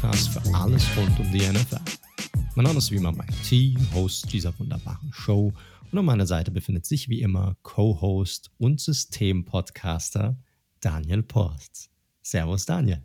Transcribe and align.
Podcast 0.00 0.30
für 0.30 0.54
alles 0.54 0.96
rund 0.96 1.20
um 1.20 1.30
die 1.30 1.46
NFL. 1.46 1.78
Mein 2.54 2.64
Name 2.64 2.78
ist 2.78 2.90
wie 2.90 2.96
immer 2.96 3.12
Mike 3.12 3.34
T, 3.46 3.76
Host 3.92 4.32
dieser 4.32 4.58
wunderbaren 4.58 5.12
Show. 5.12 5.52
Und 5.92 5.98
an 5.98 6.06
meiner 6.06 6.26
Seite 6.26 6.50
befindet 6.50 6.86
sich 6.86 7.10
wie 7.10 7.20
immer 7.20 7.58
Co-Host 7.62 8.50
und 8.56 8.80
Systempodcaster 8.80 10.38
Daniel 10.80 11.22
Porst. 11.22 11.90
Servus, 12.22 12.64
Daniel. 12.64 13.02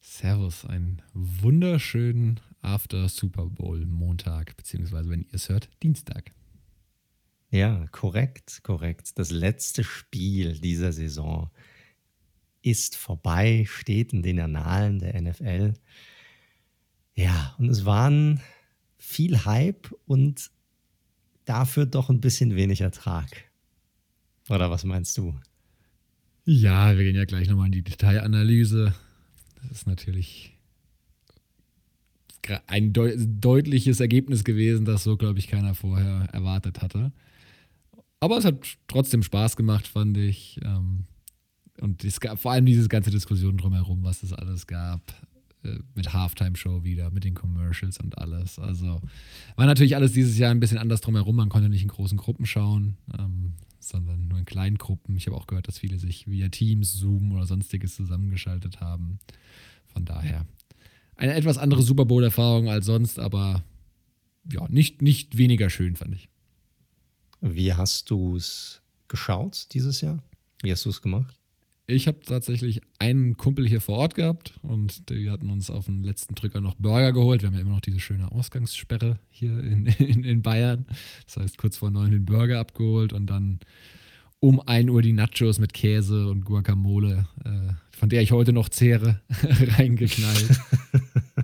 Servus, 0.00 0.64
einen 0.64 1.00
wunderschönen 1.14 2.40
After 2.60 3.08
Super 3.08 3.46
Bowl 3.46 3.86
Montag, 3.86 4.56
beziehungsweise 4.56 5.08
wenn 5.10 5.22
ihr 5.22 5.34
es 5.34 5.48
hört, 5.48 5.70
Dienstag. 5.84 6.32
Ja, 7.50 7.86
korrekt, 7.92 8.64
korrekt. 8.64 9.16
Das 9.16 9.30
letzte 9.30 9.84
Spiel 9.84 10.58
dieser 10.58 10.92
Saison 10.92 11.50
ist 12.70 12.96
vorbei, 12.96 13.64
steht 13.68 14.12
in 14.12 14.22
den 14.22 14.40
Annalen 14.40 14.98
der 14.98 15.20
NFL. 15.20 15.74
Ja, 17.14 17.54
und 17.58 17.68
es 17.68 17.84
waren 17.84 18.40
viel 18.98 19.44
Hype 19.44 19.92
und 20.06 20.50
dafür 21.44 21.86
doch 21.86 22.10
ein 22.10 22.20
bisschen 22.20 22.54
wenig 22.56 22.80
Ertrag. 22.80 23.28
Oder 24.48 24.70
was 24.70 24.84
meinst 24.84 25.16
du? 25.18 25.34
Ja, 26.44 26.96
wir 26.96 27.04
gehen 27.04 27.16
ja 27.16 27.24
gleich 27.24 27.48
nochmal 27.48 27.66
in 27.66 27.72
die 27.72 27.82
Detailanalyse. 27.82 28.94
Das 29.62 29.70
ist 29.70 29.86
natürlich 29.86 30.54
ein 32.66 32.92
deu 32.92 33.14
deutliches 33.18 34.00
Ergebnis 34.00 34.44
gewesen, 34.44 34.86
das 34.86 35.04
so, 35.04 35.16
glaube 35.16 35.38
ich, 35.38 35.48
keiner 35.48 35.74
vorher 35.74 36.28
erwartet 36.32 36.80
hatte. 36.80 37.12
Aber 38.20 38.38
es 38.38 38.44
hat 38.44 38.78
trotzdem 38.86 39.22
Spaß 39.22 39.56
gemacht, 39.56 39.86
fand 39.86 40.16
ich. 40.16 40.58
Ähm, 40.64 41.04
und 41.80 42.04
es 42.04 42.20
gab 42.20 42.38
vor 42.38 42.52
allem 42.52 42.66
diese 42.66 42.88
ganze 42.88 43.10
Diskussion 43.10 43.56
drumherum, 43.56 44.02
was 44.02 44.22
es 44.22 44.32
alles 44.32 44.66
gab. 44.66 45.00
Äh, 45.64 45.80
mit 45.94 46.12
Halftime-Show 46.12 46.84
wieder, 46.84 47.10
mit 47.10 47.24
den 47.24 47.34
Commercials 47.34 47.98
und 47.98 48.16
alles. 48.18 48.58
Also 48.58 49.00
war 49.56 49.66
natürlich 49.66 49.96
alles 49.96 50.12
dieses 50.12 50.38
Jahr 50.38 50.52
ein 50.52 50.60
bisschen 50.60 50.78
anders 50.78 51.00
drumherum. 51.00 51.34
Man 51.34 51.48
konnte 51.48 51.68
nicht 51.68 51.82
in 51.82 51.88
großen 51.88 52.16
Gruppen 52.16 52.46
schauen, 52.46 52.96
ähm, 53.18 53.54
sondern 53.80 54.28
nur 54.28 54.38
in 54.38 54.44
kleinen 54.44 54.78
Gruppen. 54.78 55.16
Ich 55.16 55.26
habe 55.26 55.36
auch 55.36 55.48
gehört, 55.48 55.66
dass 55.66 55.78
viele 55.78 55.98
sich 55.98 56.28
via 56.28 56.48
Teams, 56.48 56.92
Zoom 56.92 57.32
oder 57.32 57.44
sonstiges 57.44 57.96
zusammengeschaltet 57.96 58.80
haben. 58.80 59.18
Von 59.86 60.04
daher 60.04 60.46
eine 61.16 61.34
etwas 61.34 61.58
andere 61.58 61.82
Super 61.82 62.04
Bowl-Erfahrung 62.04 62.68
als 62.68 62.86
sonst, 62.86 63.18
aber 63.18 63.64
ja, 64.50 64.66
nicht, 64.68 65.02
nicht 65.02 65.36
weniger 65.38 65.70
schön, 65.70 65.96
fand 65.96 66.14
ich. 66.14 66.28
Wie 67.40 67.72
hast 67.72 68.10
du 68.10 68.36
es 68.36 68.80
geschaut 69.08 69.66
dieses 69.72 70.00
Jahr? 70.00 70.22
Wie 70.62 70.70
hast 70.70 70.84
du 70.84 70.90
es 70.90 71.02
gemacht? 71.02 71.37
Ich 71.90 72.06
habe 72.06 72.20
tatsächlich 72.20 72.82
einen 72.98 73.38
Kumpel 73.38 73.66
hier 73.66 73.80
vor 73.80 73.96
Ort 73.96 74.14
gehabt 74.14 74.52
und 74.60 75.08
die 75.08 75.30
hatten 75.30 75.48
uns 75.48 75.70
auf 75.70 75.86
den 75.86 76.02
letzten 76.02 76.34
Drücker 76.34 76.60
noch 76.60 76.74
Burger 76.74 77.14
geholt. 77.14 77.40
Wir 77.40 77.46
haben 77.46 77.54
ja 77.54 77.62
immer 77.62 77.70
noch 77.70 77.80
diese 77.80 77.98
schöne 77.98 78.30
Ausgangssperre 78.30 79.18
hier 79.30 79.58
in, 79.58 79.86
in, 79.86 80.22
in 80.22 80.42
Bayern. 80.42 80.84
Das 81.24 81.38
heißt, 81.38 81.56
kurz 81.56 81.78
vor 81.78 81.90
neun 81.90 82.10
den 82.10 82.26
Burger 82.26 82.60
abgeholt 82.60 83.14
und 83.14 83.28
dann 83.28 83.60
um 84.38 84.60
1 84.60 84.90
Uhr 84.90 85.00
die 85.00 85.14
Nachos 85.14 85.58
mit 85.58 85.72
Käse 85.72 86.28
und 86.28 86.44
Guacamole, 86.44 87.26
äh, 87.46 87.72
von 87.96 88.10
der 88.10 88.20
ich 88.20 88.32
heute 88.32 88.52
noch 88.52 88.68
zehre, 88.68 89.22
reingeknallt. 89.78 90.60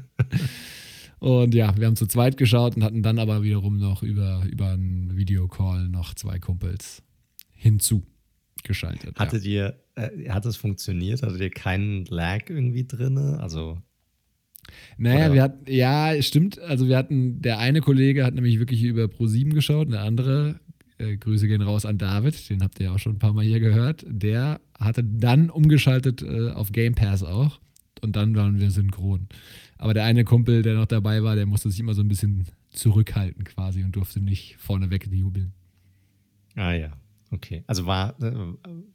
und 1.21 1.55
ja, 1.55 1.75
wir 1.79 1.87
haben 1.87 1.97
zu 1.97 2.07
zweit 2.07 2.37
geschaut 2.37 2.77
und 2.77 2.85
hatten 2.85 3.03
dann 3.03 3.19
aber 3.19 3.43
wiederum 3.43 3.79
noch 3.79 4.03
über, 4.03 4.45
über 4.45 4.73
einen 4.73 5.17
Videocall 5.17 5.89
noch 5.89 6.13
zwei 6.13 6.39
Kumpels 6.39 7.03
hinzu 7.51 8.05
geschaltet. 8.65 9.19
Hattet 9.19 9.45
ja. 9.45 9.51
ihr, 9.51 9.81
äh, 9.95 10.31
hat 10.31 10.45
es 10.47 10.57
funktioniert? 10.57 11.23
Hattet 11.23 11.41
ihr 11.41 11.51
keinen 11.51 12.05
Lag 12.07 12.49
irgendwie 12.49 12.87
drin? 12.87 13.19
Also. 13.19 13.79
Naja, 14.97 15.27
oder? 15.27 15.35
wir 15.35 15.43
hatten, 15.43 15.71
ja, 15.71 16.23
stimmt. 16.23 16.59
Also 16.59 16.89
wir 16.89 16.97
hatten, 16.97 17.41
der 17.43 17.59
eine 17.59 17.81
Kollege 17.81 18.25
hat 18.25 18.35
nämlich 18.35 18.59
wirklich 18.59 18.83
über 18.83 19.05
Pro7 19.05 19.51
geschaut, 19.53 19.93
der 19.93 20.03
andere, 20.03 20.61
äh, 20.99 21.17
Grüße 21.17 21.47
gehen 21.47 21.63
raus 21.63 21.87
an 21.87 21.99
David, 21.99 22.49
den 22.51 22.63
habt 22.63 22.81
ihr 22.81 22.87
ja 22.87 22.95
auch 22.95 22.99
schon 22.99 23.17
ein 23.17 23.19
paar 23.19 23.33
Mal 23.33 23.45
hier 23.45 23.61
gehört, 23.61 24.05
der 24.09 24.61
hatte 24.79 25.05
dann 25.05 25.51
umgeschaltet 25.51 26.23
äh, 26.23 26.51
auf 26.51 26.73
Game 26.73 26.95
Pass 26.95 27.23
auch 27.23 27.61
und 28.01 28.17
dann 28.17 28.35
waren 28.35 28.59
wir 28.59 28.71
synchron. 28.71 29.29
Aber 29.77 29.93
der 29.93 30.05
eine 30.05 30.25
Kumpel, 30.25 30.63
der 30.63 30.75
noch 30.75 30.87
dabei 30.87 31.23
war, 31.23 31.37
der 31.37 31.47
musste 31.47 31.71
sich 31.71 31.81
immer 31.81 31.95
so 31.95 32.03
ein 32.03 32.09
bisschen 32.09 32.47
zurückhalten 32.71 33.45
quasi 33.45 33.85
und 33.85 33.97
durfte 33.97 34.21
nicht 34.21 34.57
vorneweg 34.59 35.07
jubeln. 35.13 35.53
Ah 36.55 36.73
ja, 36.73 36.93
Okay, 37.35 37.65
also 37.67 37.85
war, 37.85 38.15
äh, 38.23 38.33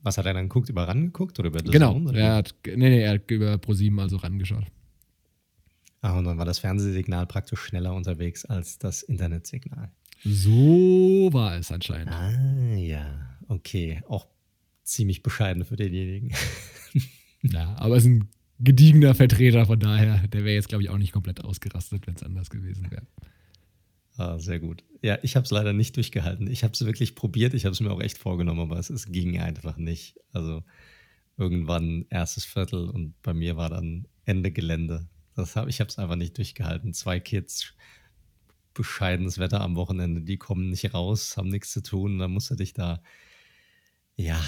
was 0.02 0.18
hat 0.18 0.26
er 0.26 0.34
dann 0.34 0.48
geguckt? 0.48 0.70
Über 0.70 0.88
RAN 0.88 1.08
geguckt 1.08 1.38
oder 1.40 1.50
über 1.50 1.60
The 1.60 1.72
Genau, 1.72 1.94
Zone, 1.94 2.18
er 2.18 2.36
hat, 2.36 2.56
nee, 2.66 2.76
nee, 2.78 3.02
er 3.02 3.16
hat 3.16 3.30
über 3.30 3.56
Pro7 3.56 4.00
also 4.00 4.16
rangeschaut. 4.16 4.66
Ah, 6.02 6.18
und 6.18 6.24
dann 6.24 6.38
war 6.38 6.46
das 6.46 6.60
Fernsehsignal 6.60 7.28
praktisch 7.28 7.60
schneller 7.60 7.94
unterwegs 7.94 8.46
als 8.46 8.78
das 8.78 9.04
Internetsignal. 9.04 9.92
So 10.24 11.30
war 11.34 11.58
es 11.58 11.70
anscheinend. 11.72 12.14
Ah, 12.14 12.76
ja, 12.76 13.38
okay. 13.50 14.02
Auch 14.08 14.28
ziemlich 14.84 15.22
bescheiden 15.22 15.66
für 15.66 15.76
denjenigen. 15.76 16.32
ja, 17.42 17.76
aber 17.78 17.98
es 17.98 18.06
ist 18.06 18.10
ein 18.10 18.30
gediegener 18.60 19.16
Vertreter, 19.16 19.66
von 19.66 19.80
daher, 19.80 20.26
der 20.30 20.46
wäre 20.46 20.56
jetzt, 20.56 20.70
glaube 20.70 20.84
ich, 20.84 20.90
auch 20.90 20.98
nicht 20.98 21.12
komplett 21.12 21.44
ausgerastet, 21.44 22.08
wenn 22.08 22.16
es 22.16 22.24
anders 22.24 22.50
gewesen 22.50 22.90
wäre. 22.90 23.06
Ah, 24.20 24.38
sehr 24.38 24.60
gut. 24.60 24.84
Ja, 25.02 25.18
ich 25.24 25.38
habe 25.38 25.46
es 25.46 25.52
leider 25.52 25.72
nicht 25.72 25.96
durchgehalten. 25.96 26.52
Ich 26.52 26.66
habe 26.66 26.74
es 26.74 26.84
wirklich 26.84 27.16
probiert, 27.16 27.54
ich 27.54 27.64
habe 27.64 27.72
es 27.72 27.80
mir 27.80 27.90
auch 27.90 28.02
echt 28.02 28.18
vorgenommen, 28.18 28.60
aber 28.60 28.78
es, 28.78 28.90
es 28.90 29.10
ging 29.10 29.40
einfach 29.40 29.78
nicht. 29.78 30.20
Also 30.34 30.62
irgendwann 31.38 32.06
erstes 32.10 32.44
Viertel 32.44 32.90
und 32.90 33.14
bei 33.22 33.34
mir 33.34 33.56
war 33.56 33.70
dann 33.70 34.10
Ende 34.26 34.52
Gelände. 34.52 35.08
Das 35.38 35.56
hab, 35.56 35.70
ich 35.70 35.80
habe 35.80 35.88
es 35.90 35.98
einfach 35.98 36.18
nicht 36.18 36.38
durchgehalten. 36.38 36.94
Zwei 36.94 37.22
Kids, 37.22 37.74
bescheidenes 38.74 39.38
Wetter 39.38 39.62
am 39.62 39.78
Wochenende, 39.78 40.20
die 40.20 40.36
kommen 40.36 40.70
nicht 40.70 40.94
raus, 40.94 41.38
haben 41.38 41.48
nichts 41.48 41.72
zu 41.72 41.82
tun. 41.82 42.20
Dann 42.20 42.32
musst 42.32 42.52
du 42.52 42.56
dich 42.56 42.74
da, 42.74 43.02
ja, 44.18 44.44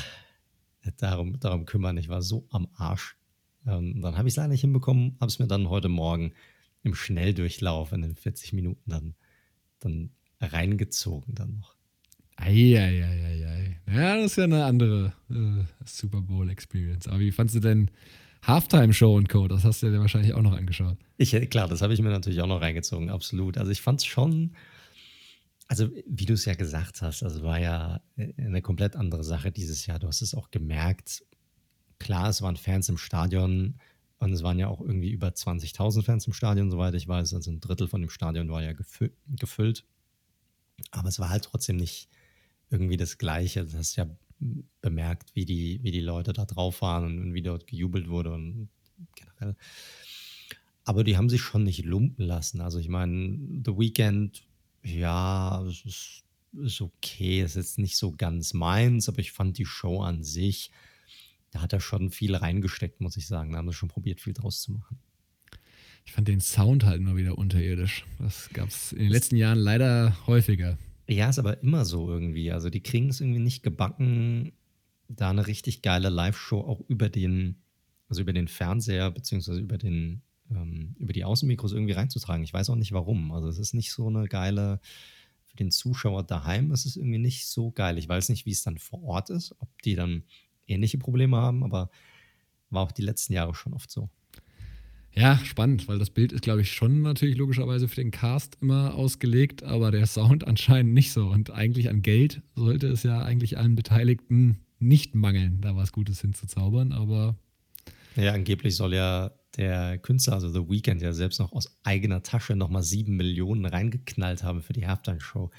darum, 0.98 1.40
darum 1.40 1.66
kümmern. 1.66 1.96
Ich 1.96 2.10
war 2.10 2.22
so 2.22 2.46
am 2.50 2.68
Arsch. 2.74 3.16
Ähm, 3.66 4.02
dann 4.02 4.18
habe 4.18 4.28
ich 4.28 4.34
es 4.34 4.36
leider 4.36 4.50
nicht 4.50 4.60
hinbekommen, 4.60 5.16
habe 5.22 5.30
es 5.30 5.40
mir 5.40 5.48
dann 5.48 5.70
heute 5.70 5.88
Morgen 5.88 6.34
im 6.84 6.94
Schnelldurchlauf 6.94 7.94
in 7.94 8.02
den 8.02 8.16
40 8.16 8.52
Minuten 8.52 8.90
dann 8.90 9.16
dann 9.82 10.12
reingezogen 10.40 11.36
dann 11.36 11.58
noch. 11.60 11.76
Eieieiei. 12.38 13.80
Ja, 13.88 14.16
das 14.16 14.32
ist 14.32 14.38
ja 14.38 14.46
eine 14.46 14.66
andere 14.66 15.14
äh, 15.30 15.64
Super 15.86 16.22
Bowl 16.22 16.50
Experience. 16.50 17.08
Aber 17.08 17.20
wie 17.20 17.32
fandest 17.32 17.58
du 17.58 17.60
denn 17.60 17.92
Halftime 18.42 18.94
Show 18.94 19.16
und 19.16 19.30
Co? 19.30 19.48
Das 19.48 19.64
hast 19.64 19.84
du 19.84 19.92
dir 19.92 20.00
wahrscheinlich 20.00 20.34
auch 20.34 20.42
noch 20.42 20.54
angeschaut. 20.54 20.98
Ich, 21.18 21.32
klar, 21.50 21.68
das 21.68 21.82
habe 21.82 21.94
ich 21.94 22.02
mir 22.02 22.10
natürlich 22.10 22.42
auch 22.42 22.48
noch 22.48 22.62
reingezogen, 22.62 23.10
absolut. 23.10 23.58
Also 23.58 23.72
ich 23.72 23.82
fand 23.82 24.00
es 24.00 24.06
schon, 24.06 24.56
also 25.68 25.90
wie 26.08 26.26
du 26.26 26.34
es 26.34 26.46
ja 26.46 26.56
gesagt 26.56 27.02
hast, 27.02 27.22
also 27.22 27.44
war 27.44 27.60
ja 27.60 28.02
eine 28.38 28.62
komplett 28.62 28.96
andere 28.96 29.24
Sache 29.24 29.52
dieses 29.52 29.86
Jahr. 29.86 30.00
Du 30.00 30.08
hast 30.08 30.22
es 30.22 30.34
auch 30.34 30.50
gemerkt. 30.50 31.24
Klar, 32.00 32.30
es 32.30 32.42
waren 32.42 32.56
Fans 32.56 32.90
im 32.90 32.98
Stadion 32.98 33.76
und 34.22 34.34
es 34.34 34.44
waren 34.44 34.60
ja 34.60 34.68
auch 34.68 34.82
irgendwie 34.82 35.10
über 35.10 35.30
20.000 35.30 36.04
Fans 36.04 36.28
im 36.28 36.34
Stadion, 36.34 36.70
soweit 36.70 36.94
ich 36.94 37.08
weiß. 37.08 37.34
Also 37.34 37.50
ein 37.50 37.60
Drittel 37.60 37.88
von 37.88 38.02
dem 38.02 38.12
Stadion 38.12 38.52
war 38.52 38.62
ja 38.62 38.74
gefü 38.74 39.10
gefüllt. 39.28 39.84
Aber 40.92 41.10
es 41.10 41.18
war 41.18 41.30
halt 41.30 41.46
trotzdem 41.46 41.78
nicht 41.78 42.08
irgendwie 42.70 42.98
das 42.98 43.18
Gleiche. 43.18 43.66
Du 43.66 43.76
hast 43.76 43.96
ja 43.96 44.08
bemerkt, 44.82 45.34
wie 45.36 45.46
die, 45.46 45.80
wie 45.82 45.90
die 45.90 46.02
Leute 46.02 46.34
da 46.34 46.46
drauf 46.46 46.84
waren 46.84 47.20
und 47.20 47.34
wie 47.34 47.42
dort 47.42 47.66
gejubelt 47.66 48.10
wurde 48.10 48.32
und 48.32 48.70
generell. 49.16 49.56
Aber 50.84 51.04
die 51.04 51.18
haben 51.18 51.30
sich 51.30 51.42
schon 51.42 51.64
nicht 51.64 51.84
lumpen 51.84 52.24
lassen. 52.24 52.62
Also 52.62 52.78
ich 52.78 52.90
meine, 52.90 53.40
The 53.66 53.76
Weeknd, 53.76 54.44
ja, 54.84 55.64
es 55.64 55.84
ist, 55.84 56.24
ist 56.62 56.82
okay, 56.82 57.42
ist 57.42 57.56
jetzt 57.56 57.80
nicht 57.80 57.98
so 57.98 58.12
ganz 58.12 58.54
meins, 58.54 59.10
aber 59.10 59.18
ich 59.18 59.32
fand 59.32 59.58
die 59.58 59.66
Show 59.66 60.02
an 60.02 60.24
sich 60.24 60.70
da 61.52 61.62
hat 61.62 61.74
er 61.74 61.82
schon 61.82 62.10
viel 62.10 62.36
reingesteckt, 62.36 63.02
muss 63.02 63.18
ich 63.18 63.28
sagen. 63.28 63.52
Da 63.52 63.60
haben 63.60 63.68
sie 63.68 63.74
schon 63.74 63.90
probiert, 63.90 64.22
viel 64.22 64.34
draus 64.34 64.62
zu 64.62 64.72
machen. 64.72 65.00
Ich 66.06 66.14
fand 66.14 66.28
den 66.28 66.42
Sound 66.42 66.86
halt 66.86 67.00
immer 67.00 67.16
wieder 67.16 67.38
unterirdisch. 67.38 68.06
Das 68.18 68.50
gab 68.54 68.70
es 68.70 68.92
in 68.94 69.00
den 69.00 69.12
letzten 69.12 69.36
Jahren 69.36 69.60
leider 69.60 70.18
häufiger. 70.26 70.78
Ja, 71.08 71.30
ist 71.30 71.40
aber 71.40 71.62
immer 71.62 71.86
so 71.86 72.10
irgendwie. 72.10 72.52
Also 72.52 72.70
die 72.70 72.82
kriegen 72.82 73.10
es 73.10 73.22
irgendwie 73.22 73.40
nicht 73.40 73.64
gebacken, 73.64 74.54
da 75.10 75.30
eine 75.30 75.46
richtig 75.46 75.82
geile 75.82 76.10
Live-Show 76.10 76.62
auch 76.62 76.82
über 76.88 77.10
den, 77.10 77.62
also 78.08 78.22
über 78.22 78.34
den 78.34 78.48
Fernseher 78.48 79.12
beziehungsweise 79.12 79.60
über 79.60 79.78
den, 79.78 80.22
ähm, 80.50 80.96
über 80.98 81.14
die 81.14 81.26
Außenmikros 81.26 81.74
irgendwie 81.74 81.94
reinzutragen. 81.94 82.44
Ich 82.44 82.54
weiß 82.54 82.70
auch 82.70 82.76
nicht 82.76 82.94
warum. 82.94 83.32
Also 83.32 83.50
es 83.50 83.60
ist 83.60 83.74
nicht 83.74 83.92
so 83.92 84.08
eine 84.08 84.28
geile, 84.28 84.80
für 85.46 85.58
den 85.58 85.72
Zuschauer 85.72 86.24
daheim 86.24 86.72
ist 86.72 86.86
es 86.86 86.96
irgendwie 86.96 87.20
nicht 87.20 87.48
so 87.48 87.72
geil. 87.72 87.98
Ich 87.98 88.08
weiß 88.08 88.30
nicht, 88.30 88.46
wie 88.46 88.52
es 88.52 88.64
dann 88.64 88.78
vor 88.78 89.04
Ort 89.04 89.30
ist, 89.30 89.54
ob 89.60 89.82
die 89.82 89.96
dann 89.96 90.24
ähnliche 90.72 90.98
Probleme 90.98 91.38
haben, 91.38 91.64
aber 91.64 91.90
war 92.70 92.84
auch 92.84 92.92
die 92.92 93.02
letzten 93.02 93.34
Jahre 93.34 93.54
schon 93.54 93.74
oft 93.74 93.92
so. 93.92 94.10
Ja, 95.14 95.38
spannend, 95.44 95.90
weil 95.90 96.00
das 96.00 96.10
Bild 96.10 96.32
ist, 96.32 96.42
glaube 96.42 96.62
ich, 96.62 96.72
schon 96.72 97.02
natürlich 97.02 97.38
logischerweise 97.38 97.90
für 97.90 97.96
den 97.96 98.12
Cast 98.12 98.58
immer 98.62 98.96
ausgelegt, 98.96 99.62
aber 99.62 99.92
der 99.92 100.06
Sound 100.06 100.48
anscheinend 100.48 100.94
nicht 100.94 101.12
so. 101.12 101.28
Und 101.28 101.52
eigentlich 101.52 101.90
an 101.90 102.02
Geld 102.02 102.42
sollte 102.56 102.88
es 102.88 103.04
ja 103.04 103.22
eigentlich 103.22 103.58
allen 103.58 103.76
Beteiligten 103.76 104.60
nicht 104.80 105.14
mangeln, 105.14 105.60
da 105.62 105.76
was 105.76 105.92
Gutes 105.92 106.22
hinzuzaubern, 106.22 106.94
aber. 106.94 107.36
Ja, 108.16 108.32
angeblich 108.32 108.76
soll 108.76 108.94
ja 108.94 109.32
der 109.58 109.98
Künstler, 109.98 110.34
also 110.34 110.50
The 110.50 110.70
Weeknd, 110.70 111.02
ja 111.02 111.12
selbst 111.12 111.40
noch 111.40 111.52
aus 111.52 111.78
eigener 111.84 112.24
Tasche 112.24 112.56
nochmal 112.56 112.84
sieben 112.84 113.18
Millionen 113.18 113.66
reingeknallt 113.66 114.44
haben 114.44 114.62
für 114.62 114.74
die 114.74 114.88
Halftime-Show. 114.88 115.52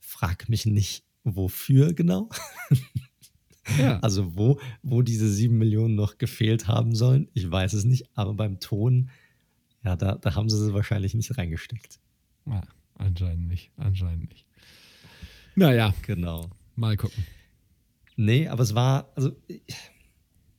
Frag 0.00 0.48
mich 0.48 0.64
nicht, 0.64 1.04
wofür 1.24 1.92
genau. 1.92 2.30
Ja. 3.78 3.98
Also 4.00 4.36
wo, 4.36 4.60
wo 4.82 5.02
diese 5.02 5.28
sieben 5.28 5.58
Millionen 5.58 5.94
noch 5.94 6.18
gefehlt 6.18 6.68
haben 6.68 6.94
sollen, 6.94 7.28
ich 7.34 7.50
weiß 7.50 7.72
es 7.72 7.84
nicht, 7.84 8.08
aber 8.14 8.34
beim 8.34 8.60
Ton, 8.60 9.10
ja, 9.82 9.96
da, 9.96 10.16
da 10.16 10.34
haben 10.34 10.48
sie 10.48 10.58
sie 10.58 10.74
wahrscheinlich 10.74 11.14
nicht 11.14 11.36
reingesteckt. 11.36 11.98
Ja, 12.46 12.62
anscheinend 12.96 13.48
nicht, 13.48 13.70
anscheinend 13.76 14.30
nicht. 14.30 14.46
Naja, 15.54 15.94
genau. 16.02 16.50
Mal 16.74 16.96
gucken. 16.96 17.24
Nee, 18.16 18.48
aber 18.48 18.62
es 18.62 18.74
war, 18.74 19.12
also 19.14 19.32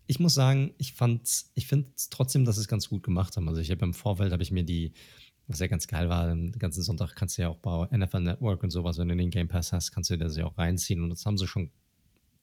ich, 0.08 0.20
muss 0.20 0.34
sagen, 0.34 0.74
ich 0.78 0.94
fand, 0.94 1.46
ich 1.54 1.68
finde 1.68 1.90
trotzdem, 2.10 2.46
dass 2.46 2.56
sie 2.56 2.62
es 2.62 2.68
ganz 2.68 2.90
gut 2.90 3.04
gemacht 3.04 3.36
haben. 3.38 3.48
Also 3.48 3.62
ich 3.62 3.72
habe 3.72 3.86
im 3.86 3.94
Vorfeld, 3.94 4.32
habe 4.32 4.44
ich 4.44 4.52
mir 4.52 4.64
die, 4.64 4.94
was 5.48 5.60
ja 5.60 5.68
ganz 5.68 5.88
geil 5.88 6.10
war, 6.10 6.28
den 6.28 6.52
ganzen 6.54 6.82
Sonntag 6.82 7.16
kannst 7.16 7.38
du 7.38 7.44
ja 7.44 7.50
auch 7.50 7.58
bei 7.58 7.88
NFL 7.96 8.22
Network 8.22 8.64
und 8.64 8.72
sowas, 8.72 8.98
wenn 8.98 9.08
du 9.08 9.16
den 9.16 9.30
Game 9.30 9.48
Pass 9.48 9.72
hast, 9.74 9.92
kannst 9.92 10.10
du 10.10 10.18
dir 10.18 10.26
das 10.26 10.38
ja 10.38 10.46
auch 10.46 10.58
reinziehen 10.58 11.02
und 11.02 11.10
das 11.10 11.26
haben 11.26 11.38
sie 11.38 11.48
schon 11.48 11.72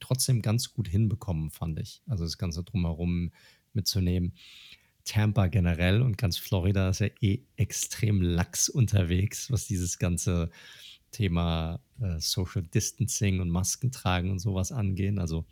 trotzdem 0.02 0.42
ganz 0.42 0.72
gut 0.72 0.88
hinbekommen, 0.88 1.50
fand 1.50 1.78
ich. 1.78 2.02
Also 2.06 2.24
das 2.24 2.38
Ganze 2.38 2.64
drumherum 2.64 3.30
mitzunehmen. 3.72 4.34
Tampa 5.04 5.46
generell 5.48 6.02
und 6.02 6.18
ganz 6.18 6.38
Florida 6.38 6.90
ist 6.90 7.00
ja 7.00 7.08
eh 7.20 7.40
extrem 7.56 8.20
lax 8.20 8.68
unterwegs, 8.68 9.50
was 9.50 9.66
dieses 9.66 9.98
ganze 9.98 10.50
Thema 11.10 11.80
äh, 12.00 12.18
Social 12.18 12.62
Distancing 12.62 13.40
und 13.40 13.50
Masken 13.50 13.90
tragen 13.90 14.30
und 14.30 14.38
sowas 14.38 14.72
angehen. 14.72 15.18
Also 15.18 15.44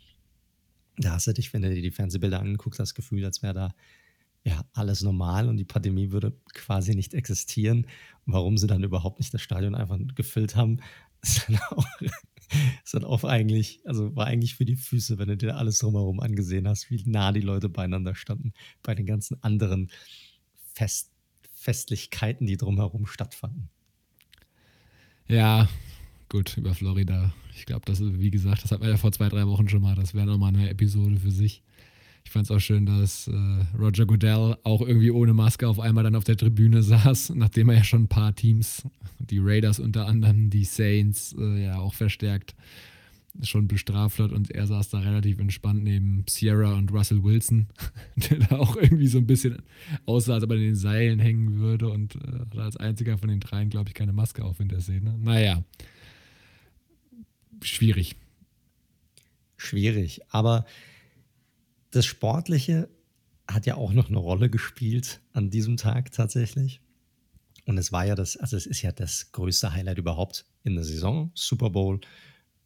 da 0.97 1.13
hast 1.13 1.27
du 1.27 1.33
dich, 1.33 1.53
wenn 1.53 1.61
du 1.61 1.73
dir 1.73 1.81
die 1.81 1.91
Fernsehbilder 1.91 2.39
anguckst, 2.39 2.79
das 2.79 2.95
Gefühl, 2.95 3.25
als 3.25 3.41
wäre 3.41 3.53
da 3.53 3.75
ja 4.43 4.65
alles 4.73 5.03
normal 5.03 5.47
und 5.47 5.57
die 5.57 5.65
Pandemie 5.65 6.11
würde 6.11 6.35
quasi 6.53 6.95
nicht 6.95 7.13
existieren. 7.13 7.87
Warum 8.25 8.57
sie 8.57 8.67
dann 8.67 8.83
überhaupt 8.83 9.19
nicht 9.19 9.33
das 9.33 9.41
Stadion 9.41 9.75
einfach 9.75 9.99
gefüllt 10.15 10.55
haben, 10.55 10.79
ist 11.21 11.47
dann 11.47 11.59
auch 11.69 11.85
ist 12.83 12.93
dann 12.93 13.03
auch 13.03 13.23
eigentlich, 13.23 13.81
also 13.85 14.15
war 14.15 14.27
eigentlich 14.27 14.55
für 14.55 14.65
die 14.65 14.75
Füße, 14.75 15.17
wenn 15.17 15.29
du 15.29 15.37
dir 15.37 15.57
alles 15.57 15.79
drumherum 15.79 16.19
angesehen 16.19 16.67
hast, 16.67 16.89
wie 16.89 17.03
nah 17.05 17.31
die 17.31 17.41
Leute 17.41 17.69
beieinander 17.69 18.15
standen, 18.15 18.53
bei 18.83 18.95
den 18.95 19.05
ganzen 19.05 19.41
anderen 19.43 19.89
Fest 20.73 21.09
Festlichkeiten, 21.53 22.47
die 22.47 22.57
drumherum 22.57 23.05
stattfanden. 23.05 23.69
Ja, 25.27 25.69
gut, 26.27 26.57
über 26.57 26.73
Florida. 26.73 27.33
Ich 27.55 27.67
glaube, 27.67 27.85
das 27.85 28.01
wie 28.01 28.31
gesagt, 28.31 28.63
das 28.63 28.71
hatten 28.71 28.81
wir 28.81 28.89
ja 28.89 28.97
vor 28.97 29.11
zwei, 29.11 29.29
drei 29.29 29.45
Wochen 29.45 29.69
schon 29.69 29.81
mal. 29.81 29.93
Das 29.93 30.15
wäre 30.15 30.25
nochmal 30.25 30.55
eine 30.55 30.69
Episode 30.69 31.17
für 31.17 31.29
sich. 31.29 31.61
Ich 32.23 32.31
fand 32.31 32.45
es 32.45 32.51
auch 32.51 32.59
schön, 32.59 32.85
dass 32.85 33.27
äh, 33.27 33.77
Roger 33.77 34.05
Goodell 34.05 34.55
auch 34.63 34.81
irgendwie 34.81 35.11
ohne 35.11 35.33
Maske 35.33 35.67
auf 35.67 35.79
einmal 35.79 36.03
dann 36.03 36.15
auf 36.15 36.23
der 36.23 36.37
Tribüne 36.37 36.81
saß, 36.83 37.33
nachdem 37.35 37.69
er 37.69 37.77
ja 37.77 37.83
schon 37.83 38.03
ein 38.03 38.07
paar 38.07 38.35
Teams, 38.35 38.83
die 39.19 39.39
Raiders 39.39 39.79
unter 39.79 40.07
anderem, 40.07 40.49
die 40.49 40.65
Saints, 40.65 41.35
äh, 41.37 41.63
ja 41.63 41.79
auch 41.79 41.93
verstärkt 41.93 42.55
schon 43.41 43.67
bestraft 43.67 44.19
hat 44.19 44.31
und 44.31 44.51
er 44.51 44.67
saß 44.67 44.89
da 44.89 44.99
relativ 44.99 45.39
entspannt 45.39 45.83
neben 45.83 46.25
Sierra 46.27 46.73
und 46.73 46.91
Russell 46.91 47.23
Wilson, 47.23 47.67
der 48.15 48.39
da 48.39 48.57
auch 48.57 48.75
irgendwie 48.75 49.07
so 49.07 49.19
ein 49.19 49.27
bisschen 49.27 49.61
aussah, 50.05 50.35
als 50.35 50.43
ob 50.43 50.51
er 50.51 50.57
in 50.57 50.63
den 50.63 50.75
Seilen 50.75 51.19
hängen 51.19 51.59
würde 51.59 51.89
und 51.89 52.15
äh, 52.15 52.59
als 52.59 52.77
einziger 52.77 53.17
von 53.17 53.29
den 53.29 53.39
dreien, 53.39 53.69
glaube 53.69 53.89
ich, 53.89 53.93
keine 53.93 54.13
Maske 54.13 54.43
auf 54.43 54.59
in 54.59 54.67
der 54.67 54.81
Szene. 54.81 55.17
Naja, 55.17 55.63
schwierig. 57.61 58.15
Schwierig, 59.57 60.21
aber 60.29 60.65
das 61.91 62.05
Sportliche 62.05 62.89
hat 63.47 63.65
ja 63.65 63.75
auch 63.75 63.93
noch 63.93 64.09
eine 64.09 64.17
Rolle 64.17 64.49
gespielt 64.49 65.21
an 65.33 65.49
diesem 65.49 65.77
Tag 65.77 66.11
tatsächlich. 66.11 66.81
Und 67.65 67.77
es 67.77 67.91
war 67.91 68.05
ja 68.05 68.15
das, 68.15 68.37
also 68.37 68.57
es 68.57 68.65
ist 68.65 68.81
ja 68.81 68.91
das 68.91 69.31
größte 69.31 69.73
Highlight 69.73 69.97
überhaupt 69.97 70.45
in 70.63 70.75
der 70.75 70.83
Saison, 70.83 71.31
Super 71.35 71.69
Bowl. 71.69 71.99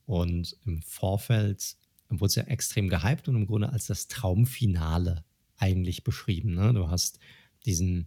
Und 0.06 0.56
im 0.66 0.82
Vorfeld 0.84 1.76
wurde 2.10 2.28
es 2.28 2.36
ja 2.36 2.44
extrem 2.44 2.88
gehypt 2.88 3.28
und 3.28 3.36
im 3.36 3.48
Grunde 3.48 3.70
als 3.70 3.88
das 3.88 4.08
Traumfinale 4.08 5.24
eigentlich 5.58 6.04
beschrieben. 6.04 6.54
Ne? 6.54 6.74
Du 6.74 6.90
hast 6.90 7.20
diesen, 7.66 8.06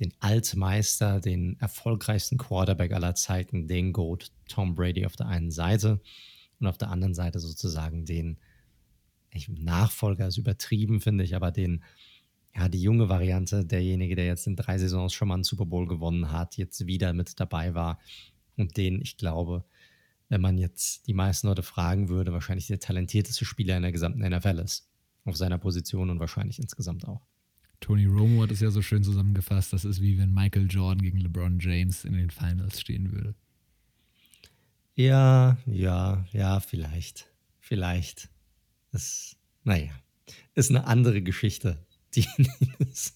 den 0.00 0.12
Altmeister, 0.20 1.20
den 1.20 1.58
erfolgreichsten 1.60 2.36
Quarterback 2.36 2.92
aller 2.92 3.14
Zeiten, 3.14 3.68
den 3.68 3.92
Goat 3.92 4.32
Tom 4.48 4.74
Brady 4.74 5.06
auf 5.06 5.16
der 5.16 5.28
einen 5.28 5.50
Seite 5.50 6.00
und 6.58 6.66
auf 6.66 6.78
der 6.78 6.90
anderen 6.90 7.14
Seite 7.14 7.38
sozusagen 7.38 8.04
den 8.04 8.38
ich, 9.32 9.48
Nachfolger 9.48 10.28
ist 10.28 10.38
übertrieben, 10.38 11.00
finde 11.00 11.24
ich, 11.24 11.34
aber 11.34 11.50
den, 11.50 11.84
ja, 12.54 12.68
die 12.68 12.80
junge 12.80 13.08
Variante, 13.08 13.64
derjenige, 13.64 14.16
der 14.16 14.26
jetzt 14.26 14.46
in 14.46 14.56
drei 14.56 14.78
Saisons 14.78 15.12
schon 15.12 15.28
mal 15.28 15.34
einen 15.34 15.44
Super 15.44 15.66
Bowl 15.66 15.86
gewonnen 15.86 16.32
hat, 16.32 16.56
jetzt 16.56 16.86
wieder 16.86 17.12
mit 17.12 17.38
dabei 17.38 17.74
war 17.74 17.98
und 18.56 18.76
den, 18.76 19.00
ich 19.00 19.16
glaube, 19.16 19.64
wenn 20.28 20.40
man 20.40 20.58
jetzt 20.58 21.06
die 21.06 21.14
meisten 21.14 21.46
Leute 21.46 21.62
fragen 21.62 22.08
würde, 22.08 22.32
wahrscheinlich 22.32 22.66
der 22.66 22.80
talentierteste 22.80 23.44
Spieler 23.44 23.76
in 23.76 23.82
der 23.82 23.92
gesamten 23.92 24.20
NFL 24.20 24.58
ist. 24.58 24.88
Auf 25.24 25.36
seiner 25.36 25.58
Position 25.58 26.10
und 26.10 26.20
wahrscheinlich 26.20 26.58
insgesamt 26.58 27.06
auch. 27.06 27.22
Tony 27.80 28.06
Romo 28.06 28.42
hat 28.42 28.50
es 28.50 28.60
ja 28.60 28.70
so 28.70 28.82
schön 28.82 29.04
zusammengefasst, 29.04 29.72
das 29.72 29.84
ist 29.84 30.02
wie 30.02 30.18
wenn 30.18 30.32
Michael 30.34 30.66
Jordan 30.68 31.02
gegen 31.02 31.18
LeBron 31.18 31.58
James 31.60 32.04
in 32.04 32.14
den 32.14 32.30
Finals 32.30 32.80
stehen 32.80 33.12
würde. 33.12 33.34
Ja, 34.94 35.58
ja, 35.66 36.26
ja, 36.32 36.60
vielleicht. 36.60 37.30
Vielleicht. 37.60 38.30
Das, 38.90 39.36
naja, 39.64 39.90
ist 40.54 40.70
eine 40.70 40.86
andere 40.86 41.22
Geschichte. 41.22 41.84
Die, 42.14 42.26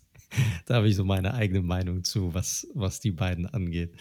da 0.66 0.76
habe 0.76 0.88
ich 0.88 0.96
so 0.96 1.04
meine 1.04 1.34
eigene 1.34 1.62
Meinung 1.62 2.04
zu, 2.04 2.34
was, 2.34 2.66
was 2.74 3.00
die 3.00 3.12
beiden 3.12 3.46
angeht. 3.46 3.94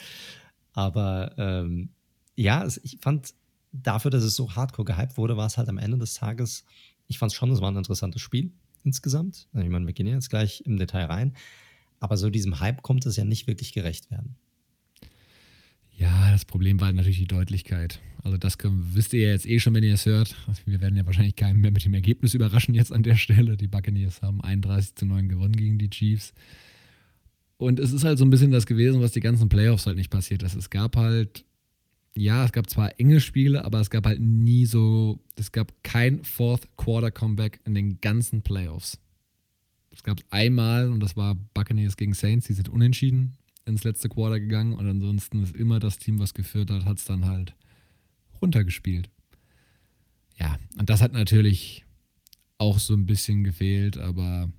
Aber 0.73 1.33
ähm, 1.37 1.89
ja, 2.35 2.67
ich 2.83 2.99
fand 3.01 3.33
dafür, 3.71 4.11
dass 4.11 4.23
es 4.23 4.35
so 4.35 4.55
hardcore 4.55 4.85
gehypt 4.85 5.17
wurde, 5.17 5.37
war 5.37 5.47
es 5.47 5.57
halt 5.57 5.69
am 5.69 5.77
Ende 5.77 5.97
des 5.97 6.13
Tages, 6.15 6.65
ich 7.07 7.19
fand 7.19 7.31
es 7.31 7.35
schon, 7.35 7.51
es 7.51 7.61
war 7.61 7.71
ein 7.71 7.77
interessantes 7.77 8.21
Spiel 8.21 8.51
insgesamt. 8.83 9.47
Ich 9.53 9.69
meine, 9.69 9.85
wir 9.85 9.93
gehen 9.93 10.07
jetzt 10.07 10.29
gleich 10.29 10.61
im 10.65 10.77
Detail 10.77 11.05
rein. 11.05 11.35
Aber 11.99 12.17
so 12.17 12.29
diesem 12.29 12.59
Hype 12.59 12.81
kommt 12.81 13.05
es 13.05 13.15
ja 13.15 13.25
nicht 13.25 13.47
wirklich 13.47 13.73
gerecht 13.73 14.09
werden. 14.09 14.35
Ja, 16.01 16.31
das 16.31 16.45
Problem 16.45 16.81
war 16.81 16.91
natürlich 16.91 17.19
die 17.19 17.27
Deutlichkeit. 17.27 17.99
Also 18.23 18.35
das 18.35 18.57
können, 18.57 18.89
wisst 18.95 19.13
ihr 19.13 19.21
ja 19.21 19.29
jetzt 19.29 19.45
eh 19.45 19.59
schon, 19.59 19.75
wenn 19.75 19.83
ihr 19.83 19.93
es 19.93 20.07
hört. 20.07 20.35
Wir 20.65 20.81
werden 20.81 20.95
ja 20.95 21.05
wahrscheinlich 21.05 21.35
keinen 21.35 21.61
mehr 21.61 21.69
mit 21.69 21.85
dem 21.85 21.93
Ergebnis 21.93 22.33
überraschen 22.33 22.73
jetzt 22.73 22.91
an 22.91 23.03
der 23.03 23.17
Stelle. 23.17 23.55
Die 23.55 23.67
Buccaneers 23.67 24.23
haben 24.23 24.41
31 24.41 24.95
zu 24.95 25.05
9 25.05 25.29
gewonnen 25.29 25.55
gegen 25.55 25.77
die 25.77 25.91
Chiefs. 25.91 26.33
Und 27.57 27.79
es 27.79 27.91
ist 27.91 28.03
halt 28.03 28.17
so 28.17 28.25
ein 28.25 28.31
bisschen 28.31 28.49
das 28.49 28.65
gewesen, 28.65 28.99
was 28.99 29.11
die 29.11 29.19
ganzen 29.19 29.47
Playoffs 29.47 29.85
halt 29.85 29.95
nicht 29.95 30.09
passiert 30.09 30.41
ist. 30.41 30.55
Es 30.55 30.71
gab 30.71 30.95
halt, 30.95 31.45
ja, 32.15 32.45
es 32.45 32.51
gab 32.51 32.67
zwar 32.67 32.99
enge 32.99 33.21
Spiele, 33.21 33.63
aber 33.63 33.79
es 33.79 33.91
gab 33.91 34.07
halt 34.07 34.19
nie 34.19 34.65
so, 34.65 35.19
es 35.35 35.51
gab 35.51 35.71
kein 35.83 36.23
Fourth 36.23 36.67
Quarter 36.77 37.11
Comeback 37.11 37.59
in 37.63 37.75
den 37.75 38.01
ganzen 38.01 38.41
Playoffs. 38.41 38.99
Es 39.91 40.01
gab 40.01 40.19
einmal, 40.31 40.89
und 40.89 40.99
das 40.99 41.15
war 41.15 41.35
Buccaneers 41.53 41.95
gegen 41.95 42.15
Saints, 42.15 42.47
die 42.47 42.53
sind 42.53 42.69
unentschieden 42.69 43.37
ins 43.65 43.83
letzte 43.83 44.09
Quarter 44.09 44.39
gegangen 44.39 44.73
und 44.73 44.87
ansonsten 44.87 45.43
ist 45.43 45.55
immer 45.55 45.79
das 45.79 45.97
Team, 45.97 46.19
was 46.19 46.33
geführt 46.33 46.71
hat, 46.71 46.85
hat 46.85 46.97
es 46.97 47.05
dann 47.05 47.25
halt 47.25 47.55
runtergespielt. 48.41 49.09
Ja, 50.37 50.57
und 50.77 50.89
das 50.89 51.01
hat 51.01 51.13
natürlich 51.13 51.85
auch 52.57 52.79
so 52.79 52.93
ein 52.93 53.05
bisschen 53.05 53.43
gefehlt, 53.43 53.97
aber 53.97 54.51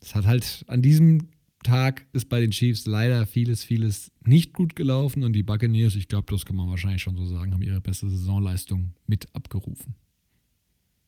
es 0.00 0.14
hat 0.14 0.26
halt 0.26 0.64
an 0.68 0.82
diesem 0.82 1.28
Tag 1.62 2.06
ist 2.12 2.28
bei 2.28 2.40
den 2.40 2.50
Chiefs 2.50 2.86
leider 2.86 3.24
vieles, 3.26 3.62
vieles 3.62 4.10
nicht 4.24 4.52
gut 4.52 4.74
gelaufen 4.74 5.22
und 5.22 5.32
die 5.32 5.42
Buccaneers, 5.42 5.94
ich 5.94 6.08
glaube, 6.08 6.32
das 6.32 6.44
kann 6.44 6.56
man 6.56 6.68
wahrscheinlich 6.68 7.02
schon 7.02 7.16
so 7.16 7.26
sagen, 7.26 7.52
haben 7.52 7.62
ihre 7.62 7.80
beste 7.80 8.08
Saisonleistung 8.08 8.94
mit 9.06 9.32
abgerufen. 9.34 9.94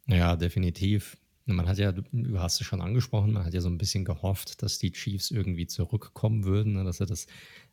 Ja, 0.07 0.37
definitiv. 0.37 1.17
Man 1.47 1.69
hat 1.69 1.77
ja, 1.79 1.93
du 1.93 2.39
hast 2.39 2.61
es 2.61 2.67
schon 2.67 2.81
angesprochen, 2.81 3.33
man 3.33 3.45
hat 3.45 3.53
ja 3.53 3.61
so 3.61 3.69
ein 3.69 3.77
bisschen 3.77 4.05
gehofft, 4.05 4.63
dass 4.63 4.79
die 4.79 4.93
Chiefs 4.93 5.31
irgendwie 5.31 5.67
zurückkommen 5.67 6.45
würden, 6.45 6.73
ne, 6.73 6.85
dass 6.85 6.99
sie 6.99 7.07
das, 7.07 7.27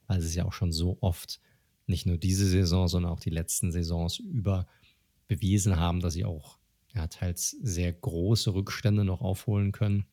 weil 0.08 0.20
sie 0.20 0.28
es 0.28 0.36
ja 0.36 0.46
auch 0.46 0.54
schon 0.54 0.74
so 0.74 0.98
oft, 1.00 1.40
nicht 1.88 2.06
nur 2.06 2.18
diese 2.18 2.46
Saison, 2.46 2.88
sondern 2.88 3.12
auch 3.12 3.20
die 3.20 3.30
letzten 3.30 3.72
Saisons 3.72 4.20
über 4.20 4.68
bewiesen 5.28 5.78
haben, 5.78 6.02
dass 6.02 6.14
sie 6.14 6.26
auch 6.26 6.58
ja, 6.94 7.08
teils 7.08 7.52
sehr 7.62 7.94
große 7.94 8.54
Rückstände 8.54 9.06
noch 9.06 9.22
aufholen 9.22 9.72
können, 9.72 10.06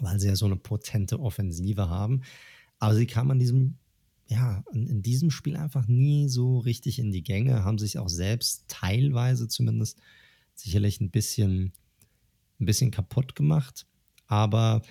weil 0.00 0.18
sie 0.18 0.28
ja 0.28 0.36
so 0.36 0.46
eine 0.46 0.56
potente 0.56 1.20
Offensive 1.20 1.88
haben. 1.88 2.22
Aber 2.78 2.94
sie 2.94 3.06
kamen 3.06 3.32
an 3.32 3.38
diesem, 3.38 3.76
ja, 4.26 4.64
in 4.72 5.02
diesem 5.02 5.30
Spiel 5.30 5.56
einfach 5.56 5.86
nie 5.86 6.28
so 6.28 6.58
richtig 6.58 6.98
in 6.98 7.12
die 7.12 7.22
Gänge, 7.22 7.64
haben 7.64 7.78
sich 7.78 7.98
auch 7.98 8.08
selbst 8.08 8.64
teilweise 8.68 9.48
zumindest 9.48 10.00
sicherlich 10.54 11.00
ein 11.00 11.10
bisschen 11.10 11.72
ein 12.60 12.66
bisschen 12.66 12.90
kaputt 12.90 13.34
gemacht. 13.34 13.86
Aber 14.26 14.82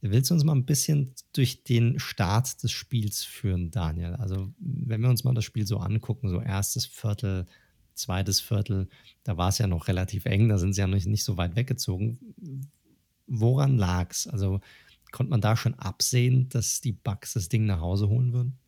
willst 0.00 0.30
du 0.30 0.34
uns 0.34 0.44
mal 0.44 0.54
ein 0.54 0.66
bisschen 0.66 1.14
durch 1.32 1.64
den 1.64 1.98
Start 1.98 2.62
des 2.62 2.72
Spiels 2.72 3.24
führen, 3.24 3.70
Daniel? 3.70 4.14
Also, 4.14 4.52
wenn 4.58 5.00
wir 5.00 5.08
uns 5.08 5.24
mal 5.24 5.34
das 5.34 5.44
Spiel 5.44 5.66
so 5.66 5.78
angucken, 5.78 6.28
so 6.28 6.40
erstes 6.40 6.86
Viertel, 6.86 7.46
zweites 7.94 8.40
Viertel, 8.40 8.88
da 9.22 9.36
war 9.36 9.48
es 9.48 9.58
ja 9.58 9.66
noch 9.66 9.88
relativ 9.88 10.26
eng, 10.26 10.48
da 10.48 10.58
sind 10.58 10.74
sie 10.74 10.80
ja 10.80 10.86
nicht, 10.86 11.06
nicht 11.06 11.24
so 11.24 11.36
weit 11.36 11.56
weggezogen. 11.56 12.18
Woran 13.26 13.78
lag 13.78 14.10
es? 14.10 14.26
Also, 14.26 14.60
konnte 15.10 15.30
man 15.30 15.40
da 15.40 15.56
schon 15.56 15.74
absehen, 15.74 16.48
dass 16.48 16.80
die 16.80 16.92
Bucks 16.92 17.34
das 17.34 17.48
Ding 17.48 17.66
nach 17.66 17.80
Hause 17.80 18.08
holen 18.08 18.32
würden? 18.32 18.58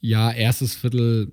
Ja, 0.00 0.32
erstes 0.32 0.74
Viertel, 0.74 1.32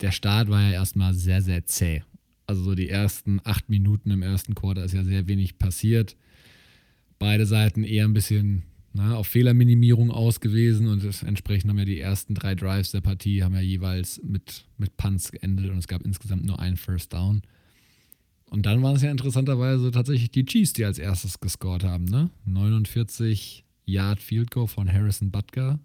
der 0.00 0.12
Start 0.12 0.48
war 0.48 0.62
ja 0.62 0.70
erstmal 0.70 1.12
sehr, 1.12 1.42
sehr 1.42 1.66
zäh. 1.66 2.02
Also 2.46 2.62
so 2.62 2.74
die 2.74 2.88
ersten 2.88 3.40
acht 3.44 3.68
Minuten 3.68 4.10
im 4.10 4.22
ersten 4.22 4.54
Quarter 4.54 4.84
ist 4.84 4.94
ja 4.94 5.04
sehr 5.04 5.26
wenig 5.28 5.58
passiert. 5.58 6.16
Beide 7.18 7.46
Seiten 7.46 7.82
eher 7.82 8.04
ein 8.04 8.12
bisschen 8.12 8.62
na, 8.92 9.14
auf 9.16 9.26
Fehlerminimierung 9.26 10.10
ausgewiesen 10.10 10.88
und 10.88 11.04
entsprechend 11.22 11.70
haben 11.70 11.78
ja 11.78 11.84
die 11.84 12.00
ersten 12.00 12.34
drei 12.34 12.54
Drives 12.54 12.92
der 12.92 13.02
Partie 13.02 13.42
haben 13.42 13.54
ja 13.54 13.60
jeweils 13.60 14.20
mit, 14.22 14.64
mit 14.78 14.96
Punts 14.96 15.32
geendet 15.32 15.70
und 15.70 15.78
es 15.78 15.88
gab 15.88 16.02
insgesamt 16.02 16.44
nur 16.46 16.58
einen 16.60 16.76
First 16.76 17.12
Down. 17.12 17.42
Und 18.48 18.64
dann 18.64 18.82
waren 18.82 18.96
es 18.96 19.02
ja 19.02 19.10
interessanterweise 19.10 19.90
tatsächlich 19.90 20.30
die 20.30 20.46
Chiefs, 20.46 20.72
die 20.72 20.84
als 20.84 20.98
erstes 20.98 21.40
gescored 21.40 21.84
haben. 21.84 22.04
Ne? 22.04 22.30
49 22.44 23.64
Yard 23.84 24.20
Field 24.20 24.50
Goal 24.50 24.68
von 24.68 24.90
Harrison 24.90 25.30
Butker. 25.30 25.78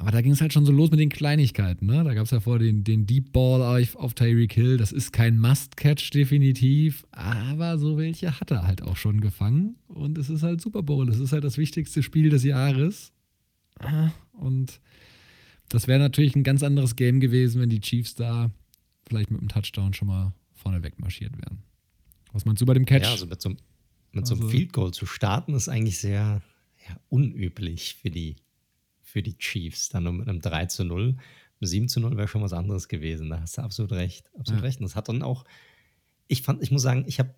Aber 0.00 0.12
da 0.12 0.22
ging 0.22 0.32
es 0.32 0.40
halt 0.40 0.54
schon 0.54 0.64
so 0.64 0.72
los 0.72 0.90
mit 0.90 0.98
den 0.98 1.10
Kleinigkeiten. 1.10 1.84
Ne? 1.84 2.02
Da 2.04 2.14
gab 2.14 2.24
es 2.24 2.30
ja 2.30 2.40
vor 2.40 2.58
den, 2.58 2.84
den 2.84 3.06
Deep 3.06 3.32
Ball 3.32 3.60
auf, 3.60 3.96
auf 3.96 4.14
Tyreek 4.14 4.54
Hill. 4.54 4.78
Das 4.78 4.92
ist 4.92 5.12
kein 5.12 5.38
Must-Catch 5.38 6.10
definitiv, 6.14 7.04
aber 7.10 7.76
so 7.76 7.98
welche 7.98 8.40
hat 8.40 8.50
er 8.50 8.66
halt 8.66 8.80
auch 8.80 8.96
schon 8.96 9.20
gefangen. 9.20 9.76
Und 9.88 10.16
es 10.16 10.30
ist 10.30 10.42
halt 10.42 10.62
Super 10.62 10.82
Bowl. 10.82 11.06
Es 11.10 11.18
ist 11.18 11.32
halt 11.32 11.44
das 11.44 11.58
wichtigste 11.58 12.02
Spiel 12.02 12.30
des 12.30 12.44
Jahres. 12.44 13.12
Und 14.32 14.80
das 15.68 15.86
wäre 15.86 15.98
natürlich 15.98 16.34
ein 16.34 16.44
ganz 16.44 16.62
anderes 16.62 16.96
Game 16.96 17.20
gewesen, 17.20 17.60
wenn 17.60 17.68
die 17.68 17.80
Chiefs 17.80 18.14
da 18.14 18.50
vielleicht 19.06 19.30
mit 19.30 19.40
einem 19.40 19.50
Touchdown 19.50 19.92
schon 19.92 20.08
mal 20.08 20.32
vorne 20.54 20.82
weg 20.82 20.98
marschiert 20.98 21.36
wären. 21.36 21.62
Was 22.32 22.46
meinst 22.46 22.62
du 22.62 22.64
bei 22.64 22.72
dem 22.72 22.86
Catch? 22.86 23.04
Ja, 23.04 23.10
also 23.10 23.26
mit 23.26 23.42
so, 23.42 23.50
mit 23.50 24.26
so 24.26 24.32
einem 24.32 24.44
also, 24.44 24.48
Field 24.48 24.72
Goal 24.72 24.94
zu 24.94 25.04
starten, 25.04 25.52
ist 25.52 25.68
eigentlich 25.68 25.98
sehr 25.98 26.40
ja, 26.88 26.96
unüblich 27.10 27.96
für 28.00 28.08
die 28.08 28.36
für 29.10 29.22
die 29.22 29.36
Chiefs. 29.36 29.88
Dann 29.88 30.04
nur 30.04 30.12
mit 30.12 30.28
einem 30.28 30.40
3 30.40 30.66
zu 30.66 30.84
0. 30.84 31.16
Ein 31.60 31.66
7 31.66 31.88
zu 31.88 32.00
0 32.00 32.16
wäre 32.16 32.28
schon 32.28 32.42
was 32.42 32.52
anderes 32.52 32.88
gewesen. 32.88 33.30
Da 33.30 33.40
hast 33.40 33.58
du 33.58 33.62
absolut 33.62 33.92
recht. 33.92 34.30
Absolut 34.38 34.62
ja. 34.62 34.66
recht. 34.66 34.80
Und 34.80 34.84
das 34.84 34.96
hat 34.96 35.08
dann 35.08 35.22
auch, 35.22 35.44
ich 36.28 36.42
fand, 36.42 36.62
ich 36.62 36.70
muss 36.70 36.82
sagen, 36.82 37.04
ich 37.06 37.18
habe 37.18 37.34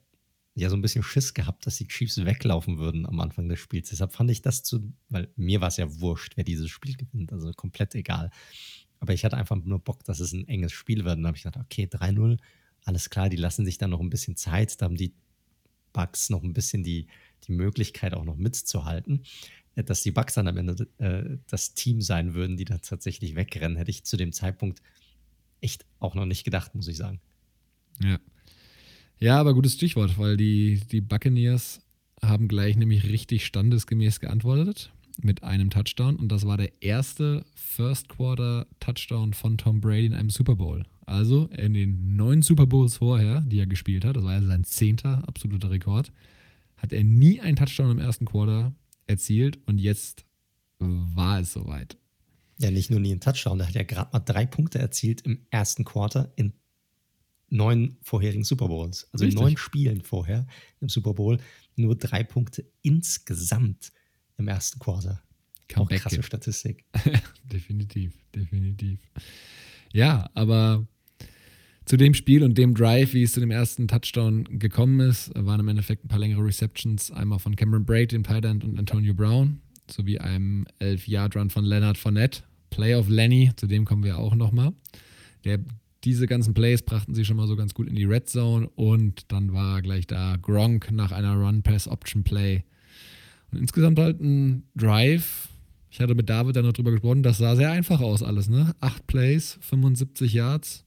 ja 0.55 0.69
so 0.69 0.77
ein 0.77 0.83
bisschen 0.83 1.03
Schiss 1.03 1.33
gehabt, 1.35 1.67
dass 1.67 1.79
die 1.79 1.89
Chiefs 1.89 2.23
weglaufen 2.25 2.79
würden 2.79 3.07
am 3.07 3.21
Anfang 3.21 3.49
des 3.49 3.59
Spiels. 3.59 3.89
Deshalb 3.89 4.13
fand 4.13 4.31
ich 4.31 4.43
das 4.43 4.63
zu, 4.63 4.93
weil 5.09 5.29
mir 5.37 5.61
war 5.61 5.69
es 5.69 5.79
ja 5.79 6.01
wurscht, 6.01 6.37
wer 6.37 6.45
dieses 6.45 6.71
Spiel 6.71 6.95
gewinnt, 6.95 7.33
also 7.33 7.51
komplett 7.53 7.95
egal. 7.95 8.31
Aber 9.01 9.15
ich 9.15 9.25
hatte 9.25 9.37
einfach 9.37 9.57
nur 9.57 9.79
Bock, 9.79 10.05
dass 10.05 10.21
es 10.21 10.33
ein 10.33 10.47
enges 10.47 10.73
Spiel 10.73 11.05
wird. 11.05 11.17
Und 11.17 11.23
dann 11.23 11.29
habe 11.29 11.37
ich 11.37 11.43
gedacht, 11.43 11.65
okay, 11.65 11.89
3-0, 11.91 12.39
alles 12.85 13.11
klar, 13.11 13.29
die 13.31 13.37
lassen 13.37 13.65
sich 13.65 13.79
dann 13.79 13.91
noch 13.91 14.01
ein 14.01 14.11
bisschen 14.11 14.37
Zeit. 14.37 14.81
Da 14.81 14.85
haben 14.85 14.97
die 14.97 15.15
Bugs 15.93 16.31
noch 16.31 16.43
ein 16.43 16.53
bisschen 16.53 16.85
die, 16.85 17.07
die 17.45 17.53
Möglichkeit 17.53 18.15
auch 18.15 18.25
noch 18.25 18.37
mitzuhalten 18.37 19.25
dass 19.75 20.03
die 20.03 20.11
Bucks 20.11 20.35
dann 20.35 20.49
am 20.49 20.57
Ende 20.57 20.87
äh, 20.99 21.39
das 21.49 21.75
Team 21.75 22.01
sein 22.01 22.35
würden, 22.35 22.57
die 22.57 22.65
dann 22.65 22.83
tatsächlich 22.83 23.35
wegrennen, 23.35 23.77
hätte 23.77 23.91
ich 23.91 24.05
zu 24.05 24.17
dem 24.17 24.33
Zeitpunkt 24.33 24.83
echt 25.61 25.87
auch 25.99 26.15
noch 26.15 26.27
nicht 26.27 26.45
gedacht, 26.45 26.75
muss 26.75 26.89
ich 26.89 26.97
sagen. 26.97 27.21
Ja. 28.03 28.19
Ja, 29.19 29.39
aber 29.39 29.55
gutes 29.55 29.75
Stichwort, 29.75 30.19
weil 30.19 30.37
die, 30.37 30.81
die 30.91 31.01
Buccaneers 31.01 31.81
haben 32.21 32.49
gleich 32.49 32.77
nämlich 32.77 33.05
richtig 33.05 33.47
standesgemäß 33.47 34.21
geantwortet 34.21 34.93
mit 35.21 35.43
einem 35.43 35.71
Touchdown 35.71 36.17
und 36.17 36.31
das 36.31 36.47
war 36.47 36.57
der 36.57 36.83
erste 36.83 37.45
First 37.55 38.09
Quarter 38.09 38.67
Touchdown 38.81 39.33
von 39.35 39.59
Tom 39.59 39.81
Brady 39.81 40.07
in 40.07 40.15
einem 40.15 40.31
Super 40.31 40.57
Bowl. 40.57 40.85
Also 41.07 41.47
in 41.57 41.75
den 41.75 42.17
neun 42.17 42.43
Super 42.43 42.67
Bowls 42.67 42.97
vorher, 42.97 43.41
die 43.43 43.59
er 43.59 43.67
gespielt 43.67 44.05
hat, 44.05 44.17
das 44.17 44.25
war 44.25 44.35
ja 44.35 44.43
sein 44.43 44.65
zehnter 44.65 45.27
absoluter 45.27 45.71
Rekord, 45.71 46.13
hat 46.77 46.93
er 46.93 47.05
nie 47.05 47.41
einen 47.41 47.57
Touchdown 47.57 47.91
im 47.93 47.99
ersten 47.99 48.25
Quarter 48.25 48.75
erzielt 49.07 49.59
und 49.67 49.79
jetzt 49.79 50.25
war 50.79 51.41
es 51.41 51.53
soweit. 51.53 51.97
Ja, 52.59 52.71
nicht 52.71 52.91
nur 52.91 53.01
nie 53.01 53.13
einen 53.13 53.21
Touchdown, 53.21 53.59
der 53.59 53.69
hat 53.69 53.75
ja 53.75 53.83
gerade 53.83 54.11
mal 54.13 54.21
drei 54.21 54.47
Punkte 54.47 54.79
erzielt 54.79 55.23
im 55.23 55.47
ersten 55.51 55.85
Quarter 55.85 56.33
in 56.37 56.53
neun 57.49 57.97
vorherigen 58.03 58.45
Super 58.45 58.69
Bowls. 58.69 59.09
Also 59.13 59.25
Richtig. 59.25 59.41
in 59.41 59.45
neun 59.47 59.57
Spielen 59.57 60.03
vorher 60.03 60.47
im 60.81 60.89
Super 60.89 61.15
Bowl 61.15 61.39
nur 61.77 61.97
drei 61.97 62.25
Punkte 62.25 62.65
insgesamt 62.83 63.93
im 64.39 64.49
ersten 64.49 64.79
Quarter. 64.79 65.23
Auch 65.75 65.89
krasse. 65.89 66.23
Statistik. 66.23 66.85
definitiv, 67.45 68.13
definitiv. 68.35 69.01
Ja, 69.93 70.31
aber 70.35 70.87
zu 71.85 71.97
dem 71.97 72.15
Spiel 72.15 72.43
und 72.43 72.57
dem 72.59 72.75
Drive, 72.75 73.13
wie 73.13 73.23
es 73.23 73.33
zu 73.33 73.41
dem 73.41 73.51
ersten 73.51 73.89
Touchdown 73.89 74.45
gekommen 74.59 75.01
ist, 75.01 75.33
waren 75.35 75.61
im 75.61 75.69
Endeffekt 75.69 76.05
ein 76.05 76.09
paar 76.09 76.19
längere 76.19 76.45
Receptions. 76.45 77.11
Einmal 77.11 77.39
von 77.39 77.57
Cameron 77.57 77.85
Braid, 77.85 78.13
dem 78.13 78.23
Tight 78.23 78.45
End, 78.45 78.65
und 78.65 78.79
Antonio 78.79 79.15
Brown, 79.15 79.61
sowie 79.91 80.19
einem 80.19 80.67
11-Yard-Run 80.81 81.51
von 81.51 81.65
Leonard 81.65 81.99
Fournette. 81.99 82.43
Play 82.71 82.95
of 82.95 83.09
Lenny, 83.09 83.51
zu 83.57 83.67
dem 83.67 83.85
kommen 83.85 84.05
wir 84.05 84.19
auch 84.19 84.35
nochmal. 84.35 84.73
diese 86.05 86.27
ganzen 86.27 86.55
Plays 86.55 86.83
brachten 86.83 87.15
sie 87.15 87.25
schon 87.25 87.37
mal 87.37 87.47
so 87.47 87.55
ganz 87.55 87.75
gut 87.75 87.87
in 87.87 87.95
die 87.95 88.05
Red 88.05 88.29
Zone 88.29 88.69
und 88.75 89.31
dann 89.31 89.53
war 89.53 89.83
gleich 89.83 90.07
da 90.07 90.37
Gronk 90.41 90.91
nach 90.91 91.13
einer 91.13 91.35
Run-Pass-Option-Play. 91.35 92.65
Und 93.51 93.59
insgesamt 93.59 93.99
halt 93.99 94.21
ein 94.21 94.65
Drive. 94.75 95.49
Ich 95.91 96.01
hatte 96.01 96.15
mit 96.15 96.31
David 96.31 96.57
dann 96.57 96.65
noch 96.65 96.73
drüber 96.73 96.93
gesprochen, 96.93 97.23
das 97.23 97.39
sah 97.39 97.55
sehr 97.55 97.71
einfach 97.71 98.01
aus 98.01 98.23
alles, 98.23 98.49
ne? 98.49 98.75
Acht 98.81 99.07
Plays, 99.07 99.59
75 99.61 100.33
Yards 100.33 100.87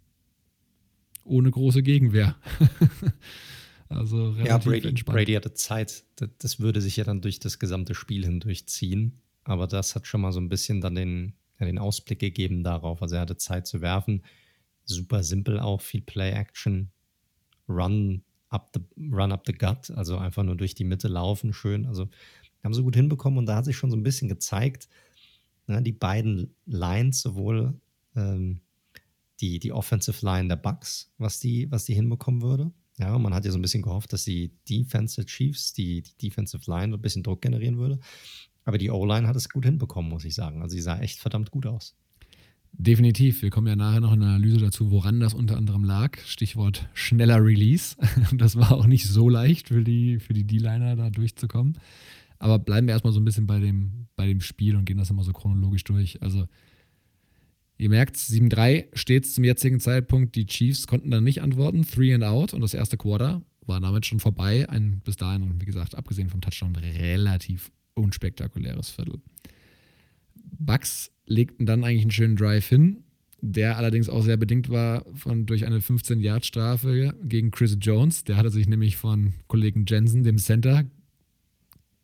ohne 1.26 1.52
große 1.52 1.84
Gegenwehr. 1.84 2.36
also 3.90 4.32
ja, 4.44 4.58
Brady, 4.58 4.88
entspannt. 4.88 5.18
Brady 5.18 5.34
hatte 5.34 5.54
Zeit. 5.54 6.04
Das 6.40 6.60
würde 6.60 6.82
sich 6.82 6.98
ja 6.98 7.04
dann 7.04 7.22
durch 7.22 7.40
das 7.40 7.60
gesamte 7.60 7.96
Spiel 7.96 8.24
hindurchziehen. 8.24 9.20
Aber 9.44 9.68
das 9.68 9.96
hat 9.96 10.08
schon 10.08 10.22
mal 10.22 10.32
so 10.32 10.40
ein 10.40 10.50
bisschen 10.50 10.82
dann 10.82 10.96
den, 10.96 11.34
ja, 11.60 11.66
den 11.66 11.78
Ausblick 11.78 12.20
gegeben 12.20 12.64
darauf. 12.64 13.02
Also 13.02 13.16
er 13.16 13.22
hatte 13.22 13.38
Zeit 13.38 13.68
zu 13.68 13.82
werfen. 13.82 14.24
Super 14.86 15.24
simpel 15.24 15.60
auch, 15.60 15.82
viel 15.82 16.02
Play-Action. 16.02 16.90
Run 17.68 18.24
up 18.50 18.72
the, 18.74 18.82
run 19.12 19.32
up 19.32 19.44
the 19.46 19.54
gut, 19.54 19.92
also 19.92 20.18
einfach 20.18 20.44
nur 20.44 20.56
durch 20.56 20.76
die 20.76 20.84
Mitte 20.84 21.08
laufen, 21.08 21.54
schön. 21.54 21.86
Also 21.86 22.08
haben 22.64 22.74
sie 22.74 22.84
gut 22.84 22.96
hinbekommen 22.96 23.38
und 23.40 23.46
da 23.46 23.58
hat 23.58 23.66
sich 23.66 23.78
schon 23.78 23.92
so 23.92 23.98
ein 23.98 24.04
bisschen 24.04 24.28
gezeigt, 24.28 24.88
ne, 25.68 25.82
die 25.82 25.92
beiden 25.92 26.56
Lines, 26.66 27.22
sowohl 27.22 27.80
ähm, 28.16 28.62
die, 29.42 29.60
die 29.60 29.72
Offensive 29.72 30.26
Line 30.26 30.48
der 30.48 30.56
Bucks, 30.56 31.12
was 31.18 31.40
die, 31.40 31.70
was 31.72 31.86
die 31.86 31.94
hinbekommen 31.94 32.42
würde. 32.42 32.72
Ja, 32.98 33.18
man 33.20 33.34
hat 33.34 33.44
ja 33.44 33.52
so 33.52 33.58
ein 33.58 33.62
bisschen 33.62 33.82
gehofft, 33.82 34.14
dass 34.14 34.24
die 34.24 34.54
Defensive 34.70 35.26
Chiefs, 35.26 35.74
die, 35.74 36.02
die 36.02 36.18
Defensive 36.30 36.70
Line 36.70 36.96
ein 36.96 37.02
bisschen 37.02 37.24
Druck 37.24 37.42
generieren 37.42 37.78
würde. 37.78 38.00
Aber 38.64 38.78
die 38.78 38.90
O-Line 38.90 39.28
hat 39.28 39.36
es 39.36 39.50
gut 39.50 39.66
hinbekommen, 39.66 40.10
muss 40.10 40.26
ich 40.26 40.34
sagen. 40.34 40.62
Also 40.62 40.76
sie 40.76 40.82
sah 40.82 41.00
echt 41.00 41.20
verdammt 41.20 41.52
gut 41.52 41.66
aus. 41.66 41.96
Definitiv. 42.78 43.42
Wir 43.42 43.52
kommen 43.52 43.68
ja 43.68 43.76
nachher 43.76 44.02
noch 44.02 44.14
in 44.14 44.20
der 44.20 44.30
Analyse 44.30 44.58
dazu, 44.58 44.92
woran 44.92 45.20
das 45.20 45.34
unter 45.34 45.56
anderem 45.56 45.84
lag. 45.84 46.18
Stichwort 46.26 46.90
schneller 46.94 47.44
Release. 47.44 47.96
Das 48.34 48.56
war 48.56 48.72
auch 48.72 48.88
nicht 48.88 49.08
so 49.08 49.30
leicht 49.30 49.70
für 49.70 49.84
die 49.84 50.20
für 50.20 50.34
die 50.34 50.46
D-Liner 50.46 50.96
da 50.96 51.10
durchzukommen. 51.10 51.78
Aber 52.38 52.60
bleiben 52.60 52.88
wir 52.88 52.94
erstmal 52.94 53.14
so 53.14 53.20
ein 53.20 53.26
bisschen 53.26 53.48
bei 53.48 53.60
dem, 53.60 54.08
bei 54.16 54.28
dem 54.28 54.42
Spiel 54.42 54.76
und 54.76 54.86
gehen 54.86 54.98
das 54.98 55.10
immer 55.10 55.24
so 55.24 55.32
chronologisch 55.32 55.84
durch. 55.86 56.22
Also 56.22 56.48
Ihr 57.78 57.90
merkt, 57.90 58.16
7-3 58.16 58.88
steht 58.94 59.26
zum 59.26 59.44
jetzigen 59.44 59.80
Zeitpunkt. 59.80 60.36
Die 60.36 60.46
Chiefs 60.46 60.88
konnten 60.88 61.12
dann 61.12 61.24
nicht 61.24 61.42
antworten. 61.42 61.86
Three 61.86 62.14
and 62.14 62.24
out 62.24 62.54
und 62.54 62.62
das 62.62 62.74
erste 62.74 62.98
Quarter 62.98 63.42
war 63.66 63.80
damit 63.80 64.06
schon 64.06 64.20
vorbei. 64.20 64.70
Ein 64.70 65.02
bis 65.04 65.18
dahin, 65.18 65.60
wie 65.60 65.66
gesagt, 65.66 65.96
abgesehen 65.96 66.30
vom 66.30 66.42
Touchdown, 66.42 66.76
relativ 66.76 67.72
unspektakuläres 67.96 68.90
Viertel. 68.90 69.22
Bucks 70.58 71.12
legten 71.26 71.66
dann 71.66 71.84
eigentlich 71.84 72.04
einen 72.04 72.12
schönen 72.12 72.36
Drive 72.36 72.68
hin, 72.68 73.04
der 73.42 73.78
allerdings 73.78 74.10
auch 74.10 74.24
sehr 74.24 74.38
bedingt 74.38 74.70
war 74.70 75.06
von, 75.14 75.46
durch 75.46 75.66
eine 75.66 75.80
15-Yard-Strafe 75.80 77.16
gegen 77.24 77.52
Chris 77.52 77.78
Jones. 77.82 78.24
Der 78.24 78.38
hatte 78.38 78.52
sich 78.52 78.68
nämlich 78.68 78.96
von 78.96 79.34
Kollegen 79.48 79.86
Jensen, 79.88 80.24
dem 80.24 80.38
Center, 80.38 80.86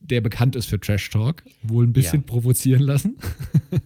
der 0.02 0.22
bekannt 0.22 0.56
ist 0.56 0.66
für 0.66 0.80
Trash 0.80 1.10
Talk, 1.10 1.44
wohl 1.64 1.86
ein 1.86 1.94
bisschen 1.94 2.22
ja. 2.22 2.28
provozieren 2.28 2.84
lassen. 2.84 3.18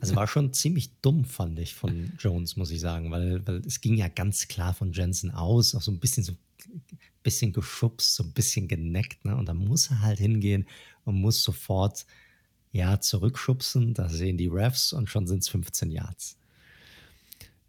Also 0.01 0.15
war 0.15 0.27
schon 0.27 0.51
ziemlich 0.51 0.89
dumm, 1.03 1.25
fand 1.25 1.59
ich, 1.59 1.75
von 1.75 2.11
Jones, 2.17 2.57
muss 2.57 2.71
ich 2.71 2.79
sagen, 2.79 3.11
weil, 3.11 3.45
weil 3.45 3.57
es 3.67 3.81
ging 3.81 3.95
ja 3.95 4.07
ganz 4.07 4.47
klar 4.47 4.73
von 4.73 4.91
Jensen 4.91 5.29
aus, 5.29 5.75
auch 5.75 5.81
so 5.81 5.91
ein 5.91 5.99
bisschen 5.99 6.23
so 6.23 6.33
bisschen 7.25 7.53
geschubst, 7.53 8.15
so 8.15 8.23
ein 8.23 8.31
bisschen 8.31 8.67
geneckt, 8.67 9.25
ne? 9.25 9.35
Und 9.35 9.47
da 9.47 9.53
muss 9.53 9.89
er 9.89 10.01
halt 10.01 10.19
hingehen 10.19 10.65
und 11.03 11.19
muss 11.19 11.43
sofort 11.43 12.05
ja 12.71 12.99
zurückschubsen. 12.99 13.93
Da 13.93 14.09
sehen 14.09 14.37
die 14.37 14.47
Refs 14.47 14.93
und 14.93 15.09
schon 15.09 15.27
sind 15.27 15.39
es 15.39 15.49
15 15.49 15.91
Yards. 15.91 16.37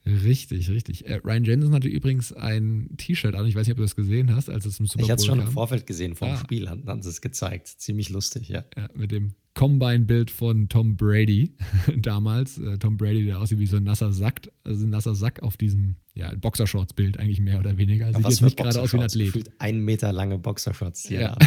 Richtig, 0.07 0.71
richtig. 0.71 1.07
Äh, 1.07 1.17
Ryan 1.25 1.45
Jensen 1.45 1.75
hatte 1.75 1.89
übrigens 1.89 2.33
ein 2.33 2.91
T-Shirt 2.97 3.35
an. 3.35 3.45
Ich 3.47 3.57
weiß 3.57 3.67
nicht, 3.67 3.73
ob 3.73 3.79
du 3.79 3.83
das 3.83 3.97
gesehen 3.97 4.35
hast, 4.35 4.49
als 4.49 4.65
es 4.65 4.79
im 4.79 4.87
Super 4.87 4.99
Bowl 4.99 5.05
Ich 5.05 5.11
hatte 5.11 5.21
es 5.21 5.27
schon 5.27 5.39
kam. 5.39 5.49
im 5.49 5.53
Vorfeld 5.53 5.85
gesehen, 5.85 6.15
vor 6.15 6.29
dem 6.29 6.35
ah. 6.35 6.39
Spiel 6.39 6.69
haben, 6.71 6.87
haben 6.87 7.03
sie 7.03 7.09
es 7.09 7.21
gezeigt. 7.21 7.67
Ziemlich 7.67 8.09
lustig, 8.11 8.49
ja. 8.49 8.65
ja 8.77 8.89
mit 8.95 9.11
dem 9.11 9.35
Combine-Bild 9.55 10.31
von 10.31 10.69
Tom 10.69 10.97
Brady 10.97 11.55
damals. 11.97 12.59
Äh, 12.59 12.79
Tom 12.79 12.97
Brady, 12.97 13.25
der 13.25 13.41
aussieht 13.41 13.59
wie 13.59 13.67
so 13.67 13.79
ein 13.79 13.83
nasser 13.83 14.13
Sack, 14.13 14.49
also 14.63 14.87
ein 14.87 14.91
nasser 14.91 15.17
Sack 15.17 15.43
auf 15.43 15.57
diesem 15.57 15.97
ja, 16.15 16.33
Boxershorts-Bild 16.35 17.19
eigentlich 17.19 17.41
mehr 17.41 17.59
oder 17.59 17.77
weniger. 17.77 18.13
Sieht 18.15 18.25
jetzt 18.25 18.43
nicht 18.43 18.57
gerade 18.57 18.81
aus 18.81 18.93
wie 18.93 18.99
ein 18.99 19.03
Athlet. 19.03 19.27
Gefühlt 19.27 19.51
ein 19.59 19.81
Meter 19.81 20.13
lange 20.13 20.39
Boxershorts, 20.39 21.09
ja. 21.09 21.21
ja. 21.21 21.37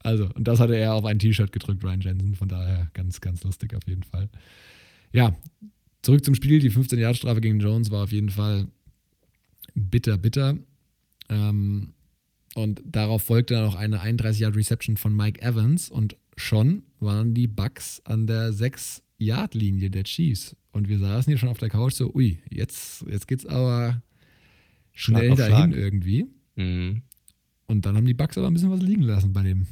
Also, 0.00 0.28
und 0.34 0.48
das 0.48 0.58
hatte 0.58 0.76
er 0.76 0.94
auf 0.94 1.04
ein 1.04 1.18
T-Shirt 1.18 1.52
gedrückt, 1.52 1.84
Ryan 1.84 2.00
Jensen. 2.00 2.34
Von 2.34 2.48
daher 2.48 2.90
ganz, 2.94 3.20
ganz 3.20 3.44
lustig 3.44 3.74
auf 3.74 3.82
jeden 3.86 4.02
Fall. 4.02 4.28
Ja, 5.12 5.36
zurück 6.02 6.24
zum 6.24 6.34
Spiel. 6.34 6.60
Die 6.60 6.70
15-Jahre-Strafe 6.70 7.40
gegen 7.40 7.60
Jones 7.60 7.90
war 7.90 8.04
auf 8.04 8.12
jeden 8.12 8.30
Fall 8.30 8.68
bitter, 9.74 10.18
bitter. 10.18 10.58
Ähm, 11.28 11.94
und 12.54 12.82
darauf 12.84 13.22
folgte 13.22 13.54
dann 13.54 13.64
auch 13.64 13.74
eine 13.74 14.02
31-Yard-Reception 14.02 14.96
von 14.96 15.14
Mike 15.14 15.40
Evans. 15.42 15.90
Und 15.90 16.16
schon 16.36 16.82
waren 17.00 17.34
die 17.34 17.46
Bucks 17.46 18.00
an 18.04 18.26
der 18.26 18.52
6-Yard-Linie 18.52 19.90
der 19.90 20.04
Chiefs. 20.04 20.56
Und 20.72 20.88
wir 20.88 20.98
saßen 20.98 21.30
hier 21.30 21.38
schon 21.38 21.48
auf 21.48 21.58
der 21.58 21.70
Couch 21.70 21.94
so, 21.94 22.12
ui, 22.14 22.38
jetzt, 22.50 23.04
jetzt 23.08 23.28
geht's 23.28 23.46
aber 23.46 24.02
schnell 24.92 25.34
dahin 25.34 25.72
Schlag. 25.72 25.76
irgendwie. 25.76 26.26
Mhm. 26.56 27.02
Und 27.66 27.84
dann 27.86 27.96
haben 27.96 28.06
die 28.06 28.14
Bucks 28.14 28.38
aber 28.38 28.48
ein 28.48 28.54
bisschen 28.54 28.70
was 28.70 28.80
liegen 28.80 29.02
lassen 29.02 29.32
bei 29.32 29.42
dem, 29.42 29.66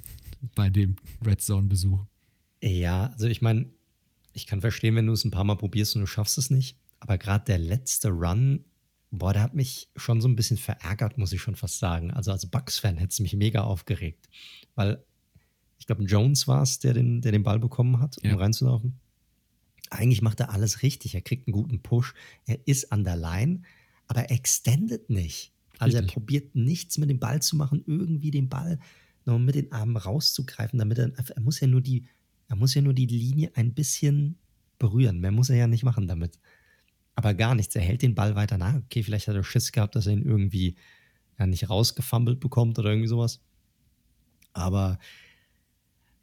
bei 0.54 0.70
dem 0.70 0.96
Red 1.24 1.40
Zone-Besuch. 1.40 2.04
Ja, 2.62 3.06
also 3.12 3.26
ich 3.26 3.42
meine, 3.42 3.66
ich 4.32 4.46
kann 4.46 4.60
verstehen, 4.60 4.96
wenn 4.96 5.06
du 5.06 5.12
es 5.12 5.24
ein 5.24 5.30
paar 5.30 5.44
Mal 5.44 5.56
probierst 5.56 5.96
und 5.96 6.02
du 6.02 6.06
schaffst 6.06 6.38
es 6.38 6.50
nicht. 6.50 6.76
Aber 7.00 7.18
gerade 7.18 7.44
der 7.46 7.58
letzte 7.58 8.10
Run, 8.10 8.64
boah, 9.10 9.32
der 9.32 9.42
hat 9.42 9.54
mich 9.54 9.88
schon 9.96 10.20
so 10.20 10.28
ein 10.28 10.36
bisschen 10.36 10.56
verärgert, 10.56 11.18
muss 11.18 11.32
ich 11.32 11.40
schon 11.40 11.56
fast 11.56 11.78
sagen. 11.78 12.10
Also 12.10 12.30
als 12.30 12.46
Bucks-Fan 12.46 12.96
hätte 12.96 13.12
es 13.12 13.20
mich 13.20 13.34
mega 13.34 13.62
aufgeregt. 13.62 14.28
Weil 14.74 15.02
ich 15.78 15.86
glaube, 15.86 16.04
Jones 16.04 16.46
war 16.46 16.62
es, 16.62 16.78
der 16.78 16.94
den, 16.94 17.22
der 17.22 17.32
den 17.32 17.42
Ball 17.42 17.58
bekommen 17.58 18.00
hat, 18.00 18.18
um 18.18 18.30
ja. 18.30 18.36
reinzulaufen. 18.36 18.98
Eigentlich 19.88 20.22
macht 20.22 20.40
er 20.40 20.50
alles 20.50 20.82
richtig. 20.82 21.14
Er 21.14 21.22
kriegt 21.22 21.48
einen 21.48 21.52
guten 21.52 21.80
Push. 21.80 22.14
Er 22.46 22.58
ist 22.66 22.92
an 22.92 23.02
der 23.02 23.16
Line, 23.16 23.62
aber 24.06 24.20
er 24.20 24.30
extendet 24.30 25.10
nicht. 25.10 25.52
Also 25.80 25.96
Richtig. 25.96 26.10
er 26.10 26.14
probiert 26.14 26.54
nichts 26.54 26.98
mit 26.98 27.08
dem 27.08 27.18
Ball 27.18 27.40
zu 27.40 27.56
machen, 27.56 27.82
irgendwie 27.86 28.30
den 28.30 28.50
Ball 28.50 28.78
noch 29.24 29.38
mit 29.38 29.54
den 29.54 29.72
Armen 29.72 29.96
rauszugreifen, 29.96 30.78
damit 30.78 30.98
er, 30.98 31.10
er 31.16 31.40
muss 31.40 31.60
ja 31.60 31.66
nur 31.66 31.80
die, 31.80 32.04
er 32.50 32.56
muss 32.56 32.74
ja 32.74 32.82
nur 32.82 32.94
die 32.94 33.06
Linie 33.06 33.52
ein 33.54 33.74
bisschen 33.74 34.36
berühren. 34.78 35.20
Mehr 35.20 35.30
muss 35.30 35.50
er 35.50 35.56
ja 35.56 35.66
nicht 35.68 35.84
machen 35.84 36.08
damit. 36.08 36.38
Aber 37.14 37.32
gar 37.32 37.54
nichts. 37.54 37.76
Er 37.76 37.82
hält 37.82 38.02
den 38.02 38.16
Ball 38.16 38.34
weiter 38.34 38.58
nach. 38.58 38.74
Okay, 38.74 39.04
vielleicht 39.04 39.28
hat 39.28 39.36
er 39.36 39.44
Schiss 39.44 39.70
gehabt, 39.70 39.94
dass 39.94 40.08
er 40.08 40.14
ihn 40.14 40.24
irgendwie 40.24 40.74
ja, 41.38 41.46
nicht 41.46 41.70
rausgefummelt 41.70 42.40
bekommt 42.40 42.76
oder 42.80 42.90
irgendwie 42.90 43.06
sowas. 43.06 43.40
Aber 44.52 44.98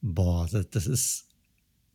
boah, 0.02 0.48
das, 0.52 0.70
das 0.70 0.86
ist. 0.86 1.30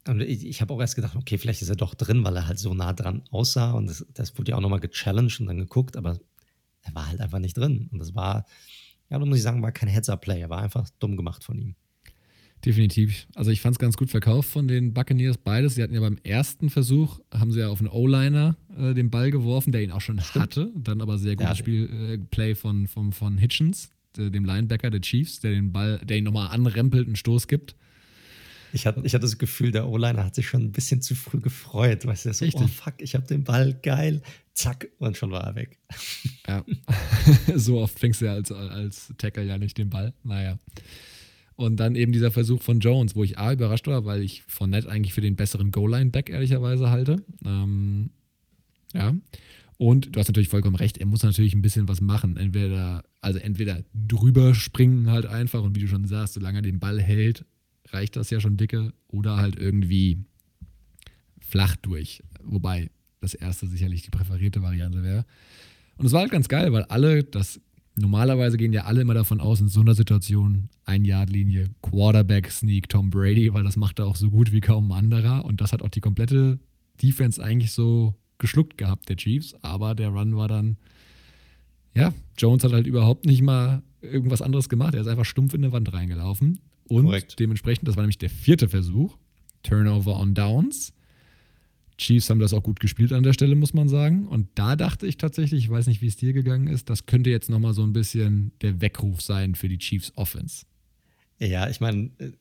Ich, 0.09 0.47
ich 0.47 0.61
habe 0.63 0.73
auch 0.73 0.81
erst 0.81 0.97
gedacht, 0.97 1.15
okay, 1.15 1.37
vielleicht 1.37 1.61
ist 1.61 1.69
er 1.69 1.77
doch 1.77 1.95
drin, 1.95 2.25
weil 2.25 2.35
er 2.35 2.47
halt 2.47 2.59
so 2.59 2.73
nah 2.73 2.95
dran 2.95 3.23
aussah. 3.31 3.73
Und 3.73 3.87
das, 3.87 4.07
das 4.15 4.39
wurde 4.39 4.53
ja 4.53 4.57
auch 4.57 4.63
nochmal 4.63 4.81
gechallenged 4.81 5.41
und 5.41 5.47
dann 5.47 5.59
geguckt, 5.59 5.95
aber 5.99 6.19
er 6.81 6.95
war 6.95 7.07
halt 7.07 7.21
einfach 7.21 7.39
nicht 7.39 7.57
drin. 7.59 7.91
Und 7.93 7.99
das 7.99 8.15
war, 8.15 8.47
ja, 9.11 9.19
da 9.19 9.27
muss 9.27 9.37
ich 9.37 9.43
sagen, 9.43 9.63
war 9.63 9.73
kein 9.73 9.91
Heads-Up-Play. 9.91 10.41
Er 10.41 10.49
war 10.49 10.63
einfach 10.63 10.89
dumm 11.01 11.19
gemacht 11.19 11.45
von 11.45 11.59
ihm. 11.59 11.77
Definitiv. 12.65 13.27
Also 13.35 13.51
ich 13.51 13.61
fand 13.61 13.75
es 13.75 13.79
ganz 13.81 13.97
gut 13.97 14.11
verkauft 14.11 14.49
von 14.49 14.69
den 14.69 14.95
Buccaneers 14.95 15.37
beides. 15.37 15.75
Sie 15.75 15.83
hatten 15.83 15.95
ja 15.95 16.01
beim 16.01 16.19
ersten 16.23 16.71
Versuch, 16.71 17.19
haben 17.35 17.51
sie 17.51 17.61
ja 17.61 17.69
auf 17.69 17.81
einen 17.81 17.89
O-Liner 17.89 18.57
äh, 18.79 18.95
den 18.95 19.11
Ball 19.11 19.33
geworfen, 19.33 19.73
der 19.73 19.83
ihn 19.83 19.91
auch 19.91 20.01
schon 20.01 20.21
Stimmt. 20.21 20.43
hatte. 20.43 20.73
Dann 20.77 21.01
aber 21.01 21.19
sehr 21.19 21.35
gutes 21.35 21.51
ja. 21.51 21.57
Spielplay 21.57 22.53
äh, 22.53 22.55
von, 22.55 22.87
von, 22.87 23.13
von 23.13 23.37
Hitchens, 23.37 23.91
äh, 24.17 24.31
dem 24.31 24.45
Linebacker 24.45 24.91
der 24.91 25.01
Chiefs, 25.01 25.41
der 25.41 25.51
den 25.51 25.73
Ball, 25.73 26.01
der 26.05 26.19
ihn 26.19 26.25
nochmal 26.25 26.49
anrempelt, 26.49 27.07
einen 27.07 27.17
Stoß 27.17 27.49
gibt. 27.49 27.75
Ich 28.73 28.87
hatte, 28.87 29.03
ich 29.05 29.13
hatte 29.13 29.23
das 29.23 29.39
Gefühl, 29.39 29.73
der 29.73 29.89
O-Liner 29.89 30.25
hat 30.25 30.35
sich 30.35 30.49
schon 30.49 30.63
ein 30.63 30.73
bisschen 30.73 31.03
zu 31.03 31.15
früh 31.15 31.41
gefreut. 31.41 32.07
Weißt 32.07 32.27
du, 32.27 32.33
so, 32.33 32.45
Richtig. 32.45 32.63
oh 32.63 32.69
fuck, 32.69 32.95
ich 32.99 33.15
habe 33.15 33.27
den 33.27 33.43
Ball, 33.43 33.75
geil, 33.83 34.23
zack, 34.55 34.89
und 34.99 35.17
schon 35.17 35.31
war 35.33 35.45
er 35.45 35.57
weg. 35.57 35.79
Ja, 36.47 36.65
so 37.57 37.81
oft 37.81 37.99
fängst 37.99 38.21
du 38.21 38.27
ja 38.27 38.35
als, 38.35 38.53
als 38.53 39.13
Tackle 39.19 39.45
ja 39.45 39.59
nicht 39.59 39.77
den 39.79 39.91
Ball. 39.91 40.15
Naja. 40.23 40.59
Und 41.63 41.77
dann 41.77 41.95
eben 41.95 42.11
dieser 42.11 42.33
Versuch 42.33 42.61
von 42.61 42.81
Jones, 42.81 43.15
wo 43.15 43.23
ich 43.23 43.39
A 43.39 43.53
überrascht 43.53 43.87
war, 43.87 44.05
weil 44.05 44.21
ich 44.21 44.43
von 44.49 44.71
Nett 44.71 44.87
eigentlich 44.89 45.15
für 45.15 45.21
den 45.21 45.37
besseren 45.37 45.71
Goal-Line-Back 45.71 46.29
ehrlicherweise 46.29 46.91
halte. 46.91 47.23
Ähm, 47.45 48.11
ja. 48.93 49.15
Und 49.79 50.15
du 50.15 50.19
hast 50.19 50.27
natürlich 50.27 50.49
vollkommen 50.49 50.75
recht, 50.75 50.99
er 50.99 51.07
muss 51.07 51.23
natürlich 51.23 51.55
ein 51.55 51.63
bisschen 51.63 51.87
was 51.87 52.01
machen. 52.01 52.37
Entweder, 52.37 53.05
also 53.21 53.39
entweder 53.39 53.85
drüber 53.95 54.57
springen 54.57 55.09
halt 55.09 55.27
einfach 55.27 55.63
und 55.63 55.77
wie 55.77 55.81
du 55.81 55.87
schon 55.87 56.05
sagst, 56.05 56.35
solange 56.35 56.59
er 56.59 56.63
den 56.63 56.81
Ball 56.81 57.01
hält, 57.01 57.45
reicht 57.91 58.17
das 58.17 58.31
ja 58.31 58.41
schon 58.41 58.57
dicke 58.57 58.93
oder 59.07 59.37
halt 59.37 59.57
irgendwie 59.57 60.19
flach 61.39 61.77
durch. 61.77 62.25
Wobei 62.43 62.91
das 63.21 63.35
erste 63.35 63.69
sicherlich 63.69 64.03
die 64.03 64.11
präferierte 64.11 64.63
Variante 64.63 65.05
wäre. 65.05 65.25
Und 65.97 66.07
es 66.07 66.13
war 66.13 66.23
halt 66.23 66.33
ganz 66.33 66.49
geil, 66.49 66.73
weil 66.73 66.83
alle, 66.85 67.23
das 67.23 67.61
normalerweise 67.97 68.57
gehen 68.57 68.73
ja 68.73 68.85
alle 68.85 69.01
immer 69.01 69.15
davon 69.15 69.41
aus, 69.41 69.61
in 69.61 69.69
so 69.69 69.81
einer 69.81 69.95
Situation, 69.95 70.69
ein 70.85 71.05
Yard-Linie, 71.05 71.71
Quarterback 71.83 72.51
Sneak 72.51 72.89
Tom 72.89 73.11
Brady, 73.11 73.53
weil 73.53 73.65
das 73.65 73.77
macht 73.77 73.99
er 73.99 74.07
auch 74.07 74.17
so 74.17 74.31
gut 74.31 74.53
wie 74.53 74.61
kaum 74.61 74.91
ein 74.93 74.99
anderer. 74.99 75.45
Und 75.45 75.61
das 75.61 75.73
hat 75.73 75.83
auch 75.83 75.89
die 75.89 76.01
komplette 76.01 76.59
Defense 77.03 77.43
eigentlich 77.43 77.73
so 77.73 78.15
geschluckt 78.39 78.79
gehabt, 78.79 79.09
der 79.09 79.17
Chiefs. 79.17 79.55
Aber 79.63 79.95
der 79.95 80.09
Run 80.09 80.37
war 80.37 80.49
dann, 80.49 80.77
ja, 81.95 82.13
Jones 82.39 82.65
hat 82.65 82.73
halt 82.73 82.87
überhaupt 82.87 83.27
nicht 83.27 83.43
mal 83.43 83.83
irgendwas 84.01 84.43
anderes 84.43 84.69
gemacht. 84.69 84.95
Er 84.95 85.03
ist 85.03 85.07
einfach 85.07 85.25
stumpf 85.25 85.55
in 85.55 85.65
eine 85.65 85.73
Wand 85.73 85.93
reingelaufen. 85.93 86.61
Und 86.89 87.05
Korrekt. 87.05 87.39
dementsprechend, 87.39 87.89
das 87.89 87.97
war 87.97 88.03
nämlich 88.03 88.19
der 88.19 88.31
vierte 88.31 88.69
Versuch, 88.69 89.17
Turnover 89.63 90.19
on 90.19 90.35
Downs. 90.35 90.93
Chiefs 92.03 92.31
haben 92.31 92.41
das 92.41 92.53
auch 92.53 92.63
gut 92.63 92.81
gespielt 92.81 93.13
an 93.13 93.23
der 93.23 93.33
Stelle, 93.33 93.55
muss 93.55 93.75
man 93.75 93.89
sagen. 93.89 94.27
Und 94.29 94.49
da 94.55 94.77
dachte 94.77 95.07
ich 95.07 95.17
tatsächlich, 95.17 95.65
ich 95.65 95.71
weiß 95.71 95.87
nicht, 95.87 96.03
wie 96.03 96.07
es 96.07 96.17
dir 96.17 96.33
gegangen 96.33 96.67
ist, 96.67 96.91
das 96.91 97.07
könnte 97.07 97.31
jetzt 97.31 97.51
nochmal 97.51 97.75
so 97.75 97.83
ein 97.83 97.93
bisschen 97.93 98.53
der 98.61 98.81
Weckruf 98.81 99.21
sein 99.21 99.55
für 99.55 99.69
die 99.69 99.79
Chiefs 99.79 100.13
Offense. 100.17 100.67
Ja, 101.39 101.69
ich 101.69 101.81
meine, 101.81 102.11
äh, 102.19 102.33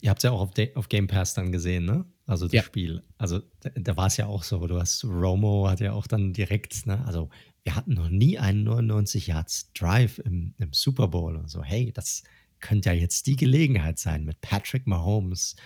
ihr 0.00 0.10
habt 0.10 0.18
es 0.18 0.22
ja 0.24 0.30
auch 0.30 0.40
auf, 0.40 0.52
auf, 0.74 0.88
Game 0.88 1.08
Pass 1.08 1.34
dann 1.34 1.50
gesehen, 1.50 1.84
ne? 1.84 2.04
Also 2.26 2.46
das 2.46 2.52
ja. 2.52 2.62
Spiel. 2.62 3.02
Also 3.18 3.40
da, 3.60 3.70
da 3.74 3.96
war 3.96 4.06
es 4.06 4.16
ja 4.16 4.26
auch 4.26 4.44
so. 4.44 4.64
Du 4.66 4.78
hast 4.78 5.04
Romo 5.04 5.68
hat 5.68 5.80
ja 5.80 5.92
auch 5.92 6.06
dann 6.06 6.32
direkt, 6.32 6.86
ne? 6.86 7.04
Also 7.06 7.28
wir 7.64 7.74
hatten 7.74 7.94
noch 7.94 8.08
nie 8.08 8.38
einen 8.38 8.62
99 8.62 9.26
Yards 9.26 9.72
Drive 9.72 10.18
im, 10.20 10.54
im 10.58 10.72
Super 10.72 11.08
Bowl 11.08 11.36
und 11.36 11.50
so. 11.50 11.62
Hey, 11.62 11.90
das, 11.92 12.22
könnte 12.60 12.90
ja 12.90 12.94
jetzt 12.94 13.26
die 13.26 13.36
Gelegenheit 13.36 13.98
sein, 13.98 14.24
mit 14.24 14.40
Patrick 14.40 14.86
Mahomes 14.86 15.56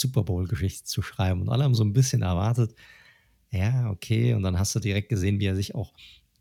Super 0.00 0.22
Bowl-Geschichte 0.22 0.84
zu 0.84 1.02
schreiben. 1.02 1.42
Und 1.42 1.48
alle 1.48 1.64
haben 1.64 1.74
so 1.74 1.84
ein 1.84 1.92
bisschen 1.92 2.22
erwartet, 2.22 2.74
ja, 3.50 3.90
okay. 3.90 4.34
Und 4.34 4.42
dann 4.42 4.58
hast 4.58 4.74
du 4.74 4.80
direkt 4.80 5.08
gesehen, 5.08 5.40
wie 5.40 5.46
er 5.46 5.56
sich 5.56 5.74
auch 5.74 5.92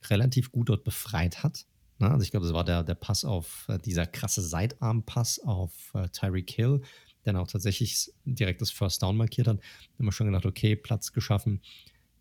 relativ 0.10 0.52
gut 0.52 0.70
dort 0.70 0.84
befreit 0.84 1.44
hat. 1.44 1.66
Ne? 2.00 2.12
also 2.12 2.24
ich 2.24 2.32
glaube, 2.32 2.46
das 2.46 2.54
war 2.54 2.66
der, 2.66 2.84
der 2.84 2.96
Pass 2.96 3.24
auf 3.24 3.66
äh, 3.70 3.80
dieser 3.80 4.06
krasse 4.06 4.42
Seitarm-Pass 4.42 5.40
auf 5.40 5.92
äh, 5.94 6.10
Tyreek 6.10 6.52
Hill, 6.52 6.82
der 7.24 7.34
dann 7.34 7.42
auch 7.42 7.48
tatsächlich 7.48 8.12
direkt 8.26 8.62
das 8.62 8.72
First 8.72 9.02
Down 9.02 9.18
markiert 9.18 9.48
hat. 9.48 9.58
Da 9.58 10.00
haben 10.00 10.06
wir 10.06 10.12
schon 10.12 10.28
gedacht, 10.28 10.46
okay, 10.46 10.76
Platz 10.76 11.14
geschaffen. 11.14 11.62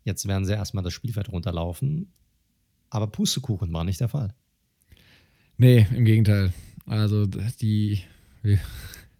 Jetzt 0.03 0.27
werden 0.27 0.45
sie 0.45 0.53
erstmal 0.53 0.83
das 0.83 0.93
Spielfeld 0.93 1.29
runterlaufen. 1.29 2.13
Aber 2.89 3.07
Pustekuchen 3.07 3.73
war 3.73 3.83
nicht 3.83 3.99
der 3.99 4.09
Fall. 4.09 4.33
Nee, 5.57 5.87
im 5.93 6.05
Gegenteil. 6.05 6.53
Also 6.85 7.25
die, 7.25 8.01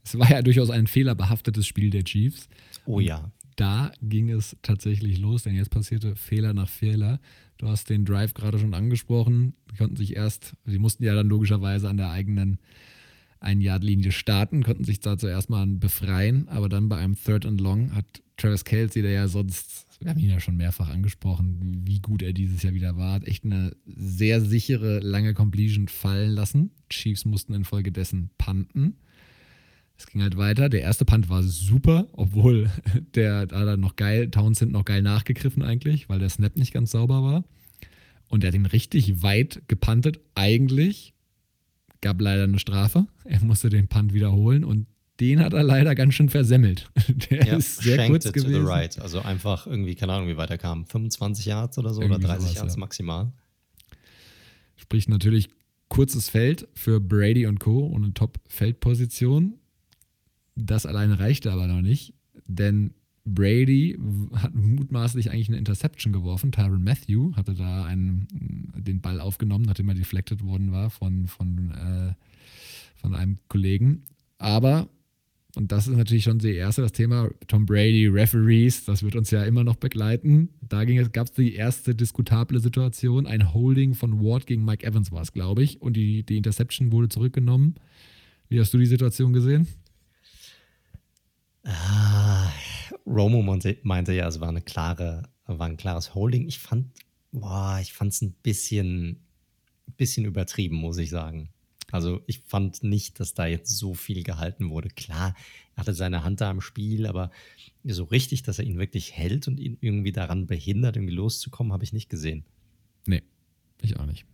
es 0.06 0.18
war 0.18 0.30
ja 0.30 0.42
durchaus 0.42 0.70
ein 0.70 0.88
fehlerbehaftetes 0.88 1.66
Spiel 1.66 1.90
der 1.90 2.04
Chiefs. 2.04 2.48
Oh 2.86 3.00
ja. 3.00 3.32
Da 3.56 3.92
ging 4.02 4.30
es 4.30 4.56
tatsächlich 4.62 5.18
los, 5.18 5.44
denn 5.44 5.56
jetzt 5.56 5.72
passierte 5.72 6.16
Fehler 6.16 6.54
nach 6.54 6.70
Fehler. 6.70 7.20
Du 7.58 7.68
hast 7.68 7.90
den 7.90 8.06
Drive 8.06 8.34
gerade 8.34 8.60
schon 8.60 8.74
angesprochen. 8.74 9.54
Die 9.72 9.78
konnten 9.78 9.96
sich 9.96 10.16
erst, 10.16 10.56
sie 10.66 10.78
mussten 10.78 11.04
ja 11.04 11.16
dann 11.16 11.28
logischerweise 11.28 11.90
an 11.90 11.98
der 11.98 12.12
eigenen 12.12 12.60
Ein-Yard-Linie 13.40 14.12
starten, 14.12 14.64
konnten 14.64 14.84
sich 14.84 15.00
da 15.00 15.18
zuerst 15.18 15.50
mal 15.50 15.66
befreien, 15.66 16.50
aber 16.50 16.70
dann 16.70 16.90
bei 16.90 16.98
einem 16.98 17.16
Third 17.16 17.46
and 17.46 17.62
Long 17.62 17.96
hat 17.96 18.06
Travis 18.38 18.66
Kelsey, 18.66 19.02
der 19.02 19.12
ja 19.12 19.28
sonst 19.28 19.86
wir 20.00 20.10
haben 20.10 20.20
ihn 20.20 20.30
ja 20.30 20.40
schon 20.40 20.58
mehrfach 20.58 20.90
angesprochen, 20.90 21.84
wie 21.86 22.00
gut 22.00 22.22
er 22.22 22.34
dieses 22.34 22.62
Jahr 22.64 22.74
wieder 22.74 22.98
war. 22.98 23.14
Hat 23.14 23.28
echt 23.28 23.46
eine 23.46 23.76
sehr 23.86 24.42
sichere, 24.42 25.00
lange 25.00 25.34
Completion 25.34 25.88
fallen 25.88 26.32
lassen. 26.32 26.72
Chiefs 26.90 27.26
mussten 27.26 27.54
infolgedessen 27.54 28.30
punten. 28.38 28.98
Es 29.98 30.08
ging 30.08 30.22
halt 30.22 30.38
weiter. 30.38 30.70
Der 30.70 30.82
erste 30.82 31.06
Punt 31.06 31.30
war 31.30 31.44
super, 31.44 32.08
obwohl 32.14 32.70
der 33.16 33.46
da 33.46 33.66
dann 33.66 33.80
noch 33.80 33.96
geil, 33.96 34.30
Townsend 34.30 34.72
noch 34.72 34.86
geil 34.86 35.02
nachgegriffen 35.02 35.64
eigentlich, 35.64 36.10
weil 36.10 36.20
der 36.20 36.30
Snap 36.30 36.58
nicht 36.58 36.74
ganz 36.74 36.92
sauber 36.92 37.24
war. 37.24 37.44
Und 38.28 38.44
er 38.44 38.50
hat 38.50 38.56
ihn 38.56 38.66
richtig 38.66 39.22
weit 39.22 39.62
gepuntet. 39.68 40.20
Eigentlich 40.34 41.14
gab 42.02 42.20
leider 42.20 42.44
eine 42.44 42.60
Strafe. 42.60 43.08
Er 43.24 43.42
musste 43.44 43.70
den 43.70 43.88
Punt 43.88 44.14
wiederholen 44.14 44.64
und 44.64 44.88
den 45.20 45.40
hat 45.40 45.54
er 45.54 45.64
leider 45.64 45.96
ganz 45.96 46.14
schön 46.14 46.30
versemmelt. 46.30 46.90
Der 47.32 47.46
ja, 47.48 47.56
ist 47.56 47.82
sehr 47.82 48.08
kurz 48.08 48.32
gewesen. 48.32 48.52
To 48.52 48.60
the 48.60 48.68
right. 48.68 49.00
Also 49.00 49.22
einfach 49.22 49.66
irgendwie, 49.66 49.96
keine 49.96 50.14
Ahnung, 50.14 50.28
wie 50.28 50.38
weit 50.38 50.50
er 50.50 50.58
kam. 50.58 50.86
25 50.86 51.46
Yards 51.46 51.78
oder 51.78 51.94
so 51.94 52.02
irgendwie 52.02 52.26
oder 52.26 52.34
30 52.34 52.44
sowas, 52.44 52.56
Yards 52.58 52.74
ja. 52.76 52.80
maximal. 52.80 53.32
Sprich 54.76 55.08
natürlich 55.08 55.50
kurzes 55.88 56.30
Feld 56.30 56.68
für 56.74 57.00
Brady 57.00 57.48
und 57.48 57.60
Co. 57.60 57.86
und 57.86 58.04
eine 58.04 58.14
Top-Feldposition. 58.14 59.54
Das 60.56 60.86
alleine 60.86 61.20
reichte 61.20 61.52
aber 61.52 61.68
noch 61.68 61.82
nicht, 61.82 62.14
denn 62.48 62.94
Brady 63.26 63.98
hat 64.34 64.54
mutmaßlich 64.54 65.32
eigentlich 65.32 65.50
eine 65.50 65.58
Interception 65.58 66.14
geworfen. 66.14 66.52
Tyron 66.52 66.84
Matthew 66.84 67.36
hatte 67.36 67.56
da 67.56 67.86
einen, 67.86 68.28
den 68.78 69.02
Ball 69.02 69.20
aufgenommen, 69.20 69.66
nachdem 69.66 69.90
er 69.90 69.96
deflected 69.96 70.44
worden 70.44 70.72
war 70.72 70.92
von, 70.92 71.28
von, 71.28 71.72
äh, 71.72 72.14
von 72.96 73.16
einem 73.16 73.40
Kollegen 73.48 74.04
Aber, 74.38 74.90
und 75.56 75.72
das 75.72 75.88
ist 75.88 75.98
natürlich 75.98 76.26
schon 76.26 76.38
das 76.38 76.46
erste, 76.46 76.84
das 76.84 76.92
Thema 76.92 77.30
Tom 77.48 77.66
Brady, 77.66 78.08
Referees, 78.08 78.86
das 78.86 79.02
wird 79.02 79.16
uns 79.16 79.32
ja 79.32 79.44
immer 79.44 79.64
noch 79.64 79.78
begleiten. 79.78 80.50
Da 80.62 80.86
gab 80.86 81.28
es 81.28 81.34
die 81.34 81.56
erste 81.56 81.96
diskutable 81.96 82.60
Situation. 82.60 83.26
Ein 83.26 83.54
Holding 83.54 83.96
von 83.96 84.22
Ward 84.24 84.46
gegen 84.46 84.66
Mike 84.66 84.86
Evans 84.86 85.12
war 85.12 85.24
es, 85.24 85.32
glaube 85.32 85.64
ich. 85.64 85.82
Und 85.82 85.98
die, 85.98 86.24
die 86.24 86.38
Interception 86.38 86.92
wurde 86.92 87.10
zurückgenommen. 87.10 87.76
Wie 88.50 88.60
hast 88.60 88.74
du 88.74 88.78
die 88.78 88.86
Situation 88.86 89.34
gesehen? 89.34 89.68
Ah, 91.66 92.52
Romo 93.06 93.42
meinte 93.42 94.14
ja, 94.14 94.28
es 94.28 94.40
war 94.40 94.50
eine 94.50 94.62
klare, 94.62 95.24
war 95.46 95.68
ein 95.68 95.78
klares 95.78 96.16
Holding. 96.16 96.48
Ich 96.48 96.60
fand, 96.60 96.92
ich 97.82 97.94
fand 97.94 98.14
es 98.14 98.22
ein 98.22 98.34
bisschen, 98.44 99.26
bisschen 99.98 100.26
übertrieben, 100.26 100.78
muss 100.78 100.98
ich 100.98 101.10
sagen. 101.10 101.50
Also 101.92 102.22
ich 102.28 102.40
fand 102.40 102.84
nicht, 102.84 103.20
dass 103.20 103.34
da 103.34 103.46
jetzt 103.46 103.78
so 103.78 103.94
viel 103.94 104.24
gehalten 104.24 104.70
wurde. 104.70 104.90
Klar, 104.90 105.36
er 105.76 105.82
hatte 105.82 105.94
seine 105.94 106.24
Hand 106.24 106.42
da 106.42 106.52
im 106.52 106.62
Spiel, 106.62 107.06
aber 107.08 107.32
so 107.84 108.04
richtig, 108.06 108.44
dass 108.44 108.60
er 108.60 108.66
ihn 108.66 108.78
wirklich 108.78 109.14
hält 109.14 109.48
und 109.48 109.60
ihn 109.60 109.78
irgendwie 109.82 110.12
daran 110.12 110.48
behindert, 110.48 110.98
irgendwie 110.98 111.14
loszukommen, 111.14 111.74
habe 111.74 111.84
ich 111.84 111.94
nicht 111.94 112.10
gesehen. 112.10 112.46
Nee, 113.06 113.24
ich 113.82 114.00
auch 114.00 114.06
nicht. 114.06 114.26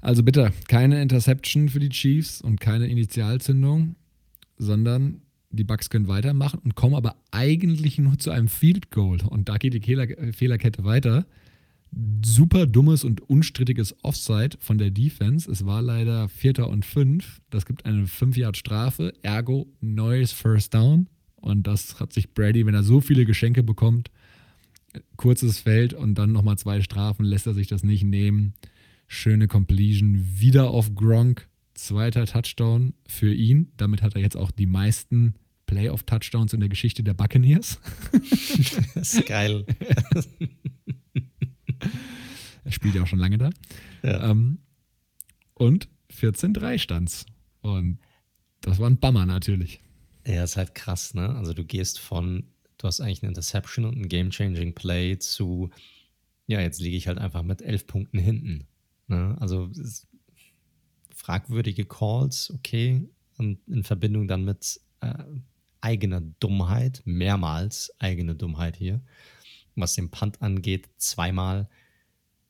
Also 0.00 0.22
bitte, 0.22 0.52
keine 0.68 1.02
Interception 1.02 1.68
für 1.68 1.80
die 1.80 1.88
Chiefs 1.88 2.40
und 2.40 2.60
keine 2.60 2.86
Initialzündung, 2.86 3.96
sondern 4.56 5.22
die 5.50 5.64
Bucks 5.64 5.90
können 5.90 6.08
weitermachen 6.08 6.60
und 6.62 6.74
kommen 6.74 6.94
aber 6.94 7.16
eigentlich 7.30 7.98
nur 7.98 8.18
zu 8.18 8.30
einem 8.30 8.48
Field 8.48 8.90
Goal. 8.90 9.20
Und 9.22 9.48
da 9.48 9.56
geht 9.56 9.74
die 9.74 10.32
Fehlerkette 10.32 10.84
weiter. 10.84 11.26
Super 12.24 12.66
dummes 12.66 13.02
und 13.02 13.22
unstrittiges 13.22 13.96
Offside 14.02 14.58
von 14.60 14.76
der 14.76 14.90
Defense. 14.90 15.50
Es 15.50 15.64
war 15.64 15.80
leider 15.80 16.28
Vierter 16.28 16.68
und 16.68 16.84
Fünf. 16.84 17.40
Das 17.48 17.64
gibt 17.64 17.86
eine 17.86 18.04
5-Yard-Strafe, 18.04 19.14
ergo 19.22 19.66
neues 19.80 20.32
First 20.32 20.74
Down. 20.74 21.08
Und 21.36 21.66
das 21.66 21.98
hat 21.98 22.12
sich 22.12 22.34
Brady, 22.34 22.66
wenn 22.66 22.74
er 22.74 22.82
so 22.82 23.00
viele 23.00 23.24
Geschenke 23.24 23.62
bekommt, 23.62 24.10
kurzes 25.16 25.60
Feld 25.60 25.94
und 25.94 26.16
dann 26.16 26.32
nochmal 26.32 26.58
zwei 26.58 26.82
Strafen, 26.82 27.24
lässt 27.24 27.46
er 27.46 27.54
sich 27.54 27.68
das 27.68 27.84
nicht 27.84 28.04
nehmen. 28.04 28.52
Schöne 29.06 29.46
Completion, 29.46 30.26
wieder 30.38 30.68
auf 30.68 30.94
Gronk 30.94 31.48
Zweiter 31.78 32.26
Touchdown 32.26 32.92
für 33.06 33.32
ihn. 33.32 33.70
Damit 33.76 34.02
hat 34.02 34.16
er 34.16 34.20
jetzt 34.20 34.36
auch 34.36 34.50
die 34.50 34.66
meisten 34.66 35.36
Playoff-Touchdowns 35.66 36.52
in 36.52 36.58
der 36.58 36.68
Geschichte 36.68 37.04
der 37.04 37.14
Buccaneers. 37.14 37.78
das 38.96 39.14
ist 39.14 39.26
geil. 39.26 39.64
er 42.64 42.72
spielt 42.72 42.96
ja 42.96 43.04
auch 43.04 43.06
schon 43.06 43.20
lange 43.20 43.38
da. 43.38 43.50
Ja. 44.02 44.28
Ähm, 44.28 44.58
und 45.54 45.88
14-3 46.12 46.78
stand's. 46.80 47.26
Und 47.60 48.00
das 48.60 48.80
war 48.80 48.90
ein 48.90 48.98
Bummer 48.98 49.24
natürlich. 49.24 49.80
Ja, 50.26 50.42
ist 50.42 50.56
halt 50.56 50.74
krass, 50.74 51.14
ne? 51.14 51.32
Also 51.36 51.54
du 51.54 51.64
gehst 51.64 52.00
von, 52.00 52.48
du 52.78 52.88
hast 52.88 53.00
eigentlich 53.00 53.22
eine 53.22 53.28
Interception 53.28 53.84
und 53.84 53.96
ein 53.96 54.08
Game-Changing 54.08 54.74
Play 54.74 55.16
zu, 55.20 55.70
ja, 56.48 56.60
jetzt 56.60 56.80
liege 56.80 56.96
ich 56.96 57.06
halt 57.06 57.18
einfach 57.18 57.44
mit 57.44 57.62
elf 57.62 57.86
Punkten 57.86 58.18
hinten. 58.18 58.66
Ne? 59.06 59.36
Also 59.38 59.70
fragwürdige 61.28 61.84
Calls, 61.84 62.50
okay, 62.54 63.06
und 63.36 63.60
in 63.68 63.84
Verbindung 63.84 64.28
dann 64.28 64.46
mit 64.46 64.80
äh, 65.00 65.12
eigener 65.82 66.22
Dummheit, 66.22 67.02
mehrmals 67.04 67.92
eigene 67.98 68.34
Dummheit 68.34 68.76
hier. 68.76 69.02
Was 69.76 69.92
den 69.92 70.10
Punt 70.10 70.40
angeht, 70.40 70.88
zweimal 70.96 71.68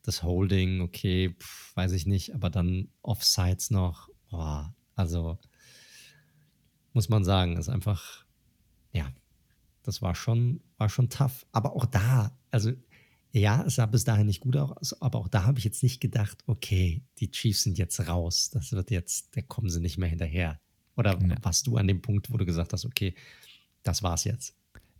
das 0.03 0.23
Holding, 0.23 0.79
okay, 0.79 1.35
pf, 1.37 1.75
weiß 1.75 1.91
ich 1.91 2.05
nicht, 2.05 2.33
aber 2.33 2.49
dann 2.49 2.87
Offsides 3.01 3.69
noch, 3.69 4.07
boah, 4.29 4.73
also 4.95 5.37
muss 6.93 7.09
man 7.09 7.25
sagen, 7.25 7.57
ist 7.57 7.67
einfach, 7.67 8.23
ja, 8.93 9.11
das 9.83 10.01
war 10.01 10.15
schon, 10.15 10.61
war 10.77 10.87
schon 10.87 11.09
tough. 11.09 11.45
Aber 11.51 11.75
auch 11.75 11.85
da, 11.85 12.31
also 12.49 12.71
ja, 13.31 13.63
es 13.65 13.75
sah 13.75 13.85
bis 13.85 14.03
dahin 14.03 14.25
nicht 14.25 14.39
gut 14.39 14.57
aus, 14.57 14.99
aber 15.01 15.19
auch 15.19 15.27
da 15.27 15.43
habe 15.43 15.59
ich 15.59 15.65
jetzt 15.65 15.83
nicht 15.83 16.01
gedacht, 16.01 16.39
okay, 16.47 17.03
die 17.19 17.29
Chiefs 17.29 17.63
sind 17.63 17.77
jetzt 17.77 17.99
raus, 18.07 18.49
das 18.49 18.71
wird 18.71 18.89
jetzt, 18.91 19.35
da 19.35 19.41
kommen 19.41 19.69
sie 19.69 19.79
nicht 19.79 19.97
mehr 19.97 20.09
hinterher. 20.09 20.59
Oder 20.95 21.19
ja. 21.21 21.37
warst 21.43 21.67
du 21.67 21.77
an 21.77 21.87
dem 21.87 22.01
Punkt, 22.01 22.31
wo 22.31 22.37
du 22.37 22.45
gesagt 22.45 22.73
hast, 22.73 22.85
okay, 22.85 23.13
das 23.83 24.03
war's 24.03 24.23
jetzt? 24.23 24.55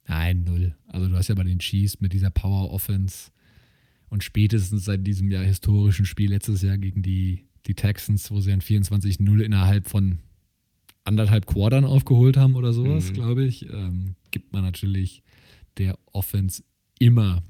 Nein, 0.07 0.43
null. 0.43 0.75
Also 0.87 1.07
du 1.07 1.15
hast 1.15 1.27
ja 1.27 1.35
bei 1.35 1.43
den 1.43 1.59
Chiefs 1.59 1.99
mit 1.99 2.13
dieser 2.13 2.29
Power 2.29 2.71
Offense 2.71 3.31
und 4.09 4.23
spätestens 4.23 4.85
seit 4.85 5.05
diesem 5.05 5.29
Jahr 5.29 5.43
historischen 5.43 6.05
Spiel 6.05 6.29
letztes 6.29 6.61
Jahr 6.61 6.77
gegen 6.77 7.01
die, 7.01 7.47
die 7.65 7.75
Texans, 7.75 8.31
wo 8.31 8.39
sie 8.39 8.51
ein 8.51 8.61
24-0 8.61 9.41
innerhalb 9.41 9.87
von 9.87 10.19
anderthalb 11.03 11.47
Quartern 11.47 11.85
aufgeholt 11.85 12.37
haben 12.37 12.55
oder 12.55 12.73
sowas, 12.73 13.09
mhm. 13.09 13.13
glaube 13.13 13.43
ich, 13.43 13.67
ähm, 13.69 14.15
gibt 14.31 14.53
man 14.53 14.63
natürlich 14.63 15.23
der 15.77 15.97
Offense 16.11 16.63
immer 16.99 17.43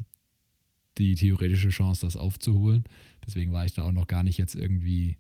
die 1.00 1.16
theoretische 1.16 1.70
Chance, 1.70 2.06
das 2.06 2.18
aufzuholen. 2.18 2.84
Deswegen 3.26 3.52
war 3.52 3.66
ich 3.66 3.74
da 3.74 3.84
auch 3.84 3.92
noch 3.92 4.08
gar 4.08 4.24
nicht 4.24 4.38
jetzt 4.38 4.56
irgendwie 4.56 5.18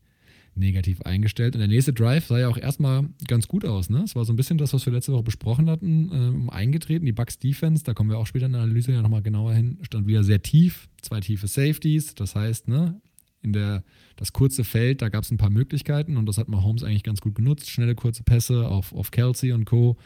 negativ 0.56 1.02
eingestellt. 1.02 1.56
Und 1.56 1.60
der 1.60 1.68
nächste 1.68 1.94
Drive 1.94 2.28
sah 2.28 2.40
ja 2.40 2.50
auch 2.50 2.58
erstmal 2.58 3.08
ganz 3.28 3.48
gut 3.48 3.66
aus. 3.66 3.90
Ne? 3.90 4.04
Es 4.04 4.16
war 4.16 4.26
so 4.26 4.34
ein 4.34 4.36
bisschen 4.36 4.58
das, 4.58 4.74
was 4.74 4.86
wir 4.86 4.94
letzte 4.94 5.14
Woche 5.14 5.24
besprochen 5.24 5.70
hatten, 5.70 6.12
ähm, 6.14 6.50
eingetreten. 6.50 7.06
Die 7.06 7.14
Bucks 7.14 7.40
Defense, 7.40 7.84
da 7.84 7.94
kommen 7.94 8.10
wir 8.10 8.18
auch 8.18 8.28
später 8.28 8.48
in 8.48 8.54
der 8.54 8.62
Analyse 8.62 8.92
ja 8.92 9.02
nochmal 9.02 9.22
genauer 9.22 9.54
hin, 9.54 9.78
stand 9.84 10.08
wieder 10.08 10.24
sehr 10.24 10.42
tief. 10.42 10.90
Zwei 11.02 11.22
tiefe 11.22 11.48
Safeties. 11.48 12.14
Das 12.16 12.36
heißt, 12.36 12.68
ne, 12.68 13.00
in 13.42 13.54
der, 13.54 13.84
das 14.18 14.34
kurze 14.34 14.64
Feld, 14.64 15.02
da 15.02 15.10
gab 15.10 15.24
es 15.24 15.32
ein 15.32 15.38
paar 15.38 15.50
Möglichkeiten 15.50 16.18
und 16.18 16.26
das 16.26 16.38
hat 16.38 16.50
Mahomes 16.50 16.84
eigentlich 16.84 17.04
ganz 17.04 17.22
gut 17.22 17.36
genutzt. 17.36 17.70
Schnelle 17.70 17.96
kurze 17.96 18.24
Pässe 18.24 18.68
auf, 18.68 18.94
auf 18.94 19.12
Kelsey 19.12 19.54
und 19.54 19.66
Co. 19.66 19.98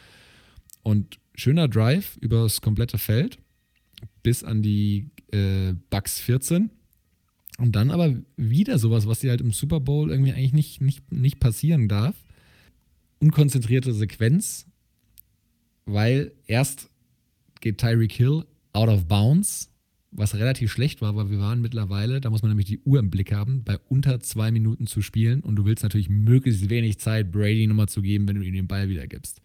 Und 0.84 1.18
schöner 1.36 1.68
Drive 1.68 2.18
über 2.18 2.44
das 2.44 2.62
komplette 2.62 2.98
Feld 2.98 3.40
bis 4.22 4.44
an 4.44 4.62
die 4.62 5.10
äh, 5.34 5.74
Bucks 5.89 6.19
14. 6.19 6.69
Und 7.60 7.76
dann 7.76 7.91
aber 7.91 8.15
wieder 8.36 8.80
sowas, 8.80 9.08
was 9.08 9.19
dir 9.19 9.30
halt 9.30 9.41
im 9.41 9.52
Super 9.52 9.80
Bowl 9.80 10.10
irgendwie 10.10 10.34
eigentlich 10.34 10.54
nicht, 10.54 10.82
nicht, 10.82 11.12
nicht 11.12 11.39
passieren 11.39 11.88
darf. 11.88 12.15
Unkonzentrierte 13.19 13.93
Sequenz, 13.93 14.65
weil 15.86 16.32
erst 16.48 16.89
geht 17.62 17.78
Tyreek 17.78 18.12
Hill 18.12 18.46
out 18.74 18.89
of 18.89 19.06
bounds, 19.06 19.69
was 20.12 20.36
relativ 20.36 20.72
schlecht 20.72 21.02
war, 21.02 21.15
weil 21.15 21.30
wir 21.30 21.39
waren 21.39 21.62
mittlerweile, 21.62 22.22
da 22.22 22.30
muss 22.30 22.41
man 22.41 22.52
nämlich 22.52 22.67
die 22.67 22.80
Uhr 22.80 23.00
im 23.00 23.10
Blick 23.10 23.32
haben, 23.32 23.63
bei 23.63 23.78
unter 23.88 24.19
zwei 24.19 24.52
Minuten 24.52 24.88
zu 24.88 25.02
spielen 25.02 25.41
und 25.41 25.56
du 25.56 25.65
willst 25.65 25.84
natürlich 25.84 26.10
möglichst 26.10 26.69
wenig 26.69 27.00
Zeit 27.00 27.32
Brady 27.32 27.65
nochmal 27.67 27.88
zu 27.88 28.02
geben, 28.02 28.28
wenn 28.28 28.36
du 28.36 28.43
ihm 28.43 28.54
den 28.54 28.67
Ball 28.67 28.89
wieder 28.89 29.08
gibst. 29.08 29.41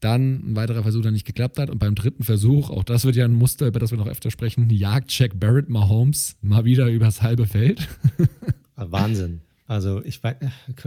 Dann 0.00 0.52
ein 0.52 0.56
weiterer 0.56 0.82
Versuch, 0.82 1.02
der 1.02 1.12
nicht 1.12 1.26
geklappt 1.26 1.58
hat. 1.58 1.70
Und 1.70 1.78
beim 1.78 1.94
dritten 1.94 2.24
Versuch, 2.24 2.70
auch 2.70 2.84
das 2.84 3.04
wird 3.04 3.16
ja 3.16 3.24
ein 3.24 3.32
Muster, 3.32 3.66
über 3.66 3.78
das 3.78 3.90
wir 3.90 3.98
noch 3.98 4.06
öfter 4.06 4.30
sprechen, 4.30 4.68
jagt 4.70 5.16
Jack 5.16 5.38
Barrett 5.38 5.68
Mahomes 5.68 6.36
mal 6.42 6.64
wieder 6.64 6.88
übers 6.88 7.22
halbe 7.22 7.46
Feld. 7.46 7.88
Wahnsinn. 8.76 9.40
Also 9.66 10.04
ich, 10.04 10.20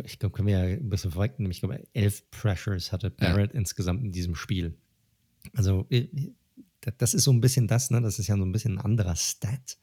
ich 0.03 0.19
glaube, 0.19 0.36
können 0.36 0.47
wir 0.47 0.60
ja 0.60 0.77
ein 0.77 0.89
bisschen 0.89 1.12
vorwegnehmen. 1.12 1.51
Ich 1.51 1.62
glaube, 1.62 1.83
elf 1.93 2.29
Pressures 2.29 2.91
hatte 2.91 3.10
Barrett 3.10 3.53
ja. 3.53 3.60
insgesamt 3.60 4.03
in 4.03 4.12
diesem 4.12 4.36
Spiel. 4.36 4.75
Also 5.53 5.88
das 6.97 7.13
ist 7.13 7.23
so 7.23 7.31
ein 7.31 7.41
bisschen 7.41 7.67
das, 7.67 7.89
ne? 7.89 8.01
Das 8.01 8.19
ist 8.19 8.27
ja 8.27 8.38
so 8.38 8.43
ein 8.43 8.51
bisschen 8.51 8.77
ein 8.77 8.86
anderer 8.86 9.15
Stat. 9.15 9.77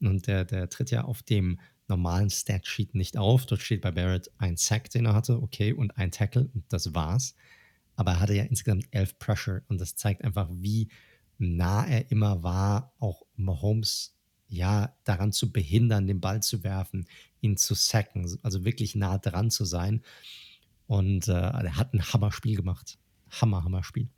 Und 0.00 0.26
der, 0.26 0.44
der 0.44 0.68
tritt 0.68 0.90
ja 0.90 1.04
auf 1.04 1.22
dem 1.22 1.58
normalen 1.88 2.30
Stat-Sheet 2.30 2.94
nicht 2.94 3.16
auf. 3.16 3.46
Dort 3.46 3.62
steht 3.62 3.80
bei 3.80 3.90
Barrett 3.90 4.30
ein 4.38 4.56
Sack, 4.56 4.90
den 4.90 5.06
er 5.06 5.14
hatte, 5.14 5.42
okay, 5.42 5.72
und 5.72 5.96
ein 5.96 6.10
Tackle 6.10 6.48
und 6.54 6.64
das 6.68 6.94
war's 6.94 7.34
aber 7.96 8.12
er 8.12 8.20
hatte 8.20 8.34
ja 8.34 8.44
insgesamt 8.44 8.86
elf 8.90 9.18
Pressure 9.18 9.62
und 9.68 9.80
das 9.80 9.96
zeigt 9.96 10.22
einfach, 10.24 10.48
wie 10.52 10.88
nah 11.38 11.84
er 11.84 12.10
immer 12.10 12.42
war, 12.42 12.92
auch 12.98 13.22
Mahomes 13.36 14.14
ja 14.48 14.94
daran 15.04 15.32
zu 15.32 15.50
behindern, 15.52 16.06
den 16.06 16.20
Ball 16.20 16.42
zu 16.42 16.62
werfen, 16.62 17.06
ihn 17.40 17.56
zu 17.56 17.74
sacken, 17.74 18.38
also 18.42 18.64
wirklich 18.64 18.94
nah 18.94 19.18
dran 19.18 19.50
zu 19.50 19.64
sein. 19.64 20.02
Und 20.86 21.28
äh, 21.28 21.32
er 21.32 21.76
hat 21.76 21.94
ein 21.94 22.02
Hammer-Spiel 22.02 22.54
gemacht. 22.54 22.98
Hammer, 23.28 23.64
Hammer-Spiel. 23.64 24.08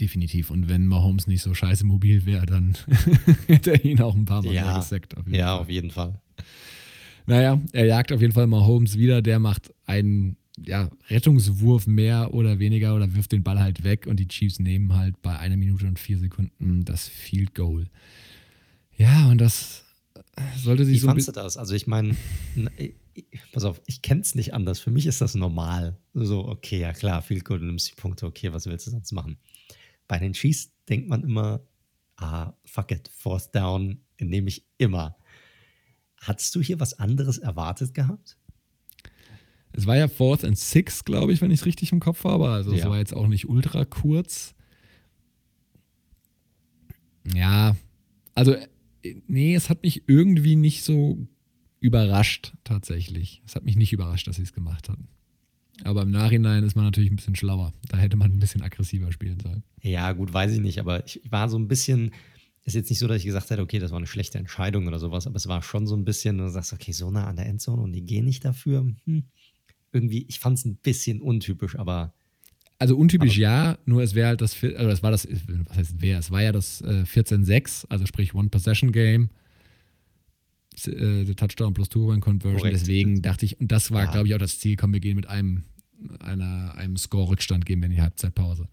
Definitiv. 0.00 0.50
Und 0.50 0.68
wenn 0.68 0.86
Mahomes 0.86 1.26
nicht 1.26 1.42
so 1.42 1.52
scheiße 1.52 1.84
mobil 1.84 2.26
wäre, 2.26 2.46
dann 2.46 2.76
hätte 3.46 3.72
er 3.72 3.84
ihn 3.84 4.00
auch 4.00 4.14
ein 4.14 4.24
paar 4.24 4.42
Mal 4.42 4.52
ja, 4.52 4.78
gesackt. 4.78 5.16
Auf 5.16 5.26
ja, 5.28 5.48
Fall. 5.48 5.58
auf 5.58 5.68
jeden 5.68 5.90
Fall. 5.90 6.20
Naja, 7.26 7.60
er 7.72 7.86
jagt 7.86 8.12
auf 8.12 8.20
jeden 8.20 8.32
Fall 8.32 8.46
Mahomes 8.46 8.98
wieder. 8.98 9.22
Der 9.22 9.38
macht 9.38 9.72
einen 9.86 10.36
ja, 10.58 10.90
Rettungswurf 11.08 11.86
mehr 11.86 12.32
oder 12.32 12.58
weniger 12.58 12.94
oder 12.94 13.14
wirft 13.14 13.32
den 13.32 13.42
Ball 13.42 13.58
halt 13.58 13.84
weg 13.84 14.06
und 14.06 14.20
die 14.20 14.28
Chiefs 14.28 14.58
nehmen 14.58 14.94
halt 14.94 15.20
bei 15.22 15.38
einer 15.38 15.56
Minute 15.56 15.86
und 15.86 15.98
vier 15.98 16.18
Sekunden 16.18 16.84
das 16.84 17.08
Field 17.08 17.54
Goal. 17.54 17.88
Ja, 18.96 19.28
und 19.28 19.38
das 19.38 19.84
sollte 20.56 20.84
sich 20.84 20.96
Wie 20.96 20.98
so. 21.00 21.06
Wie 21.06 21.10
fandst 21.10 21.28
du 21.28 21.32
das? 21.32 21.56
Also, 21.56 21.74
ich 21.74 21.86
meine, 21.86 22.16
pass 23.52 23.64
auf, 23.64 23.80
ich 23.86 24.02
kenne 24.02 24.20
es 24.20 24.34
nicht 24.34 24.54
anders. 24.54 24.80
Für 24.80 24.90
mich 24.90 25.06
ist 25.06 25.20
das 25.20 25.34
normal. 25.34 25.98
So, 26.12 26.46
okay, 26.46 26.80
ja 26.80 26.92
klar, 26.92 27.22
Field 27.22 27.44
Goal, 27.44 27.58
du 27.58 27.66
nimmst 27.66 27.90
die 27.90 27.94
Punkte, 27.94 28.26
okay, 28.26 28.52
was 28.52 28.66
willst 28.66 28.86
du 28.86 28.90
sonst 28.92 29.12
machen? 29.12 29.38
Bei 30.06 30.18
den 30.18 30.34
Chiefs 30.34 30.70
denkt 30.88 31.08
man 31.08 31.24
immer, 31.24 31.66
ah, 32.16 32.52
fuck 32.64 32.92
it, 32.92 33.08
Fourth 33.08 33.54
Down 33.54 34.00
nehme 34.20 34.48
ich 34.48 34.64
immer. 34.78 35.16
Hattest 36.20 36.54
du 36.54 36.60
hier 36.60 36.80
was 36.80 36.98
anderes 36.98 37.38
erwartet 37.38 37.92
gehabt? 37.94 38.36
Es 39.76 39.86
war 39.86 39.96
ja 39.96 40.06
Fourth 40.08 40.44
and 40.44 40.56
Six, 40.56 41.04
glaube 41.04 41.32
ich, 41.32 41.40
wenn 41.40 41.50
ich 41.50 41.60
es 41.60 41.66
richtig 41.66 41.90
im 41.92 41.98
Kopf 42.00 42.24
habe. 42.24 42.48
Also 42.48 42.72
es 42.72 42.80
Ja. 42.82 42.90
war 42.90 42.98
jetzt 42.98 43.14
auch 43.14 43.26
nicht 43.26 43.48
ultra 43.48 43.84
kurz. 43.84 44.54
Ja, 47.34 47.76
also 48.34 48.52
äh, 48.52 48.66
nee, 49.26 49.54
es 49.54 49.70
hat 49.70 49.82
mich 49.82 50.04
irgendwie 50.06 50.56
nicht 50.56 50.84
so 50.84 51.26
überrascht 51.80 52.54
tatsächlich. 52.64 53.42
Es 53.46 53.56
hat 53.56 53.64
mich 53.64 53.76
nicht 53.76 53.92
überrascht, 53.92 54.26
dass 54.28 54.36
sie 54.36 54.42
es 54.42 54.52
gemacht 54.52 54.88
hatten. 54.88 55.08
Aber 55.82 56.02
im 56.02 56.10
Nachhinein 56.10 56.62
ist 56.62 56.76
man 56.76 56.84
natürlich 56.84 57.10
ein 57.10 57.16
bisschen 57.16 57.34
schlauer. 57.34 57.72
Da 57.88 57.96
hätte 57.96 58.16
man 58.16 58.30
ein 58.30 58.38
bisschen 58.38 58.62
aggressiver 58.62 59.10
spielen 59.10 59.40
sollen. 59.40 59.64
Ja, 59.82 60.12
gut, 60.12 60.32
weiß 60.32 60.52
ich 60.52 60.60
nicht, 60.60 60.78
aber 60.78 61.04
ich 61.06 61.20
war 61.28 61.48
so 61.48 61.58
ein 61.58 61.66
bisschen. 61.68 62.12
Ist 62.66 62.74
jetzt 62.74 62.88
nicht 62.88 62.98
so, 63.00 63.06
dass 63.08 63.18
ich 63.18 63.26
gesagt 63.26 63.50
hätte, 63.50 63.60
okay, 63.60 63.78
das 63.78 63.90
war 63.90 63.98
eine 63.98 64.06
schlechte 64.06 64.38
Entscheidung 64.38 64.86
oder 64.86 64.98
sowas, 64.98 65.26
aber 65.26 65.36
es 65.36 65.48
war 65.48 65.60
schon 65.62 65.86
so 65.86 65.94
ein 65.96 66.04
bisschen, 66.06 66.38
du 66.38 66.48
sagst, 66.48 66.72
okay, 66.72 66.92
so 66.92 67.10
nah 67.10 67.26
an 67.26 67.36
der 67.36 67.44
Endzone 67.44 67.82
und 67.82 67.92
die 67.92 68.00
gehen 68.06 68.24
nicht 68.24 68.42
dafür. 68.42 68.86
Hm. 69.04 69.24
Irgendwie, 69.94 70.26
ich 70.28 70.40
fand 70.40 70.58
es 70.58 70.64
ein 70.66 70.76
bisschen 70.76 71.20
untypisch, 71.22 71.76
aber 71.78 72.12
Also 72.78 72.96
untypisch 72.96 73.32
Aber- 73.34 73.40
ja, 73.40 73.78
nur 73.86 74.02
es 74.02 74.14
wäre 74.14 74.28
halt 74.28 74.40
das, 74.40 74.62
also 74.62 74.88
das 74.88 75.02
war 75.02 75.10
das, 75.12 75.26
was 75.68 75.76
heißt 75.78 75.94
wer? 75.98 76.18
Es 76.18 76.30
war 76.30 76.42
ja 76.42 76.50
das 76.52 76.80
äh, 76.82 77.04
14-6, 77.06 77.86
also 77.88 78.04
sprich 78.04 78.34
One-Possession-Game, 78.34 79.30
äh, 80.86 81.24
der 81.24 81.36
Touchdown 81.36 81.72
plus 81.74 81.88
Two-Run-Conversion. 81.88 82.70
Deswegen 82.70 83.22
dachte 83.22 83.46
ich, 83.46 83.60
und 83.60 83.70
das 83.70 83.90
war, 83.92 84.04
Ja. 84.04 84.10
glaube 84.10 84.26
ich, 84.28 84.34
auch 84.34 84.38
das 84.38 84.58
Ziel, 84.58 84.76
komm, 84.76 84.92
wir 84.92 85.00
gehen 85.00 85.16
mit 85.16 85.28
einem, 85.28 85.62
einer, 86.18 86.74
einem 86.76 86.96
Score-Rückstand, 86.96 87.64
gehen 87.64 87.80
wir 87.80 87.86
in 87.86 87.92
die 87.92 88.02
Halbzeitpause. 88.02 88.68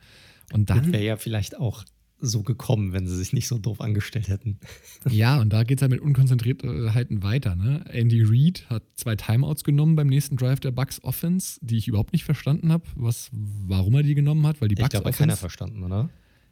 Und 0.52 0.70
dann, 0.70 0.92
wäre 0.92 1.04
ja 1.04 1.16
vielleicht 1.18 1.58
auch 1.58 1.86
so 2.22 2.44
gekommen, 2.44 2.94
wenn 2.94 3.08
sie 3.08 3.16
sich 3.16 3.34
nicht 3.34 3.48
so 3.48 3.58
doof 3.58 3.82
angestellt 3.82 4.30
hätten. 4.30 4.60
ja, 5.10 5.40
und 5.42 5.52
da 5.52 5.64
geht 5.64 5.80
es 5.80 5.82
halt 5.82 5.92
mit 5.92 6.02
Unkonzentriertheiten 6.02 7.24
weiter. 7.24 7.56
Ne? 7.56 7.84
Andy 7.90 8.24
Reid 8.24 8.66
hat 8.70 8.84
zwei 8.96 9.16
Timeouts 9.16 9.64
genommen 9.64 9.96
beim 9.96 10.08
nächsten 10.08 10.38
Drive 10.38 10.60
der 10.60 10.72
Bucks 10.72 11.04
Offense, 11.04 11.60
die 11.62 11.78
ich 11.78 11.88
überhaupt 11.88 12.14
nicht 12.14 12.24
verstanden 12.24 12.72
habe, 12.72 12.84
was, 12.96 13.30
warum 13.32 13.96
er 13.96 14.04
die 14.04 14.16
genommen 14.16 14.46
hat, 14.48 14.62
weil 14.62 14.68
die 14.68 14.76
Ich 14.76 14.80
Bucks 14.80 14.92
glaube, 14.92 15.10
Offense 15.10 15.20
keiner 15.20 15.38
verstanden, 15.38 15.84
oder? 15.84 16.10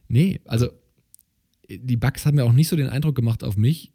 Nee, 0.07 0.41
also 0.45 0.69
die 1.69 1.97
Bucks 1.97 2.25
haben 2.25 2.37
ja 2.37 2.43
auch 2.43 2.53
nicht 2.53 2.67
so 2.67 2.75
den 2.75 2.89
Eindruck 2.89 3.15
gemacht 3.15 3.43
auf 3.43 3.55
mich, 3.55 3.91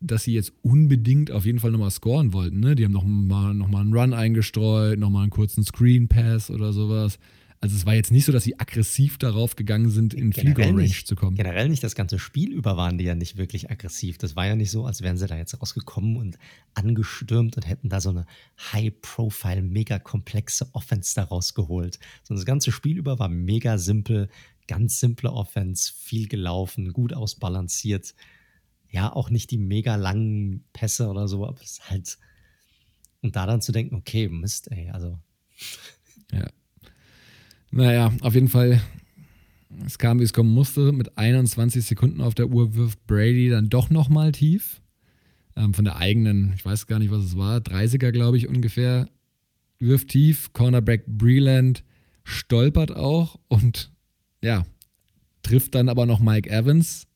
dass 0.00 0.24
sie 0.24 0.34
jetzt 0.34 0.52
unbedingt 0.62 1.30
auf 1.30 1.46
jeden 1.46 1.58
Fall 1.60 1.70
nochmal 1.70 1.90
scoren 1.90 2.32
wollten. 2.32 2.60
Ne? 2.60 2.74
Die 2.74 2.84
haben 2.84 2.92
nochmal 2.92 3.54
noch 3.54 3.68
mal 3.68 3.80
einen 3.80 3.94
Run 3.94 4.12
eingestreut, 4.12 4.98
nochmal 4.98 5.22
einen 5.22 5.30
kurzen 5.30 5.64
Screen 5.64 6.08
Pass 6.08 6.50
oder 6.50 6.72
sowas. 6.72 7.18
Also 7.62 7.76
es 7.76 7.86
war 7.86 7.94
jetzt 7.94 8.10
nicht 8.10 8.24
so, 8.24 8.32
dass 8.32 8.42
sie 8.42 8.58
aggressiv 8.58 9.18
darauf 9.18 9.54
gegangen 9.54 9.88
sind, 9.88 10.14
in 10.14 10.32
Field 10.32 10.56
Goal 10.56 10.66
Range 10.66 10.82
nicht. 10.82 11.06
zu 11.06 11.14
kommen. 11.14 11.36
Generell 11.36 11.68
nicht 11.68 11.84
das 11.84 11.94
ganze 11.94 12.18
Spiel 12.18 12.50
über 12.52 12.76
waren 12.76 12.98
die 12.98 13.04
ja 13.04 13.14
nicht 13.14 13.36
wirklich 13.36 13.70
aggressiv. 13.70 14.18
Das 14.18 14.34
war 14.34 14.48
ja 14.48 14.56
nicht 14.56 14.72
so, 14.72 14.84
als 14.84 15.00
wären 15.00 15.16
sie 15.16 15.28
da 15.28 15.36
jetzt 15.36 15.60
rausgekommen 15.62 16.16
und 16.16 16.38
angestürmt 16.74 17.56
und 17.56 17.68
hätten 17.68 17.88
da 17.88 18.00
so 18.00 18.10
eine 18.10 18.26
High-Profile, 18.72 19.62
mega 19.62 20.00
komplexe 20.00 20.74
Offense 20.74 21.14
da 21.14 21.22
rausgeholt. 21.22 22.00
Sondern 22.24 22.40
das 22.40 22.46
ganze 22.46 22.72
Spiel 22.72 22.98
über 22.98 23.20
war 23.20 23.28
mega 23.28 23.78
simpel, 23.78 24.28
ganz 24.66 24.98
simple 24.98 25.32
Offense, 25.32 25.92
viel 25.96 26.26
gelaufen, 26.26 26.92
gut 26.92 27.12
ausbalanciert. 27.12 28.16
Ja, 28.90 29.12
auch 29.12 29.30
nicht 29.30 29.52
die 29.52 29.58
mega 29.58 29.94
langen 29.94 30.64
Pässe 30.72 31.06
oder 31.06 31.28
so, 31.28 31.46
aber 31.46 31.60
es 31.62 31.74
ist 31.78 31.90
halt. 31.90 32.18
Und 33.20 33.36
da 33.36 33.46
dann 33.46 33.62
zu 33.62 33.70
denken, 33.70 33.94
okay, 33.94 34.28
Mist, 34.28 34.68
ey, 34.72 34.90
also 34.90 35.16
Ja. 36.32 36.48
Naja, 37.72 38.12
auf 38.20 38.34
jeden 38.34 38.48
Fall, 38.48 38.82
es 39.86 39.98
kam, 39.98 40.20
wie 40.20 40.24
es 40.24 40.34
kommen 40.34 40.52
musste. 40.52 40.92
Mit 40.92 41.16
21 41.16 41.84
Sekunden 41.84 42.20
auf 42.20 42.34
der 42.34 42.50
Uhr 42.50 42.74
wirft 42.74 43.06
Brady 43.06 43.48
dann 43.48 43.70
doch 43.70 43.88
nochmal 43.88 44.32
tief. 44.32 44.82
Ähm, 45.56 45.72
von 45.72 45.86
der 45.86 45.96
eigenen, 45.96 46.52
ich 46.54 46.64
weiß 46.64 46.86
gar 46.86 46.98
nicht, 46.98 47.10
was 47.10 47.24
es 47.24 47.36
war, 47.36 47.58
30er, 47.58 48.12
glaube 48.12 48.36
ich, 48.36 48.46
ungefähr. 48.46 49.08
Wirft 49.78 50.08
tief, 50.08 50.52
Cornerback 50.52 51.06
Breland 51.06 51.82
stolpert 52.24 52.94
auch 52.94 53.38
und 53.48 53.90
ja, 54.42 54.64
trifft 55.42 55.74
dann 55.74 55.88
aber 55.88 56.04
noch 56.04 56.20
Mike 56.20 56.50
Evans. 56.50 57.06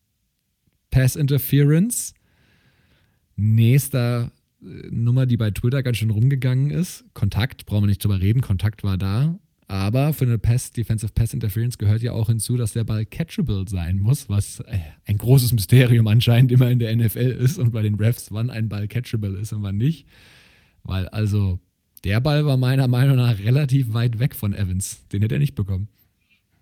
Pass 0.91 1.17
Interference. 1.17 2.15
Nächster 3.37 4.33
äh, 4.63 4.89
Nummer, 4.91 5.27
die 5.27 5.37
bei 5.37 5.51
Twitter 5.51 5.83
ganz 5.83 5.99
schön 5.99 6.11
rumgegangen 6.11 6.71
ist. 6.71 7.05
Kontakt, 7.13 7.67
brauchen 7.67 7.83
wir 7.83 7.89
nicht 7.89 8.03
drüber 8.03 8.21
reden, 8.21 8.41
Kontakt 8.41 8.85
war 8.85 8.97
da. 8.97 9.39
Aber 9.69 10.13
für 10.13 10.25
eine 10.25 10.39
Pass, 10.39 10.71
Defensive 10.71 11.13
Pass 11.13 11.35
Interference 11.35 11.77
gehört 11.77 12.03
ja 12.03 12.13
auch 12.13 12.29
hinzu, 12.29 12.57
dass 12.57 12.73
der 12.73 12.85
Ball 12.85 13.05
catchable 13.05 13.65
sein 13.69 13.99
muss, 13.99 14.29
was 14.29 14.61
äh, 14.61 14.79
ein 15.07 15.19
großes 15.19 15.53
Mysterium 15.53 16.07
anscheinend 16.07 16.53
immer 16.53 16.71
in 16.71 16.79
der 16.79 16.95
NFL 16.95 17.19
ist 17.19 17.59
und 17.59 17.73
bei 17.73 17.83
den 17.83 17.97
Refs, 17.97 18.31
wann 18.31 18.51
ein 18.51 18.69
Ball 18.69 18.87
catchable 18.87 19.37
ist 19.39 19.53
und 19.53 19.63
wann 19.63 19.77
nicht. 19.77 20.07
Weil 20.85 21.09
also 21.09 21.59
der 22.05 22.21
Ball 22.21 22.47
war 22.47 22.57
meiner 22.57 22.87
Meinung 22.87 23.17
nach 23.17 23.39
relativ 23.41 23.93
weit 23.93 24.21
weg 24.21 24.37
von 24.37 24.55
Evans. 24.55 25.05
Den 25.09 25.23
hätte 25.23 25.35
er 25.35 25.41
nicht 25.41 25.57
bekommen. 25.57 25.89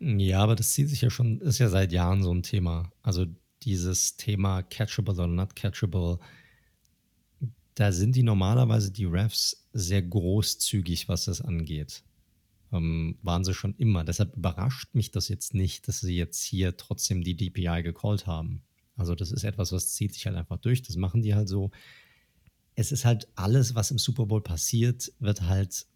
Ja, 0.01 0.43
aber 0.43 0.57
das 0.57 0.73
zieht 0.73 0.89
sich 0.89 1.03
ja 1.03 1.11
schon, 1.11 1.41
ist 1.41 1.59
ja 1.59 1.69
seit 1.69 1.93
Jahren 1.93 2.23
so 2.23 2.33
ein 2.33 2.43
Thema. 2.43 2.91
Also 3.03 3.27
dieses 3.63 4.17
Thema 4.17 4.63
catchable 4.63 5.15
oder 5.15 5.27
not 5.27 5.55
catchable, 5.55 6.19
da 7.75 7.93
sind 7.93 8.17
die 8.17 8.23
normalerweise 8.23 8.91
die 8.91 9.05
Refs 9.05 9.69
sehr 9.75 10.03
großzügig, 10.03 11.09
was 11.09 11.27
das 11.27 11.43
angeht. 11.43 12.03
Ähm, 12.75 13.19
waren 13.23 13.45
sie 13.45 13.55
schon 13.55 13.77
immer. 13.77 14.03
Deshalb 14.05 14.37
überrascht 14.37 14.95
mich 14.95 15.13
das 15.13 15.29
jetzt 15.29 15.55
nicht, 15.55 15.87
dass 15.87 16.01
sie 16.01 16.17
jetzt 16.17 16.43
hier 16.43 16.77
trotzdem 16.77 17.23
die 17.23 17.37
DPI 17.37 17.83
gecallt 17.83 18.27
haben. 18.27 18.63
Also 18.97 19.15
das 19.15 19.31
ist 19.31 19.45
etwas, 19.45 19.71
was 19.71 19.93
zieht 19.93 20.13
sich 20.13 20.27
halt 20.27 20.37
einfach 20.37 20.59
durch. 20.59 20.83
Das 20.83 20.97
machen 20.97 21.23
die 21.23 21.35
halt 21.35 21.49
so. 21.49 21.71
Es 22.75 22.91
ist 22.91 23.05
halt 23.05 23.29
alles, 23.37 23.77
was 23.77 23.93
im 23.93 23.99
Super 23.99 24.27
Bowl 24.27 24.43
passiert, 24.43 25.13
wird 25.21 25.43
halt 25.43 25.87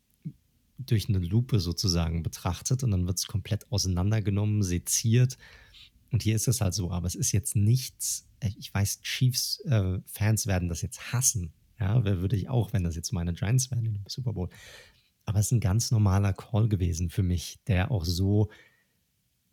durch 0.78 1.08
eine 1.08 1.18
Lupe 1.18 1.58
sozusagen 1.58 2.22
betrachtet 2.22 2.84
und 2.84 2.92
dann 2.92 3.06
wird 3.06 3.18
es 3.18 3.26
komplett 3.26 3.70
auseinandergenommen, 3.72 4.62
seziert. 4.62 5.36
Und 6.12 6.22
hier 6.22 6.36
ist 6.36 6.46
es 6.46 6.60
halt 6.60 6.74
so, 6.74 6.92
aber 6.92 7.08
es 7.08 7.16
ist 7.16 7.32
jetzt 7.32 7.56
nichts, 7.56 8.28
äh, 8.38 8.50
ich 8.56 8.72
weiß, 8.72 9.02
Chiefs-Fans 9.02 10.46
werden 10.46 10.68
das 10.68 10.82
jetzt 10.82 11.12
hassen. 11.12 11.52
Ja, 11.80 12.04
wer 12.04 12.20
würde 12.20 12.36
ich 12.36 12.48
auch, 12.48 12.72
wenn 12.72 12.84
das 12.84 12.94
jetzt 12.94 13.12
meine 13.12 13.32
Giants 13.32 13.70
wären 13.70 13.84
im 13.84 14.04
Super 14.06 14.32
Bowl. 14.32 14.48
Aber 15.28 15.40
es 15.40 15.48
ist 15.48 15.52
ein 15.52 15.60
ganz 15.60 15.90
normaler 15.90 16.32
Call 16.32 16.70
gewesen 16.70 17.10
für 17.10 17.22
mich, 17.22 17.58
der 17.66 17.90
auch 17.90 18.06
so 18.06 18.48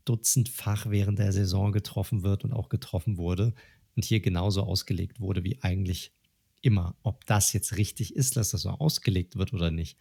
dutzendfach 0.06 0.90
während 0.90 1.20
der 1.20 1.34
Saison 1.34 1.74
getroffen 1.74 2.24
wird 2.24 2.46
und 2.46 2.54
auch 2.54 2.70
getroffen 2.70 3.18
wurde 3.18 3.54
und 3.94 4.06
hier 4.06 4.22
genauso 4.22 4.64
ausgelegt 4.64 5.20
wurde 5.20 5.44
wie 5.44 5.62
eigentlich 5.64 6.14
immer. 6.62 6.96
Ob 7.04 7.26
das 7.26 7.52
jetzt 7.52 7.76
richtig 7.76 8.16
ist, 8.16 8.38
dass 8.38 8.52
das 8.52 8.62
so 8.62 8.70
ausgelegt 8.70 9.36
wird 9.36 9.52
oder 9.52 9.70
nicht, 9.70 9.98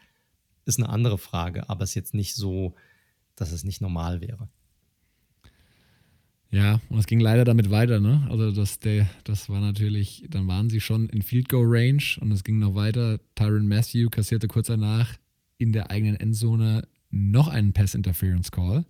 ist 0.64 0.78
eine 0.78 0.88
andere 0.90 1.18
Frage, 1.18 1.68
aber 1.68 1.82
es 1.82 1.90
ist 1.90 1.96
jetzt 1.96 2.14
nicht 2.14 2.36
so, 2.36 2.76
dass 3.34 3.50
es 3.50 3.64
nicht 3.64 3.80
normal 3.80 4.20
wäre. 4.20 4.48
Ja, 6.52 6.80
und 6.88 7.00
es 7.00 7.06
ging 7.08 7.18
leider 7.18 7.44
damit 7.44 7.72
weiter, 7.72 7.98
ne? 7.98 8.24
Also 8.30 8.52
das, 8.52 8.78
der, 8.78 9.10
das 9.24 9.48
war 9.48 9.58
natürlich, 9.58 10.24
dann 10.30 10.46
waren 10.46 10.70
sie 10.70 10.78
schon 10.78 11.08
in 11.08 11.22
Field 11.22 11.48
Goal 11.48 11.66
Range 11.66 12.04
und 12.20 12.30
es 12.30 12.44
ging 12.44 12.60
noch 12.60 12.76
weiter. 12.76 13.18
Tyron 13.34 13.66
Matthew 13.66 14.08
kassierte 14.08 14.46
kurz 14.46 14.68
danach 14.68 15.16
in 15.58 15.72
der 15.72 15.90
eigenen 15.90 16.16
Endzone 16.16 16.82
noch 17.10 17.48
einen 17.48 17.72
Pass 17.72 17.94
Interference 17.94 18.50
Call 18.50 18.84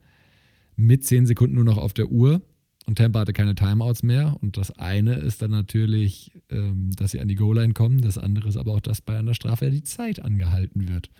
mit 0.76 1.04
10 1.04 1.26
Sekunden 1.26 1.54
nur 1.54 1.64
noch 1.64 1.78
auf 1.78 1.92
der 1.92 2.10
Uhr 2.10 2.42
und 2.86 2.98
Tampa 2.98 3.20
hatte 3.20 3.32
keine 3.32 3.54
Timeouts 3.54 4.02
mehr. 4.02 4.36
Und 4.40 4.56
das 4.56 4.70
eine 4.78 5.14
ist 5.14 5.40
dann 5.40 5.50
natürlich, 5.50 6.32
ähm, 6.50 6.90
dass 6.96 7.12
sie 7.12 7.20
an 7.20 7.28
die 7.28 7.34
Goal-Line 7.34 7.72
kommen. 7.72 8.00
Das 8.00 8.18
andere 8.18 8.48
ist 8.48 8.56
aber 8.56 8.72
auch, 8.72 8.80
dass 8.80 9.00
bei 9.00 9.18
einer 9.18 9.34
Strafe 9.34 9.66
ja 9.66 9.70
die 9.70 9.82
Zeit 9.82 10.20
angehalten 10.20 10.88
wird. 10.88 11.10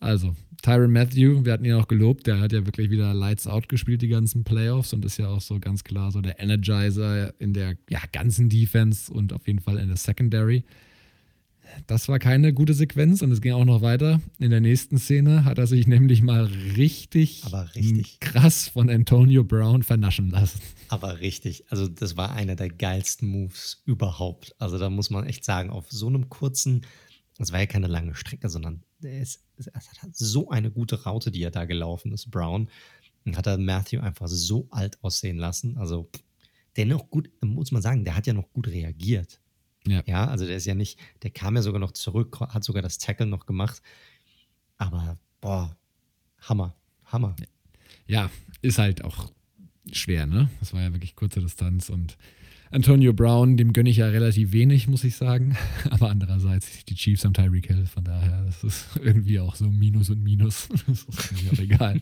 Also, 0.00 0.34
Tyron 0.62 0.90
Matthew, 0.90 1.44
wir 1.44 1.52
hatten 1.52 1.64
ihn 1.64 1.74
auch 1.74 1.86
gelobt, 1.86 2.26
der 2.26 2.40
hat 2.40 2.52
ja 2.52 2.66
wirklich 2.66 2.90
wieder 2.90 3.14
Lights 3.14 3.46
Out 3.46 3.68
gespielt, 3.68 4.02
die 4.02 4.08
ganzen 4.08 4.42
Playoffs 4.42 4.92
und 4.92 5.04
ist 5.04 5.18
ja 5.18 5.28
auch 5.28 5.40
so 5.40 5.60
ganz 5.60 5.84
klar 5.84 6.10
so 6.10 6.20
der 6.20 6.40
Energizer 6.40 7.38
in 7.40 7.52
der 7.52 7.76
ja, 7.88 8.00
ganzen 8.10 8.48
Defense 8.48 9.12
und 9.12 9.32
auf 9.32 9.46
jeden 9.46 9.60
Fall 9.60 9.78
in 9.78 9.86
der 9.86 9.96
Secondary. 9.96 10.64
Das 11.86 12.08
war 12.08 12.18
keine 12.18 12.52
gute 12.52 12.74
Sequenz 12.74 13.22
und 13.22 13.32
es 13.32 13.40
ging 13.40 13.52
auch 13.52 13.64
noch 13.64 13.82
weiter. 13.82 14.20
In 14.38 14.50
der 14.50 14.60
nächsten 14.60 14.98
Szene 14.98 15.44
hat 15.44 15.58
er 15.58 15.66
sich 15.66 15.86
nämlich 15.86 16.22
mal 16.22 16.44
richtig, 16.76 17.42
Aber 17.44 17.74
richtig. 17.74 18.20
krass 18.20 18.68
von 18.68 18.88
Antonio 18.90 19.44
Brown 19.44 19.82
vernaschen 19.82 20.30
lassen. 20.30 20.60
Aber 20.88 21.20
richtig, 21.20 21.64
also 21.70 21.88
das 21.88 22.16
war 22.16 22.32
einer 22.32 22.56
der 22.56 22.68
geilsten 22.68 23.28
Moves 23.28 23.82
überhaupt. 23.84 24.54
Also 24.58 24.78
da 24.78 24.90
muss 24.90 25.10
man 25.10 25.26
echt 25.26 25.44
sagen, 25.44 25.70
auf 25.70 25.86
so 25.90 26.06
einem 26.06 26.28
kurzen, 26.28 26.84
das 27.38 27.52
war 27.52 27.60
ja 27.60 27.66
keine 27.66 27.86
lange 27.86 28.14
Strecke, 28.14 28.48
sondern 28.48 28.82
es, 29.02 29.42
es 29.56 29.66
hat 29.74 30.14
so 30.14 30.50
eine 30.50 30.70
gute 30.70 31.02
Raute, 31.04 31.30
die 31.30 31.42
er 31.42 31.50
da 31.50 31.64
gelaufen 31.64 32.12
ist, 32.12 32.30
Brown. 32.30 32.68
Und 33.24 33.36
hat 33.36 33.46
er 33.46 33.56
Matthew 33.56 34.00
einfach 34.00 34.28
so 34.28 34.66
alt 34.70 35.02
aussehen 35.02 35.38
lassen. 35.38 35.76
Also 35.78 36.10
der 36.76 36.86
noch 36.86 37.10
gut, 37.10 37.30
muss 37.40 37.70
man 37.70 37.82
sagen, 37.82 38.04
der 38.04 38.16
hat 38.16 38.26
ja 38.26 38.32
noch 38.32 38.50
gut 38.52 38.68
reagiert. 38.68 39.40
Ja. 39.86 40.02
Ja, 40.06 40.26
also 40.28 40.46
der 40.46 40.56
ist 40.56 40.66
ja 40.66 40.74
nicht, 40.74 40.98
der 41.22 41.30
kam 41.30 41.56
ja 41.56 41.62
sogar 41.62 41.80
noch 41.80 41.92
zurück, 41.92 42.38
hat 42.40 42.64
sogar 42.64 42.82
das 42.82 42.98
Tackle 42.98 43.26
noch 43.26 43.46
gemacht. 43.46 43.82
Aber 44.78 45.18
boah, 45.40 45.76
Hammer, 46.40 46.74
Hammer. 47.04 47.34
Ja, 48.06 48.30
ist 48.60 48.78
halt 48.78 49.04
auch 49.04 49.32
schwer, 49.90 50.26
ne? 50.26 50.48
Das 50.60 50.72
war 50.72 50.82
ja 50.82 50.92
wirklich 50.92 51.16
kurze 51.16 51.40
Distanz 51.40 51.88
und 51.88 52.16
Antonio 52.72 53.12
Brown, 53.12 53.58
dem 53.58 53.74
gönne 53.74 53.90
ich 53.90 53.98
ja 53.98 54.06
relativ 54.06 54.52
wenig, 54.52 54.88
muss 54.88 55.04
ich 55.04 55.16
sagen. 55.16 55.56
Aber 55.90 56.10
andererseits, 56.10 56.84
die 56.86 56.94
Chiefs 56.94 57.24
haben 57.24 57.34
Tyreek 57.34 57.66
Hill, 57.66 57.86
von 57.86 58.02
daher, 58.02 58.44
das 58.44 58.64
ist 58.64 58.86
irgendwie 59.02 59.40
auch 59.40 59.54
so 59.56 59.68
Minus 59.70 60.10
und 60.10 60.22
Minus. 60.22 60.68
Das 60.86 61.04
ist 61.04 61.42
mir 61.42 61.52
auch 61.52 61.58
egal. 61.58 62.00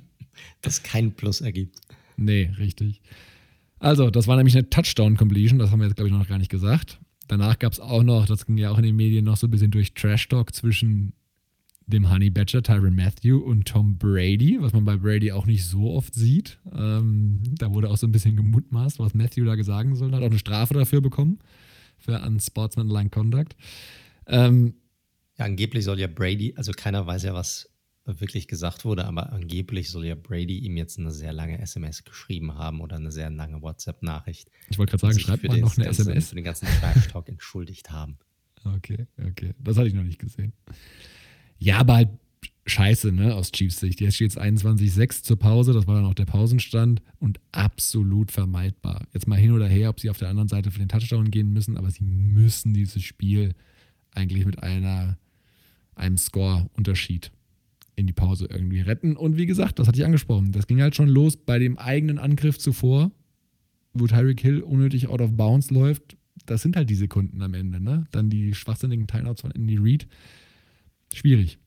Das 0.62 0.82
kein 0.82 1.12
Plus 1.12 1.40
ergibt. 1.40 1.80
Nee, 2.16 2.52
richtig. 2.58 3.02
Also, 3.80 4.10
das 4.10 4.26
war 4.26 4.36
nämlich 4.36 4.54
eine 4.56 4.70
Touchdown-Completion, 4.70 5.58
das 5.58 5.70
haben 5.70 5.80
wir 5.80 5.86
jetzt, 5.86 5.96
glaube 5.96 6.08
ich, 6.08 6.14
noch 6.14 6.28
gar 6.28 6.38
nicht 6.38 6.50
gesagt. 6.50 7.00
Danach 7.30 7.60
gab 7.60 7.72
es 7.72 7.78
auch 7.78 8.02
noch, 8.02 8.26
das 8.26 8.44
ging 8.44 8.58
ja 8.58 8.72
auch 8.72 8.78
in 8.78 8.82
den 8.82 8.96
Medien 8.96 9.24
noch 9.24 9.36
so 9.36 9.46
ein 9.46 9.52
bisschen 9.52 9.70
durch 9.70 9.94
Trash-Talk 9.94 10.52
zwischen 10.52 11.12
dem 11.86 12.10
Honey 12.10 12.28
Badger, 12.28 12.60
Tyron 12.60 12.96
Matthew 12.96 13.38
und 13.38 13.68
Tom 13.68 13.98
Brady, 13.98 14.58
was 14.60 14.72
man 14.72 14.84
bei 14.84 14.96
Brady 14.96 15.30
auch 15.30 15.46
nicht 15.46 15.64
so 15.64 15.92
oft 15.92 16.12
sieht. 16.12 16.58
Ähm, 16.72 17.40
da 17.56 17.72
wurde 17.72 17.88
auch 17.88 17.96
so 17.96 18.08
ein 18.08 18.10
bisschen 18.10 18.34
gemutmaßt, 18.34 18.98
was 18.98 19.14
Matthew 19.14 19.44
da 19.44 19.54
gesagt 19.54 19.96
soll. 19.96 20.10
Hat 20.10 20.22
auch 20.22 20.26
eine 20.26 20.40
Strafe 20.40 20.74
dafür 20.74 21.00
bekommen, 21.00 21.38
für 21.98 22.20
Unsportsmanlike 22.20 23.10
Conduct. 23.10 23.54
Ähm, 24.26 24.74
ja, 25.38 25.44
angeblich 25.44 25.84
soll 25.84 26.00
ja 26.00 26.08
Brady, 26.08 26.54
also 26.56 26.72
keiner 26.72 27.06
weiß 27.06 27.22
ja, 27.22 27.32
was 27.32 27.70
wirklich 28.04 28.48
gesagt 28.48 28.84
wurde, 28.84 29.04
aber 29.04 29.32
angeblich 29.32 29.90
soll 29.90 30.06
ja 30.06 30.14
Brady 30.14 30.58
ihm 30.58 30.76
jetzt 30.76 30.98
eine 30.98 31.12
sehr 31.12 31.32
lange 31.32 31.60
SMS 31.60 32.04
geschrieben 32.04 32.54
haben 32.54 32.80
oder 32.80 32.96
eine 32.96 33.12
sehr 33.12 33.30
lange 33.30 33.62
WhatsApp-Nachricht. 33.62 34.50
Ich 34.68 34.78
wollte 34.78 34.90
gerade 34.90 35.00
sagen, 35.00 35.18
schreibt 35.18 35.44
man 35.44 35.60
noch 35.60 35.76
eine 35.76 35.84
ganzen, 35.84 36.02
SMS? 36.02 36.30
Für 36.30 36.34
den 36.34 36.44
ganzen 36.44 36.66
Trash-Talk 36.66 37.28
entschuldigt 37.28 37.90
haben. 37.90 38.18
Okay, 38.64 39.06
okay. 39.26 39.54
Das 39.58 39.76
hatte 39.76 39.88
ich 39.88 39.94
noch 39.94 40.02
nicht 40.02 40.18
gesehen. 40.18 40.52
Ja, 41.58 41.78
aber 41.78 41.96
halt 41.96 42.10
scheiße, 42.66 43.12
ne, 43.12 43.34
aus 43.34 43.52
Chiefs 43.52 43.80
Sicht. 43.80 44.00
Jetzt 44.00 44.14
steht 44.14 44.30
es 44.30 44.38
21-6 44.38 45.22
zur 45.22 45.38
Pause, 45.38 45.72
das 45.72 45.86
war 45.86 45.96
dann 45.96 46.06
auch 46.06 46.14
der 46.14 46.24
Pausenstand 46.24 47.02
und 47.18 47.40
absolut 47.52 48.30
vermeidbar. 48.30 49.06
Jetzt 49.12 49.26
mal 49.26 49.38
hin 49.38 49.52
oder 49.52 49.66
her, 49.66 49.90
ob 49.90 50.00
sie 50.00 50.10
auf 50.10 50.18
der 50.18 50.28
anderen 50.28 50.48
Seite 50.48 50.70
für 50.70 50.78
den 50.78 50.88
Touchdown 50.88 51.30
gehen 51.30 51.52
müssen, 51.52 51.76
aber 51.76 51.90
sie 51.90 52.04
müssen 52.04 52.72
dieses 52.72 53.02
Spiel 53.02 53.54
eigentlich 54.12 54.46
mit 54.46 54.62
einer, 54.62 55.18
einem 55.94 56.16
Score-Unterschied 56.16 57.32
in 58.00 58.06
die 58.06 58.12
Pause 58.12 58.46
irgendwie 58.50 58.80
retten. 58.80 59.16
Und 59.16 59.36
wie 59.36 59.46
gesagt, 59.46 59.78
das 59.78 59.86
hatte 59.86 59.98
ich 59.98 60.04
angesprochen, 60.04 60.52
das 60.52 60.66
ging 60.66 60.80
halt 60.80 60.96
schon 60.96 61.08
los 61.08 61.36
bei 61.36 61.58
dem 61.58 61.78
eigenen 61.78 62.18
Angriff 62.18 62.58
zuvor, 62.58 63.10
wo 63.92 64.06
Tyreek 64.06 64.40
Hill 64.40 64.60
unnötig 64.60 65.08
out 65.08 65.20
of 65.20 65.36
bounds 65.36 65.70
läuft. 65.70 66.16
Das 66.46 66.62
sind 66.62 66.76
halt 66.76 66.90
die 66.90 66.94
Sekunden 66.94 67.42
am 67.42 67.54
Ende, 67.54 67.80
ne? 67.80 68.06
Dann 68.10 68.30
die 68.30 68.54
schwachsinnigen 68.54 69.06
Timeouts 69.06 69.42
von 69.42 69.50
Andy 69.50 69.76
Reid 69.78 70.06
Schwierig. 71.12 71.58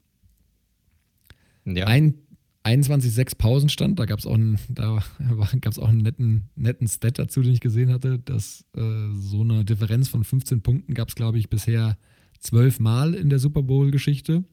Ja. 1.66 1.86
Ein 1.86 2.16
21,6 2.64 3.38
Pausenstand, 3.38 4.00
da 4.00 4.06
gab 4.06 4.20
es 4.20 4.26
auch, 4.26 4.36
einen, 4.36 4.58
auch 4.78 5.90
einen 5.90 6.02
netten, 6.02 6.44
netten 6.56 6.88
Stat 6.88 7.20
dazu, 7.20 7.42
den 7.42 7.54
ich 7.54 7.60
gesehen 7.60 7.92
hatte, 7.92 8.20
dass 8.20 8.66
äh, 8.76 9.10
so 9.14 9.42
eine 9.42 9.66
Differenz 9.66 10.08
von 10.08 10.24
15 10.24 10.62
Punkten 10.62 10.94
gab 10.94 11.10
es, 11.10 11.16
glaube 11.16 11.38
ich, 11.40 11.50
bisher 11.50 11.98
zwölf 12.40 12.80
Mal 12.80 13.16
in 13.16 13.30
der 13.30 13.40
Super 13.40 13.64
Bowl-Geschichte. 13.64 14.46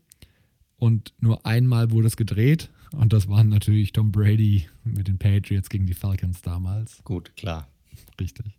Und 0.80 1.12
nur 1.20 1.44
einmal 1.46 1.90
wurde 1.90 2.08
es 2.08 2.16
gedreht. 2.16 2.70
Und 2.92 3.12
das 3.12 3.28
waren 3.28 3.48
natürlich 3.48 3.92
Tom 3.92 4.10
Brady 4.10 4.66
mit 4.82 5.06
den 5.06 5.18
Patriots 5.18 5.68
gegen 5.68 5.86
die 5.86 5.94
Falcons 5.94 6.42
damals. 6.42 7.04
Gut, 7.04 7.36
klar. 7.36 7.68
Richtig. 8.18 8.58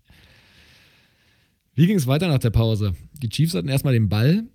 Wie 1.74 1.88
ging 1.88 1.98
es 1.98 2.08
weiter 2.08 2.28
nach 2.28 2.40
der 2.40 2.52
Pause? 2.52 2.96
Die 3.14 3.30
Chiefs 3.30 3.56
hatten 3.56 3.68
erstmal 3.68 3.94
den 3.94 4.08
Ball 4.08 4.46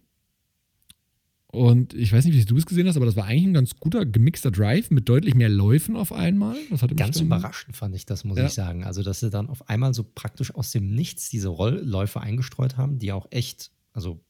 und 1.48 1.94
ich 1.94 2.12
weiß 2.12 2.24
nicht, 2.24 2.36
wie 2.36 2.44
du 2.44 2.56
es 2.56 2.66
gesehen 2.66 2.86
hast, 2.86 2.96
aber 2.96 3.06
das 3.06 3.16
war 3.16 3.24
eigentlich 3.24 3.46
ein 3.46 3.54
ganz 3.54 3.76
guter 3.76 4.06
gemixter 4.06 4.50
Drive 4.50 4.90
mit 4.90 5.08
deutlich 5.08 5.34
mehr 5.34 5.48
Läufen 5.48 5.96
auf 5.96 6.12
einmal. 6.12 6.56
ganz 6.94 7.20
überraschend 7.20 7.74
fand 7.74 7.96
ich 7.96 8.06
das, 8.06 8.24
muss 8.24 8.38
ja. 8.38 8.46
ich 8.46 8.52
sagen. 8.52 8.84
Also, 8.84 9.02
dass 9.02 9.20
sie 9.20 9.30
dann 9.30 9.48
auf 9.48 9.68
einmal 9.68 9.92
so 9.92 10.04
praktisch 10.04 10.54
aus 10.54 10.70
dem 10.70 10.94
Nichts 10.94 11.30
diese 11.30 11.48
Rollläufe 11.48 12.20
eingestreut 12.20 12.76
haben, 12.76 12.98
die 12.98 13.10
auch 13.10 13.26
echt, 13.30 13.72
also 13.92 14.22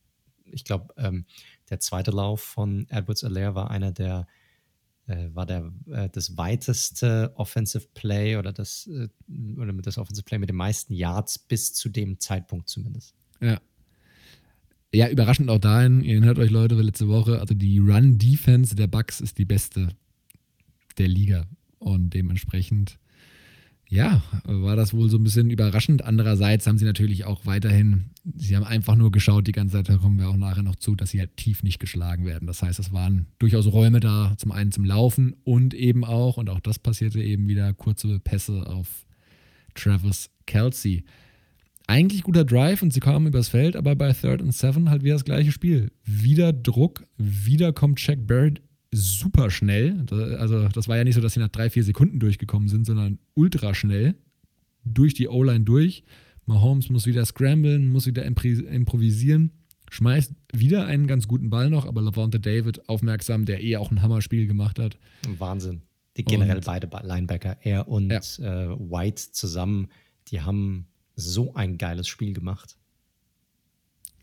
ich 0.44 0.64
glaube, 0.64 0.94
ähm, 0.96 1.26
der 1.70 1.80
zweite 1.80 2.10
Lauf 2.10 2.42
von 2.42 2.86
Edwards 2.88 3.24
Alaire 3.24 3.54
war 3.54 3.70
einer 3.70 3.92
der, 3.92 4.26
äh, 5.06 5.28
war 5.32 5.46
der 5.46 5.72
äh, 5.90 6.08
das 6.10 6.36
weiteste 6.36 7.32
Offensive 7.36 7.86
Play 7.94 8.36
oder 8.36 8.52
das, 8.52 8.88
äh, 8.88 9.08
oder 9.56 9.72
das 9.72 9.98
Offensive 9.98 10.24
Play 10.24 10.38
mit 10.38 10.48
den 10.48 10.56
meisten 10.56 10.92
Yards 10.92 11.38
bis 11.38 11.74
zu 11.74 11.88
dem 11.88 12.20
Zeitpunkt 12.20 12.68
zumindest. 12.68 13.14
Ja, 13.40 13.60
ja, 14.96 15.10
überraschend 15.10 15.50
auch 15.50 15.58
dahin, 15.58 16.02
ihr 16.02 16.14
erinnert 16.14 16.38
euch 16.38 16.50
Leute, 16.50 16.74
letzte 16.76 17.06
Woche, 17.08 17.40
also 17.40 17.54
die 17.54 17.78
Run-Defense 17.78 18.76
der 18.76 18.86
Bucks 18.86 19.20
ist 19.20 19.36
die 19.36 19.44
beste 19.44 19.88
der 20.96 21.08
Liga. 21.08 21.46
Und 21.78 22.14
dementsprechend, 22.14 22.98
ja, 23.88 24.22
war 24.44 24.74
das 24.74 24.92
wohl 24.92 25.08
so 25.08 25.16
ein 25.16 25.24
bisschen 25.24 25.50
überraschend. 25.50 26.04
Andererseits 26.04 26.66
haben 26.66 26.78
sie 26.78 26.84
natürlich 26.84 27.24
auch 27.24 27.46
weiterhin, 27.46 28.06
sie 28.36 28.56
haben 28.56 28.64
einfach 28.64 28.96
nur 28.96 29.12
geschaut 29.12 29.46
die 29.46 29.52
ganze 29.52 29.76
Zeit, 29.76 29.88
da 29.88 29.96
kommen 29.96 30.18
wir 30.18 30.28
auch 30.28 30.36
nachher 30.36 30.62
noch 30.62 30.76
zu, 30.76 30.96
dass 30.96 31.10
sie 31.10 31.20
halt 31.20 31.36
tief 31.36 31.62
nicht 31.62 31.78
geschlagen 31.78 32.26
werden. 32.26 32.46
Das 32.46 32.62
heißt, 32.62 32.78
es 32.78 32.92
waren 32.92 33.26
durchaus 33.38 33.66
Räume 33.66 34.00
da, 34.00 34.34
zum 34.38 34.50
einen 34.50 34.72
zum 34.72 34.84
Laufen 34.84 35.36
und 35.44 35.72
eben 35.74 36.04
auch, 36.04 36.36
und 36.36 36.50
auch 36.50 36.60
das 36.60 36.78
passierte 36.78 37.22
eben 37.22 37.46
wieder, 37.48 37.72
kurze 37.74 38.18
Pässe 38.18 38.66
auf 38.66 39.06
Travis 39.74 40.30
Kelsey 40.46 41.04
eigentlich 41.86 42.22
guter 42.22 42.44
Drive 42.44 42.82
und 42.82 42.92
sie 42.92 43.00
kamen 43.00 43.28
übers 43.28 43.48
Feld, 43.48 43.76
aber 43.76 43.94
bei 43.94 44.12
Third 44.12 44.42
and 44.42 44.54
Seven 44.54 44.90
halt 44.90 45.04
wieder 45.04 45.14
das 45.14 45.24
gleiche 45.24 45.52
Spiel. 45.52 45.92
Wieder 46.04 46.52
Druck, 46.52 47.06
wieder 47.16 47.72
kommt 47.72 48.04
Jack 48.04 48.26
Barrett 48.26 48.60
super 48.92 49.50
schnell. 49.50 50.06
Also, 50.38 50.68
das 50.68 50.88
war 50.88 50.96
ja 50.96 51.04
nicht 51.04 51.14
so, 51.14 51.20
dass 51.20 51.34
sie 51.34 51.40
nach 51.40 51.48
drei, 51.48 51.70
vier 51.70 51.84
Sekunden 51.84 52.18
durchgekommen 52.18 52.68
sind, 52.68 52.86
sondern 52.86 53.18
ultra 53.34 53.74
schnell 53.74 54.14
durch 54.84 55.14
die 55.14 55.28
O-Line 55.28 55.64
durch. 55.64 56.04
Mahomes 56.46 56.90
muss 56.90 57.06
wieder 57.06 57.24
scramblen, 57.24 57.88
muss 57.88 58.06
wieder 58.06 58.24
improvisieren, 58.24 59.50
schmeißt 59.90 60.32
wieder 60.52 60.86
einen 60.86 61.06
ganz 61.06 61.26
guten 61.26 61.50
Ball 61.50 61.70
noch, 61.70 61.86
aber 61.86 62.00
Lavonte 62.02 62.38
David 62.38 62.88
aufmerksam, 62.88 63.44
der 63.44 63.62
eh 63.62 63.76
auch 63.76 63.90
ein 63.90 64.00
Hammerspiel 64.00 64.46
gemacht 64.46 64.78
hat. 64.78 64.96
Wahnsinn. 65.38 65.82
Die 66.16 66.24
generell 66.24 66.56
und, 66.56 66.64
beide 66.64 66.88
Linebacker, 67.02 67.58
er 67.62 67.88
und 67.88 68.10
ja. 68.10 68.18
äh, 68.18 68.68
White 68.78 69.32
zusammen, 69.32 69.88
die 70.28 70.40
haben 70.40 70.86
so 71.14 71.54
ein 71.54 71.78
geiles 71.78 72.08
Spiel 72.08 72.32
gemacht. 72.32 72.76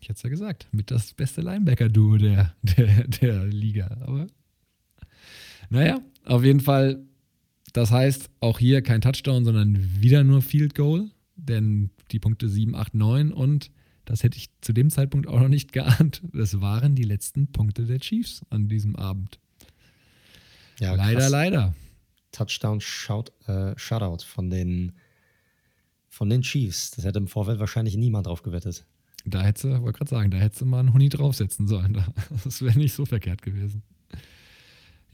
Ich 0.00 0.08
hätte 0.08 0.16
es 0.16 0.22
ja 0.22 0.30
gesagt, 0.30 0.68
mit 0.72 0.90
das 0.90 1.14
beste 1.14 1.40
Linebacker-Duo 1.40 2.16
der, 2.18 2.54
der, 2.62 3.06
der 3.08 3.44
Liga. 3.44 3.96
Aber 4.00 4.26
naja, 5.74 6.00
auf 6.24 6.44
jeden 6.44 6.60
Fall, 6.60 7.04
das 7.72 7.90
heißt 7.90 8.30
auch 8.40 8.60
hier 8.60 8.80
kein 8.82 9.00
Touchdown, 9.00 9.44
sondern 9.44 9.76
wieder 10.00 10.22
nur 10.22 10.40
Field 10.40 10.74
Goal, 10.74 11.10
denn 11.34 11.90
die 12.12 12.20
Punkte 12.20 12.48
7, 12.48 12.76
8, 12.76 12.94
9 12.94 13.32
und 13.32 13.70
das 14.04 14.22
hätte 14.22 14.36
ich 14.36 14.50
zu 14.60 14.72
dem 14.72 14.88
Zeitpunkt 14.90 15.26
auch 15.26 15.40
noch 15.40 15.48
nicht 15.48 15.72
geahnt. 15.72 16.22
Das 16.32 16.60
waren 16.60 16.94
die 16.94 17.02
letzten 17.02 17.48
Punkte 17.48 17.86
der 17.86 17.98
Chiefs 17.98 18.42
an 18.50 18.68
diesem 18.68 18.94
Abend. 18.94 19.40
Ja, 20.78 20.94
leider, 20.94 21.20
krass. 21.20 21.30
leider. 21.30 21.74
Touchdown 22.30 22.80
Shout, 22.80 23.32
äh, 23.46 23.74
Shutout 23.76 24.24
von 24.24 24.50
den 24.50 24.92
von 26.08 26.30
den 26.30 26.42
Chiefs. 26.42 26.92
Das 26.92 27.04
hätte 27.04 27.18
im 27.18 27.26
Vorfeld 27.26 27.58
wahrscheinlich 27.58 27.96
niemand 27.96 28.28
drauf 28.28 28.42
gewettet. 28.42 28.84
Da 29.24 29.42
hätte, 29.42 29.82
wollte 29.82 29.98
gerade 29.98 30.10
sagen, 30.10 30.30
da 30.30 30.36
hätte 30.36 30.64
mal 30.64 30.78
einen 30.78 30.92
Huni 30.92 31.08
draufsetzen 31.08 31.66
sollen. 31.66 32.04
Das 32.44 32.62
wäre 32.62 32.78
nicht 32.78 32.92
so 32.92 33.04
verkehrt 33.04 33.42
gewesen. 33.42 33.82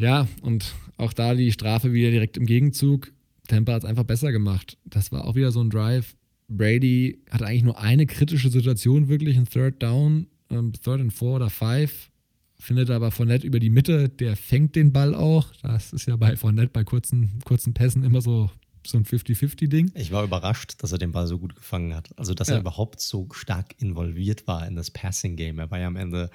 Ja, 0.01 0.27
und 0.43 0.75
auch 0.97 1.13
da 1.13 1.35
die 1.35 1.53
Strafe 1.53 1.93
wieder 1.93 2.11
direkt 2.11 2.37
im 2.37 2.47
Gegenzug. 2.47 3.13
Tampa 3.49 3.75
hat 3.75 3.83
es 3.83 3.89
einfach 3.89 4.05
besser 4.05 4.33
gemacht. 4.33 4.79
Das 4.85 5.13
war 5.13 5.27
auch 5.27 5.35
wieder 5.35 5.53
so 5.53 5.61
ein 5.61 5.71
Drive. 5.71 6.17
Brady 6.49 7.23
hatte 7.31 7.47
eigentlich 7.47 7.65
nur 7.65 7.79
eine 7.79 8.07
kritische 8.07 8.49
Situation, 8.49 9.09
wirklich 9.09 9.37
ein 9.37 9.47
Third 9.47 9.83
Down, 9.83 10.27
ähm, 10.51 10.73
Third 10.73 11.01
and 11.01 11.13
Four 11.13 11.37
oder 11.37 11.51
Five. 11.51 12.11
Findet 12.59 12.91
aber 12.91 13.11
Fournette 13.11 13.47
über 13.47 13.61
die 13.61 13.71
Mitte, 13.71 14.09
der 14.09 14.37
fängt 14.37 14.75
den 14.75 14.93
Ball 14.93 15.15
auch. 15.15 15.53
Das 15.63 15.93
ist 15.93 16.07
ja 16.07 16.17
bei 16.17 16.37
Fournette 16.37 16.71
bei 16.73 16.85
kurzen, 16.85 17.39
kurzen 17.45 17.75
Pässen 17.75 18.03
immer 18.03 18.21
so 18.21 18.51
so 18.87 18.97
ein 18.97 19.05
50-50-Ding. 19.05 19.93
Ich 19.95 20.11
war 20.11 20.25
überrascht, 20.25 20.75
dass 20.79 20.93
er 20.93 20.99
den 20.99 21.13
Ball 21.13 21.27
so 21.27 21.39
gut 21.39 21.55
gefangen 21.55 21.95
hat. 21.95 22.09
Also, 22.19 22.35
dass 22.35 22.49
ja. 22.49 22.55
er 22.55 22.61
überhaupt 22.61 23.01
so 23.01 23.29
stark 23.33 23.75
involviert 23.79 24.47
war 24.47 24.67
in 24.67 24.75
das 24.75 24.91
Passing-Game. 24.91 25.59
Er 25.59 25.71
war 25.71 25.79
ja 25.79 25.87
am 25.87 25.97
Ende, 25.97 26.31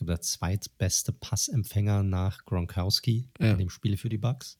ich 0.00 0.06
glaube, 0.06 0.12
der 0.12 0.22
zweitbeste 0.22 1.12
Passempfänger 1.12 2.02
nach 2.02 2.46
Gronkowski 2.46 3.28
ja. 3.38 3.52
in 3.52 3.58
dem 3.58 3.70
Spiel 3.70 3.98
für 3.98 4.08
die 4.08 4.16
Bucks. 4.16 4.58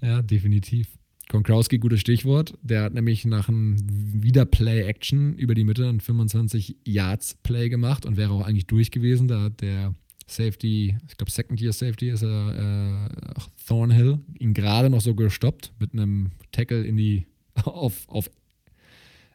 Ja, 0.00 0.22
definitiv. 0.22 0.88
Gronkowski, 1.28 1.78
gutes 1.78 2.00
Stichwort. 2.00 2.54
Der 2.62 2.84
hat 2.84 2.94
nämlich 2.94 3.26
nach 3.26 3.50
einem 3.50 3.76
Wiederplay-Action 3.78 5.36
über 5.36 5.54
die 5.54 5.64
Mitte 5.64 5.86
ein 5.86 6.00
25-Yards-Play 6.00 7.68
gemacht 7.68 8.06
und 8.06 8.16
wäre 8.16 8.32
auch 8.32 8.40
eigentlich 8.40 8.66
durch 8.66 8.90
gewesen. 8.90 9.28
Da 9.28 9.42
hat 9.42 9.60
der 9.60 9.94
Safety, 10.26 10.96
ich 11.06 11.16
glaube 11.18 11.30
Second 11.30 11.60
Year 11.60 11.74
Safety 11.74 12.08
ist 12.08 12.22
er, 12.22 13.06
äh, 13.06 13.40
Thornhill, 13.66 14.20
ihn 14.38 14.54
gerade 14.54 14.88
noch 14.88 15.02
so 15.02 15.14
gestoppt 15.14 15.72
mit 15.78 15.92
einem 15.92 16.30
Tackle 16.50 16.82
in 16.82 16.96
die, 16.96 17.26
auf, 17.64 18.08
auf 18.08 18.30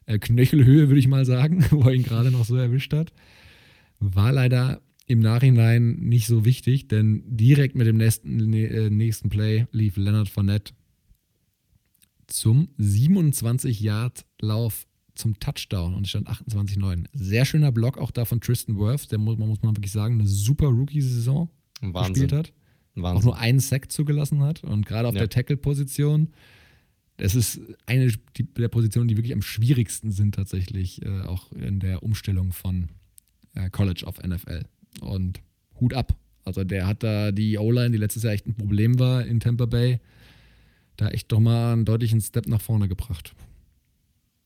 äh, 0.06 0.18
Knöchelhöhe, 0.18 0.88
würde 0.88 0.98
ich 0.98 1.06
mal 1.06 1.24
sagen, 1.24 1.64
wo 1.70 1.82
er 1.82 1.94
ihn 1.94 2.02
gerade 2.02 2.32
noch 2.32 2.44
so 2.44 2.56
erwischt 2.56 2.92
hat. 2.92 3.12
War 4.00 4.32
leider 4.32 4.80
im 5.06 5.20
Nachhinein 5.20 5.96
nicht 6.00 6.26
so 6.26 6.44
wichtig, 6.44 6.88
denn 6.88 7.22
direkt 7.26 7.76
mit 7.76 7.86
dem 7.86 7.96
nächsten, 7.96 8.52
äh, 8.52 8.90
nächsten 8.90 9.28
Play 9.28 9.66
lief 9.70 9.96
Leonard 9.96 10.28
Fournette 10.28 10.74
zum 12.26 12.68
27-Yard-Lauf 12.78 14.86
zum 15.14 15.38
Touchdown 15.38 15.94
und 15.94 16.02
es 16.02 16.10
stand 16.10 16.28
28-9. 16.28 17.06
Sehr 17.12 17.44
schöner 17.44 17.72
Block 17.72 17.98
auch 17.98 18.10
da 18.10 18.24
von 18.24 18.40
Tristan 18.40 18.78
Wirth, 18.78 19.12
der 19.12 19.18
muss 19.18 19.38
man 19.38 19.48
muss 19.48 19.62
man 19.62 19.76
wirklich 19.76 19.92
sagen, 19.92 20.18
eine 20.18 20.28
super 20.28 20.66
Rookie-Saison 20.66 21.48
gespielt 21.80 22.32
hat. 22.32 22.52
Wahnsinn. 22.96 23.18
Auch 23.18 23.24
nur 23.24 23.38
einen 23.38 23.60
Sack 23.60 23.92
zugelassen 23.92 24.40
hat 24.40 24.64
und 24.64 24.86
gerade 24.86 25.08
auf 25.08 25.14
ja. 25.14 25.20
der 25.20 25.28
Tackle-Position. 25.28 26.32
Das 27.18 27.34
ist 27.34 27.60
eine 27.86 28.12
der 28.58 28.68
Positionen, 28.68 29.08
die 29.08 29.16
wirklich 29.16 29.32
am 29.32 29.42
schwierigsten 29.42 30.12
sind, 30.12 30.34
tatsächlich, 30.34 31.04
äh, 31.04 31.22
auch 31.22 31.52
in 31.52 31.80
der 31.80 32.02
Umstellung 32.02 32.52
von 32.52 32.88
äh, 33.54 33.70
College 33.70 34.06
auf 34.06 34.22
NFL. 34.22 34.64
Und 35.00 35.40
Hut 35.80 35.94
ab. 35.94 36.14
Also, 36.44 36.64
der 36.64 36.86
hat 36.86 37.02
da 37.02 37.32
die 37.32 37.58
O-Line, 37.58 37.90
die 37.90 37.98
letztes 37.98 38.22
Jahr 38.22 38.32
echt 38.32 38.46
ein 38.46 38.54
Problem 38.54 38.98
war 38.98 39.24
in 39.24 39.40
Tampa 39.40 39.66
Bay, 39.66 40.00
da 40.96 41.08
echt 41.08 41.30
doch 41.32 41.40
mal 41.40 41.72
einen 41.72 41.84
deutlichen 41.84 42.20
Step 42.20 42.46
nach 42.46 42.60
vorne 42.60 42.88
gebracht. 42.88 43.34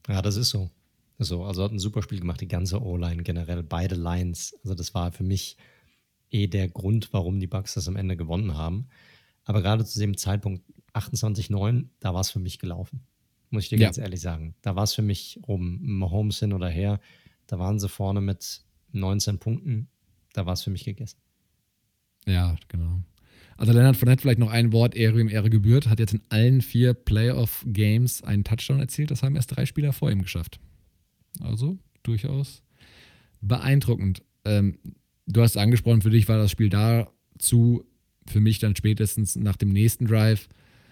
Ja, 0.08 0.22
das 0.22 0.36
ist 0.36 0.50
so. 0.50 0.70
So. 1.18 1.44
Also 1.44 1.62
hat 1.62 1.72
ein 1.72 1.78
super 1.78 2.02
Spiel 2.02 2.18
gemacht, 2.18 2.40
die 2.40 2.48
ganze 2.48 2.82
O-Line 2.82 3.22
generell, 3.22 3.62
beide 3.62 3.94
Lines. 3.94 4.58
Also 4.64 4.74
das 4.74 4.94
war 4.94 5.12
für 5.12 5.22
mich 5.22 5.56
eh 6.30 6.46
der 6.46 6.68
Grund, 6.68 7.12
warum 7.12 7.38
die 7.38 7.46
Bucks 7.46 7.74
das 7.74 7.88
am 7.88 7.96
Ende 7.96 8.16
gewonnen 8.16 8.56
haben. 8.56 8.88
Aber 9.44 9.62
gerade 9.62 9.84
zu 9.84 9.98
dem 9.98 10.16
Zeitpunkt 10.16 10.64
28-9, 10.94 11.86
da 12.00 12.14
war 12.14 12.22
es 12.22 12.30
für 12.30 12.40
mich 12.40 12.58
gelaufen. 12.58 13.02
Muss 13.50 13.64
ich 13.64 13.68
dir 13.68 13.78
ja. 13.78 13.86
ganz 13.88 13.98
ehrlich 13.98 14.20
sagen. 14.20 14.54
Da 14.62 14.76
war 14.76 14.84
es 14.84 14.94
für 14.94 15.02
mich 15.02 15.38
um 15.42 15.78
Mahomes 15.82 16.38
hin 16.38 16.52
oder 16.52 16.68
her. 16.68 17.00
Da 17.46 17.58
waren 17.58 17.78
sie 17.78 17.88
vorne 17.88 18.20
mit 18.20 18.62
19 18.92 19.38
Punkten. 19.38 19.88
Da 20.32 20.46
war 20.46 20.54
es 20.54 20.62
für 20.62 20.70
mich 20.70 20.84
gegessen. 20.84 21.18
Ja, 22.26 22.56
genau. 22.68 23.02
Also 23.56 23.72
Leonard 23.72 23.96
Fournette 23.96 24.22
vielleicht 24.22 24.38
noch 24.38 24.50
ein 24.50 24.72
Wort, 24.72 24.94
Ehre 24.94 25.20
ihm 25.20 25.28
Ehre 25.28 25.50
gebührt, 25.50 25.88
hat 25.88 25.98
jetzt 25.98 26.14
in 26.14 26.22
allen 26.30 26.62
vier 26.62 26.94
Playoff-Games 26.94 28.22
einen 28.22 28.42
Touchdown 28.42 28.80
erzielt. 28.80 29.10
Das 29.10 29.22
haben 29.22 29.36
erst 29.36 29.54
drei 29.54 29.66
Spieler 29.66 29.92
vor 29.92 30.10
ihm 30.10 30.22
geschafft. 30.22 30.60
Also 31.40 31.78
durchaus 32.02 32.62
beeindruckend. 33.40 34.22
Ähm, 34.44 34.78
du 35.26 35.42
hast 35.42 35.56
angesprochen, 35.56 36.02
für 36.02 36.10
dich 36.10 36.28
war 36.28 36.38
das 36.38 36.50
Spiel 36.50 36.70
dazu, 36.70 37.84
für 38.26 38.40
mich 38.40 38.58
dann 38.58 38.76
spätestens 38.76 39.36
nach 39.36 39.56
dem 39.56 39.70
nächsten 39.70 40.06
Drive. 40.06 40.48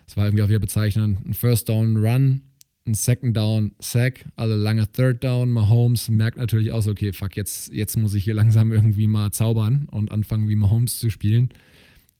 Es 0.07 0.17
war 0.17 0.27
irgendwie 0.27 0.43
auch 0.43 0.49
wieder 0.49 0.59
bezeichnend. 0.59 1.25
Ein 1.25 1.35
First 1.35 1.69
Down 1.69 1.97
Run, 1.97 2.43
ein 2.89 2.95
Second 2.95 3.37
Down 3.37 3.73
Sack, 3.79 4.25
also 4.35 4.57
lange 4.57 4.91
Third 4.91 5.23
Down. 5.23 5.51
Mahomes 5.51 6.09
merkt 6.09 6.39
natürlich 6.39 6.73
auch 6.73 6.81
so, 6.81 6.91
okay, 6.91 7.13
fuck, 7.13 7.37
jetzt, 7.37 7.73
jetzt 7.73 7.97
muss 7.97 8.15
ich 8.15 8.25
hier 8.25 8.35
langsam 8.35 8.73
irgendwie 8.73 9.07
mal 9.07 9.31
zaubern 9.31 9.87
und 9.91 10.11
anfangen, 10.11 10.49
wie 10.49 10.57
Mahomes 10.57 10.99
zu 10.99 11.11
spielen 11.11 11.51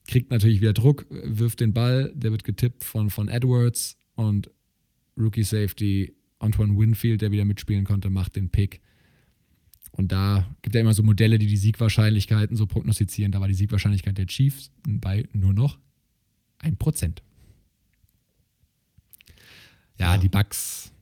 kriegt 0.09 0.31
natürlich 0.31 0.61
wieder 0.61 0.73
Druck, 0.73 1.07
wirft 1.11 1.61
den 1.61 1.73
Ball, 1.73 2.11
der 2.15 2.33
wird 2.33 2.43
getippt 2.43 2.83
von, 2.83 3.11
von 3.11 3.29
Edwards 3.29 3.97
und 4.17 4.51
Rookie 5.17 5.45
Safety 5.45 6.17
Antoine 6.41 6.77
Winfield, 6.77 7.21
der 7.21 7.31
wieder 7.31 7.45
mitspielen 7.45 7.85
konnte, 7.85 8.11
macht 8.11 8.35
den 8.35 8.49
Pick. 8.49 8.81
Und 9.93 10.11
da 10.11 10.49
gibt 10.63 10.75
es 10.75 10.79
ja 10.79 10.81
immer 10.81 10.95
so 10.95 11.03
Modelle, 11.03 11.39
die 11.39 11.47
die 11.47 11.57
Siegwahrscheinlichkeiten 11.57 12.57
so 12.57 12.67
prognostizieren. 12.67 13.33
Da 13.33 13.41
war 13.41 13.49
die 13.49 13.55
Siegwahrscheinlichkeit 13.55 14.17
der 14.17 14.27
Chiefs 14.27 14.71
bei 14.87 15.29
nur 15.33 15.53
noch 15.53 15.79
1%. 16.63 17.19
Ja, 19.99 20.15
ja. 20.15 20.19
die 20.19 20.29
Bucks. 20.29 20.93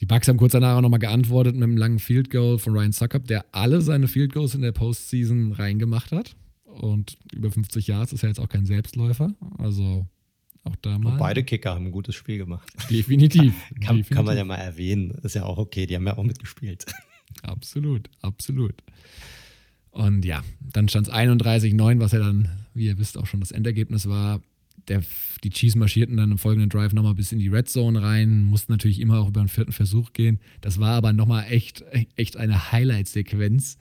Die 0.00 0.06
Bucks 0.06 0.28
haben 0.28 0.36
kurz 0.36 0.52
danach 0.52 0.76
auch 0.76 0.80
nochmal 0.80 0.98
geantwortet 0.98 1.54
mit 1.54 1.62
einem 1.62 1.76
langen 1.76 1.98
Field 1.98 2.30
Goal 2.30 2.58
von 2.58 2.76
Ryan 2.76 2.92
Suckup, 2.92 3.26
der 3.26 3.46
alle 3.52 3.80
seine 3.80 4.08
Field 4.08 4.32
Goals 4.32 4.54
in 4.54 4.62
der 4.62 4.72
Postseason 4.72 5.52
reingemacht 5.52 6.12
hat. 6.12 6.36
Und 6.64 7.16
über 7.32 7.50
50 7.50 7.86
Yards 7.86 8.12
ist 8.12 8.22
ja 8.22 8.28
jetzt 8.28 8.40
auch 8.40 8.48
kein 8.48 8.66
Selbstläufer. 8.66 9.32
Also 9.58 10.06
auch 10.64 10.76
da 10.76 10.98
mal. 10.98 11.12
Und 11.12 11.18
beide 11.18 11.44
Kicker 11.44 11.74
haben 11.74 11.86
ein 11.86 11.92
gutes 11.92 12.16
Spiel 12.16 12.38
gemacht. 12.38 12.68
Definitiv. 12.90 13.54
kann, 13.80 13.98
definitiv. 13.98 14.16
kann 14.16 14.24
man 14.24 14.36
ja 14.36 14.44
mal 14.44 14.56
erwähnen. 14.56 15.10
Ist 15.22 15.34
ja 15.34 15.44
auch 15.44 15.58
okay. 15.58 15.86
Die 15.86 15.94
haben 15.94 16.06
ja 16.06 16.18
auch 16.18 16.24
mitgespielt. 16.24 16.86
Absolut, 17.42 18.10
absolut. 18.22 18.74
Und 19.90 20.24
ja, 20.24 20.44
dann 20.60 20.88
stand 20.88 21.08
es 21.08 21.12
31-9, 21.12 21.98
was 21.98 22.12
ja 22.12 22.20
dann, 22.20 22.48
wie 22.74 22.86
ihr 22.86 22.98
wisst, 22.98 23.18
auch 23.18 23.26
schon 23.26 23.40
das 23.40 23.50
Endergebnis 23.50 24.08
war. 24.08 24.40
Der, 24.88 25.02
die 25.42 25.50
Chiefs 25.50 25.76
marschierten 25.76 26.16
dann 26.16 26.32
im 26.32 26.38
folgenden 26.38 26.70
Drive 26.70 26.92
nochmal 26.92 27.14
bis 27.14 27.32
in 27.32 27.38
die 27.38 27.48
Red 27.48 27.68
Zone 27.68 28.02
rein, 28.02 28.44
mussten 28.44 28.72
natürlich 28.72 29.00
immer 29.00 29.18
auch 29.18 29.28
über 29.28 29.40
den 29.40 29.48
vierten 29.48 29.72
Versuch 29.72 30.12
gehen. 30.12 30.38
Das 30.60 30.78
war 30.78 30.94
aber 30.94 31.12
nochmal 31.12 31.46
echt, 31.50 31.84
echt 32.16 32.36
eine 32.36 32.72
Highlight-Sequenz. 32.72 33.78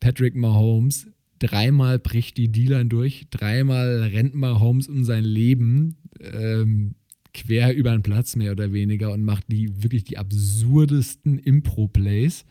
Patrick 0.00 0.34
Mahomes 0.34 1.08
dreimal 1.38 1.98
bricht 1.98 2.36
die 2.36 2.50
D-Line 2.50 2.86
durch, 2.86 3.26
dreimal 3.30 4.02
rennt 4.02 4.34
Mahomes 4.34 4.88
um 4.88 5.04
sein 5.04 5.24
Leben 5.24 5.96
ähm, 6.20 6.94
quer 7.32 7.74
über 7.74 7.90
den 7.90 8.02
Platz 8.02 8.36
mehr 8.36 8.52
oder 8.52 8.72
weniger 8.72 9.12
und 9.12 9.24
macht 9.24 9.44
die 9.48 9.82
wirklich 9.82 10.04
die 10.04 10.18
absurdesten 10.18 11.38
Impro-Plays. 11.38 12.44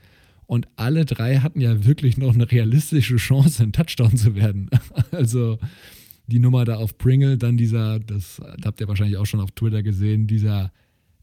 Und 0.45 0.68
alle 0.76 1.06
drei 1.06 1.38
hatten 1.38 1.62
ja 1.62 1.86
wirklich 1.86 2.18
noch 2.18 2.34
eine 2.34 2.51
realistische 2.51 3.16
Chance, 3.16 3.64
ein 3.64 3.72
Touchdown 3.72 4.18
zu 4.18 4.36
werden. 4.36 4.70
Also 5.12 5.60
die 6.34 6.40
Nummer 6.40 6.66
da 6.66 6.78
auf 6.78 6.98
Pringle, 6.98 7.38
dann 7.38 7.58
dieser, 7.58 8.00
das 8.00 8.42
habt 8.66 8.82
ihr 8.82 8.88
wahrscheinlich 8.88 9.18
auch 9.18 9.26
schon 9.28 9.40
auf 9.40 9.52
Twitter 9.52 9.84
gesehen, 9.84 10.26
dieser 10.26 10.72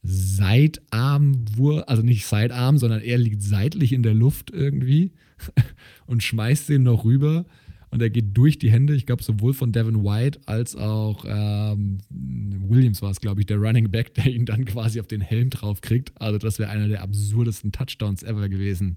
Seitarm, 0.02 1.44
also 1.86 2.02
nicht 2.02 2.26
Sidearm, 2.26 2.78
sondern 2.78 3.02
er 3.02 3.18
liegt 3.18 3.42
seitlich 3.42 3.92
in 3.92 4.04
der 4.04 4.14
Luft 4.14 4.50
irgendwie 4.52 5.12
und 6.06 6.22
schmeißt 6.22 6.68
den 6.68 6.84
noch 6.84 7.04
rüber 7.04 7.44
und 7.90 8.00
er 8.00 8.10
geht 8.10 8.36
durch 8.36 8.58
die 8.58 8.70
Hände, 8.70 8.94
ich 8.94 9.04
glaube, 9.04 9.24
sowohl 9.24 9.52
von 9.52 9.72
Devin 9.72 10.04
White 10.04 10.40
als 10.46 10.76
auch 10.76 11.24
ähm, 11.26 11.98
Williams 12.08 13.02
war 13.02 13.10
es, 13.10 13.20
glaube 13.20 13.40
ich, 13.40 13.46
der 13.46 13.56
Running 13.56 13.90
Back, 13.90 14.14
der 14.14 14.26
ihn 14.26 14.46
dann 14.46 14.64
quasi 14.64 15.00
auf 15.00 15.08
den 15.08 15.20
Helm 15.20 15.50
drauf 15.50 15.80
kriegt. 15.80 16.12
Also, 16.20 16.38
das 16.38 16.60
wäre 16.60 16.70
einer 16.70 16.86
der 16.86 17.02
absurdesten 17.02 17.72
Touchdowns 17.72 18.22
ever 18.22 18.48
gewesen, 18.48 18.96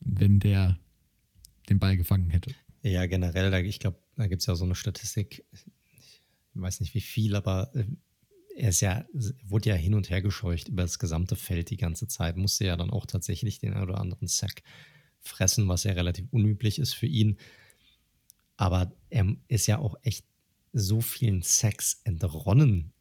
wenn 0.00 0.40
der 0.40 0.78
den 1.68 1.78
Ball 1.78 1.98
gefangen 1.98 2.30
hätte. 2.30 2.52
Ja, 2.82 3.04
generell, 3.06 3.52
ich 3.66 3.78
glaube, 3.78 3.98
da 4.16 4.26
gibt 4.26 4.42
es 4.42 4.46
ja 4.46 4.54
so 4.54 4.64
eine 4.64 4.74
Statistik, 4.74 5.44
ich 5.52 5.70
weiß 6.54 6.80
nicht 6.80 6.94
wie 6.94 7.00
viel, 7.00 7.34
aber 7.36 7.74
äh, 7.74 7.84
er 8.56 8.68
ist 8.68 8.80
ja, 8.80 9.04
wurde 9.44 9.70
ja 9.70 9.74
hin 9.74 9.94
und 9.94 10.10
her 10.10 10.22
gescheucht 10.22 10.68
über 10.68 10.82
das 10.82 10.98
gesamte 10.98 11.36
Feld 11.36 11.70
die 11.70 11.76
ganze 11.76 12.06
Zeit, 12.06 12.36
musste 12.36 12.64
ja 12.64 12.76
dann 12.76 12.90
auch 12.90 13.06
tatsächlich 13.06 13.58
den 13.58 13.74
einen 13.74 13.82
oder 13.82 14.00
anderen 14.00 14.28
Sack 14.28 14.62
fressen, 15.20 15.66
was 15.68 15.84
ja 15.84 15.92
relativ 15.92 16.26
unüblich 16.30 16.78
ist 16.78 16.94
für 16.94 17.06
ihn. 17.06 17.38
Aber 18.56 18.94
er 19.10 19.34
ist 19.48 19.66
ja 19.66 19.78
auch 19.78 19.96
echt 20.02 20.24
so 20.72 21.00
vielen 21.00 21.42
Sex 21.42 22.00
entronnen, 22.04 22.92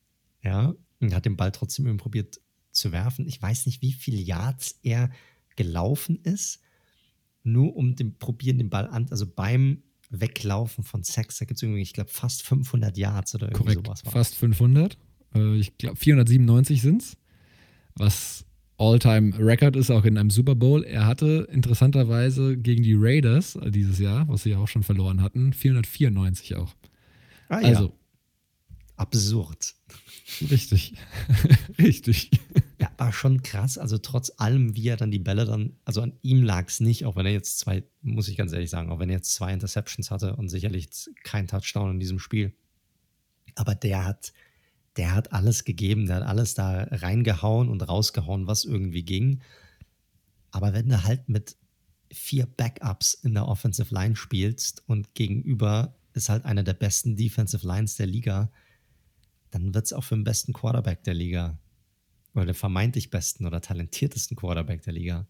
ja, 0.42 0.74
und 1.00 1.14
hat 1.14 1.26
den 1.26 1.38
Ball 1.38 1.52
trotzdem 1.52 1.86
irgendwie 1.86 2.04
probiert 2.04 2.40
zu 2.72 2.92
werfen. 2.92 3.28
Ich 3.28 3.42
weiß 3.42 3.66
nicht, 3.66 3.82
wie 3.82 3.94
viele 3.94 4.18
Yards 4.18 4.80
er 4.84 5.12
gelaufen 5.56 6.20
ist, 6.24 6.62
nur 7.44 7.76
um 7.76 7.96
den 7.96 8.18
probieren 8.18 8.58
den 8.58 8.70
Ball 8.70 8.88
an, 8.88 9.08
also 9.12 9.28
beim 9.28 9.84
Weglaufen 10.20 10.84
von 10.84 11.04
Sex, 11.04 11.38
da 11.40 11.46
gibt 11.46 11.58
es 11.58 11.64
irgendwie, 11.64 11.82
ich 11.82 11.94
glaube, 11.94 12.10
fast 12.10 12.44
500 12.44 12.98
Yards 12.98 13.36
oder 13.36 13.48
irgendwie 13.48 13.64
Korrekt, 13.64 13.86
sowas. 13.86 14.06
War. 14.06 14.12
Fast 14.12 14.36
500. 14.36 14.98
Äh, 15.36 15.56
ich 15.56 15.78
glaube, 15.78 15.96
497 15.98 16.82
sind 16.82 17.02
es, 17.02 17.18
was 17.96 18.46
All-Time-Record 18.78 19.76
ist, 19.76 19.92
auch 19.92 20.04
in 20.06 20.18
einem 20.18 20.30
Super 20.30 20.56
Bowl. 20.56 20.84
Er 20.84 21.06
hatte 21.06 21.48
interessanterweise 21.52 22.58
gegen 22.58 22.84
die 22.84 22.96
Raiders 22.96 23.56
äh, 23.56 23.72
dieses 23.72 24.00
Jahr, 24.00 24.28
was 24.28 24.44
sie 24.44 24.52
ja 24.52 24.58
auch 24.58 24.68
schon 24.68 24.84
verloren 24.84 25.22
hatten, 25.22 25.54
494 25.54 26.56
auch. 26.56 26.74
Ah, 27.50 27.60
ja. 27.60 27.68
Also. 27.68 27.94
Absurd. 28.96 29.76
Richtig. 30.50 30.94
Richtig. 31.80 32.32
Ja, 32.84 32.92
war 32.98 33.14
schon 33.14 33.44
krass. 33.44 33.78
Also 33.78 33.98
trotz 33.98 34.32
allem, 34.38 34.76
wie 34.76 34.90
er 34.90 34.98
dann 34.98 35.10
die 35.10 35.20
Bälle 35.20 35.46
dann, 35.46 35.78
also 35.86 36.02
an 36.02 36.14
ihm 36.22 36.44
lag 36.44 36.68
es 36.68 36.82
nicht, 36.82 37.06
auch 37.06 37.16
wenn 37.16 37.26
er 37.26 37.32
jetzt 37.32 37.60
zwei, 37.60 37.84
muss 38.02 38.28
ich 38.28 38.36
ganz 38.36 38.52
ehrlich 38.52 38.70
sagen, 38.70 38.92
auch 38.92 39.00
wenn 39.00 39.10
er 39.10 39.16
jetzt 39.16 39.34
zwei 39.34 39.54
Interceptions 39.54 40.12
hatte 40.12 40.36
und 40.36 40.50
sicherlich 40.50 40.90
kein 41.24 41.48
Touchdown 41.48 41.92
in 41.92 42.00
diesem 42.00 42.20
Spiel. 42.20 42.54
Aber 43.56 43.74
der 43.74 44.04
hat 44.04 44.34
der 44.98 45.16
hat 45.16 45.34
alles 45.34 45.64
gegeben, 45.64 46.06
der 46.06 46.18
hat 46.18 46.24
alles 46.24 46.54
da 46.54 46.84
reingehauen 46.84 47.70
und 47.70 47.88
rausgehauen, 47.88 48.48
was 48.48 48.66
irgendwie 48.66 49.04
ging. 49.04 49.42
Aber 50.52 50.74
wenn 50.74 50.90
du 50.90 51.04
halt 51.04 51.30
mit 51.30 51.56
vier 52.12 52.46
Backups 52.46 53.16
in 53.16 53.34
der 53.34 53.48
Offensive 53.48 53.94
Line 53.94 54.16
spielst 54.16 54.84
und 54.88 55.16
gegenüber 55.16 55.96
ist 56.14 56.30
halt 56.30 56.46
einer 56.46 56.64
der 56.64 56.76
besten 56.76 57.16
Defensive 57.16 57.66
Lines 57.66 57.96
der 57.96 58.06
Liga, 58.06 58.52
dann 59.50 59.74
wird 59.74 59.86
es 59.86 59.94
auch 59.94 60.04
für 60.04 60.16
den 60.16 60.24
besten 60.24 60.54
Quarterback 60.54 61.04
der 61.04 61.16
Liga 61.16 61.58
oder 62.34 62.46
den 62.46 62.56
vermeintlich 62.56 63.10
besten 63.10 63.46
oder 63.46 63.62
talentiertesten 63.62 64.36
Quarterback 64.36 64.82
der 64.84 64.94
Liga 64.94 65.28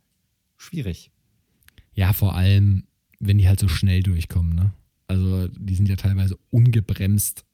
schwierig. 0.57 1.11
Ja, 1.93 2.13
vor 2.13 2.35
allem, 2.35 2.87
wenn 3.19 3.37
die 3.37 3.47
halt 3.47 3.59
so 3.59 3.67
schnell 3.67 4.01
durchkommen. 4.03 4.55
Ne? 4.55 4.73
Also 5.07 5.47
die 5.49 5.75
sind 5.75 5.89
ja 5.89 5.95
teilweise 5.95 6.37
ungebremst 6.49 7.45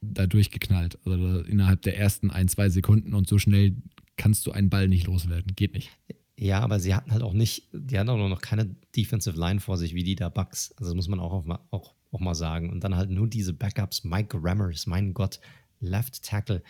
da 0.00 0.26
durchgeknallt. 0.26 0.98
Also 1.04 1.40
innerhalb 1.40 1.82
der 1.82 1.98
ersten 1.98 2.30
ein, 2.30 2.48
zwei 2.48 2.68
Sekunden 2.68 3.14
und 3.14 3.28
so 3.28 3.38
schnell 3.38 3.76
kannst 4.16 4.46
du 4.46 4.52
einen 4.52 4.70
Ball 4.70 4.88
nicht 4.88 5.06
loswerden. 5.06 5.54
Geht 5.56 5.74
nicht. 5.74 5.90
Ja, 6.38 6.60
aber 6.60 6.80
sie 6.80 6.94
hatten 6.94 7.12
halt 7.12 7.22
auch 7.22 7.34
nicht, 7.34 7.68
die 7.72 7.98
hatten 7.98 8.08
auch 8.08 8.16
noch 8.16 8.40
keine 8.40 8.74
Defensive 8.96 9.38
Line 9.38 9.60
vor 9.60 9.76
sich 9.76 9.94
wie 9.94 10.04
die 10.04 10.14
der 10.14 10.30
Bucks. 10.30 10.72
Also 10.78 10.90
das 10.90 10.96
muss 10.96 11.08
man 11.08 11.20
auch, 11.20 11.44
auch, 11.70 11.94
auch 12.10 12.20
mal 12.20 12.34
sagen. 12.34 12.70
Und 12.70 12.82
dann 12.82 12.96
halt 12.96 13.10
nur 13.10 13.28
diese 13.28 13.52
Backups, 13.52 14.04
Mike 14.04 14.38
Rammers, 14.40 14.86
mein 14.86 15.12
Gott, 15.12 15.38
Left 15.80 16.22
Tackle. 16.22 16.62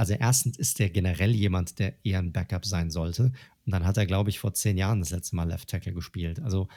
Also 0.00 0.14
erstens 0.14 0.56
ist 0.56 0.78
der 0.78 0.88
generell 0.88 1.34
jemand, 1.34 1.78
der 1.78 1.94
eher 2.06 2.20
ein 2.20 2.32
Backup 2.32 2.64
sein 2.64 2.90
sollte. 2.90 3.24
Und 3.66 3.72
dann 3.72 3.84
hat 3.84 3.98
er, 3.98 4.06
glaube 4.06 4.30
ich, 4.30 4.38
vor 4.38 4.54
zehn 4.54 4.78
Jahren 4.78 5.00
das 5.00 5.10
letzte 5.10 5.36
Mal 5.36 5.44
Left 5.44 5.68
Tackle 5.68 5.92
gespielt. 5.92 6.40
Also 6.40 6.68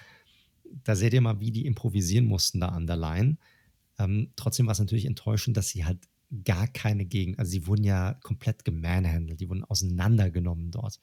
da 0.84 0.94
seht 0.98 1.14
ihr 1.14 1.22
mal, 1.22 1.40
wie 1.40 1.52
die 1.52 1.66
improvisieren 1.66 2.26
mussten 2.26 2.60
da 2.60 2.68
an 2.68 2.86
der 2.86 2.98
Line. 2.98 3.38
Ähm, 3.98 4.34
trotzdem 4.36 4.66
war 4.66 4.74
es 4.74 4.80
natürlich 4.80 5.06
enttäuschend, 5.06 5.56
dass 5.56 5.70
sie 5.70 5.86
halt 5.86 6.00
gar 6.44 6.68
keine 6.68 7.06
Gegend, 7.06 7.40
also 7.40 7.50
sie 7.50 7.66
wurden 7.66 7.86
ja 7.86 8.16
komplett 8.24 8.66
gemanhandelt, 8.66 9.40
die 9.40 9.48
wurden 9.48 9.64
auseinandergenommen 9.64 10.72
dort 10.72 11.00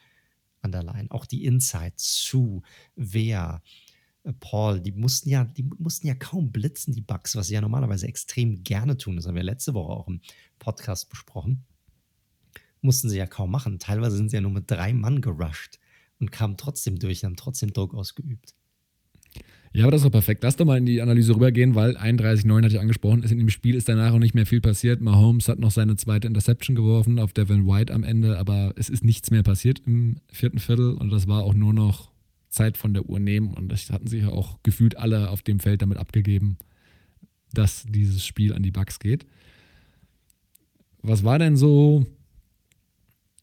an 0.60 0.72
der 0.72 0.82
Line. 0.82 1.10
Auch 1.10 1.24
die 1.24 1.46
Inside, 1.46 1.94
Sue, 1.96 2.60
Wer, 2.96 3.62
äh, 4.24 4.34
Paul, 4.34 4.82
die 4.82 4.92
mussten 4.92 5.30
ja, 5.30 5.44
die 5.44 5.62
mussten 5.78 6.06
ja 6.06 6.14
kaum 6.14 6.52
blitzen, 6.52 6.92
die 6.92 7.00
Bugs, 7.00 7.34
was 7.34 7.46
sie 7.46 7.54
ja 7.54 7.62
normalerweise 7.62 8.06
extrem 8.08 8.62
gerne 8.62 8.98
tun. 8.98 9.16
Das 9.16 9.26
haben 9.26 9.36
wir 9.36 9.42
letzte 9.42 9.72
Woche 9.72 9.92
auch 9.92 10.08
im 10.08 10.20
Podcast 10.58 11.08
besprochen. 11.08 11.64
Mussten 12.82 13.08
sie 13.08 13.18
ja 13.18 13.26
kaum 13.26 13.50
machen. 13.50 13.78
Teilweise 13.78 14.16
sind 14.16 14.30
sie 14.30 14.36
ja 14.36 14.40
nur 14.40 14.52
mit 14.52 14.70
drei 14.70 14.92
Mann 14.92 15.20
gerusht 15.20 15.78
und 16.18 16.32
kamen 16.32 16.56
trotzdem 16.56 16.98
durch 16.98 17.22
und 17.22 17.30
haben 17.30 17.36
trotzdem 17.36 17.72
Druck 17.72 17.94
ausgeübt. 17.94 18.54
Ja, 19.72 19.84
aber 19.84 19.92
das 19.92 20.00
ist 20.00 20.06
doch 20.06 20.10
perfekt. 20.12 20.42
Lass 20.42 20.56
doch 20.56 20.64
mal 20.64 20.78
in 20.78 20.86
die 20.86 21.00
Analyse 21.00 21.34
rübergehen, 21.34 21.76
weil 21.76 21.96
31-9 21.96 22.56
hatte 22.56 22.74
ich 22.74 22.80
angesprochen. 22.80 23.22
In 23.22 23.38
dem 23.38 23.50
Spiel 23.50 23.76
ist 23.76 23.88
danach 23.88 24.12
auch 24.12 24.18
nicht 24.18 24.34
mehr 24.34 24.46
viel 24.46 24.60
passiert. 24.60 25.00
Mahomes 25.00 25.48
hat 25.48 25.60
noch 25.60 25.70
seine 25.70 25.94
zweite 25.94 26.26
Interception 26.26 26.74
geworfen 26.74 27.20
auf 27.20 27.32
Devin 27.32 27.68
White 27.68 27.94
am 27.94 28.02
Ende, 28.02 28.38
aber 28.38 28.72
es 28.76 28.88
ist 28.88 29.04
nichts 29.04 29.30
mehr 29.30 29.44
passiert 29.44 29.82
im 29.86 30.16
vierten 30.32 30.58
Viertel 30.58 30.94
und 30.94 31.10
das 31.10 31.28
war 31.28 31.44
auch 31.44 31.54
nur 31.54 31.72
noch 31.72 32.10
Zeit 32.48 32.76
von 32.76 32.94
der 32.94 33.08
Uhr 33.08 33.20
nehmen 33.20 33.54
und 33.54 33.68
das 33.68 33.90
hatten 33.90 34.08
sich 34.08 34.22
ja 34.22 34.30
auch 34.30 34.58
gefühlt 34.64 34.98
alle 34.98 35.30
auf 35.30 35.42
dem 35.42 35.60
Feld 35.60 35.82
damit 35.82 35.98
abgegeben, 35.98 36.58
dass 37.52 37.84
dieses 37.88 38.26
Spiel 38.26 38.52
an 38.52 38.64
die 38.64 38.72
Bugs 38.72 38.98
geht. 38.98 39.24
Was 41.00 41.22
war 41.22 41.38
denn 41.38 41.56
so, 41.56 42.06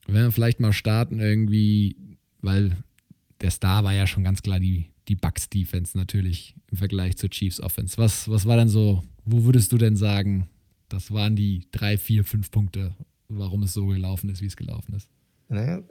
wenn 0.07 0.23
wir 0.23 0.31
vielleicht 0.31 0.59
mal 0.59 0.73
starten 0.73 1.19
irgendwie, 1.19 1.95
weil 2.41 2.75
der 3.41 3.51
Star 3.51 3.83
war 3.83 3.93
ja 3.93 4.07
schon 4.07 4.23
ganz 4.23 4.41
klar 4.41 4.59
die 4.59 4.87
die 5.07 5.15
Bucks 5.15 5.49
Defense 5.49 5.97
natürlich 5.97 6.55
im 6.71 6.77
Vergleich 6.77 7.17
zur 7.17 7.29
Chiefs 7.29 7.61
Offense. 7.61 7.97
Was, 7.97 8.29
was 8.29 8.45
war 8.45 8.57
denn 8.57 8.69
so, 8.69 9.03
wo 9.25 9.43
würdest 9.43 9.71
du 9.71 9.77
denn 9.77 9.95
sagen, 9.95 10.49
das 10.89 11.11
waren 11.11 11.35
die 11.35 11.67
drei, 11.71 11.97
vier, 11.97 12.23
fünf 12.23 12.51
Punkte, 12.51 12.95
warum 13.27 13.63
es 13.63 13.73
so 13.73 13.85
gelaufen 13.87 14.29
ist, 14.29 14.41
wie 14.41 14.47
es 14.47 14.57
gelaufen 14.57 14.95
ist? 14.95 15.09
Naja, 15.49 15.81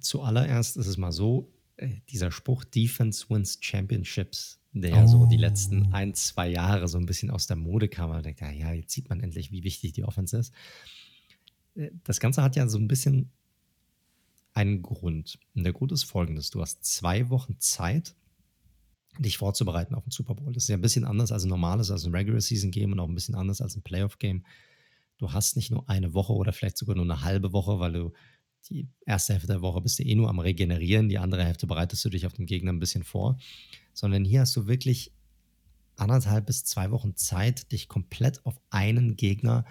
zuallererst 0.00 0.76
ist 0.76 0.86
es 0.86 0.96
mal 0.96 1.12
so, 1.12 1.52
äh, 1.76 1.88
dieser 2.10 2.30
Spruch 2.30 2.64
Defense 2.64 3.26
wins 3.28 3.58
Championships, 3.60 4.60
der 4.72 4.90
ja 4.90 5.06
so 5.06 5.26
die 5.26 5.36
letzten 5.36 5.86
oh. 5.86 5.90
ein, 5.92 6.14
zwei 6.14 6.48
Jahre 6.48 6.88
so 6.88 6.98
ein 6.98 7.06
bisschen 7.06 7.30
aus 7.30 7.46
der 7.46 7.56
Mode 7.56 7.88
kam. 7.88 8.10
Man 8.10 8.24
denkt, 8.24 8.40
ja, 8.40 8.50
ja, 8.50 8.72
jetzt 8.72 8.92
sieht 8.92 9.08
man 9.08 9.20
endlich, 9.20 9.52
wie 9.52 9.62
wichtig 9.62 9.92
die 9.92 10.02
Offense 10.02 10.36
ist. 10.36 10.52
Äh, 11.76 11.90
das 12.02 12.18
Ganze 12.18 12.42
hat 12.42 12.56
ja 12.56 12.66
so 12.68 12.78
ein 12.78 12.88
bisschen 12.88 13.30
einen 14.54 14.82
Grund. 14.82 15.38
Und 15.54 15.64
der 15.64 15.72
Grund 15.72 15.92
ist 15.92 16.04
folgendes: 16.04 16.50
Du 16.50 16.60
hast 16.60 16.84
zwei 16.84 17.28
Wochen 17.28 17.56
Zeit, 17.58 18.14
dich 19.18 19.36
vorzubereiten 19.36 19.94
auf 19.94 20.04
den 20.04 20.10
Super 20.10 20.34
Bowl. 20.34 20.52
Das 20.52 20.64
ist 20.64 20.68
ja 20.68 20.76
ein 20.76 20.82
bisschen 20.82 21.04
anders 21.04 21.32
als 21.32 21.44
ein 21.44 21.48
normales, 21.48 21.90
als 21.90 22.04
ein 22.04 22.14
Regular 22.14 22.40
Season 22.40 22.70
Game 22.70 22.92
und 22.92 23.00
auch 23.00 23.08
ein 23.08 23.14
bisschen 23.14 23.34
anders 23.34 23.60
als 23.60 23.76
ein 23.76 23.82
Playoff 23.82 24.18
Game. 24.18 24.44
Du 25.18 25.32
hast 25.32 25.56
nicht 25.56 25.70
nur 25.70 25.88
eine 25.88 26.14
Woche 26.14 26.32
oder 26.32 26.52
vielleicht 26.52 26.76
sogar 26.76 26.96
nur 26.96 27.04
eine 27.04 27.22
halbe 27.22 27.52
Woche, 27.52 27.78
weil 27.78 27.92
du 27.92 28.12
die 28.70 28.88
erste 29.04 29.34
Hälfte 29.34 29.48
der 29.48 29.62
Woche 29.62 29.80
bist 29.80 29.98
du 29.98 30.02
eh 30.04 30.14
nur 30.14 30.28
am 30.28 30.38
Regenerieren, 30.38 31.08
die 31.08 31.18
andere 31.18 31.44
Hälfte 31.44 31.66
bereitest 31.66 32.04
du 32.04 32.08
dich 32.08 32.26
auf 32.26 32.32
den 32.32 32.46
Gegner 32.46 32.72
ein 32.72 32.80
bisschen 32.80 33.04
vor, 33.04 33.38
sondern 33.92 34.24
hier 34.24 34.40
hast 34.40 34.56
du 34.56 34.66
wirklich 34.66 35.12
anderthalb 35.96 36.46
bis 36.46 36.64
zwei 36.64 36.90
Wochen 36.90 37.14
Zeit, 37.14 37.70
dich 37.72 37.88
komplett 37.88 38.44
auf 38.46 38.58
einen 38.70 39.16
Gegner 39.16 39.64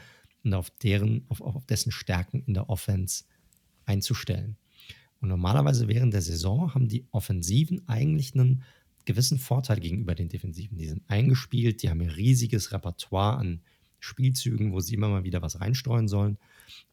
und 0.44 0.54
auf 0.54 0.70
deren, 0.70 1.26
auf, 1.30 1.42
auf 1.42 1.66
dessen 1.66 1.92
Stärken 1.92 2.44
in 2.46 2.54
der 2.54 2.70
Offense 2.70 3.26
einzustellen. 3.86 4.58
Und 5.24 5.30
normalerweise 5.30 5.88
während 5.88 6.14
der 6.14 6.22
Saison 6.22 6.74
haben 6.74 6.90
die 6.90 7.06
Offensiven 7.12 7.88
eigentlich 7.88 8.36
einen 8.36 8.62
gewissen 9.06 9.40
Vorteil 9.40 9.80
gegenüber 9.80 10.16
den 10.16 10.28
Defensiven. 10.28 10.78
Die 10.78 10.88
sind 10.88 11.02
eingespielt, 11.08 11.82
die 11.82 11.90
haben 11.90 12.02
ein 12.02 12.10
riesiges 12.10 12.74
Repertoire 12.74 13.38
an 13.38 13.62
Spielzügen, 14.00 14.74
wo 14.74 14.82
sie 14.82 14.96
immer 14.96 15.08
mal 15.08 15.24
wieder 15.24 15.42
was 15.42 15.62
reinstreuen 15.62 16.10
sollen. 16.10 16.38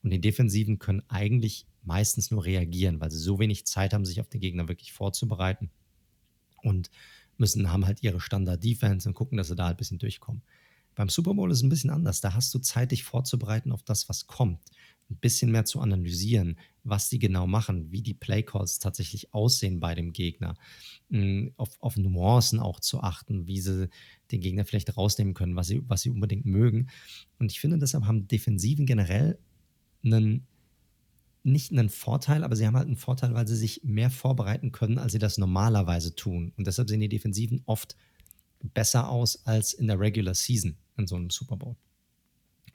Und 0.05 0.11
die 0.11 0.21
Defensiven 0.21 0.79
können 0.79 1.03
eigentlich 1.09 1.67
meistens 1.83 2.31
nur 2.31 2.45
reagieren, 2.45 3.01
weil 3.01 3.11
sie 3.11 3.19
so 3.19 3.41
wenig 3.41 3.67
Zeit 3.67 3.93
haben, 3.93 4.05
sich 4.05 4.21
auf 4.21 4.29
den 4.29 4.41
Gegner 4.41 4.69
wirklich 4.69 4.93
vorzubereiten. 4.93 5.69
Und 6.63 6.89
müssen, 7.37 7.73
haben 7.73 7.85
halt 7.85 8.05
ihre 8.05 8.21
Standard-Defense 8.21 9.09
und 9.09 9.15
gucken, 9.15 9.39
dass 9.39 9.49
sie 9.49 9.57
da 9.57 9.65
halt 9.65 9.75
ein 9.75 9.79
bisschen 9.79 9.99
durchkommen. 9.99 10.43
Beim 10.95 11.09
Super 11.09 11.35
Bowl 11.35 11.51
ist 11.51 11.59
es 11.59 11.63
ein 11.63 11.69
bisschen 11.69 11.91
anders. 11.91 12.21
Da 12.21 12.35
hast 12.35 12.53
du 12.55 12.59
Zeit, 12.59 12.93
dich 12.93 13.05
vorzubereiten 13.05 13.73
auf 13.73 13.83
das, 13.83 14.09
was 14.09 14.27
kommt 14.27 14.61
ein 15.11 15.17
bisschen 15.17 15.51
mehr 15.51 15.65
zu 15.65 15.81
analysieren, 15.81 16.57
was 16.85 17.09
die 17.09 17.19
genau 17.19 17.47
machen, 17.47 17.91
wie 17.91 18.03
die 18.03 18.15
Playcalls 18.15 18.79
tatsächlich 18.79 19.35
aussehen 19.35 19.81
bei 19.81 19.95
dem 19.95 20.13
Gegner, 20.13 20.55
hm, 21.11 21.53
auf, 21.57 21.71
auf 21.81 21.97
Nuancen 21.97 22.61
auch 22.61 22.81
zu 22.81 23.01
achten, 23.01 23.47
wie 23.47 23.61
sie 23.61 23.89
den 24.31 24.41
Gegner 24.41 24.65
vielleicht 24.65 24.97
rausnehmen 24.97 25.35
können, 25.35 25.57
was 25.57 25.67
sie, 25.67 25.83
was 25.89 26.03
sie 26.03 26.11
unbedingt 26.11 26.47
mögen. 26.47 26.89
Und 27.39 27.51
ich 27.51 27.61
finde, 27.61 27.79
deshalb 27.79 28.05
haben 28.05 28.29
Defensiven 28.29 28.87
generell 28.87 29.39
einen, 30.05 30.47
nicht 31.43 31.73
einen 31.73 31.89
Vorteil, 31.89 32.45
aber 32.45 32.55
sie 32.55 32.67
haben 32.67 32.77
halt 32.77 32.87
einen 32.87 32.97
Vorteil, 32.97 33.35
weil 33.35 33.49
sie 33.49 33.57
sich 33.57 33.83
mehr 33.83 34.11
vorbereiten 34.11 34.73
können, 34.73 34.99
als 34.99 35.13
sie 35.13 35.19
das 35.19 35.39
normalerweise 35.39 36.15
tun. 36.15 36.53
Und 36.57 36.67
deshalb 36.67 36.89
sehen 36.89 37.01
die 37.01 37.09
Defensiven 37.09 37.63
oft 37.67 37.97
besser 38.63 39.09
aus 39.09 39.45
als 39.47 39.73
in 39.73 39.87
der 39.87 39.99
Regular 39.99 40.35
Season 40.35 40.77
in 40.97 41.07
so 41.07 41.17
einem 41.17 41.31
Super 41.31 41.57
Bowl. 41.57 41.77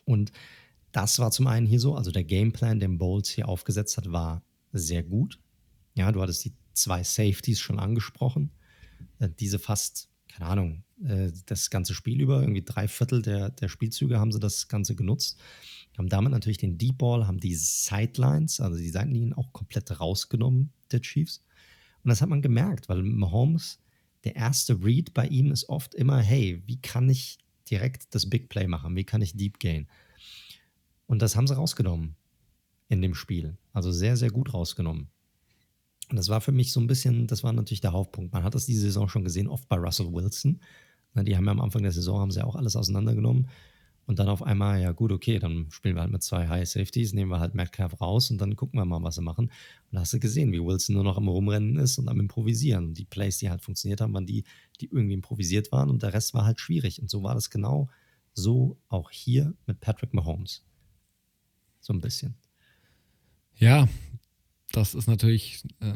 Und 0.05 0.31
das 0.91 1.19
war 1.19 1.31
zum 1.31 1.47
einen 1.47 1.67
hier 1.67 1.79
so, 1.79 1.95
also 1.95 2.11
der 2.11 2.23
Gameplan, 2.23 2.79
den 2.79 2.97
Bowles 2.97 3.29
hier 3.29 3.49
aufgesetzt 3.49 3.97
hat, 3.97 4.11
war 4.11 4.43
sehr 4.71 5.03
gut. 5.03 5.39
Ja, 5.93 6.11
du 6.11 6.21
hattest 6.21 6.45
die 6.45 6.53
zwei 6.73 7.03
Safeties 7.03 7.59
schon 7.59 7.79
angesprochen. 7.79 8.51
Äh, 9.19 9.29
diese 9.39 9.59
fast, 9.59 10.09
keine 10.27 10.49
Ahnung, 10.49 10.83
äh, 11.03 11.31
das 11.45 11.69
ganze 11.69 11.93
Spiel 11.93 12.21
über, 12.21 12.41
irgendwie 12.41 12.63
drei 12.63 12.87
Viertel 12.87 13.21
der, 13.21 13.49
der 13.49 13.67
Spielzüge 13.67 14.19
haben 14.19 14.31
sie 14.31 14.39
das 14.39 14.67
Ganze 14.67 14.95
genutzt. 14.95 15.39
Haben 15.97 16.09
damit 16.09 16.31
natürlich 16.31 16.57
den 16.57 16.77
Deep 16.77 16.97
Ball, 16.97 17.27
haben 17.27 17.39
die 17.39 17.55
Sidelines, 17.55 18.59
also 18.59 18.77
die 18.77 18.89
Seitenlinien 18.89 19.33
auch 19.33 19.53
komplett 19.53 19.99
rausgenommen, 19.99 20.71
der 20.91 21.01
Chiefs. 21.01 21.43
Und 22.03 22.09
das 22.09 22.21
hat 22.21 22.29
man 22.29 22.41
gemerkt, 22.41 22.89
weil 22.89 23.01
Mahomes, 23.01 23.79
der 24.25 24.35
erste 24.35 24.83
Read 24.83 25.13
bei 25.13 25.27
ihm 25.27 25.51
ist 25.51 25.69
oft 25.69 25.95
immer, 25.95 26.19
hey, 26.19 26.61
wie 26.65 26.81
kann 26.81 27.09
ich 27.09 27.37
direkt 27.69 28.13
das 28.13 28.29
Big 28.29 28.49
Play 28.49 28.67
machen? 28.67 28.95
Wie 28.95 29.03
kann 29.03 29.21
ich 29.21 29.37
Deep 29.37 29.59
Gain? 29.59 29.87
Und 31.05 31.21
das 31.21 31.35
haben 31.35 31.47
sie 31.47 31.55
rausgenommen 31.55 32.15
in 32.89 33.01
dem 33.01 33.15
Spiel. 33.15 33.57
Also 33.71 33.91
sehr, 33.91 34.17
sehr 34.17 34.31
gut 34.31 34.53
rausgenommen. 34.53 35.09
Und 36.09 36.17
das 36.17 36.29
war 36.29 36.41
für 36.41 36.51
mich 36.51 36.71
so 36.71 36.79
ein 36.79 36.87
bisschen, 36.87 37.27
das 37.27 37.43
war 37.43 37.53
natürlich 37.53 37.81
der 37.81 37.93
Hauptpunkt. 37.93 38.33
Man 38.33 38.43
hat 38.43 38.55
das 38.55 38.65
diese 38.65 38.81
Saison 38.81 39.07
schon 39.07 39.23
gesehen, 39.23 39.47
oft 39.47 39.67
bei 39.67 39.77
Russell 39.77 40.11
Wilson. 40.11 40.59
Die 41.15 41.35
haben 41.35 41.45
ja 41.45 41.51
am 41.51 41.61
Anfang 41.61 41.83
der 41.83 41.91
Saison 41.91 42.19
haben 42.19 42.31
sie 42.31 42.43
auch 42.43 42.55
alles 42.55 42.75
auseinandergenommen. 42.75 43.47
Und 44.07 44.19
dann 44.19 44.29
auf 44.29 44.43
einmal, 44.43 44.81
ja 44.81 44.91
gut, 44.91 45.11
okay, 45.11 45.39
dann 45.39 45.71
spielen 45.71 45.95
wir 45.95 46.01
halt 46.01 46.11
mit 46.11 46.21
zwei 46.21 46.47
High 46.47 46.69
Safeties, 46.69 47.13
nehmen 47.13 47.31
wir 47.31 47.39
halt 47.39 47.55
Metcalf 47.55 47.99
raus 47.99 48.29
und 48.29 48.39
dann 48.39 48.55
gucken 48.55 48.79
wir 48.79 48.85
mal, 48.85 49.01
was 49.01 49.15
sie 49.15 49.21
machen. 49.21 49.45
Und 49.45 49.93
da 49.93 50.01
hast 50.01 50.13
du 50.13 50.19
gesehen, 50.19 50.51
wie 50.51 50.63
Wilson 50.63 50.93
nur 50.93 51.03
noch 51.03 51.17
am 51.17 51.27
Rumrennen 51.27 51.77
ist 51.77 51.97
und 51.97 52.07
am 52.07 52.19
Improvisieren. 52.19 52.89
Und 52.89 52.97
die 52.99 53.05
Plays, 53.05 53.39
die 53.39 53.49
halt 53.49 53.63
funktioniert 53.63 54.01
haben, 54.01 54.13
waren 54.13 54.27
die, 54.27 54.43
die 54.79 54.89
irgendwie 54.91 55.15
improvisiert 55.15 55.71
waren 55.71 55.89
und 55.89 56.03
der 56.03 56.13
Rest 56.13 56.35
war 56.35 56.45
halt 56.45 56.59
schwierig. 56.59 57.01
Und 57.01 57.09
so 57.09 57.23
war 57.23 57.33
das 57.33 57.49
genau 57.49 57.89
so 58.33 58.77
auch 58.89 59.09
hier 59.09 59.55
mit 59.65 59.79
Patrick 59.79 60.13
Mahomes. 60.13 60.63
So 61.79 61.93
ein 61.93 62.01
bisschen. 62.01 62.35
Ja, 63.57 63.87
das 64.71 64.93
ist 64.93 65.07
natürlich, 65.07 65.63
äh, 65.79 65.95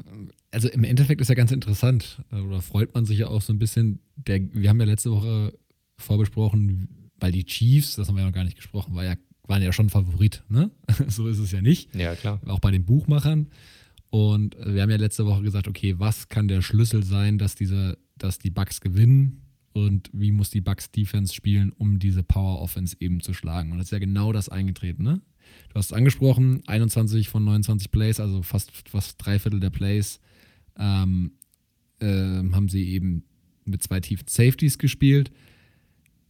also 0.52 0.68
im 0.70 0.84
Endeffekt 0.84 1.22
ist 1.22 1.28
ja 1.28 1.36
ganz 1.36 1.52
interessant, 1.52 2.24
oder 2.32 2.62
freut 2.62 2.94
man 2.96 3.06
sich 3.06 3.20
ja 3.20 3.28
auch 3.28 3.42
so 3.42 3.54
ein 3.54 3.60
bisschen. 3.60 4.00
Der, 4.16 4.42
wir 4.54 4.70
haben 4.70 4.80
ja 4.80 4.86
letzte 4.86 5.12
Woche 5.12 5.54
vorbesprochen, 5.98 6.99
weil 7.20 7.32
die 7.32 7.46
Chiefs, 7.46 7.96
das 7.96 8.08
haben 8.08 8.16
wir 8.16 8.22
ja 8.22 8.28
noch 8.28 8.36
gar 8.36 8.44
nicht 8.44 8.58
gesprochen, 8.58 8.96
war 8.96 9.04
ja, 9.04 9.16
waren 9.48 9.62
ja 9.62 9.72
schon 9.72 9.90
Favorit, 9.90 10.44
ne? 10.50 10.72
so 11.08 11.28
ist 11.28 11.40
es 11.40 11.52
ja 11.52 11.62
nicht. 11.62 11.94
Ja, 11.96 12.16
klar. 12.16 12.40
Auch 12.46 12.60
bei 12.60 12.72
den 12.72 12.86
Buchmachern. 12.86 13.48
Und 14.10 14.58
wir 14.66 14.82
haben 14.82 14.90
ja 14.90 14.98
letzte 14.98 15.26
Woche 15.26 15.44
gesagt, 15.44 15.68
okay, 15.68 15.96
was 16.00 16.30
kann 16.30 16.48
der 16.48 16.62
Schlüssel 16.62 17.04
sein, 17.04 17.38
dass 17.38 17.56
diese, 17.56 17.98
dass 18.18 18.40
die 18.40 18.50
Bucks 18.50 18.82
gewinnen 18.82 19.42
und 19.74 20.10
wie 20.14 20.32
muss 20.32 20.50
die 20.50 20.62
Bucks 20.62 20.92
Defense 20.92 21.34
spielen, 21.34 21.72
um 21.78 22.00
diese 22.00 22.24
Power 22.24 22.60
Offense 22.62 22.96
eben 23.00 23.22
zu 23.22 23.34
schlagen? 23.34 23.72
Und 23.72 23.78
das 23.78 23.88
ist 23.88 23.92
ja 23.92 24.00
genau 24.00 24.32
das 24.32 24.50
eingetreten, 24.50 25.04
ne? 25.04 25.22
Du 25.70 25.76
hast 25.76 25.88
es 25.88 25.94
angesprochen, 25.94 26.62
21 26.68 27.30
von 27.30 27.44
29 27.44 27.92
Plays, 27.92 28.20
also 28.20 28.42
fast, 28.44 28.72
fast 28.88 29.16
drei 29.18 29.40
Viertel 29.40 29.60
der 29.60 29.70
Plays, 29.70 30.20
ähm, 30.78 31.32
äh, 32.00 32.06
haben 32.08 32.70
sie 32.70 32.90
eben 32.90 33.24
mit 33.66 33.84
zwei 33.84 34.00
tiefen 34.00 34.28
Safeties 34.28 34.78
gespielt. 34.78 35.32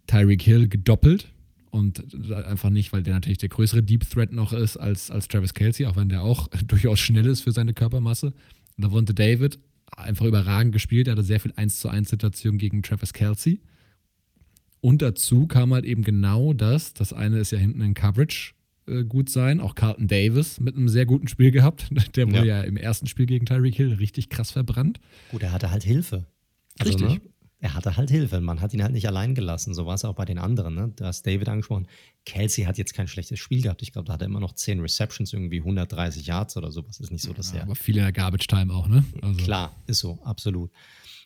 Tyreek 0.09 0.41
Hill 0.41 0.67
gedoppelt 0.67 1.31
und 1.69 2.03
einfach 2.33 2.69
nicht, 2.71 2.91
weil 2.93 3.03
der 3.03 3.13
natürlich 3.13 3.37
der 3.37 3.49
größere 3.49 3.83
Deep 3.83 4.09
Threat 4.09 4.31
noch 4.31 4.53
ist 4.53 4.77
als, 4.77 5.11
als 5.11 5.27
Travis 5.27 5.53
Kelsey, 5.53 5.85
auch 5.85 5.95
wenn 5.95 6.09
der 6.09 6.23
auch 6.23 6.47
durchaus 6.67 6.99
schnell 6.99 7.27
ist 7.27 7.41
für 7.41 7.51
seine 7.51 7.73
Körpermasse. 7.73 8.33
Da 8.77 8.91
wurde 8.91 9.13
David 9.13 9.59
einfach 9.95 10.25
überragend 10.25 10.73
gespielt. 10.73 11.07
Er 11.07 11.11
hatte 11.11 11.23
sehr 11.23 11.39
viel 11.39 11.53
1 11.55 11.79
zu 11.79 11.89
1 11.89 12.09
Situationen 12.09 12.57
gegen 12.57 12.81
Travis 12.81 13.13
Kelsey. 13.13 13.59
Und 14.81 15.01
dazu 15.01 15.45
kam 15.45 15.73
halt 15.73 15.85
eben 15.85 16.03
genau 16.03 16.53
das. 16.53 16.93
Das 16.93 17.13
eine 17.13 17.37
ist 17.39 17.51
ja 17.51 17.57
hinten 17.57 17.81
in 17.81 17.93
Coverage 17.93 18.53
äh, 18.87 19.03
gut 19.03 19.29
sein. 19.29 19.59
Auch 19.59 19.75
Carlton 19.75 20.07
Davis 20.07 20.59
mit 20.59 20.75
einem 20.75 20.89
sehr 20.89 21.05
guten 21.05 21.27
Spiel 21.27 21.51
gehabt. 21.51 21.89
Der 22.15 22.27
wurde 22.27 22.47
ja, 22.47 22.59
ja 22.59 22.61
im 22.61 22.77
ersten 22.77 23.05
Spiel 23.07 23.25
gegen 23.25 23.45
Tyreek 23.45 23.75
Hill 23.75 23.93
richtig 23.93 24.29
krass 24.29 24.51
verbrannt. 24.51 24.99
Gut, 25.31 25.43
er 25.43 25.51
hatte 25.51 25.69
halt 25.69 25.83
Hilfe. 25.83 26.25
Also, 26.79 26.93
richtig. 26.93 27.09
Ne? 27.09 27.29
Er 27.61 27.73
hatte 27.73 27.97
halt 27.97 28.09
Hilfe. 28.09 28.39
Man 28.39 28.61
hat 28.61 28.73
ihn 28.73 28.81
halt 28.81 28.93
nicht 28.93 29.07
allein 29.07 29.35
gelassen. 29.35 29.73
So 29.73 29.85
war 29.85 29.95
es 29.95 30.05
auch 30.05 30.15
bei 30.15 30.23
den 30.23 30.37
anderen. 30.37 30.75
Ne? 30.75 30.93
Du 30.95 31.03
hast 31.03 31.27
David 31.27 31.49
angesprochen. 31.49 31.87
Kelsey 32.25 32.63
hat 32.63 32.77
jetzt 32.77 32.93
kein 32.93 33.09
schlechtes 33.09 33.39
Spiel 33.39 33.61
gehabt. 33.61 33.81
Ich 33.81 33.91
glaube, 33.91 34.05
da 34.05 34.13
hat 34.13 34.21
er 34.21 34.27
immer 34.27 34.39
noch 34.39 34.53
10 34.53 34.79
Receptions, 34.79 35.33
irgendwie 35.33 35.59
130 35.59 36.25
Yards 36.25 36.55
oder 36.55 36.71
sowas. 36.71 37.01
Ist 37.01 37.11
nicht 37.11 37.23
so, 37.23 37.33
dass 37.33 37.51
ja, 37.51 37.57
er. 37.57 37.63
Aber 37.63 37.75
viel 37.75 37.97
in 37.97 38.03
der 38.03 38.13
Garbage 38.13 38.47
Time 38.47 38.73
auch, 38.73 38.87
ne? 38.87 39.03
Also. 39.21 39.43
Klar, 39.43 39.75
ist 39.87 39.99
so, 39.99 40.19
absolut. 40.23 40.71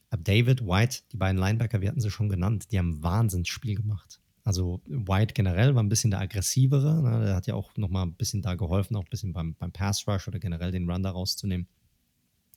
Aber 0.10 0.24
David, 0.24 0.66
White, 0.66 1.02
die 1.12 1.18
beiden 1.18 1.40
Linebacker, 1.40 1.82
wir 1.82 1.90
hatten 1.90 2.02
sie 2.02 2.10
schon 2.10 2.30
genannt, 2.30 2.72
die 2.72 2.80
haben 2.80 2.98
ein 2.98 3.04
Wahnsinnsspiel 3.04 3.76
gemacht. 3.76 4.20
Also 4.44 4.82
White 4.86 5.34
generell 5.34 5.74
war 5.74 5.84
ein 5.84 5.90
bisschen 5.90 6.12
der 6.12 6.20
aggressivere. 6.20 7.02
Ne? 7.02 7.26
Der 7.26 7.36
hat 7.36 7.48
ja 7.48 7.54
auch 7.54 7.76
nochmal 7.78 8.06
ein 8.06 8.14
bisschen 8.14 8.42
da 8.42 8.56
geholfen, 8.56 8.96
auch 8.96 9.04
ein 9.04 9.10
bisschen 9.10 9.34
beim, 9.34 9.56
beim 9.56 9.72
Pass 9.72 10.08
Rush 10.08 10.28
oder 10.28 10.40
generell 10.40 10.72
den 10.72 10.90
Run 10.90 11.04
da 11.04 11.12
rauszunehmen. 11.12 11.68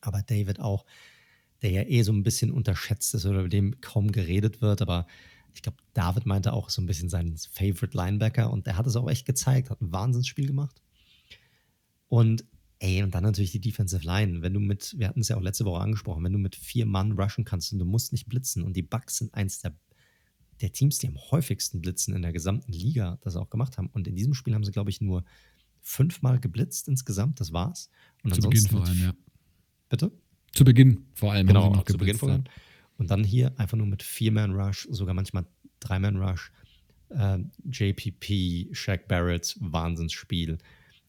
Aber 0.00 0.22
David 0.22 0.60
auch, 0.60 0.84
der 1.62 1.70
ja 1.70 1.82
eh 1.82 2.02
so 2.02 2.12
ein 2.12 2.22
bisschen 2.22 2.50
unterschätzt 2.50 3.14
ist 3.14 3.26
oder 3.26 3.40
über 3.40 3.48
dem 3.48 3.80
kaum 3.80 4.12
geredet 4.12 4.60
wird. 4.60 4.82
Aber 4.82 5.06
ich 5.54 5.62
glaube, 5.62 5.78
David 5.94 6.26
meinte 6.26 6.52
auch 6.52 6.70
so 6.70 6.82
ein 6.82 6.86
bisschen 6.86 7.08
seinen 7.08 7.36
Favorite 7.36 7.96
Linebacker 7.96 8.50
und 8.50 8.66
der 8.66 8.76
hat 8.76 8.86
es 8.86 8.96
auch 8.96 9.08
echt 9.08 9.26
gezeigt, 9.26 9.70
hat 9.70 9.80
ein 9.80 9.92
Wahnsinnsspiel 9.92 10.46
gemacht. 10.46 10.82
Und 12.08 12.44
ey, 12.78 13.02
und 13.02 13.14
dann 13.14 13.22
natürlich 13.22 13.52
die 13.52 13.60
Defensive 13.60 14.04
Line. 14.04 14.42
Wenn 14.42 14.52
du 14.52 14.60
mit, 14.60 14.94
wir 14.98 15.08
hatten 15.08 15.20
es 15.20 15.28
ja 15.28 15.36
auch 15.36 15.42
letzte 15.42 15.64
Woche 15.64 15.80
angesprochen, 15.80 16.22
wenn 16.24 16.32
du 16.32 16.38
mit 16.38 16.56
vier 16.56 16.86
Mann 16.86 17.12
rushen 17.12 17.44
kannst 17.44 17.72
und 17.72 17.78
du 17.78 17.84
musst 17.84 18.12
nicht 18.12 18.28
blitzen 18.28 18.62
und 18.62 18.76
die 18.76 18.82
Bucks 18.82 19.16
sind 19.18 19.34
eins 19.34 19.60
der 19.60 19.74
der 20.60 20.72
Teams, 20.72 20.98
die 20.98 21.08
am 21.08 21.18
häufigsten 21.30 21.80
blitzen 21.80 22.14
in 22.14 22.22
der 22.22 22.32
gesamten 22.32 22.72
Liga, 22.72 23.18
das 23.22 23.36
auch 23.36 23.50
gemacht 23.50 23.78
haben. 23.78 23.88
Und 23.88 24.08
in 24.08 24.16
diesem 24.16 24.34
Spiel 24.34 24.54
haben 24.54 24.64
sie, 24.64 24.72
glaube 24.72 24.90
ich, 24.90 25.00
nur 25.00 25.24
fünfmal 25.80 26.40
geblitzt 26.40 26.88
insgesamt. 26.88 27.40
Das 27.40 27.52
war's. 27.52 27.90
Und 28.22 28.34
zu 28.34 28.40
Beginn 28.42 28.66
vor 28.66 28.84
allem, 28.84 29.00
ja. 29.00 29.12
Bitte? 29.88 30.12
Zu 30.52 30.64
Beginn 30.64 31.06
vor 31.14 31.32
allem. 31.32 31.46
Genau, 31.46 31.72
noch 31.72 31.84
zu 31.84 31.98
Beginn 31.98 32.16
vor 32.16 32.30
allem. 32.30 32.44
Und 32.98 33.10
dann 33.10 33.24
hier 33.24 33.58
einfach 33.58 33.76
nur 33.76 33.86
mit 33.86 34.02
Vier-Man-Rush, 34.02 34.88
sogar 34.90 35.14
manchmal 35.14 35.44
Drei-Man-Rush. 35.80 36.50
Äh, 37.10 37.38
JPP, 37.70 38.74
Shaq 38.74 39.06
Barrett, 39.06 39.56
Wahnsinnsspiel. 39.60 40.58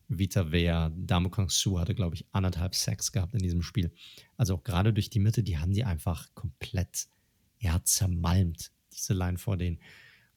Vita 0.09 0.51
Vea, 0.51 0.91
Damo 0.95 1.29
Kong 1.29 1.49
Su 1.49 1.79
hatte, 1.79 1.93
glaube 1.93 2.15
ich, 2.15 2.25
anderthalb 2.31 2.75
Sacks 2.75 3.11
gehabt 3.11 3.33
in 3.33 3.41
diesem 3.41 3.61
Spiel. 3.61 3.91
Also 4.37 4.55
auch 4.55 4.63
gerade 4.63 4.93
durch 4.93 5.09
die 5.09 5.19
Mitte, 5.19 5.43
die 5.43 5.57
haben 5.57 5.73
die 5.73 5.83
einfach 5.83 6.33
komplett 6.33 7.07
ja, 7.59 7.81
zermalmt 7.83 8.71
diese 8.93 9.13
Line 9.13 9.37
vor 9.37 9.57
denen. 9.57 9.77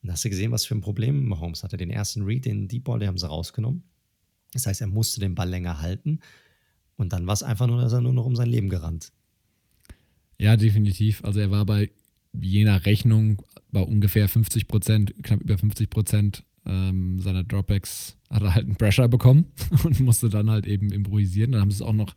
Und 0.02 0.08
da 0.08 0.14
hast 0.14 0.24
du 0.24 0.30
gesehen, 0.30 0.50
was 0.50 0.64
für 0.64 0.74
ein 0.74 0.80
Problem 0.80 1.28
Mahomes 1.28 1.62
hatte. 1.62 1.76
Den 1.76 1.90
ersten 1.90 2.22
Read, 2.22 2.44
den 2.44 2.68
Deep 2.68 2.84
Ball, 2.84 2.98
den 2.98 3.08
haben 3.08 3.18
sie 3.18 3.28
rausgenommen. 3.28 3.84
Das 4.52 4.66
heißt, 4.66 4.80
er 4.80 4.86
musste 4.86 5.20
den 5.20 5.34
Ball 5.34 5.48
länger 5.48 5.80
halten. 5.80 6.20
Und 7.00 7.14
dann 7.14 7.26
war 7.26 7.32
es 7.32 7.42
einfach 7.42 7.66
nur, 7.66 7.80
dass 7.80 7.94
er 7.94 8.02
nur 8.02 8.12
noch 8.12 8.26
um 8.26 8.36
sein 8.36 8.48
Leben 8.48 8.68
gerannt. 8.68 9.10
Ja, 10.38 10.56
definitiv. 10.56 11.24
Also 11.24 11.40
er 11.40 11.50
war 11.50 11.64
bei 11.64 11.90
je 12.32 12.64
nach 12.64 12.84
Rechnung 12.84 13.42
bei 13.72 13.80
ungefähr 13.80 14.28
50 14.28 14.68
Prozent, 14.68 15.14
knapp 15.22 15.40
über 15.40 15.56
50 15.56 15.88
Prozent 15.88 16.44
ähm, 16.66 17.18
seiner 17.18 17.42
Dropbacks 17.42 18.18
hat 18.28 18.42
er 18.42 18.54
halt 18.54 18.66
einen 18.66 18.76
Pressure 18.76 19.08
bekommen 19.08 19.46
und 19.84 19.98
musste 20.00 20.28
dann 20.28 20.50
halt 20.50 20.66
eben 20.66 20.92
improvisieren. 20.92 21.52
Dann 21.52 21.62
haben 21.62 21.70
sie 21.70 21.76
es 21.76 21.82
auch 21.82 21.94
noch, 21.94 22.14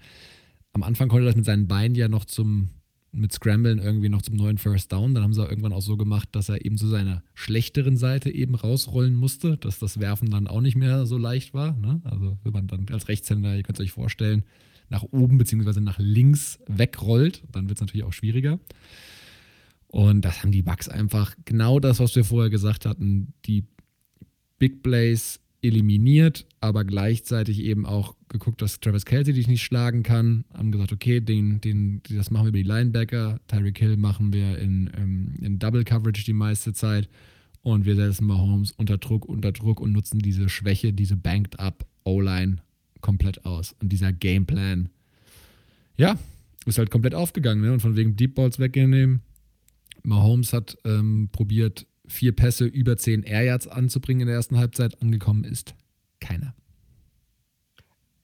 am 0.74 0.84
Anfang 0.84 1.08
konnte 1.08 1.26
das 1.26 1.36
mit 1.36 1.46
seinen 1.46 1.68
Beinen 1.68 1.96
ja 1.96 2.10
noch 2.10 2.26
zum 2.26 2.70
mit 3.16 3.32
Scramblen 3.32 3.78
irgendwie 3.78 4.10
noch 4.10 4.24
zum 4.24 4.36
neuen 4.36 4.58
First 4.58 4.92
Down. 4.92 5.14
Dann 5.14 5.24
haben 5.24 5.34
sie 5.34 5.44
auch 5.44 5.50
irgendwann 5.50 5.72
auch 5.72 5.82
so 5.82 5.98
gemacht, 5.98 6.30
dass 6.32 6.50
er 6.50 6.66
eben 6.66 6.78
zu 6.78 6.88
seiner 6.88 7.24
schlechteren 7.36 7.96
Seite 7.96 8.32
eben 8.32 8.56
rausrollen 8.56 9.14
musste, 9.14 9.58
dass 9.58 9.80
das 9.80 10.00
Werfen 10.00 10.32
dann 10.32 10.48
auch 10.48 10.62
nicht 10.62 10.76
mehr 10.76 11.06
so 11.06 11.18
leicht 11.18 11.54
war. 11.54 11.78
Ne? 11.78 12.02
Also 12.04 12.38
wenn 12.44 12.54
man 12.54 12.68
dann 12.68 12.88
als 12.92 13.08
Rechtshänder, 13.08 13.56
ihr 13.56 13.64
könnt 13.64 13.80
es 13.80 13.86
euch 13.86 13.92
vorstellen, 13.92 14.44
nach 14.94 15.04
oben 15.12 15.40
bzw. 15.40 15.82
nach 15.82 15.98
links 15.98 16.60
wegrollt, 16.68 17.44
dann 17.52 17.68
wird 17.68 17.78
es 17.78 17.82
natürlich 17.82 18.06
auch 18.06 18.14
schwieriger. 18.14 18.60
Und 19.88 20.24
das 20.24 20.42
haben 20.42 20.52
die 20.52 20.62
Bugs 20.62 20.88
einfach 20.88 21.36
genau 21.46 21.80
das, 21.80 22.00
was 22.00 22.16
wir 22.16 22.24
vorher 22.24 22.52
gesagt 22.52 22.86
hatten, 22.86 23.34
die 23.46 23.66
Big 24.60 24.84
Plays 24.84 25.40
eliminiert, 25.62 26.46
aber 26.62 26.84
gleichzeitig 26.84 27.60
eben 27.60 27.86
auch 27.86 28.16
geguckt, 28.28 28.62
dass 28.62 28.80
Travis 28.80 29.06
Kelsey 29.06 29.34
dich 29.34 29.48
nicht 29.48 29.64
schlagen 29.64 30.04
kann. 30.04 30.46
Haben 30.54 30.72
gesagt, 30.72 30.92
okay, 30.92 31.22
den, 31.22 31.60
den, 31.62 32.02
das 32.10 32.30
machen 32.30 32.46
wir 32.46 32.50
über 32.50 32.58
die 32.58 32.64
Linebacker. 32.64 33.40
Tyreek 33.48 33.80
Hill 33.80 33.98
machen 33.98 34.32
wir 34.32 34.60
in, 34.60 34.92
ähm, 34.96 35.36
in 35.42 35.58
Double 35.58 35.84
Coverage 35.84 36.24
die 36.24 36.34
meiste 36.34 36.74
Zeit. 36.74 37.10
Und 37.62 37.86
wir 37.86 37.96
setzen 37.96 38.28
Mahomes 38.28 38.74
unter 38.74 38.98
Druck, 38.98 39.26
unter 39.26 39.54
Druck 39.54 39.80
und 39.80 39.92
nutzen 39.92 40.20
diese 40.20 40.50
Schwäche, 40.50 40.94
diese 40.94 41.16
banked 41.16 41.60
up 41.60 41.86
O-Line 42.04 42.58
komplett 43.04 43.46
aus. 43.46 43.76
Und 43.80 43.90
dieser 43.90 44.12
Gameplan, 44.12 44.90
ja, 45.96 46.18
ist 46.66 46.80
halt 46.80 46.90
komplett 46.90 47.14
aufgegangen. 47.14 47.62
Ne? 47.62 47.74
Und 47.74 47.82
von 47.82 47.96
wegen 47.96 48.16
Deep 48.16 48.34
Balls 48.34 48.58
wegnehmen. 48.58 49.22
Mahomes 50.02 50.54
hat 50.54 50.78
ähm, 50.86 51.30
probiert, 51.32 51.86
vier 52.08 52.36
Pässe 52.36 52.66
über 52.66 52.98
zehn 52.98 53.24
Air 53.24 53.44
Yards 53.44 53.68
anzubringen 53.68 54.22
in 54.22 54.28
der 54.28 54.36
ersten 54.38 54.58
Halbzeit. 54.58 55.02
Angekommen 55.02 55.44
ist 55.44 55.76
keiner. 56.20 56.56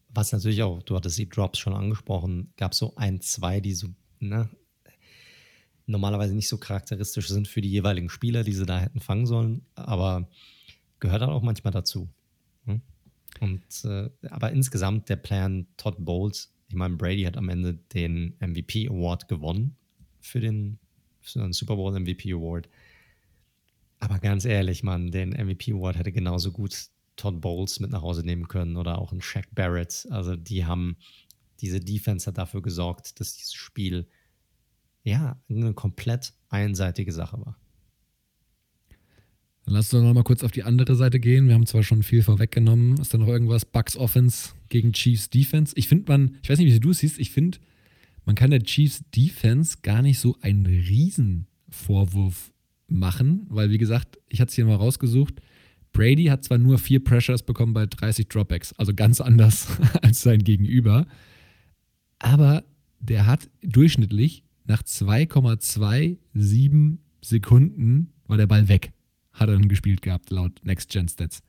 Was 0.09 0.31
natürlich 0.31 0.63
auch, 0.63 0.81
du 0.81 0.95
hattest 0.95 1.17
die 1.17 1.29
Drops 1.29 1.59
schon 1.59 1.73
angesprochen, 1.73 2.51
gab 2.57 2.73
so 2.73 2.95
ein, 2.95 3.21
zwei, 3.21 3.59
die 3.59 3.73
so, 3.73 3.89
ne, 4.19 4.49
normalerweise 5.85 6.33
nicht 6.33 6.49
so 6.49 6.57
charakteristisch 6.57 7.27
sind 7.27 7.47
für 7.47 7.61
die 7.61 7.69
jeweiligen 7.69 8.09
Spieler, 8.09 8.43
die 8.43 8.53
sie 8.53 8.65
da 8.65 8.79
hätten 8.79 8.99
fangen 8.99 9.27
sollen, 9.27 9.65
aber 9.75 10.27
gehört 10.99 11.21
dann 11.21 11.29
auch 11.29 11.43
manchmal 11.43 11.71
dazu. 11.71 12.09
Und 13.39 13.63
äh, 13.85 14.09
aber 14.29 14.51
insgesamt 14.51 15.09
der 15.09 15.15
Plan 15.15 15.67
Todd 15.77 15.95
Bowles, 15.99 16.53
ich 16.67 16.75
meine, 16.75 16.97
Brady 16.97 17.23
hat 17.23 17.37
am 17.37 17.49
Ende 17.49 17.75
den 17.93 18.35
MVP 18.39 18.87
Award 18.89 19.27
gewonnen 19.27 19.75
für 20.19 20.39
den, 20.39 20.79
für 21.21 21.39
den 21.39 21.53
Super 21.53 21.75
Bowl 21.75 21.97
MVP 21.97 22.33
Award. 22.33 22.69
Aber 23.99 24.19
ganz 24.19 24.45
ehrlich, 24.45 24.83
Mann, 24.83 25.11
den 25.11 25.29
MVP 25.29 25.73
Award 25.73 25.97
hätte 25.97 26.11
genauso 26.11 26.51
gut 26.51 26.89
Todd 27.15 27.41
Bowles 27.41 27.79
mit 27.79 27.91
nach 27.91 28.01
Hause 28.01 28.23
nehmen 28.23 28.47
können 28.47 28.77
oder 28.77 28.97
auch 28.97 29.11
ein 29.11 29.21
Shaq 29.21 29.47
Barrett. 29.53 30.07
Also 30.09 30.35
die 30.35 30.65
haben, 30.65 30.97
diese 31.59 31.79
Defense 31.79 32.27
hat 32.27 32.37
dafür 32.37 32.61
gesorgt, 32.61 33.19
dass 33.19 33.35
dieses 33.35 33.53
Spiel 33.53 34.07
ja 35.03 35.41
eine 35.49 35.73
komplett 35.73 36.33
einseitige 36.49 37.11
Sache 37.11 37.39
war. 37.45 37.57
Dann 39.69 39.75
lass 39.75 39.93
uns 39.93 40.03
noch 40.03 40.13
mal 40.15 40.23
kurz 40.23 40.43
auf 40.43 40.51
die 40.51 40.63
andere 40.63 40.95
Seite 40.95 41.19
gehen. 41.19 41.47
Wir 41.47 41.53
haben 41.53 41.67
zwar 41.67 41.83
schon 41.83 42.01
viel 42.01 42.23
vorweggenommen. 42.23 42.97
Ist 42.97 43.13
da 43.13 43.19
noch 43.19 43.27
irgendwas? 43.27 43.65
Bucks 43.65 43.95
Offense 43.95 44.53
gegen 44.69 44.93
Chiefs 44.93 45.29
Defense? 45.29 45.75
Ich 45.77 45.87
finde 45.87 46.11
man, 46.11 46.37
ich 46.41 46.49
weiß 46.49 46.57
nicht, 46.57 46.73
wie 46.73 46.79
du 46.79 46.89
es 46.89 46.97
siehst, 46.97 47.19
ich 47.19 47.29
finde, 47.29 47.59
man 48.25 48.33
kann 48.33 48.49
der 48.49 48.63
Chiefs 48.63 49.03
Defense 49.15 49.77
gar 49.83 50.01
nicht 50.01 50.17
so 50.17 50.35
einen 50.41 50.65
Riesenvorwurf 50.65 52.51
machen, 52.87 53.45
weil 53.47 53.69
wie 53.69 53.77
gesagt, 53.77 54.17
ich 54.27 54.41
hatte 54.41 54.49
es 54.49 54.55
hier 54.55 54.65
mal 54.65 54.73
rausgesucht. 54.73 55.35
Brady 55.93 56.25
hat 56.25 56.43
zwar 56.43 56.57
nur 56.57 56.79
vier 56.79 57.03
Pressures 57.03 57.43
bekommen 57.43 57.73
bei 57.73 57.85
30 57.85 58.27
Dropbacks, 58.27 58.73
also 58.73 58.95
ganz 58.95 59.21
anders 59.21 59.67
als 60.01 60.23
sein 60.23 60.43
Gegenüber, 60.43 61.05
aber 62.17 62.63
der 62.99 63.27
hat 63.27 63.51
durchschnittlich 63.61 64.43
nach 64.65 64.81
2,27 64.81 66.97
Sekunden 67.21 68.13
war 68.25 68.37
der 68.37 68.47
Ball 68.47 68.67
weg, 68.67 68.93
hat 69.39 69.49
er 69.49 69.53
dann 69.53 69.69
gespielt 69.69 70.01
gehabt, 70.01 70.29
laut 70.29 70.63
Next 70.63 70.89
Gen 70.89 71.07
Stats. 71.07 71.41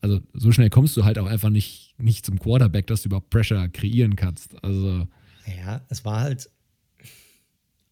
Also 0.00 0.20
so 0.34 0.52
schnell 0.52 0.70
kommst 0.70 0.96
du 0.96 1.04
halt 1.04 1.18
auch 1.18 1.26
einfach 1.26 1.50
nicht, 1.50 1.94
nicht 1.98 2.26
zum 2.26 2.38
Quarterback, 2.38 2.86
dass 2.86 3.02
du 3.02 3.08
überhaupt 3.08 3.30
Pressure 3.30 3.68
kreieren 3.68 4.16
kannst. 4.16 4.62
Also 4.62 5.08
ja, 5.46 5.84
es 5.88 6.04
war 6.04 6.20
halt, 6.20 6.50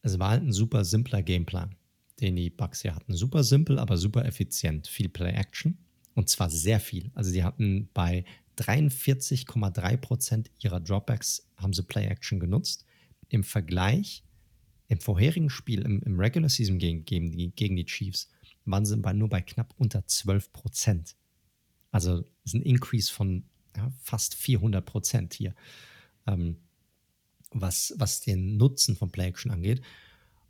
es 0.03 0.19
war 0.19 0.31
halt 0.31 0.43
ein 0.43 0.53
super 0.53 0.85
simpler 0.85 1.23
Gameplan 1.23 1.75
den 2.23 2.37
die 2.37 2.51
Bucks 2.51 2.83
hier 2.83 2.95
hatten. 2.95 3.15
Super 3.15 3.45
simpel, 3.45 3.79
aber 3.79 3.99
super 3.99 4.25
effizient. 4.25 4.87
Viel 4.87 5.09
Play-Action 5.09 5.77
und 6.15 6.29
zwar 6.29 6.49
sehr 6.49 6.81
viel. 6.81 7.11
Also 7.15 7.31
sie 7.31 7.45
hatten 7.45 7.89
bei 7.93 8.25
43,3 8.59 9.97
Prozent 9.97 10.51
ihrer 10.61 10.81
Dropbacks 10.81 11.49
haben 11.57 11.73
sie 11.73 11.83
Play-Action 11.83 12.39
genutzt. 12.39 12.85
Im 13.29 13.45
Vergleich, 13.45 14.23
im 14.89 15.01
vorherigen 15.01 15.51
Spiel, 15.51 15.83
im, 15.83 16.01
im 16.03 16.19
Regular 16.19 16.49
Season 16.49 16.79
gegen, 16.79 17.05
gegen, 17.05 17.55
gegen 17.57 17.77
die 17.77 17.87
Chiefs, 17.87 18.29
waren 18.65 18.85
sie 18.85 18.97
bei, 18.97 19.13
nur 19.13 19.29
bei 19.29 19.41
knapp 19.41 19.75
unter 19.77 20.07
12 20.07 20.53
Prozent. 20.53 21.17
Also 21.91 22.25
ist 22.45 22.55
ein 22.55 22.63
Increase 22.63 23.13
von 23.13 23.45
ja, 23.77 23.91
fast 24.03 24.35
400 24.35 24.85
Prozent 24.85 25.35
hier, 25.35 25.55
ähm, 26.27 26.57
was, 27.51 27.95
was 27.97 28.21
den 28.21 28.57
Nutzen 28.57 28.97
von 28.97 29.11
Play-Action 29.11 29.51
angeht. 29.51 29.83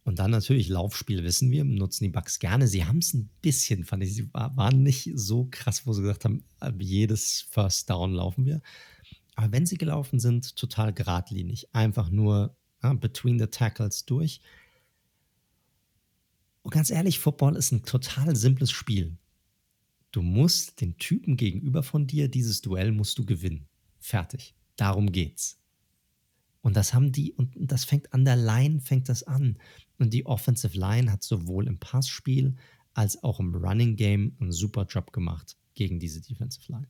Und 0.05 0.19
dann 0.19 0.33
natürlich 0.33 0.69
Laufspiel, 0.69 1.23
wissen 1.23 1.51
wir, 1.51 1.65
nutzen 1.65 2.05
die 2.05 2.11
Bugs 2.11 2.41
gerne. 2.41 2.67
Sie 2.67 2.85
haben 2.85 2.99
es 2.99 3.15
ein 3.15 3.31
bisschen, 3.41 3.85
fand 3.85 4.03
ich, 4.03 4.15
sie 4.15 4.29
waren 4.33 4.83
nicht 4.83 5.11
so 5.15 5.47
krass, 5.51 5.87
wo 5.87 5.93
sie 5.93 6.03
gesagt 6.03 6.25
haben, 6.25 6.45
jedes 6.79 7.43
First 7.51 7.89
Down 7.89 8.13
laufen 8.13 8.45
wir. 8.45 8.61
Aber 9.37 9.53
wenn 9.53 9.65
sie 9.65 9.79
gelaufen 9.79 10.19
sind, 10.19 10.57
total 10.57 10.93
geradlinig. 10.93 11.73
Einfach 11.73 12.11
nur 12.11 12.57
ja, 12.83 12.93
between 12.95 13.39
the 13.39 13.47
tackles 13.47 14.05
durch. 14.05 14.41
Und 16.63 16.73
ganz 16.73 16.91
ehrlich, 16.91 17.19
Football 17.19 17.57
ist 17.57 17.73
ein 17.73 17.83
total 17.85 18.37
simples 18.37 18.71
Spiel. 18.71 19.19
Du 20.13 20.23
musst 20.23 20.81
den 20.81 20.99
Typen 20.99 21.37
gegenüber 21.37 21.83
von 21.83 22.07
dir, 22.07 22.29
dieses 22.29 22.61
Duell 22.61 22.93
musst 22.93 23.19
du 23.19 23.25
gewinnen. 23.25 23.67
Fertig. 23.99 24.55
Darum 24.77 25.11
geht's. 25.11 25.59
Und 26.61 26.77
das 26.77 26.95
haben 26.95 27.11
die, 27.13 27.33
und 27.33 27.55
das 27.57 27.85
fängt 27.85 28.13
an 28.13 28.25
der 28.25 28.37
Line, 28.37 28.81
fängt 28.81 29.09
das 29.09 29.25
an. 29.25 29.59
Und 29.99 30.13
die 30.13 30.27
Offensive 30.27 30.79
Line 30.79 31.11
hat 31.11 31.23
sowohl 31.23 31.67
im 31.67 31.79
Passspiel 31.79 32.57
als 32.95 33.23
auch 33.23 33.41
im 33.41 33.55
Running 33.55 33.97
Game 33.97 34.37
einen 34.39 34.53
super 34.53 34.85
Job 34.85 35.13
gemacht 35.13 35.57
gegen 35.75 35.99
diese 35.99 36.21
Defensive 36.21 36.71
Line. 36.71 36.89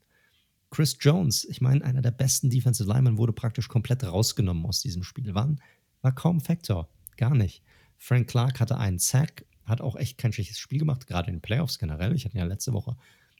Chris 0.71 0.97
Jones, 1.01 1.45
ich 1.45 1.61
meine, 1.61 1.85
einer 1.85 2.03
der 2.03 2.11
besten 2.11 2.51
Defensive 2.51 2.89
Linemen, 2.89 3.19
wurde 3.19 3.33
praktisch 3.33 3.69
komplett 3.69 4.05
rausgenommen 4.05 4.65
aus 4.67 4.81
diesem 4.81 5.03
Spiel. 5.03 5.35
War, 5.35 5.55
war 6.01 6.15
kaum 6.15 6.41
Faktor, 6.41 6.89
gar 7.17 7.35
nicht. 7.35 7.63
Frank 7.99 8.29
Clark 8.29 8.59
hatte 8.59 8.79
einen 8.79 8.99
Sack, 8.99 9.45
hat 9.65 9.81
auch 9.81 9.97
echt 9.97 10.19
kein 10.19 10.33
schlechtes 10.33 10.59
Spiel 10.59 10.79
gemacht, 10.79 11.07
gerade 11.07 11.29
in 11.29 11.37
den 11.37 11.43
Playoffs 11.43 11.79
generell. 11.79 12.15
Ich 12.15 12.25
hatte 12.25 12.37
ihn 12.37 12.41
ja 12.41 12.45
letzte 12.45 12.73
Woche 12.73 12.97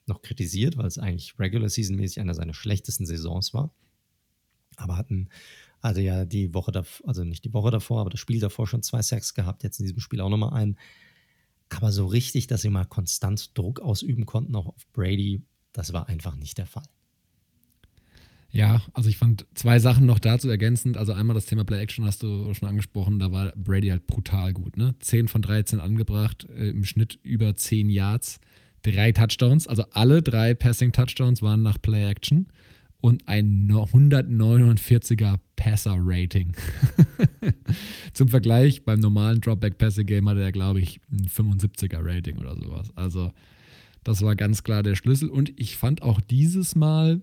noch 0.07 0.23
kritisiert, 0.23 0.77
weil 0.77 0.87
es 0.87 0.99
eigentlich 0.99 1.39
Regular 1.39 1.69
Season 1.69 1.97
mäßig 1.97 2.21
einer 2.21 2.35
seiner 2.35 2.55
schlechtesten 2.55 3.07
Saisons 3.07 3.55
war. 3.55 3.75
Aber 4.77 4.97
hatten, 4.97 5.29
also 5.81 6.01
ja 6.01 6.25
die 6.25 6.55
Woche 6.55 6.73
davor, 6.73 7.09
also 7.09 7.25
nicht 7.25 7.45
die 7.45 7.53
Woche 7.53 7.71
davor, 7.71 8.01
aber 8.01 8.11
das 8.11 8.21
Spiel 8.21 8.41
davor 8.41 8.67
schon 8.67 8.83
zwei 8.83 9.03
Sacks 9.03 9.35
gehabt, 9.35 9.63
jetzt 9.63 9.79
in 9.79 9.87
diesem 9.87 10.01
Spiel 10.01 10.21
auch 10.21 10.31
nochmal 10.31 10.55
einen. 10.55 10.79
Aber 11.69 11.93
so 11.93 12.07
richtig, 12.07 12.47
dass 12.47 12.63
sie 12.63 12.69
mal 12.69 12.85
konstant 12.85 13.57
Druck 13.57 13.81
ausüben 13.81 14.27
konnten, 14.27 14.55
auch 14.57 14.67
auf 14.67 14.87
Brady, 14.93 15.43
das 15.73 15.93
war 15.93 16.09
einfach 16.09 16.37
nicht 16.37 16.59
der 16.59 16.67
Fall. 16.67 16.85
Ja, 18.53 18.83
also 18.93 19.09
ich 19.09 19.17
fand 19.17 19.47
zwei 19.55 19.79
Sachen 19.79 20.05
noch 20.05 20.19
dazu 20.19 20.49
ergänzend. 20.51 20.99
Also 20.99 21.15
einmal 21.15 21.35
das 21.35 21.47
Thema 21.47 21.65
Play 21.65 21.81
Action 21.81 22.05
hast 22.05 22.23
du 22.23 22.53
schon 22.53 22.69
angesprochen, 22.69 23.19
da 23.19 23.33
war 23.33 23.53
Brady 23.57 23.89
halt 23.89 24.07
brutal 24.07 24.53
gut. 24.53 24.77
Ne? 24.77 24.95
10 25.01 25.29
von 25.29 25.41
13 25.41 25.81
angebracht, 25.81 26.47
äh, 26.55 26.69
im 26.69 26.85
Schnitt 26.85 27.19
über 27.23 27.57
10 27.57 27.89
Yards, 27.89 28.41
drei 28.83 29.13
Touchdowns, 29.13 29.67
also 29.67 29.85
alle 29.93 30.23
drei 30.23 30.53
Passing 30.53 30.93
Touchdowns 30.93 31.41
waren 31.41 31.63
nach 31.63 31.81
Play 31.81 32.11
Action 32.11 32.47
und 33.01 33.27
ein 33.27 33.69
149er 33.71 35.39
Passer-Rating. 35.57 36.55
Zum 38.13 38.29
Vergleich, 38.29 38.85
beim 38.85 39.01
normalen 39.01 39.41
Dropback-Passing-Game 39.41 40.29
hatte 40.29 40.43
er, 40.43 40.53
glaube 40.53 40.81
ich, 40.81 41.01
ein 41.11 41.27
75er-Rating 41.27 42.39
oder 42.39 42.55
sowas. 42.57 42.91
Also, 42.97 43.33
das 44.05 44.23
war 44.23 44.37
ganz 44.37 44.63
klar 44.63 44.83
der 44.83 44.95
Schlüssel. 44.95 45.31
Und 45.31 45.59
ich 45.59 45.77
fand 45.77 46.03
auch 46.03 46.21
dieses 46.21 46.77
Mal, 46.77 47.23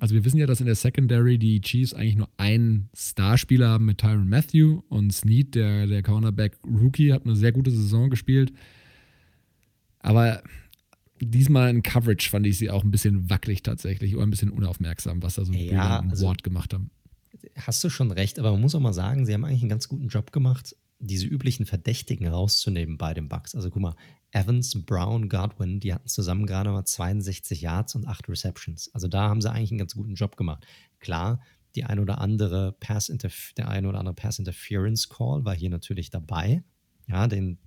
also 0.00 0.14
wir 0.14 0.24
wissen 0.24 0.38
ja, 0.38 0.46
dass 0.46 0.60
in 0.60 0.66
der 0.66 0.74
Secondary 0.74 1.38
die 1.38 1.60
Chiefs 1.60 1.92
eigentlich 1.92 2.16
nur 2.16 2.28
einen 2.38 2.88
Starspieler 2.96 3.68
haben 3.68 3.84
mit 3.84 3.98
Tyron 3.98 4.28
Matthew 4.28 4.82
und 4.88 5.12
Snead, 5.12 5.54
der, 5.54 5.86
der 5.86 6.02
Cornerback-Rookie, 6.02 7.12
hat 7.12 7.26
eine 7.26 7.36
sehr 7.36 7.52
gute 7.52 7.70
Saison 7.70 8.08
gespielt. 8.08 8.52
Aber 9.98 10.42
diesmal 11.20 11.68
in 11.68 11.82
Coverage 11.82 12.30
fand 12.30 12.46
ich 12.46 12.56
sie 12.56 12.70
auch 12.70 12.82
ein 12.82 12.90
bisschen 12.90 13.28
wackelig 13.28 13.62
tatsächlich 13.62 14.16
oder 14.16 14.24
ein 14.26 14.30
bisschen 14.30 14.50
unaufmerksam, 14.50 15.22
was 15.22 15.34
da 15.34 15.44
so 15.44 15.52
ja, 15.52 16.00
ein 16.00 16.10
also, 16.10 16.26
Wort 16.26 16.42
gemacht 16.42 16.72
haben. 16.72 16.90
Hast 17.56 17.84
du 17.84 17.90
schon 17.90 18.10
recht, 18.10 18.38
aber 18.38 18.52
man 18.52 18.62
muss 18.62 18.74
auch 18.74 18.80
mal 18.80 18.94
sagen, 18.94 19.26
sie 19.26 19.34
haben 19.34 19.44
eigentlich 19.44 19.60
einen 19.60 19.68
ganz 19.68 19.86
guten 19.86 20.08
Job 20.08 20.32
gemacht, 20.32 20.74
diese 21.00 21.26
üblichen 21.26 21.66
Verdächtigen 21.66 22.28
rauszunehmen 22.28 22.98
bei 22.98 23.14
den 23.14 23.28
Bucks. 23.28 23.54
Also 23.54 23.70
guck 23.70 23.82
mal, 23.82 23.96
Evans, 24.32 24.84
Brown, 24.84 25.28
Godwin, 25.28 25.80
die 25.80 25.92
hatten 25.92 26.08
zusammen 26.08 26.46
gerade 26.46 26.70
mal 26.70 26.84
62 26.84 27.62
Yards 27.62 27.94
und 27.94 28.06
8 28.06 28.28
Receptions. 28.28 28.92
Also 28.94 29.08
da 29.08 29.28
haben 29.28 29.40
sie 29.40 29.50
eigentlich 29.50 29.72
einen 29.72 29.78
ganz 29.78 29.94
guten 29.94 30.14
Job 30.14 30.36
gemacht. 30.36 30.66
Klar, 31.00 31.42
die 31.74 31.84
ein 31.84 31.98
oder 31.98 32.20
andere 32.20 32.72
Pass 32.72 33.06
der 33.56 33.68
ein 33.68 33.86
oder 33.86 33.98
andere 33.98 34.14
Pass 34.14 34.38
Interference 34.38 35.08
Call 35.08 35.44
war 35.44 35.54
hier 35.54 35.70
natürlich 35.70 36.10
dabei. 36.10 36.62
Ja, 37.08 37.26
den, 37.26 37.58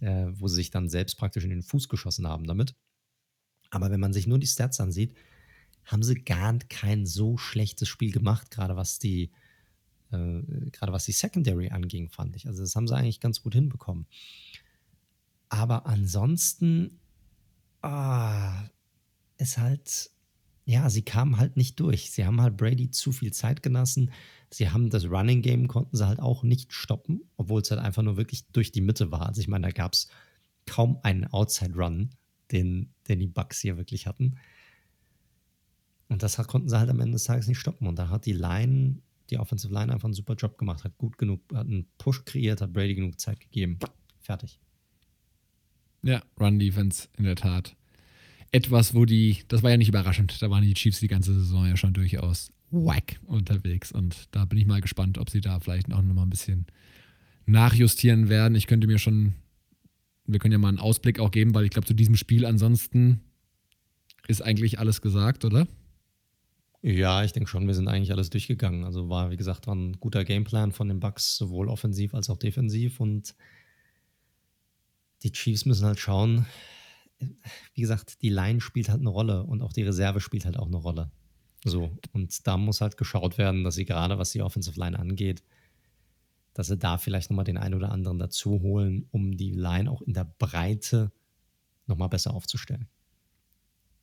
der, 0.00 0.32
wo 0.38 0.48
sie 0.48 0.56
sich 0.56 0.70
dann 0.70 0.88
selbst 0.88 1.16
praktisch 1.16 1.44
in 1.44 1.50
den 1.50 1.62
Fuß 1.62 1.88
geschossen 1.88 2.26
haben 2.26 2.44
damit. 2.44 2.74
Aber 3.70 3.90
wenn 3.90 4.00
man 4.00 4.12
sich 4.12 4.26
nur 4.26 4.38
die 4.38 4.46
Stats 4.46 4.80
ansieht, 4.80 5.16
haben 5.84 6.02
sie 6.02 6.14
gar 6.16 6.58
kein 6.68 7.06
so 7.06 7.36
schlechtes 7.36 7.88
Spiel 7.88 8.10
gemacht, 8.10 8.50
gerade 8.50 8.76
was 8.76 8.98
die, 8.98 9.30
äh, 10.12 10.70
gerade 10.70 10.92
was 10.92 11.04
die 11.04 11.12
Secondary 11.12 11.70
anging, 11.70 12.08
fand 12.08 12.36
ich. 12.36 12.46
Also 12.46 12.62
das 12.62 12.74
haben 12.76 12.88
sie 12.88 12.96
eigentlich 12.96 13.20
ganz 13.20 13.42
gut 13.42 13.54
hinbekommen. 13.54 14.06
Aber 15.48 15.86
ansonsten 15.86 16.98
ah, 17.82 18.64
ist 19.38 19.58
halt, 19.58 20.10
ja, 20.64 20.88
sie 20.90 21.02
kamen 21.02 21.38
halt 21.38 21.56
nicht 21.56 21.78
durch. 21.80 22.10
Sie 22.10 22.24
haben 22.24 22.40
halt 22.40 22.56
Brady 22.56 22.90
zu 22.90 23.12
viel 23.12 23.32
Zeit 23.32 23.62
gelassen. 23.62 24.10
Sie 24.50 24.70
haben 24.70 24.90
das 24.90 25.04
Running 25.04 25.42
Game, 25.42 25.68
konnten 25.68 25.96
sie 25.96 26.06
halt 26.06 26.20
auch 26.20 26.42
nicht 26.42 26.72
stoppen, 26.72 27.22
obwohl 27.36 27.60
es 27.60 27.70
halt 27.70 27.80
einfach 27.80 28.02
nur 28.02 28.16
wirklich 28.16 28.46
durch 28.48 28.72
die 28.72 28.80
Mitte 28.80 29.10
war. 29.10 29.26
Also 29.26 29.40
ich 29.40 29.48
meine, 29.48 29.66
da 29.66 29.72
gab 29.72 29.92
es 29.92 30.08
kaum 30.66 30.98
einen 31.02 31.26
Outside-Run, 31.26 32.10
den, 32.50 32.94
den 33.08 33.18
die 33.18 33.26
Bucks 33.26 33.60
hier 33.60 33.76
wirklich 33.76 34.06
hatten. 34.06 34.36
Und 36.08 36.22
das 36.22 36.36
konnten 36.36 36.68
sie 36.68 36.78
halt 36.78 36.90
am 36.90 37.00
Ende 37.00 37.12
des 37.12 37.24
Tages 37.24 37.48
nicht 37.48 37.58
stoppen. 37.58 37.86
Und 37.86 37.98
da 37.98 38.08
hat 38.08 38.26
die 38.26 38.32
Line, 38.32 39.02
die 39.30 39.38
Offensive 39.38 39.72
Line 39.72 39.92
einfach 39.92 40.06
einen 40.06 40.14
super 40.14 40.34
Job 40.34 40.58
gemacht, 40.58 40.84
hat 40.84 40.96
gut 40.98 41.18
genug, 41.18 41.40
hat 41.52 41.66
einen 41.66 41.86
Push 41.98 42.24
kreiert, 42.24 42.60
hat 42.60 42.72
Brady 42.72 42.94
genug 42.94 43.18
Zeit 43.20 43.40
gegeben. 43.40 43.78
Fertig. 44.20 44.58
Ja, 46.02 46.22
Run 46.38 46.58
Defense 46.58 47.08
in 47.16 47.24
der 47.24 47.36
Tat. 47.36 47.76
Etwas, 48.52 48.94
wo 48.94 49.04
die, 49.04 49.38
das 49.48 49.62
war 49.62 49.70
ja 49.70 49.76
nicht 49.76 49.88
überraschend, 49.88 50.40
da 50.40 50.50
waren 50.50 50.62
die 50.62 50.74
Chiefs 50.74 51.00
die 51.00 51.08
ganze 51.08 51.34
Saison 51.34 51.66
ja 51.66 51.76
schon 51.76 51.94
durchaus 51.94 52.52
wack 52.70 53.20
unterwegs. 53.26 53.90
Und 53.90 54.28
da 54.32 54.44
bin 54.44 54.58
ich 54.58 54.66
mal 54.66 54.80
gespannt, 54.80 55.18
ob 55.18 55.30
sie 55.30 55.40
da 55.40 55.60
vielleicht 55.60 55.92
auch 55.92 56.02
nochmal 56.02 56.26
ein 56.26 56.30
bisschen 56.30 56.66
nachjustieren 57.46 58.28
werden. 58.28 58.54
Ich 58.54 58.66
könnte 58.66 58.86
mir 58.86 58.98
schon, 58.98 59.34
wir 60.26 60.38
können 60.38 60.52
ja 60.52 60.58
mal 60.58 60.68
einen 60.68 60.78
Ausblick 60.78 61.18
auch 61.18 61.30
geben, 61.30 61.54
weil 61.54 61.64
ich 61.64 61.70
glaube, 61.70 61.86
zu 61.86 61.94
diesem 61.94 62.16
Spiel 62.16 62.44
ansonsten 62.44 63.20
ist 64.28 64.42
eigentlich 64.42 64.78
alles 64.78 65.00
gesagt, 65.00 65.44
oder? 65.44 65.66
Ja, 66.86 67.24
ich 67.24 67.32
denke 67.32 67.48
schon, 67.48 67.66
wir 67.66 67.72
sind 67.72 67.88
eigentlich 67.88 68.12
alles 68.12 68.28
durchgegangen. 68.28 68.84
Also 68.84 69.08
war, 69.08 69.30
wie 69.30 69.38
gesagt, 69.38 69.66
ein 69.68 69.94
guter 70.00 70.22
Gameplan 70.22 70.70
von 70.70 70.86
den 70.86 71.00
Bucks, 71.00 71.34
sowohl 71.34 71.70
offensiv 71.70 72.12
als 72.12 72.28
auch 72.28 72.36
defensiv. 72.36 73.00
Und 73.00 73.34
die 75.22 75.32
Chiefs 75.32 75.64
müssen 75.64 75.86
halt 75.86 75.98
schauen. 75.98 76.44
Wie 77.72 77.80
gesagt, 77.80 78.20
die 78.20 78.28
Line 78.28 78.60
spielt 78.60 78.90
halt 78.90 79.00
eine 79.00 79.08
Rolle 79.08 79.44
und 79.44 79.62
auch 79.62 79.72
die 79.72 79.82
Reserve 79.82 80.20
spielt 80.20 80.44
halt 80.44 80.58
auch 80.58 80.66
eine 80.66 80.76
Rolle. 80.76 81.10
So, 81.64 81.96
und 82.12 82.46
da 82.46 82.58
muss 82.58 82.82
halt 82.82 82.98
geschaut 82.98 83.38
werden, 83.38 83.64
dass 83.64 83.76
sie 83.76 83.86
gerade, 83.86 84.18
was 84.18 84.32
die 84.32 84.42
Offensive 84.42 84.78
Line 84.78 84.98
angeht, 84.98 85.42
dass 86.52 86.66
sie 86.66 86.76
da 86.76 86.98
vielleicht 86.98 87.30
nochmal 87.30 87.46
den 87.46 87.56
einen 87.56 87.76
oder 87.76 87.92
anderen 87.92 88.18
dazu 88.18 88.60
holen, 88.60 89.08
um 89.10 89.38
die 89.38 89.52
Line 89.52 89.90
auch 89.90 90.02
in 90.02 90.12
der 90.12 90.30
Breite 90.38 91.12
nochmal 91.86 92.10
besser 92.10 92.34
aufzustellen. 92.34 92.88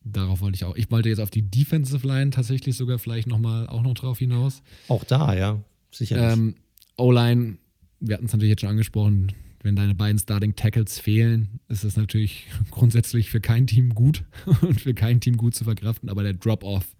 Darauf 0.04 0.41
wollte 0.41 0.56
ich 0.56 0.66
auch. 0.66 0.76
Ich 0.76 0.89
wollte 0.89 1.10
jetzt 1.10 1.20
auf 1.20 1.30
die 1.30 1.43
Defensive 1.43 2.06
Line 2.08 2.32
tatsächlich 2.32 2.76
sogar 2.76 2.97
vielleicht 2.97 3.28
nochmal 3.28 3.68
auch 3.68 3.84
noch 3.84 3.93
drauf 3.93 4.18
hinaus. 4.18 4.64
Auch 4.88 5.04
da, 5.04 5.36
ja, 5.36 5.60
sicherlich. 5.91 6.34
Ähm, 6.34 6.56
O-Line, 6.97 7.58
wir 7.99 8.16
hatten 8.16 8.26
es 8.26 8.34
natürlich 8.34 8.49
jetzt 8.49 8.62
schon 8.62 8.70
angesprochen, 8.70 9.32
wenn 9.64 9.76
deine 9.76 9.93
beiden 9.93 10.18
Starting 10.18 10.56
Tackles 10.56 10.99
fehlen, 10.99 11.60
ist 11.68 11.84
das 11.84 11.97
natürlich 11.97 12.47
grundsätzlich 12.72 13.30
für 13.30 13.41
kein 13.41 13.68
Team 13.68 13.93
gut 13.93 14.24
und 14.62 14.82
für 14.82 14.93
kein 14.93 15.20
Team 15.20 15.38
gut 15.38 15.56
zu 15.56 15.64
verkraften. 15.64 16.10
Aber 16.10 16.24
der 16.24 16.34
Drop-Off 16.34 16.95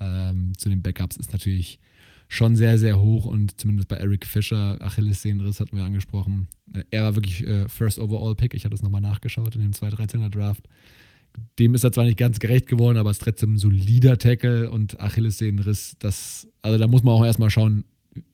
ähm, 0.00 0.52
zu 0.58 0.68
den 0.68 0.82
Backups 0.82 1.16
ist 1.16 1.32
natürlich 1.32 1.78
schon 2.26 2.56
sehr, 2.56 2.78
sehr 2.78 2.98
hoch 3.00 3.26
und 3.26 3.60
zumindest 3.60 3.88
bei 3.88 3.96
Eric 3.96 4.26
Fischer, 4.26 4.78
Achilles-Sehnenriss 4.80 5.60
hatten 5.60 5.76
wir 5.76 5.84
angesprochen. 5.84 6.48
Äh, 6.72 6.82
er 6.90 7.04
war 7.04 7.14
wirklich 7.14 7.46
äh, 7.46 7.68
First 7.68 7.98
Overall 7.98 8.34
Pick. 8.34 8.54
Ich 8.54 8.64
hatte 8.64 8.74
es 8.74 8.82
nochmal 8.82 9.00
nachgeschaut 9.00 9.54
in 9.54 9.62
dem 9.62 9.72
213er 9.72 10.30
Draft. 10.30 10.68
Dem 11.58 11.74
ist 11.74 11.84
er 11.84 11.92
zwar 11.92 12.04
nicht 12.04 12.18
ganz 12.18 12.38
gerecht 12.38 12.66
geworden, 12.66 12.96
aber 12.96 13.10
es 13.10 13.18
ist 13.18 13.24
trotzdem 13.24 13.54
ein 13.54 13.58
solider 13.58 14.18
Tackle 14.18 14.70
und 14.70 15.00
Achilles-Sehnenriss. 15.00 15.96
Das, 15.98 16.48
also 16.62 16.78
da 16.78 16.86
muss 16.86 17.02
man 17.02 17.14
auch 17.14 17.24
erstmal 17.24 17.50
schauen, 17.50 17.84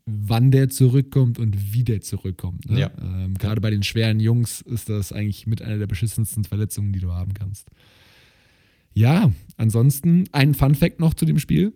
wann 0.06 0.50
der 0.50 0.68
zurückkommt 0.68 1.38
und 1.38 1.72
wie 1.72 1.84
der 1.84 2.00
zurückkommt. 2.00 2.68
Ne? 2.68 2.80
Ja. 2.80 2.90
Ähm, 3.00 3.34
Gerade 3.34 3.60
bei 3.60 3.70
den 3.70 3.82
schweren 3.82 4.20
Jungs 4.20 4.60
ist 4.62 4.88
das 4.88 5.12
eigentlich 5.12 5.46
mit 5.46 5.62
einer 5.62 5.78
der 5.78 5.86
beschissensten 5.86 6.44
Verletzungen, 6.44 6.92
die 6.92 7.00
du 7.00 7.12
haben 7.12 7.34
kannst. 7.34 7.68
Ja, 8.92 9.32
ansonsten 9.56 10.24
ein 10.32 10.54
Fun 10.54 10.74
Fact 10.74 11.00
noch 11.00 11.14
zu 11.14 11.24
dem 11.24 11.38
Spiel. 11.38 11.72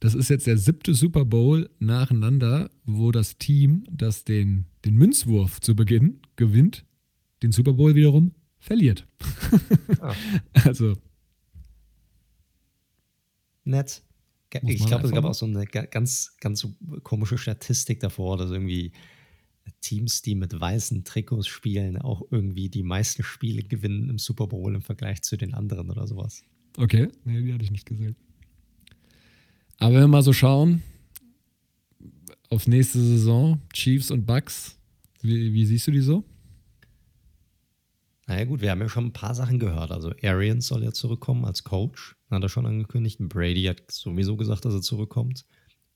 Das 0.00 0.14
ist 0.14 0.28
jetzt 0.28 0.46
der 0.46 0.58
siebte 0.58 0.94
Super 0.94 1.24
Bowl 1.24 1.70
nacheinander, 1.78 2.70
wo 2.84 3.12
das 3.12 3.38
Team, 3.38 3.84
das 3.90 4.24
den, 4.24 4.66
den 4.84 4.96
Münzwurf 4.96 5.60
zu 5.60 5.74
Beginn 5.76 6.20
gewinnt, 6.36 6.84
den 7.42 7.52
Super 7.52 7.72
Bowl 7.72 7.94
wiederum 7.94 8.32
verliert. 8.64 9.06
Ah. 10.00 10.14
also. 10.64 10.96
Nett 13.64 14.02
ich 14.62 14.86
glaube, 14.86 15.06
es 15.06 15.12
gab 15.12 15.24
auch 15.24 15.34
so 15.34 15.46
eine 15.46 15.66
ganz, 15.66 16.36
ganz 16.40 16.66
komische 17.02 17.38
Statistik 17.38 18.00
davor, 18.00 18.36
dass 18.36 18.50
irgendwie 18.50 18.92
Teams, 19.80 20.22
die 20.22 20.34
mit 20.34 20.58
weißen 20.58 21.04
Trikots 21.04 21.48
spielen, 21.48 21.96
auch 21.96 22.22
irgendwie 22.30 22.68
die 22.68 22.82
meisten 22.82 23.22
Spiele 23.22 23.62
gewinnen 23.62 24.10
im 24.10 24.18
Super 24.18 24.46
Bowl 24.46 24.74
im 24.74 24.82
Vergleich 24.82 25.22
zu 25.22 25.36
den 25.36 25.54
anderen 25.54 25.90
oder 25.90 26.06
sowas. 26.06 26.44
Okay, 26.76 27.08
nee, 27.24 27.42
die 27.42 27.52
hatte 27.52 27.64
ich 27.64 27.70
nicht 27.70 27.86
gesehen. 27.86 28.16
Aber 29.78 29.94
wenn 29.94 30.02
wir 30.02 30.08
mal 30.08 30.22
so 30.22 30.32
schauen, 30.32 30.82
auf 32.50 32.66
nächste 32.66 33.00
Saison, 33.00 33.60
Chiefs 33.72 34.10
und 34.10 34.26
Bucks, 34.26 34.76
wie, 35.22 35.52
wie 35.52 35.66
siehst 35.66 35.86
du 35.86 35.90
die 35.90 36.00
so? 36.00 36.24
Naja 38.26 38.44
gut, 38.44 38.62
wir 38.62 38.70
haben 38.70 38.80
ja 38.80 38.88
schon 38.88 39.06
ein 39.06 39.12
paar 39.12 39.34
Sachen 39.34 39.58
gehört. 39.58 39.90
Also 39.90 40.12
Arians 40.22 40.66
soll 40.66 40.82
ja 40.82 40.92
zurückkommen 40.92 41.44
als 41.44 41.64
Coach, 41.64 42.16
hat 42.30 42.42
er 42.42 42.48
schon 42.48 42.66
angekündigt. 42.66 43.18
Brady 43.20 43.64
hat 43.64 43.90
sowieso 43.90 44.36
gesagt, 44.36 44.64
dass 44.64 44.74
er 44.74 44.80
zurückkommt. 44.80 45.44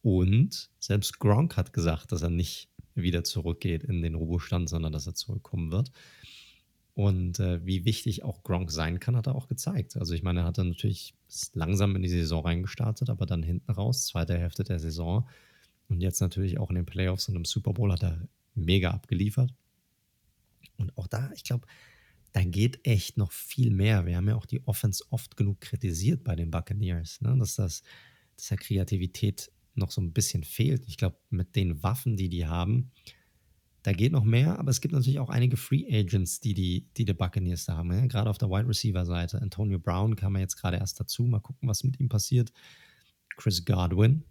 Und 0.03 0.71
selbst 0.79 1.19
Gronk 1.19 1.57
hat 1.57 1.73
gesagt, 1.73 2.13
dass 2.13 2.23
er 2.23 2.31
nicht 2.31 2.69
wieder 2.95 3.25
zurückgeht 3.25 3.83
in 3.85 4.03
den 4.03 4.15
Ruhestand, 4.15 4.69
sondern 4.69 4.93
dass 4.93 5.07
er 5.07 5.15
zurückkommen 5.15 5.71
wird. 5.71 5.91
Und 6.95 7.39
äh, 7.39 7.65
wie 7.65 7.85
wichtig 7.85 8.25
auch 8.25 8.43
Gronk 8.43 8.73
sein 8.73 8.99
kann, 8.99 9.17
hat 9.17 9.29
er 9.29 9.37
auch 9.37 9.47
gezeigt. 9.47 9.97
Also 9.97 10.15
ich 10.15 10.23
meine, 10.23 10.41
er 10.41 10.47
hat 10.47 10.59
dann 10.59 10.71
natürlich 10.71 11.15
langsam 11.55 11.95
in 11.95 12.03
die 12.03 12.09
Saison 12.09 12.45
reingestartet, 12.45 13.09
aber 13.09 13.25
dann 13.25 13.43
hinten 13.43 13.71
raus, 13.71 14.07
zweite 14.07 14.37
Hälfte 14.37 14.65
der 14.65 14.81
Saison. 14.81 15.29
Und 15.89 16.01
jetzt 16.01 16.21
natürlich 16.21 16.59
auch 16.59 16.71
in 16.71 16.77
den 16.77 16.87
Playoffs 16.87 17.29
und 17.29 17.37
im 17.37 17.45
Super 17.45 17.73
Bowl 17.73 17.93
hat 17.93 18.03
er 18.03 18.21
mega 18.55 18.91
abgeliefert. 18.91 19.55
Und 20.77 20.97
auch 20.99 21.07
da, 21.07 21.31
ich 21.35 21.45
glaube, 21.45 21.67
da 22.33 22.45
geht 22.45 22.87
echt 22.87 23.17
noch 23.17 23.33
viel 23.33 23.71
mehr. 23.71 24.07
Wir 24.07 24.17
haben 24.17 24.29
ja 24.29 24.37
auch 24.37 24.47
die 24.47 24.67
Offense 24.67 25.05
oft 25.11 25.37
genug 25.37 25.61
kritisiert 25.61 26.25
bei 26.25 26.37
den 26.37 26.51
Buccaneers, 26.51 27.21
ne? 27.21 27.37
dass, 27.39 27.57
das, 27.57 27.83
dass 28.37 28.49
der 28.49 28.59
Kreativität 28.59 29.51
noch 29.75 29.91
so 29.91 30.01
ein 30.01 30.13
bisschen 30.13 30.45
fehlt. 30.45 30.87
Ich 30.87 30.97
glaube, 30.97 31.19
mit 31.31 31.57
den 31.57 31.83
Waffen, 31.83 32.17
die 32.17 32.29
die 32.29 32.47
haben, 32.47 32.91
da 33.83 33.93
geht 33.93 34.13
noch 34.13 34.25
mehr, 34.25 34.59
aber 34.59 34.71
es 34.71 34.81
gibt 34.81 34.93
natürlich 34.93 35.19
auch 35.19 35.31
einige 35.31 35.57
Free 35.57 35.87
Agents, 35.89 36.41
die 36.41 36.53
die, 36.53 36.89
die, 36.97 37.05
die 37.05 37.13
Buccaneers 37.15 37.65
da 37.65 37.77
haben. 37.77 37.93
Ja? 37.93 38.05
Gerade 38.07 38.29
auf 38.29 38.39
der 38.39 38.51
Wide 38.51 38.69
Receiver 38.69 39.07
Seite. 39.07 39.41
Antonio 39.41 39.79
Brown 39.79 40.17
kam 40.17 40.35
ja 40.35 40.41
jetzt 40.41 40.57
gerade 40.57 40.77
erst 40.77 41.01
dazu. 41.01 41.23
Mal 41.25 41.41
gucken, 41.41 41.69
was 41.69 41.85
mit 41.85 41.99
ihm 42.01 42.09
passiert. 42.09 42.53
Chris 43.37 43.65
Godwin 43.65 44.25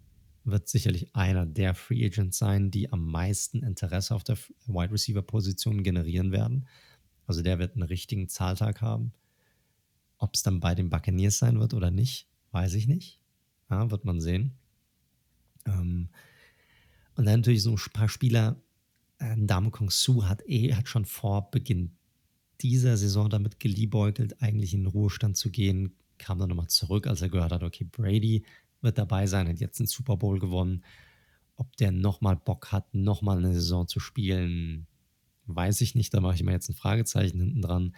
wird 0.44 0.68
sicherlich 0.68 1.14
einer 1.14 1.46
der 1.46 1.74
Free 1.74 2.04
Agents 2.04 2.38
sein, 2.38 2.70
die 2.70 2.92
am 2.92 3.10
meisten 3.10 3.62
Interesse 3.62 4.14
auf 4.14 4.22
der 4.22 4.36
Wide 4.66 4.92
Receiver 4.92 5.22
Position 5.22 5.82
generieren 5.82 6.30
werden. 6.30 6.68
Also 7.28 7.42
der 7.42 7.58
wird 7.58 7.74
einen 7.74 7.82
richtigen 7.82 8.28
Zahltag 8.28 8.80
haben. 8.80 9.12
Ob 10.16 10.34
es 10.34 10.42
dann 10.42 10.60
bei 10.60 10.74
den 10.74 10.90
Buccaneers 10.90 11.38
sein 11.38 11.60
wird 11.60 11.74
oder 11.74 11.90
nicht, 11.90 12.26
weiß 12.50 12.74
ich 12.74 12.88
nicht. 12.88 13.20
Ja, 13.70 13.90
wird 13.90 14.04
man 14.04 14.20
sehen. 14.20 14.54
Ähm, 15.66 16.08
und 17.14 17.26
dann 17.26 17.40
natürlich 17.40 17.62
so 17.62 17.74
ein 17.74 17.92
paar 17.92 18.08
Spieler, 18.08 18.56
äh, 19.18 19.36
Dame 19.36 19.70
Kong 19.70 19.90
Su 19.90 20.24
hat 20.24 20.42
eh, 20.48 20.74
hat 20.74 20.88
schon 20.88 21.04
vor 21.04 21.50
Beginn 21.50 21.92
dieser 22.62 22.96
Saison 22.96 23.28
damit 23.28 23.60
geliebäugelt, 23.60 24.40
eigentlich 24.42 24.72
in 24.72 24.84
den 24.84 24.86
Ruhestand 24.88 25.36
zu 25.36 25.50
gehen, 25.50 25.94
kam 26.16 26.38
dann 26.38 26.48
nochmal 26.48 26.68
zurück, 26.68 27.06
als 27.06 27.22
er 27.22 27.28
gehört 27.28 27.52
hat, 27.52 27.62
okay, 27.62 27.84
Brady 27.84 28.44
wird 28.80 28.96
dabei 28.96 29.26
sein, 29.26 29.48
hat 29.48 29.60
jetzt 29.60 29.80
einen 29.80 29.86
Super 29.86 30.16
Bowl 30.16 30.38
gewonnen. 30.38 30.82
Ob 31.56 31.76
der 31.76 31.92
nochmal 31.92 32.36
Bock 32.36 32.72
hat, 32.72 32.94
nochmal 32.94 33.38
eine 33.38 33.52
Saison 33.52 33.86
zu 33.86 34.00
spielen, 34.00 34.86
weiß 35.48 35.80
ich 35.80 35.94
nicht. 35.94 36.14
Da 36.14 36.20
mache 36.20 36.34
ich 36.34 36.42
mir 36.42 36.52
jetzt 36.52 36.68
ein 36.68 36.74
Fragezeichen 36.74 37.40
hinten 37.40 37.62
dran. 37.62 37.94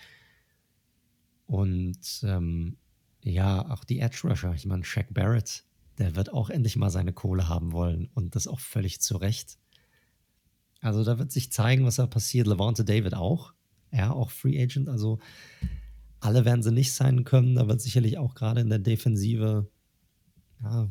Und 1.47 2.23
ähm, 2.23 2.77
ja, 3.23 3.71
auch 3.71 3.85
die 3.85 4.01
Edge 4.01 4.21
Rusher, 4.25 4.55
ich 4.55 4.67
meine, 4.67 4.85
Shaq 4.85 5.13
Barrett, 5.13 5.65
der 5.99 6.17
wird 6.17 6.33
auch 6.33 6.49
endlich 6.49 6.77
mal 6.77 6.91
seine 6.91 7.13
Kohle 7.13 7.49
haben 7.49 7.73
wollen 7.73 8.09
und 8.15 8.35
das 8.35 8.47
auch 8.47 8.61
völlig 8.61 9.01
zu 9.01 9.17
Recht. 9.17 9.59
Also 10.81 11.05
da 11.05 11.19
wird 11.19 11.31
sich 11.31 11.53
zeigen, 11.53 11.85
was 11.85 11.97
da 11.97 12.07
passiert. 12.07 12.47
Levante 12.47 12.85
David 12.85 13.15
auch. 13.15 13.53
Ja, 13.93 14.13
auch 14.13 14.31
Free 14.31 14.63
Agent. 14.63 14.89
Also 14.89 15.19
alle 16.21 16.45
werden 16.45 16.63
sie 16.63 16.73
nicht 16.73 16.93
sein 16.93 17.25
können. 17.25 17.57
Da 17.57 17.69
wird 17.69 17.81
sicherlich 17.81 18.17
auch 18.17 18.35
gerade 18.35 18.61
in 18.61 18.71
der 18.71 18.79
Defensive 18.79 19.69
ja, 20.63 20.89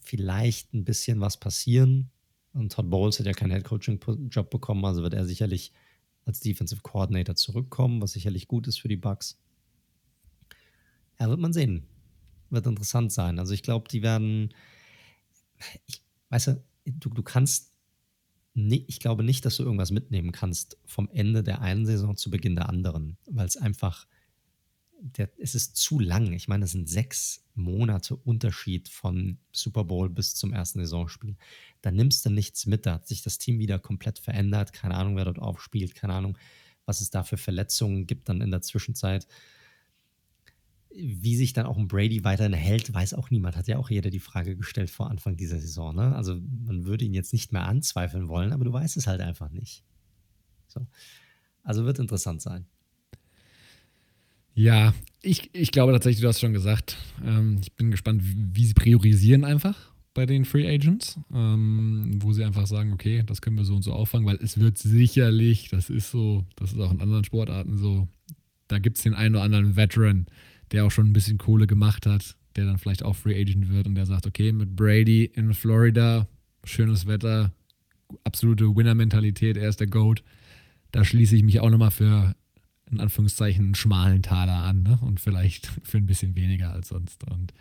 vielleicht 0.00 0.74
ein 0.74 0.84
bisschen 0.84 1.20
was 1.20 1.38
passieren. 1.38 2.10
Und 2.52 2.72
Todd 2.72 2.90
Bowles 2.90 3.18
hat 3.18 3.26
ja 3.26 3.32
keinen 3.32 3.52
Head-Coaching-Job 3.52 4.50
bekommen, 4.50 4.84
also 4.84 5.02
wird 5.02 5.14
er 5.14 5.24
sicherlich 5.24 5.72
als 6.30 6.40
Defensive 6.40 6.80
Coordinator 6.82 7.34
zurückkommen, 7.34 8.00
was 8.00 8.12
sicherlich 8.12 8.48
gut 8.48 8.66
ist 8.68 8.80
für 8.80 8.88
die 8.88 8.96
Bucks. 8.96 9.38
Ja, 11.18 11.28
wird 11.28 11.40
man 11.40 11.52
sehen. 11.52 11.86
Wird 12.48 12.66
interessant 12.66 13.12
sein. 13.12 13.38
Also 13.38 13.52
ich 13.52 13.62
glaube, 13.62 13.88
die 13.88 14.02
werden, 14.02 14.54
ich, 15.86 16.02
weißt 16.30 16.48
du, 16.48 16.64
du, 16.86 17.10
du 17.10 17.22
kannst 17.22 17.70
Nee, 18.52 18.84
ich 18.88 18.98
glaube 18.98 19.22
nicht, 19.22 19.44
dass 19.44 19.56
du 19.56 19.62
irgendwas 19.62 19.92
mitnehmen 19.92 20.32
kannst 20.32 20.76
vom 20.84 21.08
Ende 21.10 21.44
der 21.44 21.60
einen 21.60 21.86
Saison 21.86 22.16
zu 22.16 22.30
Beginn 22.30 22.56
der 22.56 22.68
anderen, 22.68 23.16
weil 23.26 23.46
es 23.46 23.56
einfach, 23.56 24.08
der, 25.00 25.30
es 25.38 25.54
ist 25.54 25.76
zu 25.76 25.98
lang. 25.98 26.32
Ich 26.32 26.48
meine, 26.48 26.64
es 26.64 26.72
sind 26.72 26.88
sechs 26.88 27.44
Monate 27.54 28.16
Unterschied 28.16 28.88
von 28.88 29.38
Super 29.52 29.84
Bowl 29.84 30.08
bis 30.08 30.34
zum 30.34 30.52
ersten 30.52 30.80
Saisonspiel. 30.80 31.36
Da 31.82 31.90
nimmst 31.90 32.24
du 32.24 32.30
nichts 32.30 32.66
mit, 32.66 32.86
da 32.86 32.94
hat 32.94 33.08
sich 33.08 33.22
das 33.22 33.38
Team 33.38 33.58
wieder 33.58 33.78
komplett 33.78 34.18
verändert. 34.18 34.72
Keine 34.72 34.94
Ahnung, 34.94 35.16
wer 35.16 35.24
dort 35.24 35.38
aufspielt, 35.38 35.94
keine 35.94 36.14
Ahnung, 36.14 36.38
was 36.86 37.00
es 37.00 37.10
da 37.10 37.22
für 37.22 37.36
Verletzungen 37.36 38.06
gibt 38.06 38.28
dann 38.28 38.40
in 38.40 38.50
der 38.50 38.62
Zwischenzeit 38.62 39.26
wie 40.92 41.36
sich 41.36 41.52
dann 41.52 41.66
auch 41.66 41.76
ein 41.76 41.88
Brady 41.88 42.24
weiterhin 42.24 42.52
hält, 42.52 42.92
weiß 42.92 43.14
auch 43.14 43.30
niemand. 43.30 43.56
Hat 43.56 43.68
ja 43.68 43.78
auch 43.78 43.90
jeder 43.90 44.10
die 44.10 44.18
Frage 44.18 44.56
gestellt 44.56 44.90
vor 44.90 45.08
Anfang 45.08 45.36
dieser 45.36 45.60
Saison. 45.60 45.94
Ne? 45.94 46.14
Also 46.16 46.40
man 46.66 46.84
würde 46.84 47.04
ihn 47.04 47.14
jetzt 47.14 47.32
nicht 47.32 47.52
mehr 47.52 47.64
anzweifeln 47.64 48.28
wollen, 48.28 48.52
aber 48.52 48.64
du 48.64 48.72
weißt 48.72 48.96
es 48.96 49.06
halt 49.06 49.20
einfach 49.20 49.50
nicht. 49.50 49.84
So. 50.66 50.86
Also 51.62 51.84
wird 51.84 52.00
interessant 52.00 52.42
sein. 52.42 52.66
Ja, 54.54 54.94
ich, 55.22 55.50
ich 55.52 55.70
glaube 55.70 55.92
tatsächlich, 55.92 56.22
du 56.22 56.28
hast 56.28 56.40
schon 56.40 56.52
gesagt, 56.52 56.96
ähm, 57.24 57.58
ich 57.62 57.72
bin 57.74 57.90
gespannt, 57.90 58.22
wie, 58.24 58.48
wie, 58.52 58.64
sie 58.66 58.74
priorisieren 58.74 59.44
einfach 59.44 59.76
bei 60.14 60.26
den 60.26 60.44
Free 60.44 60.66
Agents, 60.66 61.18
ähm, 61.32 62.18
wo 62.20 62.32
sie 62.32 62.44
einfach 62.44 62.66
sagen, 62.66 62.92
okay, 62.92 63.22
das 63.24 63.40
können 63.40 63.56
wir 63.56 63.64
so 63.64 63.76
und 63.76 63.82
so 63.82 63.92
auffangen, 63.92 64.26
weil 64.26 64.38
es 64.42 64.58
wird 64.58 64.78
sicherlich, 64.78 65.68
das 65.68 65.88
ist 65.90 66.10
so, 66.10 66.44
das 66.56 66.72
ist 66.72 66.80
auch 66.80 66.90
in 66.90 67.00
anderen 67.00 67.24
Sportarten 67.24 67.76
so, 67.76 68.08
da 68.68 68.78
gibt 68.78 68.96
es 68.96 69.02
den 69.02 69.14
einen 69.14 69.34
oder 69.34 69.44
anderen 69.44 69.76
Veteran, 69.76 70.26
der 70.72 70.84
auch 70.84 70.90
schon 70.90 71.08
ein 71.08 71.12
bisschen 71.12 71.38
Kohle 71.38 71.66
gemacht 71.66 72.06
hat, 72.06 72.36
der 72.56 72.64
dann 72.64 72.78
vielleicht 72.78 73.04
auch 73.04 73.14
Free 73.14 73.40
Agent 73.40 73.68
wird 73.68 73.86
und 73.86 73.94
der 73.94 74.06
sagt, 74.06 74.26
okay, 74.26 74.52
mit 74.52 74.74
Brady 74.74 75.24
in 75.24 75.54
Florida, 75.54 76.28
schönes 76.64 77.06
Wetter, 77.06 77.52
absolute 78.24 78.74
Winner-Mentalität, 78.74 79.56
er 79.56 79.68
ist 79.68 79.80
der 79.80 79.86
GOAT, 79.86 80.22
da 80.92 81.04
schließe 81.04 81.36
ich 81.36 81.42
mich 81.42 81.60
auch 81.60 81.70
nochmal 81.70 81.90
für, 81.90 82.34
in 82.90 83.00
Anführungszeichen, 83.00 83.64
einen 83.64 83.74
schmalen 83.74 84.22
Taler 84.22 84.62
an 84.64 84.82
ne? 84.82 84.98
und 85.02 85.20
vielleicht 85.20 85.66
für 85.82 85.98
ein 85.98 86.06
bisschen 86.06 86.36
weniger 86.36 86.72
als 86.72 86.88
sonst. 86.88 87.24
Und 87.30 87.52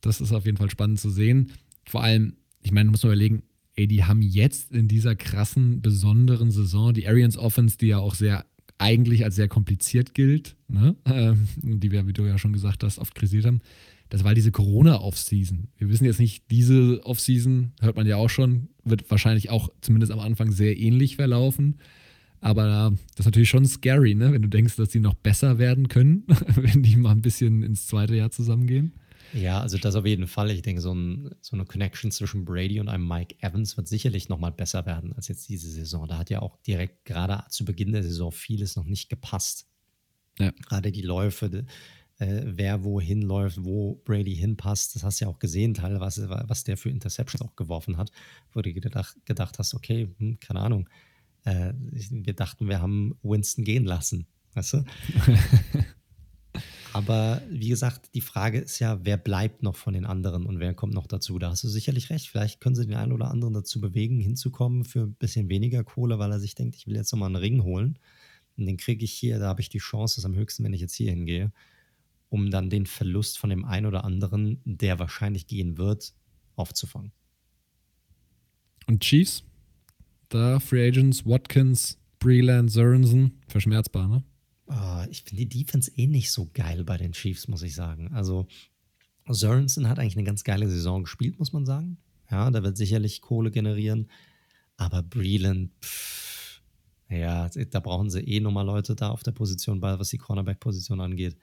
das 0.00 0.20
ist 0.20 0.32
auf 0.32 0.44
jeden 0.44 0.58
Fall 0.58 0.70
spannend 0.70 1.00
zu 1.00 1.10
sehen. 1.10 1.52
Vor 1.86 2.02
allem, 2.02 2.34
ich 2.62 2.72
meine, 2.72 2.86
du 2.86 2.90
musst 2.92 3.04
mal 3.04 3.10
überlegen, 3.10 3.42
ey, 3.76 3.86
die 3.86 4.04
haben 4.04 4.22
jetzt 4.22 4.72
in 4.72 4.88
dieser 4.88 5.14
krassen, 5.14 5.80
besonderen 5.82 6.50
Saison 6.50 6.92
die 6.92 7.06
Arians 7.06 7.36
Offense, 7.36 7.78
die 7.78 7.86
ja 7.86 7.98
auch 7.98 8.14
sehr 8.14 8.44
eigentlich 8.78 9.24
als 9.24 9.34
sehr 9.34 9.48
kompliziert 9.48 10.14
gilt, 10.14 10.56
ne? 10.68 10.94
ähm, 11.04 11.48
die 11.62 11.90
wir, 11.90 12.06
wie 12.06 12.12
du 12.12 12.24
ja 12.24 12.38
schon 12.38 12.52
gesagt 12.52 12.84
hast, 12.84 12.98
oft 12.98 13.14
kritisiert 13.14 13.46
haben, 13.46 13.60
das 14.08 14.24
war 14.24 14.34
diese 14.34 14.52
Corona-Off-Season. 14.52 15.68
Wir 15.76 15.88
wissen 15.88 16.04
jetzt 16.04 16.20
nicht, 16.20 16.50
diese 16.50 17.04
Off-Season, 17.04 17.72
hört 17.80 17.96
man 17.96 18.06
ja 18.06 18.16
auch 18.16 18.30
schon, 18.30 18.68
wird 18.84 19.10
wahrscheinlich 19.10 19.50
auch 19.50 19.68
zumindest 19.80 20.12
am 20.12 20.20
Anfang 20.20 20.50
sehr 20.50 20.78
ähnlich 20.78 21.16
verlaufen. 21.16 21.78
Aber 22.40 22.92
das 23.10 23.20
ist 23.20 23.26
natürlich 23.26 23.48
schon 23.48 23.66
scary, 23.66 24.14
ne? 24.14 24.32
wenn 24.32 24.42
du 24.42 24.48
denkst, 24.48 24.76
dass 24.76 24.92
sie 24.92 25.00
noch 25.00 25.14
besser 25.14 25.58
werden 25.58 25.88
können, 25.88 26.24
wenn 26.54 26.82
die 26.82 26.96
mal 26.96 27.12
ein 27.12 27.22
bisschen 27.22 27.62
ins 27.62 27.86
zweite 27.86 28.14
Jahr 28.14 28.30
zusammengehen. 28.30 28.94
Ja, 29.34 29.60
also 29.60 29.76
das 29.76 29.94
auf 29.94 30.06
jeden 30.06 30.26
Fall. 30.26 30.50
Ich 30.50 30.62
denke, 30.62 30.80
so, 30.80 30.94
ein, 30.94 31.30
so, 31.40 31.56
eine 31.56 31.66
Connection 31.66 32.10
zwischen 32.10 32.44
Brady 32.44 32.80
und 32.80 32.88
einem 32.88 33.06
Mike 33.06 33.36
Evans 33.40 33.76
wird 33.76 33.88
sicherlich 33.88 34.28
nochmal 34.28 34.52
besser 34.52 34.86
werden 34.86 35.12
als 35.12 35.28
jetzt 35.28 35.48
diese 35.48 35.70
Saison. 35.70 36.08
Da 36.08 36.18
hat 36.18 36.30
ja 36.30 36.40
auch 36.40 36.56
direkt 36.62 37.04
gerade 37.04 37.44
zu 37.50 37.64
Beginn 37.64 37.92
der 37.92 38.02
Saison 38.02 38.32
vieles 38.32 38.76
noch 38.76 38.84
nicht 38.84 39.10
gepasst. 39.10 39.66
Ja. 40.38 40.52
Gerade 40.66 40.92
die 40.92 41.02
Läufe, 41.02 41.66
äh, 42.18 42.42
wer 42.44 42.84
wohin 42.84 43.22
läuft, 43.22 43.64
wo 43.64 43.96
Brady 44.04 44.34
hinpasst, 44.34 44.94
das 44.94 45.02
hast 45.02 45.20
du 45.20 45.26
ja 45.26 45.30
auch 45.30 45.38
gesehen, 45.38 45.74
teilweise, 45.74 46.30
was 46.30 46.64
der 46.64 46.76
für 46.76 46.90
Interceptions 46.90 47.42
auch 47.42 47.56
geworfen 47.56 47.96
hat, 47.96 48.10
wo 48.52 48.62
du 48.62 48.72
gedacht, 48.72 49.16
gedacht 49.26 49.58
hast, 49.58 49.74
okay, 49.74 50.08
hm, 50.18 50.38
keine 50.40 50.60
Ahnung. 50.60 50.88
Äh, 51.44 51.72
wir 51.76 52.34
dachten, 52.34 52.68
wir 52.68 52.80
haben 52.80 53.16
Winston 53.22 53.64
gehen 53.64 53.84
lassen. 53.84 54.26
Weißt 54.54 54.74
du? 54.74 54.84
Aber 56.92 57.42
wie 57.50 57.68
gesagt, 57.68 58.14
die 58.14 58.20
Frage 58.20 58.58
ist 58.58 58.78
ja, 58.78 58.98
wer 59.04 59.16
bleibt 59.16 59.62
noch 59.62 59.76
von 59.76 59.94
den 59.94 60.06
anderen 60.06 60.46
und 60.46 60.58
wer 60.58 60.74
kommt 60.74 60.94
noch 60.94 61.06
dazu? 61.06 61.38
Da 61.38 61.50
hast 61.50 61.62
du 61.62 61.68
sicherlich 61.68 62.10
recht. 62.10 62.28
Vielleicht 62.28 62.60
können 62.60 62.74
sie 62.74 62.86
den 62.86 62.96
einen 62.96 63.12
oder 63.12 63.30
anderen 63.30 63.54
dazu 63.54 63.80
bewegen, 63.80 64.18
hinzukommen 64.18 64.84
für 64.84 65.02
ein 65.02 65.14
bisschen 65.14 65.48
weniger 65.48 65.84
Kohle, 65.84 66.18
weil 66.18 66.32
er 66.32 66.40
sich 66.40 66.54
denkt, 66.54 66.76
ich 66.76 66.86
will 66.86 66.96
jetzt 66.96 67.12
nochmal 67.12 67.28
einen 67.28 67.36
Ring 67.36 67.62
holen. 67.62 67.98
Und 68.56 68.66
den 68.66 68.76
kriege 68.76 69.04
ich 69.04 69.12
hier, 69.12 69.38
da 69.38 69.48
habe 69.48 69.60
ich 69.60 69.68
die 69.68 69.78
Chance, 69.78 70.16
das 70.16 70.24
ist 70.24 70.24
am 70.24 70.34
höchsten, 70.34 70.64
wenn 70.64 70.72
ich 70.72 70.80
jetzt 70.80 70.94
hier 70.94 71.10
hingehe, 71.10 71.52
um 72.30 72.50
dann 72.50 72.70
den 72.70 72.86
Verlust 72.86 73.38
von 73.38 73.50
dem 73.50 73.64
einen 73.64 73.86
oder 73.86 74.04
anderen, 74.04 74.60
der 74.64 74.98
wahrscheinlich 74.98 75.46
gehen 75.46 75.78
wird, 75.78 76.14
aufzufangen. 76.56 77.12
Und 78.86 79.02
Chiefs? 79.02 79.44
Da 80.28 80.60
Free 80.60 80.86
Agents, 80.86 81.24
Watkins, 81.24 81.98
Breland, 82.18 82.70
Sorensen, 82.70 83.40
verschmerzbar, 83.48 84.08
ne? 84.08 84.24
Uh, 84.66 85.08
ich 85.10 85.22
finde 85.22 85.46
die 85.46 85.64
Defense 85.64 85.90
eh 85.96 86.06
nicht 86.06 86.30
so 86.30 86.50
geil 86.52 86.84
bei 86.84 86.98
den 86.98 87.12
Chiefs, 87.12 87.48
muss 87.48 87.62
ich 87.62 87.74
sagen. 87.74 88.12
Also 88.12 88.46
Sorensen 89.26 89.88
hat 89.88 89.98
eigentlich 89.98 90.16
eine 90.16 90.26
ganz 90.26 90.44
geile 90.44 90.68
Saison 90.68 91.04
gespielt, 91.04 91.38
muss 91.38 91.54
man 91.54 91.64
sagen. 91.64 91.96
Ja, 92.30 92.50
der 92.50 92.62
wird 92.62 92.76
sicherlich 92.76 93.22
Kohle 93.22 93.50
generieren. 93.50 94.10
Aber 94.76 95.02
Breland, 95.02 95.72
pff, 95.82 96.60
Ja, 97.08 97.48
da 97.48 97.80
brauchen 97.80 98.10
sie 98.10 98.20
eh 98.20 98.40
nochmal 98.40 98.66
Leute 98.66 98.94
da 98.94 99.08
auf 99.08 99.22
der 99.22 99.32
Position, 99.32 99.80
was 99.80 100.10
die 100.10 100.18
Cornerback-Position 100.18 101.00
angeht. 101.00 101.38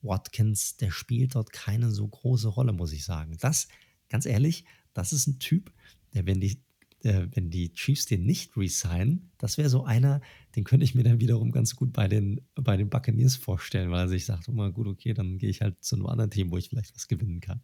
Watkins, 0.00 0.76
der 0.76 0.90
spielt 0.90 1.34
dort 1.34 1.52
keine 1.52 1.90
so 1.90 2.08
große 2.08 2.48
Rolle, 2.48 2.72
muss 2.72 2.92
ich 2.92 3.04
sagen. 3.04 3.36
Das, 3.40 3.68
ganz 4.08 4.24
ehrlich, 4.24 4.64
das 4.94 5.12
ist 5.12 5.26
ein 5.26 5.38
Typ, 5.38 5.72
der, 6.14 6.26
wenn 6.26 6.40
die, 6.40 6.62
der, 7.04 7.28
wenn 7.34 7.50
die 7.50 7.72
Chiefs 7.72 8.06
den 8.06 8.24
nicht 8.24 8.56
resignen, 8.56 9.30
das 9.38 9.58
wäre 9.58 9.68
so 9.68 9.84
einer, 9.84 10.20
den 10.56 10.64
könnte 10.64 10.84
ich 10.84 10.94
mir 10.94 11.04
dann 11.04 11.20
wiederum 11.20 11.52
ganz 11.52 11.76
gut 11.76 11.92
bei 11.92 12.08
den, 12.08 12.40
bei 12.54 12.76
den 12.76 12.88
Buccaneers 12.88 13.36
vorstellen, 13.36 13.90
weil 13.90 14.06
er 14.06 14.08
sich 14.08 14.24
sagt, 14.24 14.48
oh 14.48 14.52
mal 14.52 14.72
gut, 14.72 14.86
okay, 14.86 15.14
dann 15.14 15.38
gehe 15.38 15.50
ich 15.50 15.60
halt 15.60 15.76
zu 15.80 15.96
einem 15.96 16.06
anderen 16.06 16.30
Team, 16.30 16.50
wo 16.50 16.56
ich 16.56 16.68
vielleicht 16.68 16.94
was 16.94 17.08
gewinnen 17.08 17.40
kann. 17.40 17.60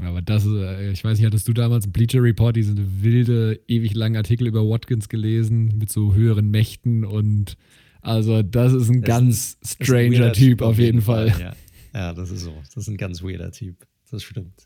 Aber 0.00 0.22
das, 0.22 0.46
äh, 0.46 0.90
ich 0.90 1.04
weiß 1.04 1.18
nicht, 1.18 1.26
hattest 1.26 1.48
du 1.48 1.52
damals 1.52 1.86
im 1.86 1.92
Bleacher 1.92 2.22
Report 2.22 2.56
diesen 2.56 3.02
wilde, 3.02 3.60
ewig 3.68 3.94
langen 3.94 4.16
Artikel 4.16 4.46
über 4.46 4.62
Watkins 4.62 5.08
gelesen 5.08 5.76
mit 5.76 5.90
so 5.90 6.14
höheren 6.14 6.50
Mächten 6.50 7.04
und 7.04 7.56
also 8.00 8.42
das 8.42 8.72
ist 8.72 8.88
ein 8.88 9.02
das 9.02 9.08
ganz 9.08 9.58
ist 9.60 9.84
stranger 9.84 10.26
ein 10.26 10.32
Typ 10.32 10.62
auf 10.62 10.78
jeden 10.78 11.02
Fall. 11.02 11.30
Fall. 11.30 11.40
Ja. 11.40 11.54
ja, 12.00 12.14
das 12.14 12.30
ist 12.30 12.42
so. 12.42 12.54
Das 12.64 12.76
ist 12.76 12.88
ein 12.88 12.96
ganz 12.96 13.22
weirder 13.22 13.52
Typ. 13.52 13.86
Das 14.10 14.22
stimmt. 14.22 14.64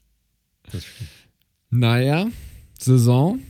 Das 0.72 0.84
stimmt. 0.84 1.10
Naja, 1.70 2.28
Saison 2.78 3.40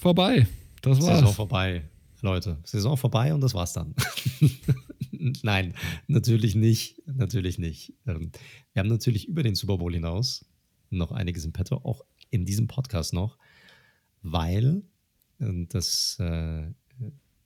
vorbei. 0.00 0.46
Das 0.82 1.00
war's. 1.00 1.18
Saison 1.18 1.34
vorbei, 1.34 1.82
Leute. 2.22 2.58
Saison 2.64 2.96
vorbei 2.96 3.34
und 3.34 3.40
das 3.40 3.54
war's 3.54 3.72
dann. 3.72 3.94
Nein, 5.42 5.74
natürlich 6.06 6.54
nicht. 6.54 7.02
Natürlich 7.06 7.58
nicht. 7.58 7.94
Ähm, 8.06 8.32
wir 8.72 8.80
haben 8.80 8.88
natürlich 8.88 9.28
über 9.28 9.42
den 9.42 9.54
Super 9.54 9.78
Bowl 9.78 9.92
hinaus 9.92 10.44
noch 10.90 11.12
einiges 11.12 11.44
im 11.44 11.52
Petto, 11.52 11.76
auch 11.76 12.02
in 12.30 12.44
diesem 12.44 12.66
Podcast 12.66 13.12
noch, 13.12 13.36
weil 14.22 14.82
äh, 15.38 15.66
das 15.68 16.16
äh, 16.18 16.66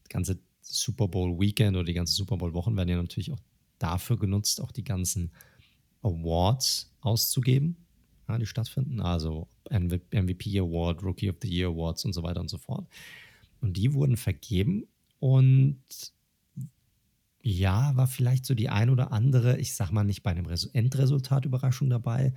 ganze 0.08 0.38
Super 0.60 1.08
Bowl 1.08 1.38
Weekend 1.38 1.76
oder 1.76 1.84
die 1.84 1.94
ganzen 1.94 2.14
Super 2.14 2.36
Bowl 2.36 2.54
Wochen 2.54 2.76
werden 2.76 2.88
ja 2.88 2.96
natürlich 2.96 3.32
auch 3.32 3.40
dafür 3.78 4.18
genutzt, 4.18 4.60
auch 4.60 4.72
die 4.72 4.84
ganzen 4.84 5.30
Awards 6.02 6.94
auszugeben, 7.00 7.76
ja, 8.28 8.38
die 8.38 8.46
stattfinden. 8.46 9.00
Also 9.00 9.48
MVP 9.70 10.58
Award, 10.58 11.02
Rookie 11.02 11.30
of 11.30 11.36
the 11.42 11.48
Year 11.48 11.68
Awards 11.68 12.04
und 12.04 12.12
so 12.12 12.22
weiter 12.22 12.40
und 12.40 12.48
so 12.48 12.58
fort. 12.58 12.86
Und 13.60 13.76
die 13.76 13.94
wurden 13.94 14.16
vergeben 14.16 14.86
und 15.18 15.78
ja, 17.42 17.94
war 17.94 18.06
vielleicht 18.06 18.46
so 18.46 18.54
die 18.54 18.70
ein 18.70 18.88
oder 18.88 19.12
andere, 19.12 19.58
ich 19.58 19.74
sag 19.74 19.90
mal 19.90 20.04
nicht 20.04 20.22
bei 20.22 20.30
einem 20.30 20.46
Endresultat 20.72 21.44
Überraschung 21.44 21.90
dabei, 21.90 22.32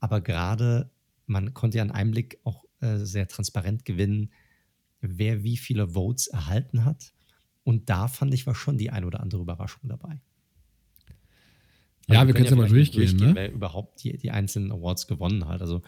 aber 0.00 0.20
gerade 0.20 0.90
man 1.26 1.54
konnte 1.54 1.78
ja 1.78 1.82
einen 1.82 1.92
Einblick 1.92 2.38
auch 2.44 2.64
äh, 2.80 2.98
sehr 2.98 3.28
transparent 3.28 3.84
gewinnen, 3.84 4.32
wer 5.00 5.42
wie 5.42 5.56
viele 5.56 5.94
Votes 5.94 6.28
erhalten 6.28 6.84
hat. 6.84 7.12
Und 7.64 7.90
da 7.90 8.08
fand 8.08 8.32
ich 8.34 8.46
war 8.46 8.54
schon 8.54 8.78
die 8.78 8.90
ein 8.90 9.04
oder 9.04 9.20
andere 9.20 9.42
Überraschung 9.42 9.88
dabei. 9.88 10.20
Ja, 12.08 12.20
also 12.20 12.28
wir 12.28 12.34
können 12.34 12.44
es 12.46 12.50
ja 12.50 12.56
mal 12.56 12.68
durchgehen, 12.68 13.00
durchgehen 13.00 13.28
ne? 13.28 13.34
wer 13.34 13.52
überhaupt 13.52 14.04
die, 14.04 14.16
die 14.16 14.30
einzelnen 14.30 14.70
Awards 14.72 15.06
gewonnen 15.06 15.46
hat. 15.48 15.60
Also 15.60 15.82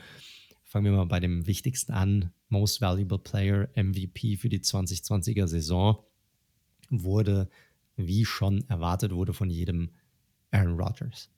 fangen 0.64 0.86
wir 0.86 0.92
mal 0.92 1.04
bei 1.06 1.20
dem 1.20 1.46
wichtigsten 1.46 1.92
an. 1.92 2.32
Most 2.48 2.80
Valuable 2.80 3.18
Player, 3.18 3.68
MVP 3.76 4.36
für 4.36 4.48
die 4.48 4.60
2020er 4.60 5.46
Saison, 5.46 5.98
wurde, 6.90 7.48
wie 7.96 8.24
schon 8.24 8.64
erwartet 8.68 9.12
wurde, 9.12 9.32
von 9.32 9.50
jedem 9.50 9.90
Aaron 10.50 10.80
Rodgers 10.80 11.30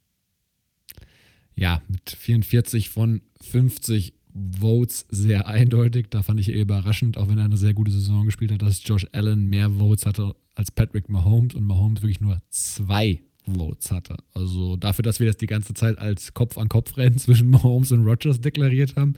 ja, 1.60 1.82
mit 1.88 2.10
44 2.10 2.88
von 2.88 3.20
50 3.42 4.14
Votes 4.58 5.06
sehr 5.10 5.46
eindeutig. 5.46 6.06
Da 6.08 6.22
fand 6.22 6.40
ich 6.40 6.48
eher 6.48 6.62
überraschend, 6.62 7.18
auch 7.18 7.28
wenn 7.28 7.38
er 7.38 7.44
eine 7.44 7.58
sehr 7.58 7.74
gute 7.74 7.90
Saison 7.90 8.24
gespielt 8.24 8.52
hat, 8.52 8.62
dass 8.62 8.86
Josh 8.86 9.06
Allen 9.12 9.46
mehr 9.46 9.70
Votes 9.70 10.06
hatte 10.06 10.34
als 10.54 10.70
Patrick 10.70 11.08
Mahomes 11.08 11.54
und 11.54 11.64
Mahomes 11.64 12.00
wirklich 12.00 12.20
nur 12.20 12.40
zwei 12.48 13.20
Votes 13.56 13.90
hatte. 13.90 14.16
Also 14.34 14.76
dafür, 14.76 15.02
dass 15.02 15.20
wir 15.20 15.26
das 15.26 15.36
die 15.36 15.46
ganze 15.46 15.74
Zeit 15.74 15.98
als 15.98 16.34
Kopf-an-Kopf-Rennen 16.34 17.18
zwischen 17.18 17.50
Mahomes 17.50 17.92
und 17.92 18.04
Rogers 18.04 18.40
deklariert 18.40 18.96
haben, 18.96 19.14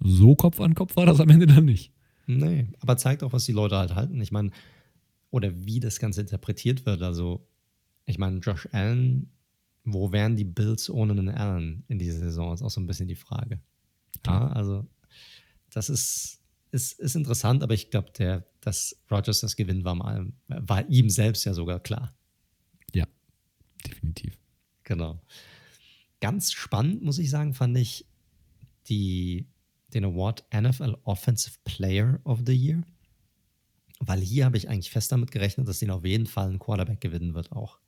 so 0.00 0.34
Kopf 0.34 0.60
an 0.60 0.74
Kopf 0.74 0.96
war 0.96 1.06
das 1.06 1.20
am 1.20 1.28
Ende 1.28 1.46
dann 1.46 1.66
nicht. 1.66 1.92
Nee, 2.26 2.68
aber 2.80 2.96
zeigt 2.96 3.22
auch, 3.22 3.32
was 3.32 3.44
die 3.44 3.52
Leute 3.52 3.76
halt 3.76 3.94
halten. 3.94 4.20
Ich 4.20 4.32
meine, 4.32 4.50
oder 5.30 5.52
wie 5.64 5.80
das 5.80 5.98
Ganze 5.98 6.20
interpretiert 6.20 6.86
wird. 6.86 7.02
Also, 7.02 7.46
ich 8.06 8.18
meine, 8.18 8.38
Josh 8.38 8.68
Allen 8.72 9.30
wo 9.84 10.12
wären 10.12 10.36
die 10.36 10.44
Bills 10.44 10.90
ohne 10.90 11.12
einen 11.12 11.28
Allen 11.28 11.84
in 11.88 11.98
dieser 11.98 12.18
Saison? 12.18 12.52
Ist 12.52 12.62
auch 12.62 12.70
so 12.70 12.80
ein 12.80 12.86
bisschen 12.86 13.08
die 13.08 13.16
Frage. 13.16 13.60
Ja, 14.26 14.48
also 14.48 14.86
das 15.70 15.88
ist, 15.88 16.40
ist, 16.70 16.98
ist 16.98 17.16
interessant, 17.16 17.62
aber 17.62 17.74
ich 17.74 17.90
glaube, 17.90 18.44
dass 18.60 18.96
Rogers 19.10 19.40
das 19.40 19.56
Gewinn 19.56 19.84
war, 19.84 19.94
mal, 19.94 20.32
war 20.48 20.88
ihm 20.88 21.08
selbst 21.08 21.44
ja 21.44 21.54
sogar 21.54 21.80
klar. 21.80 22.14
Definitiv. 23.86 24.38
Genau. 24.84 25.20
Ganz 26.20 26.52
spannend, 26.52 27.02
muss 27.02 27.18
ich 27.18 27.30
sagen, 27.30 27.54
fand 27.54 27.76
ich 27.78 28.06
die, 28.88 29.46
den 29.94 30.04
Award 30.04 30.44
NFL 30.54 30.96
Offensive 31.04 31.56
Player 31.64 32.20
of 32.24 32.40
the 32.46 32.52
Year. 32.52 32.82
Weil 34.00 34.20
hier 34.20 34.46
habe 34.46 34.56
ich 34.56 34.68
eigentlich 34.68 34.90
fest 34.90 35.12
damit 35.12 35.30
gerechnet, 35.30 35.68
dass 35.68 35.78
den 35.78 35.90
auf 35.90 36.04
jeden 36.04 36.26
Fall 36.26 36.50
ein 36.50 36.58
Quarterback 36.58 37.00
gewinnen 37.00 37.34
wird 37.34 37.52
auch 37.52 37.78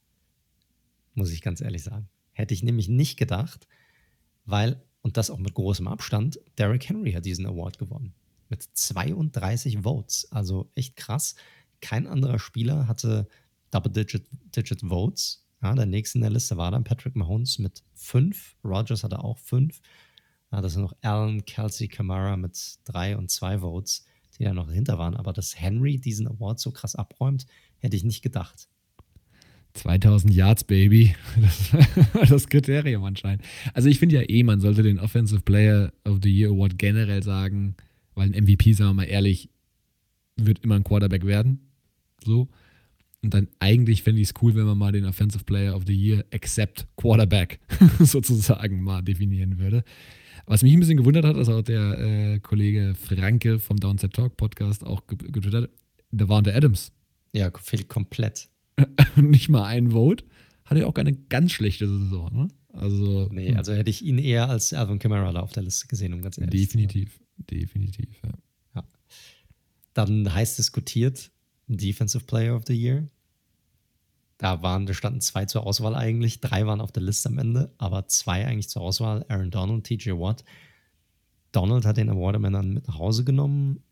muss 1.15 1.31
ich 1.31 1.43
ganz 1.43 1.61
ehrlich 1.61 1.83
sagen. 1.83 2.09
Hätte 2.33 2.55
ich 2.55 2.63
nämlich 2.63 2.89
nicht 2.89 3.19
gedacht, 3.19 3.67
weil, 4.45 4.83
und 5.03 5.17
das 5.17 5.31
auch 5.31 5.39
mit 5.39 5.55
großem 5.55 5.87
Abstand, 5.87 6.41
Derrick 6.59 6.89
Henry 6.89 7.13
hat 7.13 7.25
diesen 7.25 7.47
Award 7.47 7.79
gewonnen. 7.79 8.15
Mit 8.49 8.63
32 8.63 9.81
Votes. 9.83 10.31
Also 10.31 10.71
echt 10.75 10.97
krass. 10.97 11.35
Kein 11.81 12.07
anderer 12.07 12.39
Spieler 12.39 12.87
hatte 12.87 13.29
Double-Digit 13.71 14.27
Digit 14.57 14.81
Votes. 14.83 15.42
Ja, 15.63 15.75
der 15.75 15.87
nächste 15.87 16.19
in 16.19 16.23
der 16.23 16.31
Liste 16.31 16.57
war 16.57 16.71
dann 16.71 16.85
Patrick 16.85 17.15
Mahomes 17.15 17.59
mit 17.59 17.83
fünf. 17.95 18.57
Rogers 18.65 19.05
hatte 19.05 19.23
auch 19.23 19.39
fünf. 19.39 19.81
Ja, 20.51 20.61
das 20.61 20.73
sind 20.73 20.83
noch 20.83 20.95
Allen, 21.03 21.45
Kelsey, 21.45 21.89
Kamara 21.89 22.37
mit 22.37 22.59
drei 22.85 23.17
und 23.17 23.31
zwei 23.31 23.59
Votes, 23.59 24.05
die 24.39 24.45
da 24.45 24.53
noch 24.53 24.67
dahinter 24.67 24.99
waren. 24.99 25.17
Aber 25.17 25.33
dass 25.33 25.59
Henry 25.59 25.99
diesen 25.99 26.27
Award 26.27 26.59
so 26.59 26.73
krass 26.73 26.95
abräumt, 26.95 27.47
hätte 27.79 27.97
ich 27.97 28.05
nicht 28.05 28.23
gedacht. 28.23 28.69
2000 29.75 30.35
Yards, 30.35 30.65
Baby. 30.65 31.15
Das, 31.41 31.71
das 32.29 32.49
Kriterium 32.49 33.05
anscheinend. 33.05 33.45
Also 33.73 33.89
ich 33.89 33.99
finde 33.99 34.17
ja 34.17 34.29
eh, 34.29 34.43
man 34.43 34.61
sollte 34.61 34.83
den 34.83 34.99
Offensive 34.99 35.43
Player 35.43 35.93
of 36.05 36.19
the 36.23 36.31
Year 36.31 36.51
Award 36.51 36.79
generell 36.79 37.23
sagen, 37.23 37.77
weil 38.15 38.27
ein 38.33 38.45
MVP, 38.45 38.73
sagen 38.73 38.91
wir 38.91 38.95
mal 38.95 39.05
ehrlich, 39.05 39.49
wird 40.37 40.59
immer 40.61 40.75
ein 40.77 40.85
Quarterback 40.85 41.25
werden. 41.25 41.71
So. 42.25 42.49
Und 43.23 43.35
dann 43.35 43.49
eigentlich 43.61 44.03
fände 44.03 44.21
ich 44.21 44.29
es 44.29 44.35
cool, 44.43 44.55
wenn 44.55 44.65
man 44.65 44.77
mal 44.77 44.93
den 44.93 45.05
Offensive 45.05 45.45
Player 45.45 45.77
of 45.77 45.85
the 45.87 45.95
Year 45.95 46.25
except 46.31 46.87
Quarterback 46.97 47.61
sozusagen 48.01 48.83
mal 48.83 49.03
definieren 49.03 49.59
würde. 49.59 49.85
Was 50.47 50.63
mich 50.63 50.73
ein 50.73 50.81
bisschen 50.81 50.97
gewundert 50.97 51.25
hat, 51.25 51.37
ist 51.37 51.49
auch 51.49 51.63
der 51.63 51.99
äh, 51.99 52.39
Kollege 52.41 52.95
Franke 52.97 53.61
vom 53.61 53.77
Downset 53.77 54.13
Talk 54.13 54.37
Podcast 54.37 54.85
auch 54.85 55.07
getwittert, 55.07 55.71
da 56.11 56.29
war 56.29 56.43
der 56.43 56.57
Adams. 56.57 56.93
Ja, 57.33 57.51
fehlt 57.57 57.89
komplett. 57.89 58.49
nicht 59.17 59.49
mal 59.49 59.65
ein 59.65 59.93
Vote. 59.93 60.25
Hatte 60.65 60.81
ja 60.81 60.87
auch 60.87 60.95
keine 60.95 61.15
ganz 61.15 61.53
schlechte 61.53 61.89
Saison, 61.89 62.33
ne? 62.33 62.49
Also, 62.73 63.29
nee, 63.31 63.51
hm. 63.51 63.57
also 63.57 63.73
hätte 63.75 63.91
ich 63.91 64.03
ihn 64.03 64.19
eher 64.19 64.49
als 64.49 64.73
Alvin 64.73 64.99
Kamara 64.99 65.39
auf 65.41 65.53
der 65.53 65.63
Liste 65.63 65.87
gesehen, 65.89 66.15
um 66.15 66.23
ganz 66.23 66.39
ehrlich 66.39 66.63
Definitiv, 66.63 67.21
definitiv, 67.37 68.21
ja. 68.25 68.33
ja. 68.77 68.85
Dann 69.93 70.33
heiß 70.33 70.57
diskutiert, 70.57 71.31
Defensive 71.77 72.25
Player 72.25 72.55
of 72.55 72.65
the 72.67 72.75
Year. 72.75 73.09
Da 74.39 74.63
waren, 74.63 74.87
da 74.87 74.95
standen 74.95 75.21
zwei 75.21 75.45
zur 75.45 75.67
Auswahl 75.67 75.95
eigentlich, 75.95 76.41
drei 76.41 76.67
waren 76.67 76.81
auf 76.81 76.91
der 76.91 77.03
Liste 77.03 77.29
am 77.29 77.39
Ende, 77.39 77.73
aber 77.79 78.09
zwei 78.09 78.45
eigentlich 78.45 78.69
zur 78.69 78.83
Auswahl, 78.83 79.25
Aaron 79.29 79.51
Donald, 79.51 79.85
TJ 79.85 80.11
Watt. 80.13 80.45
Donald 81.53 81.85
hat 81.85 81.99
den 81.99 82.09
Award 82.09 82.37
am 82.37 82.45
Ende 82.45 82.63
mit 82.63 82.89
nach 82.89 82.99
Hause 82.99 83.25
genommen. 83.25 83.83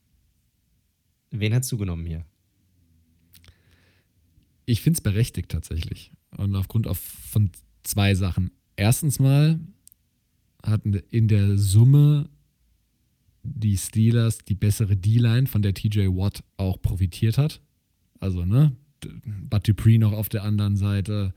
Wen 1.31 1.53
hättest 1.53 1.71
du 1.71 1.77
genommen 1.77 2.07
hier? 2.07 2.25
Ich 4.65 4.81
finde 4.81 4.97
es 4.97 5.01
berechtigt 5.03 5.51
tatsächlich. 5.51 6.11
Und 6.37 6.57
aufgrund 6.57 6.87
auf, 6.87 6.99
von 6.99 7.51
zwei 7.83 8.15
Sachen. 8.15 8.51
Erstens 8.77 9.19
mal 9.19 9.61
hatten 10.65 10.95
in 11.11 11.29
der 11.29 11.59
Summe 11.59 12.29
die 13.43 13.77
Steelers 13.77 14.39
die 14.39 14.55
bessere 14.55 14.97
D-Line, 14.97 15.47
von 15.47 15.63
der 15.63 15.75
TJ 15.75 16.09
Watt 16.09 16.45
auch 16.57 16.81
profitiert 16.81 17.39
hat. 17.39 17.61
Also, 18.21 18.45
ne? 18.45 18.77
Bud 19.49 19.67
Dupree 19.67 19.99
noch 19.99 20.13
auf 20.13 20.29
der 20.29 20.45
anderen 20.45 20.77
Seite. 20.77 21.33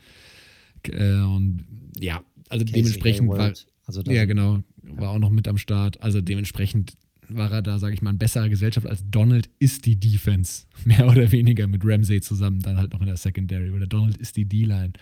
Äh, 0.84 1.22
und 1.22 1.66
ja, 1.98 2.24
also 2.50 2.66
Casey 2.66 2.82
dementsprechend 2.82 3.30
Hayward. 3.30 3.40
war. 3.40 3.74
Also 3.86 4.02
ja, 4.12 4.26
genau, 4.26 4.64
war 4.84 5.10
auch 5.12 5.20
noch 5.20 5.30
mit 5.30 5.48
am 5.48 5.58
Start. 5.58 6.02
Also 6.02 6.22
dementsprechend 6.22 6.94
war 7.30 7.52
er 7.52 7.62
da, 7.62 7.80
sage 7.80 7.94
ich 7.94 8.02
mal, 8.02 8.12
in 8.12 8.18
besserer 8.18 8.50
Gesellschaft 8.50 8.86
als 8.86 9.04
Donald 9.10 9.50
ist 9.60 9.86
die 9.86 10.00
Defense. 10.00 10.66
Mehr 10.86 11.08
oder 11.08 11.32
weniger 11.32 11.68
mit 11.68 11.82
Ramsey 11.84 12.22
zusammen, 12.22 12.62
dann 12.62 12.78
halt 12.78 12.94
noch 12.94 13.02
in 13.02 13.08
der 13.08 13.18
Secondary. 13.18 13.72
Oder 13.72 13.88
Donald 13.88 14.18
ist 14.18 14.36
die 14.36 14.46
D-Line. 14.46 14.94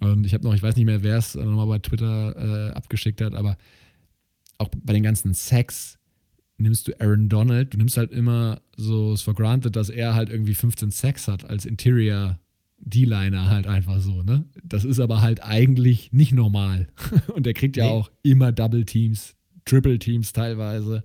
Und 0.00 0.26
ich 0.26 0.34
habe 0.34 0.44
noch, 0.44 0.54
ich 0.54 0.62
weiß 0.62 0.76
nicht 0.76 0.86
mehr, 0.86 1.02
wer 1.02 1.18
es 1.18 1.34
nochmal 1.34 1.66
bei 1.66 1.78
Twitter 1.78 2.68
äh, 2.68 2.72
abgeschickt 2.72 3.20
hat, 3.20 3.34
aber 3.34 3.56
auch 4.58 4.68
bei 4.82 4.92
den 4.92 5.02
ganzen 5.02 5.34
Sacks 5.34 5.97
nimmst 6.58 6.88
du 6.88 7.00
Aaron 7.00 7.28
Donald, 7.28 7.72
du 7.72 7.78
nimmst 7.78 7.96
halt 7.96 8.10
immer 8.10 8.60
so 8.76 9.12
es 9.12 9.22
for 9.22 9.34
granted, 9.34 9.76
dass 9.76 9.90
er 9.90 10.14
halt 10.14 10.28
irgendwie 10.28 10.54
15 10.54 10.90
Sacks 10.90 11.28
hat 11.28 11.44
als 11.44 11.64
Interior 11.64 12.38
D-Liner 12.80 13.48
halt 13.48 13.66
einfach 13.66 14.00
so, 14.00 14.22
ne? 14.22 14.44
Das 14.62 14.84
ist 14.84 15.00
aber 15.00 15.20
halt 15.20 15.42
eigentlich 15.42 16.12
nicht 16.12 16.32
normal. 16.32 16.88
Und 17.34 17.46
er 17.46 17.54
kriegt 17.54 17.76
ja 17.76 17.84
nee. 17.84 17.90
auch 17.90 18.10
immer 18.22 18.52
Double 18.52 18.84
Teams, 18.84 19.34
Triple 19.64 19.98
Teams 19.98 20.32
teilweise, 20.32 21.04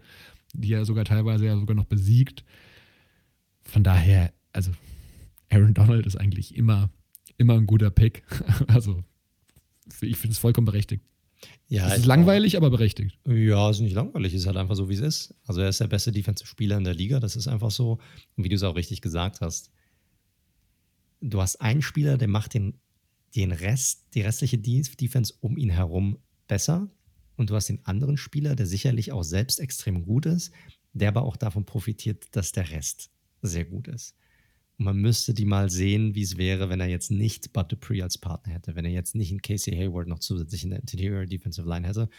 die 0.54 0.74
er 0.74 0.86
sogar 0.86 1.06
teilweise 1.06 1.46
ja 1.46 1.58
sogar 1.58 1.76
noch 1.76 1.86
besiegt. 1.86 2.44
Von 3.64 3.84
daher, 3.84 4.34
also 4.52 4.72
Aaron 5.50 5.74
Donald 5.74 6.06
ist 6.06 6.16
eigentlich 6.16 6.56
immer, 6.56 6.90
immer 7.38 7.56
ein 7.56 7.66
guter 7.66 7.90
Pick. 7.90 8.24
Also 8.68 9.04
ich 10.02 10.18
finde 10.18 10.34
es 10.34 10.40
vollkommen 10.40 10.66
berechtigt. 10.66 11.04
Ja, 11.74 11.88
es 11.88 12.02
ist 12.02 12.06
langweilig, 12.06 12.56
aber 12.56 12.70
berechtigt. 12.70 13.18
Ja, 13.26 13.68
es 13.68 13.78
ist 13.78 13.82
nicht 13.82 13.96
langweilig, 13.96 14.32
es 14.36 14.42
ist 14.42 14.48
halt 14.48 14.58
einfach 14.58 14.76
so, 14.76 14.90
wie 14.90 14.94
es 14.94 15.00
ist. 15.00 15.34
Also 15.48 15.62
er 15.62 15.70
ist 15.70 15.80
der 15.80 15.88
beste 15.88 16.12
Defensive-Spieler 16.12 16.78
in 16.78 16.84
der 16.84 16.94
Liga, 16.94 17.20
das 17.20 17.36
ist 17.36 17.48
einfach 17.48 17.72
so. 17.72 17.98
Und 18.36 18.44
wie 18.44 18.50
du 18.50 18.56
es 18.56 18.62
auch 18.62 18.76
richtig 18.76 19.02
gesagt 19.02 19.42
hast, 19.42 19.72
du 21.20 21.42
hast 21.42 21.62
einen 21.62 21.82
Spieler, 21.82 22.20
der 22.20 22.28
macht 22.28 22.54
den, 22.54 22.80
den 23.36 23.52
Rest, 23.52 24.06
die 24.14 24.22
restliche 24.22 24.60
Defense 24.60 25.34
um 25.40 25.58
ihn 25.58 25.72
herum 25.72 26.20
besser. 26.48 26.92
Und 27.38 27.50
du 27.50 27.56
hast 27.56 27.70
den 27.70 27.84
anderen 27.88 28.18
Spieler, 28.18 28.56
der 28.56 28.68
sicherlich 28.68 29.12
auch 29.12 29.24
selbst 29.24 29.60
extrem 29.60 30.06
gut 30.06 30.28
ist, 30.28 30.52
der 30.94 31.08
aber 31.08 31.24
auch 31.24 31.38
davon 31.38 31.66
profitiert, 31.66 32.28
dass 32.36 32.52
der 32.52 32.70
Rest 32.70 33.10
sehr 33.42 33.66
gut 33.66 33.88
ist. 33.88 34.16
Man 34.78 34.98
müsste 34.98 35.34
die 35.34 35.46
mal 35.46 35.70
sehen, 35.70 36.16
wie 36.16 36.24
es 36.24 36.38
wäre, 36.38 36.70
wenn 36.70 36.80
er 36.80 36.88
jetzt 36.88 37.12
nicht 37.12 37.54
Bud 37.54 37.72
Dupree 37.72 38.02
als 38.02 38.18
Partner 38.18 38.54
hätte, 38.54 38.76
wenn 38.76 38.86
er 38.86 38.92
jetzt 38.92 39.16
nicht 39.16 39.32
einen 39.32 39.42
Casey 39.42 39.74
Hayward 39.74 40.08
noch 40.08 40.20
zusätzlich 40.20 40.64
in 40.64 40.72
der 40.72 40.80
Interior 40.80 41.26
Defensive 41.26 41.68
Line 41.68 41.88
hätte, 41.88 42.10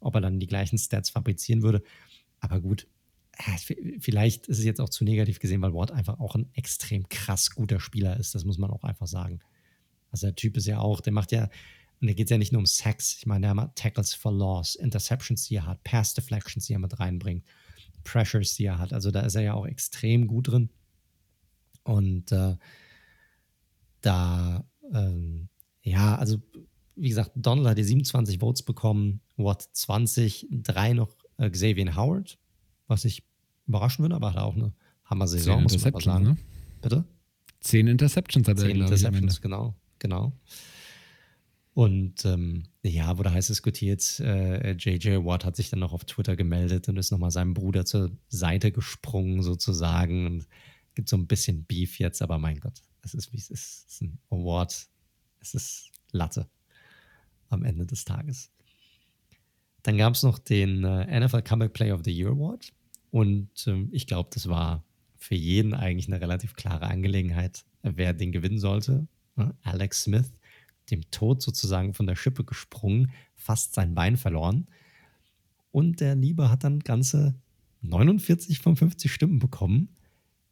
ob 0.00 0.14
er 0.16 0.20
dann 0.20 0.40
die 0.40 0.48
gleichen 0.48 0.78
Stats 0.78 1.10
fabrizieren 1.10 1.62
würde. 1.62 1.82
Aber 2.40 2.60
gut, 2.60 2.88
äh, 3.38 3.98
vielleicht 4.00 4.48
ist 4.48 4.58
es 4.58 4.64
jetzt 4.64 4.80
auch 4.80 4.88
zu 4.88 5.04
negativ 5.04 5.38
gesehen, 5.38 5.62
weil 5.62 5.74
Ward 5.74 5.90
einfach 5.92 6.18
auch 6.20 6.34
ein 6.34 6.50
extrem 6.54 7.08
krass 7.08 7.50
guter 7.50 7.80
Spieler 7.80 8.18
ist. 8.18 8.34
Das 8.34 8.44
muss 8.44 8.58
man 8.58 8.70
auch 8.70 8.84
einfach 8.84 9.06
sagen. 9.06 9.40
Also 10.10 10.26
der 10.26 10.36
Typ 10.36 10.56
ist 10.56 10.66
ja 10.66 10.78
auch, 10.78 11.00
der 11.00 11.12
macht 11.12 11.32
ja, 11.32 11.48
und 12.00 12.08
da 12.08 12.14
geht 12.14 12.26
es 12.26 12.30
ja 12.30 12.38
nicht 12.38 12.52
nur 12.52 12.58
um 12.58 12.66
Sex. 12.66 13.16
Ich 13.18 13.26
meine, 13.26 13.46
der 13.46 13.56
hat 13.56 13.76
Tackles 13.76 14.12
for 14.12 14.32
Loss, 14.32 14.74
Interceptions, 14.74 15.46
die 15.46 15.56
er 15.56 15.66
hat, 15.66 15.82
Pass 15.84 16.14
Deflections, 16.14 16.66
die 16.66 16.72
er 16.72 16.80
mit 16.80 16.98
reinbringt, 16.98 17.44
Pressures, 18.04 18.56
die 18.56 18.64
er 18.64 18.78
hat. 18.78 18.92
Also 18.92 19.10
da 19.10 19.20
ist 19.20 19.36
er 19.36 19.42
ja 19.42 19.54
auch 19.54 19.66
extrem 19.66 20.26
gut 20.26 20.48
drin. 20.48 20.70
Und 21.84 22.32
äh, 22.32 22.56
da, 24.00 24.64
ähm, 24.92 25.48
ja, 25.82 26.16
also 26.16 26.38
wie 26.96 27.08
gesagt, 27.08 27.32
Donald 27.34 27.68
hat 27.68 27.78
die 27.78 27.84
27 27.84 28.38
Votes 28.38 28.62
bekommen, 28.62 29.20
Watt 29.36 29.68
20, 29.72 30.48
drei 30.50 30.92
noch 30.92 31.16
äh, 31.38 31.50
Xavier 31.50 31.96
Howard, 31.96 32.38
was 32.86 33.04
ich 33.04 33.24
überraschen 33.66 34.02
würde, 34.02 34.16
aber 34.16 34.30
hat 34.30 34.38
auch 34.38 34.54
eine 34.54 34.72
Hammer-Saison, 35.04 35.62
muss 35.62 35.82
man 35.84 36.00
sagen. 36.00 36.24
Ne? 36.24 36.36
Bitte? 36.80 37.04
Zehn 37.60 37.86
Interceptions 37.86 38.48
hat 38.48 38.58
er, 38.58 38.64
Zehn 38.64 38.80
Interceptions, 38.80 39.40
genau, 39.40 39.74
genau. 39.98 40.32
Und 41.74 42.24
ähm, 42.26 42.64
ja, 42.82 43.16
wurde 43.16 43.32
heiß 43.32 43.46
diskutiert. 43.46 44.20
Äh, 44.20 44.72
JJ 44.72 45.24
Watt 45.24 45.44
hat 45.46 45.56
sich 45.56 45.70
dann 45.70 45.80
noch 45.80 45.94
auf 45.94 46.04
Twitter 46.04 46.36
gemeldet 46.36 46.88
und 46.88 46.98
ist 46.98 47.10
nochmal 47.12 47.30
seinem 47.30 47.54
Bruder 47.54 47.86
zur 47.86 48.10
Seite 48.28 48.72
gesprungen, 48.72 49.42
sozusagen. 49.42 50.26
Und 50.26 50.46
gibt 50.94 51.08
so 51.08 51.16
ein 51.16 51.26
bisschen 51.26 51.64
Beef 51.64 51.98
jetzt, 51.98 52.22
aber 52.22 52.38
mein 52.38 52.60
Gott, 52.60 52.82
es 53.02 53.14
ist 53.14 53.32
wie 53.32 53.38
es 53.38 53.50
ist. 53.50 53.86
Es 53.86 53.94
ist 53.94 54.02
ein 54.02 54.18
Award. 54.30 54.88
Es 55.40 55.54
ist 55.54 55.90
Latte 56.12 56.48
am 57.48 57.64
Ende 57.64 57.86
des 57.86 58.04
Tages. 58.04 58.50
Dann 59.82 59.98
gab 59.98 60.14
es 60.14 60.22
noch 60.22 60.38
den 60.38 60.84
äh, 60.84 61.20
NFL 61.20 61.42
Comeback 61.42 61.72
Player 61.72 61.94
of 61.94 62.02
the 62.04 62.12
Year 62.12 62.30
Award. 62.30 62.72
Und 63.10 63.50
ähm, 63.66 63.88
ich 63.92 64.06
glaube, 64.06 64.30
das 64.32 64.48
war 64.48 64.84
für 65.16 65.34
jeden 65.34 65.74
eigentlich 65.74 66.06
eine 66.06 66.20
relativ 66.20 66.54
klare 66.54 66.86
Angelegenheit, 66.86 67.64
wer 67.82 68.12
den 68.12 68.32
gewinnen 68.32 68.58
sollte. 68.58 69.06
Ne? 69.36 69.54
Alex 69.62 70.04
Smith, 70.04 70.30
dem 70.90 71.08
Tod 71.10 71.42
sozusagen 71.42 71.94
von 71.94 72.06
der 72.06 72.16
Schippe 72.16 72.44
gesprungen, 72.44 73.10
fast 73.34 73.74
sein 73.74 73.94
Bein 73.94 74.16
verloren. 74.16 74.66
Und 75.72 76.00
der 76.00 76.14
Liebe 76.14 76.50
hat 76.50 76.64
dann 76.64 76.80
ganze 76.80 77.34
49 77.82 78.60
von 78.60 78.76
50 78.76 79.12
Stimmen 79.12 79.38
bekommen 79.38 79.88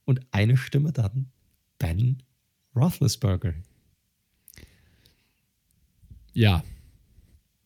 und 0.05 0.21
eine 0.33 0.57
Stimme 0.57 0.93
dann 0.93 1.31
Ben 1.79 2.23
Roethlisberger. 2.75 3.55
Ja, 6.33 6.63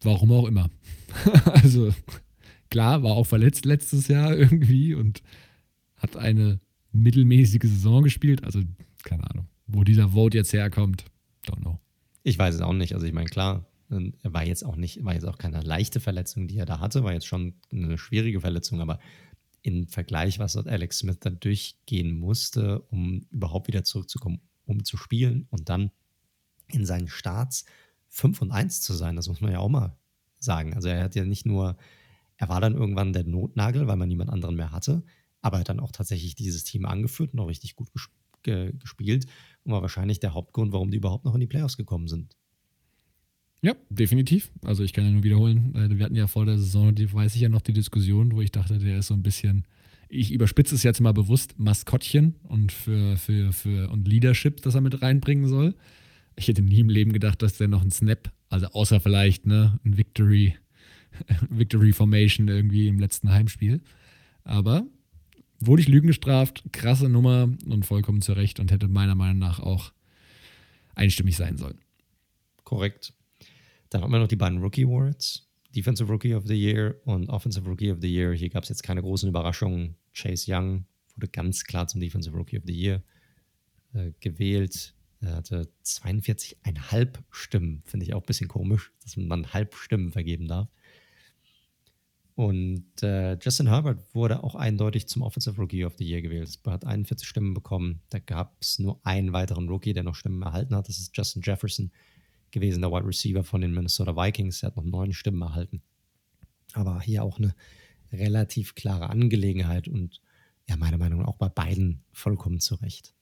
warum 0.02 0.32
auch 0.32 0.46
immer. 0.46 0.70
also 1.44 1.94
klar, 2.70 3.02
war 3.02 3.12
auch 3.12 3.26
verletzt 3.26 3.66
letztes 3.66 4.08
Jahr 4.08 4.36
irgendwie 4.36 4.94
und 4.94 5.22
hat 5.96 6.16
eine 6.16 6.60
mittelmäßige 6.92 7.62
Saison 7.62 8.02
gespielt. 8.02 8.44
Also 8.44 8.62
keine 9.02 9.28
Ahnung, 9.30 9.48
wo 9.66 9.84
dieser 9.84 10.10
Vote 10.10 10.36
jetzt 10.36 10.52
herkommt, 10.52 11.04
don't 11.46 11.60
know. 11.60 11.80
Ich 12.22 12.38
weiß 12.38 12.54
es 12.54 12.60
auch 12.62 12.72
nicht. 12.72 12.94
Also 12.94 13.06
ich 13.06 13.12
meine, 13.12 13.28
klar, 13.28 13.66
er 13.90 14.32
war 14.32 14.44
jetzt 14.44 14.64
auch 14.64 14.76
nicht, 14.76 15.04
war 15.04 15.14
jetzt 15.14 15.26
auch 15.26 15.38
keine 15.38 15.60
leichte 15.60 16.00
Verletzung, 16.00 16.48
die 16.48 16.56
er 16.56 16.66
da 16.66 16.80
hatte, 16.80 17.04
war 17.04 17.12
jetzt 17.12 17.26
schon 17.26 17.54
eine 17.70 17.98
schwierige 17.98 18.40
Verletzung, 18.40 18.80
aber 18.80 18.98
im 19.64 19.88
Vergleich, 19.88 20.38
was 20.38 20.52
dort 20.52 20.68
Alex 20.68 20.98
Smith 20.98 21.18
dann 21.20 21.40
durchgehen 21.40 22.18
musste, 22.18 22.80
um 22.90 23.26
überhaupt 23.30 23.66
wieder 23.66 23.82
zurückzukommen, 23.82 24.40
um 24.66 24.84
zu 24.84 24.98
spielen 24.98 25.46
und 25.50 25.70
dann 25.70 25.90
in 26.68 26.84
seinen 26.84 27.08
Starts 27.08 27.64
5 28.10 28.42
und 28.42 28.52
1 28.52 28.82
zu 28.82 28.92
sein, 28.92 29.16
das 29.16 29.26
muss 29.26 29.40
man 29.40 29.52
ja 29.52 29.60
auch 29.60 29.70
mal 29.70 29.96
sagen. 30.38 30.74
Also 30.74 30.88
er 30.88 31.02
hat 31.02 31.14
ja 31.14 31.24
nicht 31.24 31.46
nur, 31.46 31.78
er 32.36 32.48
war 32.50 32.60
dann 32.60 32.74
irgendwann 32.74 33.14
der 33.14 33.24
Notnagel, 33.24 33.86
weil 33.86 33.96
man 33.96 34.08
niemand 34.08 34.28
anderen 34.28 34.54
mehr 34.54 34.70
hatte, 34.70 35.02
aber 35.40 35.56
er 35.56 35.60
hat 35.60 35.70
dann 35.70 35.80
auch 35.80 35.92
tatsächlich 35.92 36.34
dieses 36.34 36.64
Team 36.64 36.84
angeführt 36.84 37.32
und 37.32 37.40
auch 37.40 37.48
richtig 37.48 37.74
gut 37.74 37.88
gespielt 38.42 39.26
und 39.64 39.72
war 39.72 39.80
wahrscheinlich 39.80 40.20
der 40.20 40.34
Hauptgrund, 40.34 40.72
warum 40.72 40.90
die 40.90 40.98
überhaupt 40.98 41.24
noch 41.24 41.34
in 41.34 41.40
die 41.40 41.46
Playoffs 41.46 41.78
gekommen 41.78 42.06
sind. 42.06 42.36
Ja, 43.64 43.74
definitiv. 43.88 44.50
Also 44.62 44.84
ich 44.84 44.92
kann 44.92 45.06
ja 45.06 45.10
nur 45.10 45.22
wiederholen, 45.22 45.74
äh, 45.74 45.96
wir 45.96 46.04
hatten 46.04 46.16
ja 46.16 46.26
vor 46.26 46.44
der 46.44 46.58
Saison, 46.58 46.94
die 46.94 47.10
weiß 47.10 47.34
ich 47.34 47.40
ja 47.40 47.48
noch 47.48 47.62
die 47.62 47.72
Diskussion, 47.72 48.32
wo 48.32 48.42
ich 48.42 48.52
dachte, 48.52 48.78
der 48.78 48.98
ist 48.98 49.06
so 49.06 49.14
ein 49.14 49.22
bisschen, 49.22 49.64
ich 50.10 50.32
überspitze 50.32 50.74
es 50.74 50.82
jetzt 50.82 51.00
mal 51.00 51.12
bewusst, 51.12 51.58
Maskottchen 51.58 52.34
und 52.42 52.72
für, 52.72 53.16
für, 53.16 53.54
für 53.54 53.90
und 53.90 54.06
Leadership, 54.06 54.60
das 54.60 54.74
er 54.74 54.82
mit 54.82 55.00
reinbringen 55.00 55.48
soll. 55.48 55.74
Ich 56.36 56.46
hätte 56.46 56.60
nie 56.60 56.80
im 56.80 56.90
Leben 56.90 57.14
gedacht, 57.14 57.40
dass 57.40 57.56
der 57.56 57.68
noch 57.68 57.80
ein 57.80 57.90
Snap, 57.90 58.30
also 58.50 58.66
außer 58.66 59.00
vielleicht 59.00 59.46
ne, 59.46 59.80
ein 59.82 59.96
Victory, 59.96 60.56
Victory 61.48 61.94
Formation 61.94 62.48
irgendwie 62.48 62.88
im 62.88 62.98
letzten 62.98 63.30
Heimspiel. 63.30 63.80
Aber 64.42 64.86
wurde 65.58 65.80
ich 65.80 65.88
Lügen 65.88 66.08
gestraft, 66.08 66.64
krasse 66.72 67.08
Nummer 67.08 67.48
und 67.64 67.86
vollkommen 67.86 68.20
zurecht 68.20 68.60
und 68.60 68.70
hätte 68.70 68.88
meiner 68.88 69.14
Meinung 69.14 69.38
nach 69.38 69.58
auch 69.58 69.94
einstimmig 70.94 71.36
sein 71.36 71.56
sollen. 71.56 71.78
Korrekt. 72.64 73.14
Dann 73.94 74.02
haben 74.02 74.10
wir 74.10 74.18
noch 74.18 74.26
die 74.26 74.34
beiden 74.34 74.58
Rookie 74.58 74.84
Awards. 74.86 75.48
Defensive 75.72 76.10
Rookie 76.10 76.34
of 76.34 76.48
the 76.48 76.54
Year 76.54 76.96
und 77.04 77.28
Offensive 77.28 77.64
Rookie 77.64 77.92
of 77.92 77.98
the 78.00 78.12
Year. 78.12 78.32
Hier 78.32 78.48
gab 78.48 78.64
es 78.64 78.68
jetzt 78.68 78.82
keine 78.82 79.00
großen 79.00 79.28
Überraschungen. 79.28 79.94
Chase 80.12 80.52
Young 80.52 80.84
wurde 81.14 81.28
ganz 81.28 81.62
klar 81.62 81.86
zum 81.86 82.00
Defensive 82.00 82.36
Rookie 82.36 82.58
of 82.58 82.64
the 82.66 82.72
Year 82.72 83.04
äh, 83.92 84.10
gewählt. 84.18 84.96
Er 85.20 85.36
hatte 85.36 85.68
42,5 85.84 87.18
Stimmen. 87.30 87.82
Finde 87.84 88.04
ich 88.04 88.14
auch 88.14 88.22
ein 88.22 88.26
bisschen 88.26 88.48
komisch, 88.48 88.90
dass 89.04 89.16
man 89.16 89.52
halb 89.52 89.76
Stimmen 89.76 90.10
vergeben 90.10 90.48
darf. 90.48 90.68
Und 92.34 93.00
äh, 93.04 93.38
Justin 93.40 93.68
Herbert 93.68 94.12
wurde 94.12 94.42
auch 94.42 94.56
eindeutig 94.56 95.06
zum 95.06 95.22
Offensive 95.22 95.56
Rookie 95.56 95.84
of 95.84 95.94
the 95.98 96.04
Year 96.04 96.20
gewählt. 96.20 96.58
Er 96.64 96.72
hat 96.72 96.84
41 96.84 97.28
Stimmen 97.28 97.54
bekommen. 97.54 98.00
Da 98.08 98.18
gab 98.18 98.56
es 98.60 98.80
nur 98.80 98.98
einen 99.06 99.32
weiteren 99.32 99.68
Rookie, 99.68 99.92
der 99.92 100.02
noch 100.02 100.16
Stimmen 100.16 100.42
erhalten 100.42 100.74
hat. 100.74 100.88
Das 100.88 100.98
ist 100.98 101.16
Justin 101.16 101.42
Jefferson 101.42 101.92
gewesen, 102.54 102.80
der 102.80 102.90
Wide 102.90 103.06
Receiver 103.06 103.44
von 103.44 103.60
den 103.60 103.74
Minnesota 103.74 104.16
Vikings. 104.16 104.62
Er 104.62 104.68
hat 104.68 104.76
noch 104.76 104.84
neun 104.84 105.12
Stimmen 105.12 105.42
erhalten. 105.42 105.82
Aber 106.72 107.00
hier 107.02 107.22
auch 107.22 107.38
eine 107.38 107.54
relativ 108.12 108.74
klare 108.74 109.10
Angelegenheit 109.10 109.88
und 109.88 110.20
ja, 110.68 110.76
meiner 110.76 110.96
Meinung 110.96 111.20
nach 111.20 111.28
auch 111.28 111.36
bei 111.36 111.48
beiden 111.48 112.00
vollkommen 112.12 112.60
zurecht. 112.60 113.12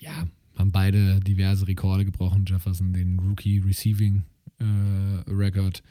Ja, 0.00 0.26
haben 0.56 0.72
beide 0.72 1.20
diverse 1.20 1.68
Rekorde 1.68 2.04
gebrochen. 2.04 2.44
Jefferson 2.46 2.92
den 2.92 3.18
Rookie 3.20 3.58
Receiving 3.58 4.24
äh, 4.58 5.30
Record. 5.30 5.82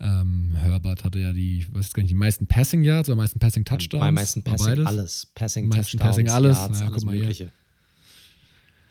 Ähm, 0.00 0.52
Herbert 0.54 1.02
hatte 1.02 1.18
ja 1.18 1.32
die, 1.32 1.66
was 1.72 1.92
gar 1.92 2.02
nicht, 2.02 2.12
die 2.12 2.16
meisten 2.16 2.46
Passing 2.46 2.84
Yards 2.84 3.08
oder 3.08 3.16
meisten 3.16 3.40
Passing 3.40 3.64
Touchdowns. 3.64 4.00
Bei 4.00 4.12
meisten 4.12 4.44
Passing 4.44 4.86
alles. 4.86 5.26
Passing 5.34 5.66
meisten 5.66 5.98
Touchdowns, 5.98 6.16
Passing 6.16 6.28
alles. 6.28 6.56
Yards, 6.56 6.78
naja, 6.78 6.90
alles 6.92 7.04
Mögliche. 7.04 7.44
Hier 7.44 7.52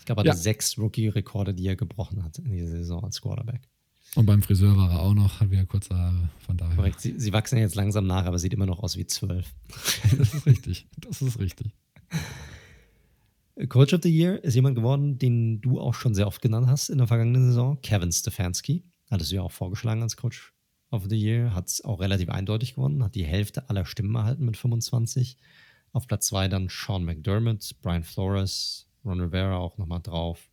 glaube, 0.07 0.21
er 0.21 0.31
hatte 0.31 0.37
ja. 0.37 0.43
sechs 0.43 0.77
Rookie-Rekorde, 0.77 1.53
die 1.53 1.67
er 1.67 1.75
gebrochen 1.75 2.23
hat 2.23 2.39
in 2.39 2.51
dieser 2.51 2.69
Saison 2.69 3.03
als 3.03 3.21
Quarterback. 3.21 3.61
Und 4.15 4.25
beim 4.25 4.41
Friseur 4.41 4.75
war 4.75 4.91
er 4.91 4.99
auch 5.01 5.13
noch, 5.13 5.39
hat 5.39 5.51
wieder 5.51 5.65
kurze 5.65 5.95
Haare, 5.95 6.29
von 6.39 6.57
daher. 6.57 6.75
Korrekt, 6.75 7.01
sie, 7.01 7.19
sie 7.19 7.33
wachsen 7.33 7.59
jetzt 7.59 7.75
langsam 7.75 8.07
nach, 8.07 8.25
aber 8.25 8.39
sieht 8.39 8.53
immer 8.53 8.65
noch 8.65 8.79
aus 8.79 8.97
wie 8.97 9.05
zwölf. 9.05 9.53
das 10.17 10.33
ist 10.33 10.45
richtig, 10.45 10.87
das 10.97 11.21
ist 11.21 11.39
richtig. 11.39 11.75
Coach 13.69 13.93
of 13.93 14.01
the 14.03 14.09
Year 14.09 14.43
ist 14.43 14.55
jemand 14.55 14.75
geworden, 14.75 15.17
den 15.17 15.61
du 15.61 15.79
auch 15.79 15.93
schon 15.93 16.15
sehr 16.15 16.27
oft 16.27 16.41
genannt 16.41 16.67
hast 16.67 16.89
in 16.89 16.99
der 16.99 17.07
vergangenen 17.07 17.45
Saison, 17.45 17.79
Kevin 17.81 18.11
Stefanski. 18.11 18.83
Hattest 19.09 19.31
du 19.31 19.35
ja 19.35 19.41
auch 19.41 19.51
vorgeschlagen 19.51 20.01
als 20.01 20.15
Coach 20.15 20.53
of 20.89 21.05
the 21.09 21.17
Year, 21.17 21.53
hat 21.53 21.67
es 21.67 21.83
auch 21.83 21.99
relativ 21.99 22.29
eindeutig 22.29 22.75
gewonnen, 22.75 23.03
hat 23.03 23.15
die 23.15 23.25
Hälfte 23.25 23.69
aller 23.69 23.85
Stimmen 23.85 24.15
erhalten 24.15 24.45
mit 24.45 24.57
25. 24.57 25.37
Auf 25.91 26.07
Platz 26.07 26.27
2 26.27 26.47
dann 26.47 26.69
Sean 26.69 27.03
McDermott, 27.03 27.75
Brian 27.81 28.03
Flores, 28.03 28.86
Ron 29.07 29.21
Rivera 29.21 29.57
auch 29.57 29.77
nochmal 29.77 30.01
drauf. 30.01 30.49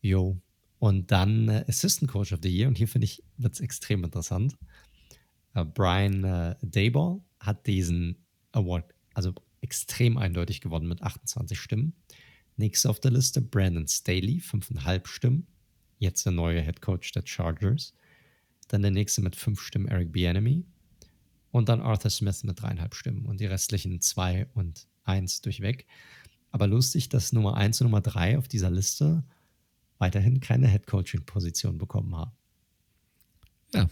Jo. 0.00 0.40
Und 0.78 1.10
dann 1.12 1.48
äh, 1.48 1.64
Assistant 1.68 2.10
Coach 2.10 2.32
of 2.32 2.40
the 2.42 2.48
Year, 2.48 2.68
und 2.68 2.76
hier 2.76 2.88
finde 2.88 3.04
ich, 3.04 3.22
wird 3.36 3.54
es 3.54 3.60
extrem 3.60 4.02
interessant. 4.04 4.56
Äh, 5.54 5.64
Brian 5.64 6.24
äh, 6.24 6.56
Dayball 6.62 7.20
hat 7.38 7.66
diesen 7.66 8.24
Award, 8.52 8.92
also 9.14 9.32
extrem 9.60 10.18
eindeutig 10.18 10.60
gewonnen 10.60 10.88
mit 10.88 11.02
28 11.02 11.58
Stimmen. 11.58 11.94
Nächster 12.56 12.90
auf 12.90 13.00
der 13.00 13.12
Liste 13.12 13.40
Brandon 13.40 13.86
Staley, 13.86 14.38
5,5 14.38 15.06
Stimmen. 15.06 15.46
Jetzt 15.98 16.26
der 16.26 16.32
neue 16.32 16.60
Head 16.60 16.80
Coach 16.82 17.12
der 17.12 17.22
Chargers. 17.24 17.94
Dann 18.68 18.82
der 18.82 18.90
nächste 18.90 19.22
mit 19.22 19.36
5 19.36 19.60
Stimmen 19.60 19.88
Eric 19.88 20.12
Bieniemy. 20.12 20.64
Und 21.50 21.68
dann 21.68 21.80
Arthur 21.80 22.10
Smith 22.10 22.42
mit 22.44 22.60
dreieinhalb 22.60 22.94
Stimmen. 22.94 23.26
Und 23.26 23.40
die 23.40 23.46
restlichen 23.46 24.00
2 24.00 24.48
und 24.54 24.88
1 25.04 25.42
durchweg. 25.42 25.86
Aber 26.52 26.66
lustig, 26.66 27.08
dass 27.08 27.32
Nummer 27.32 27.56
1 27.56 27.80
und 27.80 27.86
Nummer 27.86 28.00
3 28.00 28.38
auf 28.38 28.46
dieser 28.46 28.70
Liste 28.70 29.24
weiterhin 29.98 30.40
keine 30.40 30.68
Head 30.68 30.86
Coaching 30.86 31.24
Position 31.24 31.78
bekommen 31.78 32.14
haben. 32.14 32.32
Ja, 33.74 33.88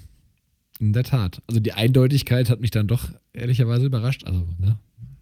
in 0.79 0.93
der 0.93 1.05
Tat. 1.05 1.43
Also 1.47 1.61
die 1.61 1.73
Eindeutigkeit 1.73 2.49
hat 2.51 2.61
mich 2.61 2.71
dann 2.71 2.89
doch 2.89 3.11
ehrlicherweise 3.33 3.87
überrascht. 3.87 4.25
Also, 4.25 4.47
ne, 4.59 4.79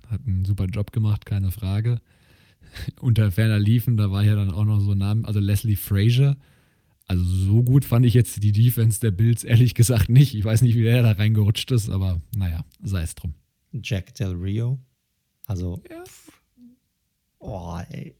hat 0.08 0.20
einen 0.26 0.44
super 0.44 0.66
Job 0.66 0.92
gemacht, 0.92 1.26
keine 1.26 1.50
Frage. 1.50 2.00
Unter 3.00 3.30
ferner 3.32 3.58
Liefen, 3.58 3.96
da 3.96 4.10
war 4.10 4.24
ja 4.24 4.34
dann 4.34 4.50
auch 4.50 4.64
noch 4.64 4.80
so 4.80 4.92
ein 4.92 4.98
Name, 4.98 5.26
also 5.26 5.40
Leslie 5.40 5.76
Frazier. 5.76 6.36
Also 7.06 7.24
so 7.24 7.62
gut 7.62 7.84
fand 7.84 8.04
ich 8.04 8.14
jetzt 8.14 8.42
die 8.42 8.52
Defense 8.52 9.00
der 9.00 9.10
Bills 9.10 9.42
ehrlich 9.42 9.74
gesagt 9.74 10.10
nicht. 10.10 10.34
Ich 10.34 10.44
weiß 10.44 10.62
nicht, 10.62 10.76
wie 10.76 10.82
der 10.82 11.02
da 11.02 11.12
reingerutscht 11.12 11.70
ist, 11.70 11.88
aber 11.88 12.20
naja, 12.36 12.64
sei 12.82 13.02
es 13.02 13.14
drum. 13.14 13.34
Jack 13.72 14.14
Del 14.14 14.32
Rio. 14.32 14.78
Also, 15.46 15.82
ja. 15.90 16.04
Oh, 17.38 17.78
ey. 17.90 18.16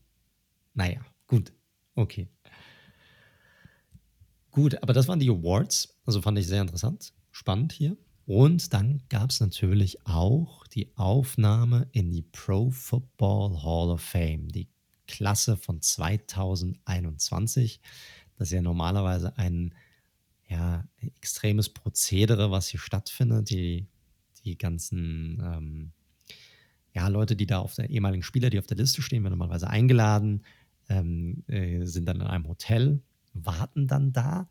Naja, 0.74 1.01
gut. 1.27 1.53
Okay. 1.95 2.28
Gut, 4.51 4.82
aber 4.82 4.93
das 4.93 5.09
waren 5.09 5.20
die 5.20 5.31
Awards. 5.31 5.97
Also 6.05 6.20
fand 6.23 6.39
ich 6.39 6.47
sehr 6.47 6.62
interessant. 6.62 7.12
Spannend 7.31 7.73
hier. 7.73 7.97
Und 8.27 8.73
dann 8.74 9.03
gab 9.09 9.31
es 9.31 9.40
natürlich 9.40 10.07
auch 10.07 10.66
die 10.66 10.95
Aufnahme 10.97 11.89
in 11.93 12.11
die 12.11 12.23
Pro 12.23 12.70
Football 12.70 13.62
Hall 13.62 13.90
of 13.90 14.03
Fame, 14.03 14.49
die 14.49 14.69
Klasse 15.07 15.57
von 15.57 15.81
2021. 15.81 17.81
Das 18.36 18.49
ist 18.49 18.53
ja 18.53 18.61
normalerweise 18.61 19.39
ein 19.39 19.73
ja, 20.49 20.85
extremes 21.01 21.70
Prozedere, 21.70 22.51
was 22.51 22.69
hier 22.69 22.81
stattfindet. 22.81 23.49
Die, 23.51 23.86
die 24.45 24.59
ganzen 24.59 25.40
ähm, 25.43 25.93
ja, 26.99 27.09
Leute, 27.09 27.37
die 27.37 27.47
da 27.47 27.59
auf 27.59 27.75
der 27.75 27.91
ehemaligen 27.91 28.23
Spieler, 28.23 28.51
die 28.51 28.59
auf 28.59 28.66
der 28.66 28.77
Liste 28.77 29.03
stehen, 29.03 29.23
werden 29.23 29.39
normalerweise 29.39 29.69
eingeladen, 29.69 30.43
ähm, 30.89 31.45
äh, 31.47 31.85
sind 31.85 32.07
dann 32.07 32.20
in 32.20 32.27
einem 32.27 32.49
Hotel, 32.49 33.01
warten 33.35 33.87
dann 33.87 34.12
da. 34.12 34.49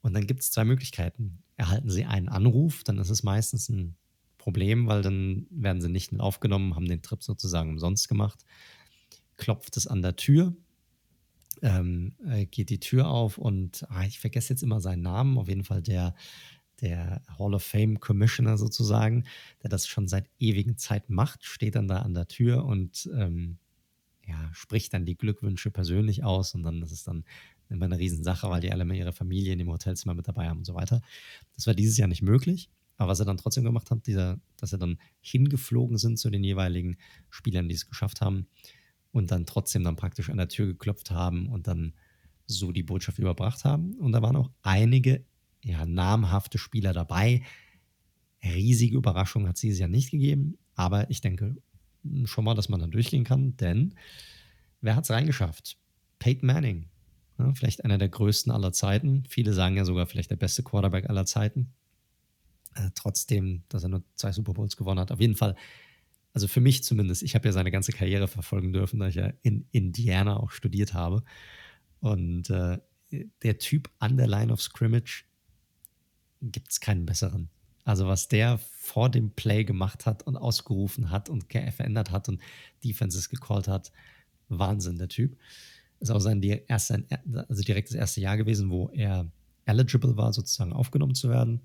Und 0.00 0.14
dann 0.14 0.26
gibt 0.26 0.40
es 0.40 0.50
zwei 0.50 0.64
Möglichkeiten 0.64 1.42
erhalten 1.56 1.90
sie 1.90 2.04
einen 2.04 2.28
Anruf, 2.28 2.82
dann 2.82 2.98
ist 2.98 3.10
es 3.10 3.22
meistens 3.22 3.68
ein 3.68 3.96
Problem, 4.36 4.88
weil 4.88 5.02
dann 5.02 5.46
werden 5.50 5.80
sie 5.80 5.88
nicht 5.88 6.10
mit 6.10 6.20
aufgenommen, 6.20 6.74
haben 6.74 6.88
den 6.88 7.02
Trip 7.02 7.22
sozusagen 7.22 7.70
umsonst 7.70 8.08
gemacht. 8.08 8.44
Klopft 9.36 9.76
es 9.76 9.86
an 9.86 10.02
der 10.02 10.16
Tür, 10.16 10.56
ähm, 11.62 12.16
äh, 12.26 12.46
geht 12.46 12.70
die 12.70 12.80
Tür 12.80 13.08
auf 13.08 13.38
und 13.38 13.86
ah, 13.90 14.04
ich 14.04 14.18
vergesse 14.18 14.52
jetzt 14.52 14.62
immer 14.62 14.80
seinen 14.80 15.02
Namen, 15.02 15.38
auf 15.38 15.48
jeden 15.48 15.62
Fall 15.62 15.82
der, 15.82 16.16
der 16.82 17.22
Hall 17.38 17.54
of 17.54 17.62
Fame 17.62 18.00
Commissioner 18.00 18.58
sozusagen, 18.58 19.24
der 19.62 19.70
das 19.70 19.86
schon 19.86 20.08
seit 20.08 20.28
ewigen 20.38 20.76
Zeiten 20.76 21.14
macht, 21.14 21.44
steht 21.44 21.76
dann 21.76 21.88
da 21.88 21.98
an 21.98 22.14
der 22.14 22.28
Tür 22.28 22.64
und 22.64 23.08
ähm, 23.16 23.58
ja, 24.26 24.50
spricht 24.52 24.92
dann 24.92 25.06
die 25.06 25.16
Glückwünsche 25.16 25.70
persönlich 25.70 26.24
aus 26.24 26.54
und 26.54 26.62
dann 26.62 26.82
ist 26.82 26.92
es 26.92 27.04
dann 27.04 27.24
immer 27.68 27.86
eine 27.86 27.98
Riesensache, 27.98 28.48
weil 28.50 28.60
die 28.60 28.70
alle 28.70 28.84
mal 28.84 28.94
ihre 28.94 29.12
Familien 29.12 29.58
im 29.60 29.70
Hotelzimmer 29.70 30.14
mit 30.14 30.28
dabei 30.28 30.48
haben 30.48 30.58
und 30.58 30.66
so 30.66 30.74
weiter. 30.74 31.00
Das 31.54 31.66
war 31.66 31.74
dieses 31.74 31.96
Jahr 31.96 32.08
nicht 32.08 32.22
möglich. 32.22 32.68
Aber 32.98 33.10
was 33.10 33.20
er 33.20 33.24
dann 33.24 33.38
trotzdem 33.38 33.64
gemacht 33.64 33.90
hat, 33.90 34.06
dieser, 34.06 34.38
dass 34.58 34.72
er 34.72 34.78
dann 34.78 34.98
hingeflogen 35.22 35.96
sind 35.96 36.18
zu 36.18 36.30
den 36.30 36.44
jeweiligen 36.44 36.98
Spielern, 37.30 37.68
die 37.68 37.74
es 37.74 37.88
geschafft 37.88 38.20
haben 38.20 38.46
und 39.12 39.30
dann 39.30 39.46
trotzdem 39.46 39.82
dann 39.82 39.96
praktisch 39.96 40.30
an 40.30 40.36
der 40.36 40.48
Tür 40.48 40.66
geklopft 40.66 41.10
haben 41.10 41.48
und 41.48 41.66
dann 41.66 41.94
so 42.46 42.70
die 42.70 42.82
Botschaft 42.82 43.18
überbracht 43.18 43.64
haben. 43.64 43.94
Und 43.94 44.12
da 44.12 44.22
waren 44.22 44.36
auch 44.36 44.50
einige 44.62 45.24
ja, 45.64 45.86
namhafte 45.86 46.58
Spieler 46.58 46.92
dabei. 46.92 47.42
Riesige 48.42 48.96
Überraschung 48.96 49.46
hat 49.46 49.56
es 49.56 49.60
dieses 49.60 49.78
Jahr 49.78 49.88
nicht 49.88 50.10
gegeben, 50.10 50.58
aber 50.74 51.10
ich 51.10 51.20
denke 51.20 51.56
schon 52.24 52.44
mal, 52.44 52.54
dass 52.54 52.68
man 52.68 52.80
dann 52.80 52.90
durchgehen 52.90 53.24
kann, 53.24 53.56
denn 53.56 53.94
wer 54.80 54.96
hat 54.96 55.04
es 55.04 55.10
reingeschafft? 55.10 55.76
Peyton 56.18 56.46
Manning, 56.46 56.88
ja, 57.38 57.52
vielleicht 57.54 57.84
einer 57.84 57.98
der 57.98 58.08
größten 58.08 58.52
aller 58.52 58.72
Zeiten. 58.72 59.24
Viele 59.28 59.52
sagen 59.52 59.76
ja 59.76 59.84
sogar 59.84 60.06
vielleicht 60.06 60.30
der 60.30 60.36
beste 60.36 60.62
Quarterback 60.62 61.08
aller 61.08 61.26
Zeiten. 61.26 61.72
Äh, 62.74 62.90
trotzdem, 62.94 63.62
dass 63.68 63.82
er 63.82 63.90
nur 63.90 64.02
zwei 64.14 64.32
Super 64.32 64.54
Bowls 64.54 64.76
gewonnen 64.76 65.00
hat. 65.00 65.12
Auf 65.12 65.20
jeden 65.20 65.36
Fall, 65.36 65.54
also 66.32 66.48
für 66.48 66.60
mich 66.60 66.82
zumindest, 66.84 67.22
ich 67.22 67.34
habe 67.34 67.46
ja 67.46 67.52
seine 67.52 67.70
ganze 67.70 67.92
Karriere 67.92 68.28
verfolgen 68.28 68.72
dürfen, 68.72 68.98
da 68.98 69.08
ich 69.08 69.16
ja 69.16 69.32
in 69.42 69.66
Indiana 69.70 70.36
auch 70.38 70.50
studiert 70.50 70.94
habe. 70.94 71.22
Und 72.00 72.50
äh, 72.50 72.78
der 73.42 73.58
Typ 73.58 73.90
an 73.98 74.16
der 74.16 74.26
Line 74.26 74.52
of 74.52 74.62
Scrimmage 74.62 75.24
gibt 76.42 76.72
es 76.72 76.80
keinen 76.80 77.06
besseren. 77.06 77.48
Also 77.84 78.06
was 78.06 78.28
der 78.28 78.58
vor 78.58 79.08
dem 79.08 79.30
Play 79.30 79.64
gemacht 79.64 80.06
hat 80.06 80.22
und 80.24 80.36
ausgerufen 80.36 81.10
hat 81.10 81.28
und 81.28 81.50
verändert 81.50 82.10
hat 82.10 82.28
und 82.28 82.40
Defenses 82.84 83.28
gecallt 83.28 83.68
hat, 83.68 83.92
Wahnsinn, 84.48 84.98
der 84.98 85.08
Typ 85.08 85.36
ist 86.02 86.10
auch 86.10 86.20
sein 86.20 86.42
erste, 86.42 87.04
also 87.48 87.62
direkt 87.62 87.88
das 87.88 87.94
erste 87.94 88.20
Jahr 88.20 88.36
gewesen, 88.36 88.70
wo 88.70 88.88
er 88.88 89.30
eligible 89.64 90.16
war, 90.16 90.32
sozusagen 90.32 90.72
aufgenommen 90.72 91.14
zu 91.14 91.30
werden. 91.30 91.60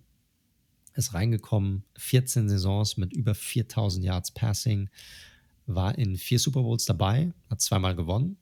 Ist 0.93 1.13
reingekommen, 1.13 1.83
14 1.97 2.47
Saisons 2.47 2.97
mit 2.97 3.13
über 3.13 3.35
4000 3.35 4.05
Yards 4.05 4.31
Passing, 4.31 4.89
war 5.65 5.97
in 5.97 6.15
vier 6.15 6.39
Super 6.39 6.61
Bowls 6.61 6.85
dabei, 6.85 7.33
hat 7.49 7.61
zweimal 7.61 7.95
gewonnen. 7.95 8.37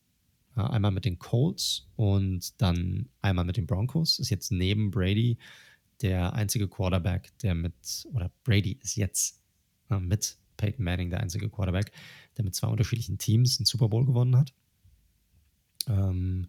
Einmal 0.54 0.92
mit 0.92 1.04
den 1.04 1.20
Colts 1.20 1.88
und 1.98 2.62
dann 2.62 3.10
einmal 3.22 3.44
mit 3.44 3.58
den 3.58 3.66
Broncos. 3.66 4.20
Ist 4.20 4.30
jetzt 4.30 4.52
neben 4.52 4.92
Brady 4.92 5.38
der 6.02 6.34
einzige 6.34 6.68
Quarterback, 6.68 7.38
der 7.40 7.56
mit, 7.56 8.08
oder 8.14 8.32
Brady 8.44 8.80
ist 8.82 8.96
jetzt 8.96 9.42
mit 9.90 10.38
Peyton 10.58 10.84
Manning 10.84 11.10
der 11.10 11.20
einzige 11.20 11.50
Quarterback, 11.50 11.92
der 12.38 12.46
mit 12.46 12.56
zwei 12.56 12.68
unterschiedlichen 12.68 13.18
Teams 13.18 13.60
einen 13.60 13.66
Super 13.66 13.90
Bowl 13.90 14.06
gewonnen 14.06 14.38
hat. 14.38 14.54
Ähm, 15.88 16.48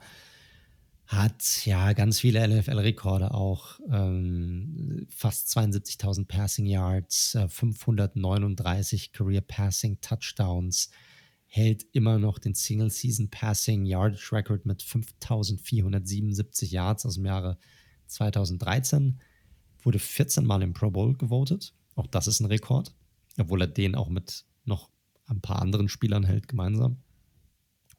hat 1.07 1.65
ja 1.65 1.93
ganz 1.93 2.21
viele 2.21 2.47
NFL-Rekorde 2.49 3.33
auch. 3.33 3.79
Ähm, 3.91 5.07
fast 5.09 5.57
72.000 5.57 6.27
Passing 6.27 6.67
Yards, 6.67 7.37
äh, 7.37 7.49
539 7.49 9.13
Career 9.13 9.41
Passing 9.41 10.01
Touchdowns, 10.01 10.91
hält 11.47 11.87
immer 11.93 12.19
noch 12.19 12.41
den 12.41 12.55
Single 12.55 12.91
Season 12.91 13.31
Passing 13.31 13.87
Yardage 13.87 14.33
Record 14.33 14.67
mit 14.67 14.83
5.477 14.83 16.73
Yards 16.73 17.07
aus 17.07 17.15
dem 17.15 17.27
Jahre 17.27 17.57
2013. 18.09 19.21
Wurde 19.87 20.01
14 20.01 20.45
Mal 20.45 20.63
im 20.63 20.73
Pro 20.73 20.91
Bowl 20.91 21.15
gewotet. 21.17 21.73
Auch 21.95 22.09
das 22.09 22.27
ist 22.27 22.41
ein 22.41 22.47
Rekord, 22.47 22.93
obwohl 23.39 23.61
er 23.61 23.69
den 23.69 23.95
auch 23.95 24.09
mit 24.09 24.45
noch 24.65 24.91
ein 25.27 25.41
paar 25.41 25.63
anderen 25.63 25.89
Spielern 25.89 26.25
hält 26.25 26.49
gemeinsam. 26.49 26.97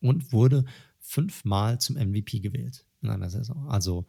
Und 0.02 0.34
wurde 0.34 0.66
fünfmal 1.00 1.80
zum 1.80 1.96
MVP 1.96 2.40
gewählt 2.42 2.86
in 3.02 3.10
einer 3.10 3.30
Saison. 3.30 3.70
Also 3.70 4.06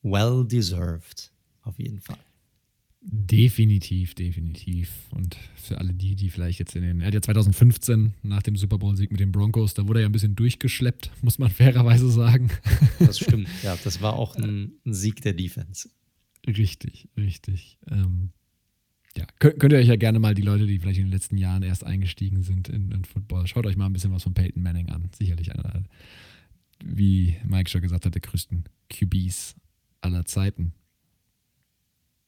well 0.00 0.46
deserved, 0.48 1.30
auf 1.60 1.78
jeden 1.78 2.00
Fall. 2.00 2.16
Definitiv, 3.02 4.14
definitiv. 4.14 4.90
Und 5.10 5.36
für 5.56 5.76
alle 5.76 5.92
die, 5.92 6.16
die 6.16 6.30
vielleicht 6.30 6.58
jetzt 6.58 6.74
in 6.74 6.80
den, 6.82 7.02
er 7.02 7.08
hat 7.08 7.14
ja 7.14 7.20
2015 7.20 8.14
nach 8.22 8.42
dem 8.42 8.56
Super 8.56 8.78
Bowl-Sieg 8.78 9.10
mit 9.10 9.20
den 9.20 9.30
Broncos, 9.30 9.74
da 9.74 9.86
wurde 9.86 10.00
er 10.00 10.02
ja 10.04 10.08
ein 10.08 10.12
bisschen 10.12 10.36
durchgeschleppt, 10.36 11.10
muss 11.22 11.38
man 11.38 11.50
fairerweise 11.50 12.10
sagen. 12.10 12.50
Das 12.98 13.18
stimmt, 13.18 13.48
ja, 13.62 13.76
das 13.84 14.00
war 14.00 14.14
auch 14.14 14.36
ein, 14.36 14.72
ein 14.86 14.94
Sieg 14.94 15.20
der 15.20 15.34
Defense. 15.34 15.90
Richtig, 16.46 17.08
richtig. 17.16 17.78
Ähm, 17.88 18.30
ja, 19.16 19.26
könnt, 19.38 19.58
könnt, 19.58 19.72
ihr 19.72 19.78
euch 19.78 19.88
ja 19.88 19.96
gerne 19.96 20.18
mal 20.18 20.34
die 20.34 20.42
Leute, 20.42 20.66
die 20.66 20.78
vielleicht 20.78 20.98
in 20.98 21.06
den 21.06 21.12
letzten 21.12 21.36
Jahren 21.36 21.62
erst 21.62 21.84
eingestiegen 21.84 22.42
sind 22.42 22.68
in, 22.68 22.90
in 22.92 23.04
Football, 23.04 23.46
schaut 23.46 23.66
euch 23.66 23.76
mal 23.76 23.86
ein 23.86 23.92
bisschen 23.92 24.12
was 24.12 24.22
von 24.22 24.34
Peyton 24.34 24.62
Manning 24.62 24.88
an. 24.90 25.10
Sicherlich 25.16 25.52
einer 25.52 25.84
wie 26.84 27.36
Mike 27.44 27.70
schon 27.70 27.82
gesagt 27.82 28.06
hat, 28.06 28.14
der 28.14 28.22
größten 28.22 28.64
QBs 28.88 29.56
aller 30.00 30.24
Zeiten. 30.24 30.72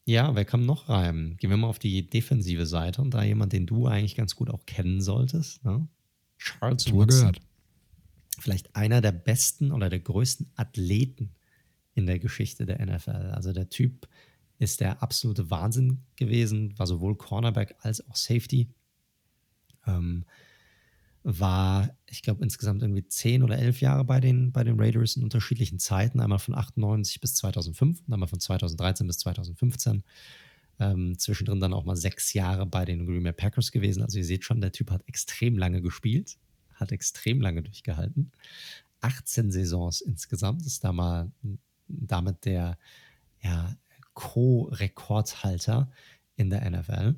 Ja, 0.05 0.35
wer 0.35 0.45
kam 0.45 0.67
noch 0.67 0.89
rein? 0.89 1.37
Gehen 1.39 1.51
wir 1.51 1.57
mal 1.57 1.69
auf 1.69 1.79
die 1.79 2.09
defensive 2.09 2.67
Seite 2.67 3.01
und 3.03 3.15
da 3.15 3.23
jemand, 3.23 3.53
den 3.53 3.67
du 3.67 3.87
eigentlich 3.87 4.17
ganz 4.17 4.35
gut 4.35 4.51
auch 4.51 4.67
kennen 4.67 5.01
solltest. 5.01 5.65
Ne? 5.65 5.87
Charles 6.39 6.93
Woodson. 6.93 7.21
Gehört. 7.21 7.41
Vielleicht 8.39 8.75
einer 8.75 9.01
der 9.01 9.13
besten 9.13 9.71
oder 9.71 9.89
der 9.89 10.01
größten 10.01 10.51
Athleten 10.57 11.31
in 11.94 12.06
der 12.06 12.19
Geschichte 12.19 12.66
der 12.66 12.85
NFL. 12.85 13.32
Also 13.32 13.52
der 13.52 13.69
Typ 13.69 14.09
ist 14.59 14.81
der 14.81 15.02
absolute 15.02 15.51
Wahnsinn 15.51 16.02
gewesen, 16.16 16.78
war 16.78 16.86
sowohl 16.86 17.16
Cornerback 17.16 17.74
als 17.81 18.06
auch 18.09 18.16
Safety. 18.16 18.69
Ähm, 19.86 20.24
war, 21.24 21.97
ich 22.06 22.23
glaube, 22.23 22.43
insgesamt 22.43 22.82
irgendwie 22.82 23.06
zehn 23.06 23.43
oder 23.43 23.59
elf 23.59 23.81
Jahre 23.81 24.05
bei 24.05 24.20
den, 24.20 24.52
bei 24.52 24.64
den 24.64 24.81
Raiders 24.81 25.16
in 25.16 25.23
unterschiedlichen 25.23 25.78
Zeiten. 25.78 26.20
Einmal 26.20 26.40
von 26.40 26.55
98 26.55 27.20
bis 27.20 27.35
2005 27.35 28.02
und 28.06 28.12
einmal 28.12 28.28
von 28.28 28.40
2013 28.40 29.06
bis 29.06 29.19
2015. 29.19 30.02
Ähm, 30.81 31.19
zwischendrin 31.19 31.60
dann 31.60 31.74
auch 31.74 31.85
mal 31.85 31.97
sechs 31.97 32.32
Jahre 32.32 32.66
bei 32.66 32.85
den 32.85 33.06
Green 33.06 33.23
Bay 33.23 33.32
Packers 33.32 33.70
gewesen. 33.70 34.02
Also 34.02 34.19
ihr 34.19 34.24
seht 34.24 34.44
schon, 34.44 34.60
der 34.60 34.73
Typ 34.73 34.90
hat 34.90 35.06
extrem 35.06 35.59
lange 35.59 35.81
gespielt, 35.81 36.39
hat 36.74 36.90
extrem 36.90 37.40
lange 37.40 37.62
durchgehalten. 37.62 38.32
18 39.01 39.52
Saisons 39.52 40.01
insgesamt 40.01 40.66
ist 40.66 40.82
da 40.82 40.93
mal 40.93 41.31
damit 42.01 42.44
der 42.44 42.78
ja, 43.43 43.77
Co-Rekordhalter 44.14 45.90
in 46.36 46.51
der 46.51 46.69
NFL. 46.70 47.16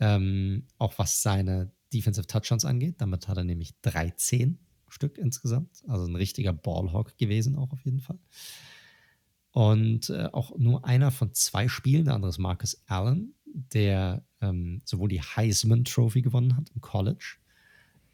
Ähm, 0.00 0.66
auch 0.78 0.98
was 0.98 1.22
seine 1.22 1.72
Defensive 1.92 2.26
Touchdowns 2.26 2.64
angeht. 2.64 2.96
Damit 2.98 3.28
hat 3.28 3.36
er 3.36 3.44
nämlich 3.44 3.74
13 3.82 4.58
Stück 4.88 5.18
insgesamt. 5.18 5.82
Also 5.86 6.06
ein 6.06 6.16
richtiger 6.16 6.52
Ballhawk 6.52 7.16
gewesen, 7.18 7.56
auch 7.56 7.72
auf 7.72 7.84
jeden 7.84 8.00
Fall. 8.00 8.18
Und 9.50 10.10
äh, 10.10 10.28
auch 10.32 10.56
nur 10.56 10.84
einer 10.84 11.10
von 11.10 11.34
zwei 11.34 11.68
Spielen, 11.68 12.04
der 12.04 12.14
andere 12.14 12.30
ist 12.30 12.38
Marcus 12.38 12.82
Allen, 12.86 13.34
der 13.44 14.24
ähm, 14.40 14.80
sowohl 14.84 15.08
die 15.08 15.22
Heisman 15.22 15.84
Trophy 15.84 16.22
gewonnen 16.22 16.56
hat 16.56 16.70
im 16.74 16.80
College, 16.80 17.36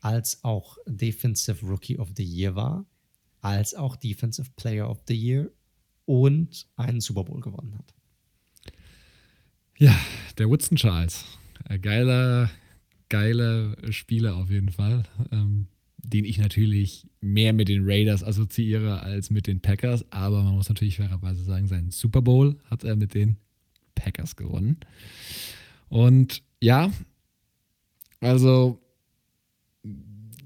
als 0.00 0.42
auch 0.44 0.78
Defensive 0.86 1.66
Rookie 1.66 1.98
of 1.98 2.10
the 2.16 2.24
Year 2.24 2.54
war, 2.54 2.86
als 3.44 3.74
auch 3.74 3.96
Defensive 3.96 4.48
Player 4.56 4.88
of 4.88 5.02
the 5.06 5.14
Year 5.14 5.50
und 6.06 6.66
einen 6.76 7.02
Super 7.02 7.24
Bowl 7.24 7.40
gewonnen 7.40 7.76
hat. 7.76 7.94
Ja, 9.76 9.94
der 10.38 10.48
Woodson 10.48 10.78
Charles. 10.78 11.26
Ein 11.64 11.82
geiler, 11.82 12.50
geiler 13.10 13.76
Spieler 13.92 14.36
auf 14.36 14.50
jeden 14.50 14.70
Fall, 14.70 15.02
ähm, 15.30 15.66
den 15.98 16.24
ich 16.24 16.38
natürlich 16.38 17.06
mehr 17.20 17.52
mit 17.52 17.68
den 17.68 17.82
Raiders 17.84 18.24
assoziiere 18.24 19.02
als 19.02 19.28
mit 19.28 19.46
den 19.46 19.60
Packers. 19.60 20.10
Aber 20.10 20.42
man 20.42 20.54
muss 20.54 20.70
natürlich 20.70 20.96
fairerweise 20.96 21.44
sagen, 21.44 21.68
seinen 21.68 21.90
Super 21.90 22.22
Bowl 22.22 22.58
hat 22.70 22.82
er 22.82 22.96
mit 22.96 23.12
den 23.12 23.36
Packers 23.94 24.36
gewonnen. 24.36 24.78
Und 25.88 26.42
ja, 26.60 26.90
also 28.20 28.80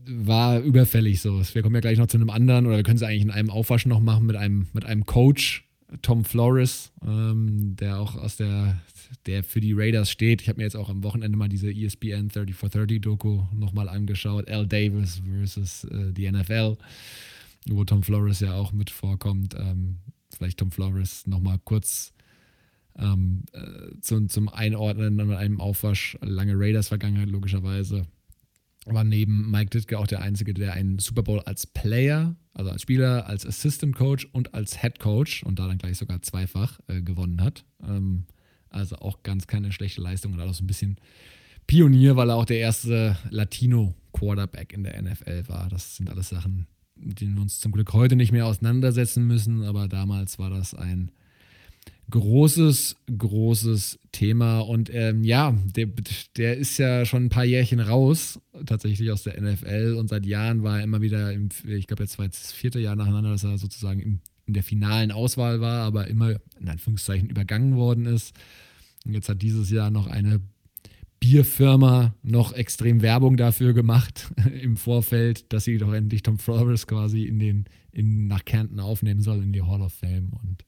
war 0.09 0.60
überfällig 0.60 1.20
so. 1.20 1.43
Wir 1.52 1.62
kommen 1.62 1.74
ja 1.74 1.80
gleich 1.80 1.98
noch 1.98 2.06
zu 2.06 2.16
einem 2.16 2.30
anderen, 2.30 2.66
oder 2.66 2.76
wir 2.76 2.82
können 2.82 2.97
es 2.97 3.02
eigentlich 3.02 3.22
in 3.22 3.30
einem 3.30 3.51
Aufwasch 3.51 3.86
noch 3.86 4.01
machen 4.01 4.26
mit 4.26 4.36
einem, 4.36 4.68
mit 4.72 4.85
einem 4.85 5.06
Coach, 5.06 5.64
Tom 6.02 6.24
Flores, 6.24 6.93
ähm, 7.06 7.76
der 7.76 7.98
auch 7.98 8.16
aus 8.16 8.36
der 8.36 8.78
der 9.26 9.44
für 9.44 9.60
die 9.60 9.72
Raiders 9.72 10.10
steht. 10.10 10.43
Ich 10.43 10.48
habe 10.48 10.59
mir 10.59 10.64
jetzt 10.64 10.76
auch 10.76 10.89
am 10.89 11.02
Wochenende 11.02 11.39
mal 11.39 11.48
diese 11.48 11.70
ESPN 11.70 12.28
30 12.28 12.55
for 12.55 12.68
30 12.68 13.01
Doku 13.01 13.44
nochmal 13.55 13.89
angeschaut. 13.89 14.48
Al 14.48 14.66
Davis 14.66 15.22
versus 15.24 15.85
äh, 15.85 16.12
die 16.12 16.30
NFL, 16.30 16.76
wo 17.68 17.85
Tom 17.85 18.02
Flores 18.02 18.40
ja 18.40 18.55
auch 18.55 18.72
mit 18.72 18.90
vorkommt. 18.90 19.55
Ähm, 19.59 19.98
vielleicht 20.30 20.59
Tom 20.59 20.70
Flores 20.70 21.26
nochmal 21.26 21.59
kurz 21.64 22.12
ähm, 22.97 23.44
äh, 23.52 24.01
zum, 24.01 24.28
zum 24.28 24.48
Einordnen 24.48 25.16
mit 25.16 25.36
einem 25.36 25.60
Aufwasch. 25.60 26.18
Lange 26.20 26.55
Raiders-Vergangenheit, 26.56 27.28
logischerweise. 27.28 28.06
War 28.87 29.05
neben 29.05 29.51
Mike 29.51 29.71
Ditka 29.71 29.99
auch 29.99 30.07
der 30.07 30.23
Einzige, 30.23 30.55
der 30.55 30.73
einen 30.73 30.99
Super 30.99 31.23
Bowl 31.23 31.41
als 31.41 31.67
Player, 31.67 32.37
also 32.55 32.71
als 32.71 32.83
Spieler, 32.83 33.27
als 33.27 33.45
Assistant 33.45 33.95
Coach 33.95 34.27
und 34.33 34.55
als 34.55 34.81
Head 34.81 34.99
Coach 34.99 35.43
und 35.43 35.59
da 35.59 35.67
dann 35.67 35.79
gleich 35.79 35.99
sogar 35.99 36.23
zweifach 36.23 36.79
äh, 36.89 37.03
gewonnen 37.03 37.43
hat. 37.43 37.65
Ähm, 37.83 38.25
also 38.71 38.97
auch 38.97 39.23
ganz 39.23 39.47
keine 39.47 39.73
schlechte 39.73 40.01
Leistung 40.01 40.33
und 40.33 40.41
auch 40.41 40.53
so 40.55 40.65
ein 40.65 40.67
bisschen 40.67 40.97
Pionier, 41.67 42.17
weil 42.17 42.31
er 42.31 42.37
auch 42.37 42.47
der 42.47 42.59
erste 42.59 43.17
Latino-Quarterback 43.31 44.73
in 44.73 44.85
der 44.85 45.01
NFL 45.01 45.49
war. 45.49 45.69
Das 45.69 45.97
sind 45.97 46.09
alles 46.09 46.31
Sachen, 46.31 46.67
mit 46.97 47.21
denen 47.21 47.35
wir 47.35 47.43
uns 47.43 47.61
zum 47.61 47.73
Glück 47.73 47.93
heute 47.93 48.17
nicht 48.17 48.33
mehr 48.33 48.47
auseinandersetzen 48.47 49.27
müssen, 49.27 49.63
aber 49.65 49.87
damals 49.87 50.39
war 50.39 50.51
das 50.51 50.75
ein 50.75 51.11
großes, 52.10 52.97
großes 53.16 53.98
Thema. 54.12 54.60
Und 54.60 54.90
ähm, 54.93 55.24
ja, 55.24 55.55
der, 55.76 55.89
der 56.36 56.56
ist 56.56 56.78
ja 56.78 57.05
schon 57.05 57.26
ein 57.26 57.28
paar 57.28 57.44
Jährchen 57.44 57.80
raus, 57.80 58.40
tatsächlich 58.66 59.10
aus 59.10 59.22
der 59.22 59.40
NFL. 59.40 59.97
Und 59.98 60.09
seit 60.09 60.26
Jahren 60.26 60.62
war 60.62 60.78
er 60.78 60.85
immer 60.85 61.01
wieder, 61.01 61.32
im, 61.32 61.48
ich 61.66 61.86
glaube, 61.86 62.05
jetzt 62.05 62.18
war 62.18 62.24
jetzt 62.24 62.44
das 62.44 62.52
vierte 62.52 62.80
Jahr 62.80 62.97
nacheinander, 62.97 63.30
dass 63.30 63.44
er 63.44 63.59
sozusagen 63.59 64.01
im 64.01 64.20
in 64.48 64.55
der 64.55 64.62
finalen 64.62 65.12
Auswahl 65.12 65.60
war, 65.60 65.85
aber 65.85 66.09
immer 66.09 66.36
in 66.59 66.68
Anführungszeichen 66.68 67.28
übergangen 67.28 67.76
worden 67.76 68.06
ist. 68.06 68.35
Und 69.05 69.12
jetzt 69.12 69.28
hat 69.28 69.43
dieses 69.43 69.70
Jahr 69.70 69.90
noch 69.90 70.06
eine 70.06 70.40
Bierfirma 71.20 72.14
noch 72.22 72.52
extrem 72.55 73.02
Werbung 73.02 73.36
dafür 73.36 73.74
gemacht 73.74 74.32
im 74.62 74.76
Vorfeld, 74.76 75.52
dass 75.52 75.64
sie 75.64 75.76
doch 75.78 75.93
endlich 75.93 76.22
Tom 76.22 76.39
Flores 76.39 76.86
quasi 76.86 77.24
in 77.24 77.39
den, 77.39 77.64
in, 77.93 78.26
nach 78.26 78.44
Kärnten 78.44 78.80
aufnehmen 78.80 79.20
soll 79.20 79.43
in 79.43 79.52
die 79.52 79.62
Hall 79.62 79.82
of 79.82 79.93
Fame. 79.93 80.30
Und 80.43 80.64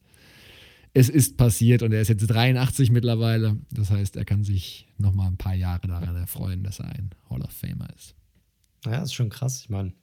es 0.93 1.09
ist 1.09 1.37
passiert 1.37 1.83
und 1.83 1.93
er 1.93 2.01
ist 2.01 2.09
jetzt 2.09 2.27
83 2.27 2.91
mittlerweile. 2.91 3.57
Das 3.71 3.89
heißt, 3.91 4.17
er 4.17 4.25
kann 4.25 4.43
sich 4.43 4.87
noch 4.97 5.13
mal 5.13 5.27
ein 5.27 5.37
paar 5.37 5.55
Jahre 5.55 5.87
daran 5.87 6.15
erfreuen, 6.15 6.63
dass 6.63 6.79
er 6.79 6.87
ein 6.87 7.11
Hall 7.29 7.41
of 7.41 7.51
Famer 7.51 7.87
ist. 7.95 8.15
Naja, 8.85 8.99
das 8.99 9.09
ist 9.09 9.13
schon 9.13 9.29
krass. 9.29 9.61
Ich 9.61 9.69
meine, 9.69 9.93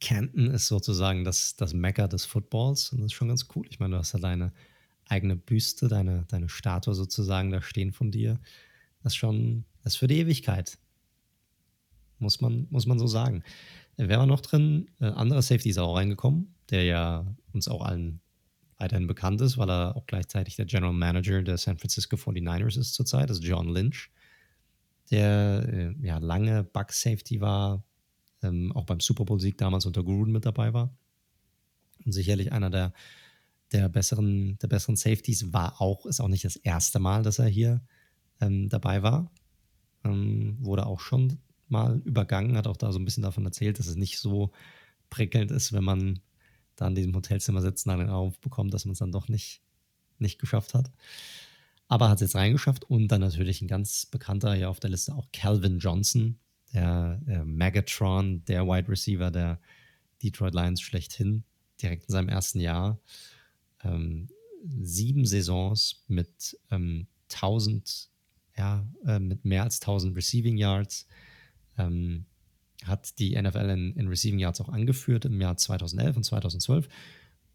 Canton 0.00 0.50
ist 0.50 0.66
sozusagen 0.66 1.24
das, 1.24 1.56
das 1.56 1.72
Mekka 1.72 2.08
des 2.08 2.24
Footballs 2.26 2.92
und 2.92 2.98
das 2.98 3.06
ist 3.06 3.12
schon 3.12 3.28
ganz 3.28 3.46
cool. 3.54 3.66
Ich 3.70 3.80
meine, 3.80 3.94
du 3.94 3.98
hast 3.98 4.12
ja 4.12 4.18
deine 4.18 4.52
eigene 5.08 5.36
Büste, 5.36 5.88
deine, 5.88 6.24
deine 6.28 6.48
Statue 6.48 6.94
sozusagen 6.94 7.50
da 7.50 7.62
stehen 7.62 7.92
von 7.92 8.10
dir. 8.10 8.38
Das 9.02 9.12
ist 9.14 9.16
schon, 9.16 9.64
das 9.82 9.94
ist 9.94 9.98
für 9.98 10.06
die 10.06 10.18
Ewigkeit. 10.18 10.78
Muss 12.18 12.40
man, 12.40 12.66
muss 12.70 12.86
man 12.86 12.98
so 12.98 13.06
sagen. 13.06 13.42
Wer 13.96 14.18
war 14.18 14.26
noch 14.26 14.40
drin? 14.40 14.90
Äh, 15.00 15.06
anderer 15.06 15.42
Safety 15.42 15.70
ist 15.70 15.78
auch 15.78 15.96
reingekommen, 15.96 16.54
der 16.70 16.84
ja 16.84 17.26
uns 17.52 17.68
auch 17.68 17.82
allen 17.82 18.20
weiterhin 18.80 19.06
bekannt 19.06 19.40
ist, 19.40 19.58
weil 19.58 19.70
er 19.70 19.96
auch 19.96 20.06
gleichzeitig 20.06 20.56
der 20.56 20.64
General 20.64 20.92
Manager 20.92 21.42
der 21.42 21.58
San 21.58 21.78
Francisco 21.78 22.16
49ers 22.16 22.78
ist 22.78 22.94
zurzeit, 22.94 23.30
ist 23.30 23.44
John 23.44 23.68
Lynch, 23.68 24.10
der 25.10 25.68
äh, 25.68 25.94
ja 26.06 26.18
lange 26.18 26.64
Bug 26.64 26.92
Safety 26.92 27.40
war, 27.40 27.84
ähm, 28.42 28.72
auch 28.72 28.86
beim 28.86 29.00
Super 29.00 29.24
Bowl-Sieg 29.24 29.58
damals 29.58 29.84
unter 29.84 30.02
Gruden 30.02 30.32
mit 30.32 30.46
dabei 30.46 30.72
war. 30.72 30.94
Und 32.04 32.12
sicherlich 32.12 32.52
einer 32.52 32.70
der, 32.70 32.94
der, 33.72 33.88
besseren, 33.90 34.58
der 34.58 34.68
besseren 34.68 34.96
Safeties 34.96 35.52
war 35.52 35.80
auch, 35.80 36.06
ist 36.06 36.20
auch 36.20 36.28
nicht 36.28 36.44
das 36.44 36.56
erste 36.56 36.98
Mal, 36.98 37.22
dass 37.22 37.38
er 37.38 37.48
hier 37.48 37.82
ähm, 38.40 38.70
dabei 38.70 39.02
war. 39.02 39.30
Ähm, 40.04 40.56
wurde 40.60 40.86
auch 40.86 41.00
schon 41.00 41.38
mal 41.68 42.00
übergangen, 42.04 42.56
hat 42.56 42.66
auch 42.66 42.78
da 42.78 42.92
so 42.92 42.98
ein 42.98 43.04
bisschen 43.04 43.22
davon 43.22 43.44
erzählt, 43.44 43.78
dass 43.78 43.86
es 43.86 43.96
nicht 43.96 44.18
so 44.18 44.50
prickelnd 45.10 45.50
ist, 45.50 45.72
wenn 45.74 45.84
man 45.84 46.20
da 46.80 46.88
in 46.88 46.94
diesem 46.94 47.14
Hotelzimmer 47.14 47.60
sitzt 47.60 47.86
und 47.86 47.90
dann 47.90 48.00
den 48.00 48.08
Anruf 48.08 48.38
bekommt, 48.40 48.72
dass 48.72 48.84
man 48.84 48.92
es 48.92 48.98
dann 48.98 49.12
doch 49.12 49.28
nicht, 49.28 49.60
nicht 50.18 50.38
geschafft 50.38 50.74
hat. 50.74 50.90
Aber 51.88 52.08
hat 52.08 52.16
es 52.16 52.22
jetzt 52.22 52.36
reingeschafft 52.36 52.84
und 52.84 53.08
dann 53.08 53.20
natürlich 53.20 53.60
ein 53.60 53.68
ganz 53.68 54.06
bekannter 54.06 54.54
hier 54.54 54.70
auf 54.70 54.80
der 54.80 54.90
Liste 54.90 55.14
auch 55.14 55.26
Calvin 55.32 55.78
Johnson, 55.78 56.38
der, 56.72 57.16
der 57.22 57.44
Megatron, 57.44 58.44
der 58.44 58.66
Wide 58.66 58.88
Receiver 58.88 59.30
der 59.30 59.60
Detroit 60.22 60.54
Lions 60.54 60.80
schlechthin, 60.80 61.44
direkt 61.82 62.04
in 62.04 62.12
seinem 62.12 62.28
ersten 62.28 62.60
Jahr. 62.60 62.98
Ähm, 63.82 64.28
sieben 64.80 65.26
Saisons 65.26 66.04
mit 66.06 66.58
ähm, 66.70 67.06
1000, 67.32 68.08
ja, 68.56 68.86
äh, 69.06 69.18
mit 69.18 69.44
mehr 69.44 69.64
als 69.64 69.80
1000 69.80 70.16
Receiving 70.16 70.56
Yards. 70.56 71.06
Ähm, 71.76 72.26
hat 72.84 73.18
die 73.18 73.40
NFL 73.40 73.70
in, 73.70 73.94
in, 73.94 74.08
Receiving 74.08 74.38
Yards 74.38 74.60
auch 74.60 74.68
angeführt 74.68 75.24
im 75.24 75.40
Jahr 75.40 75.56
2011 75.56 76.16
und 76.16 76.24
2012. 76.24 76.88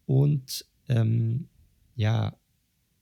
Und 0.06 0.64
ähm, 0.88 1.48
ja, 1.94 2.36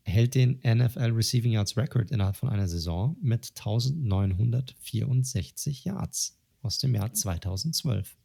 hält 0.05 0.35
den 0.35 0.61
NFL 0.65 1.13
Receiving 1.13 1.53
Yards 1.53 1.77
Record 1.77 2.11
innerhalb 2.11 2.35
von 2.37 2.49
einer 2.49 2.67
Saison 2.69 3.17
mit 3.21 3.53
1964 3.57 5.85
Yards 5.85 6.39
aus 6.63 6.79
dem 6.79 6.95
Jahr 6.95 7.13
2012. 7.13 8.17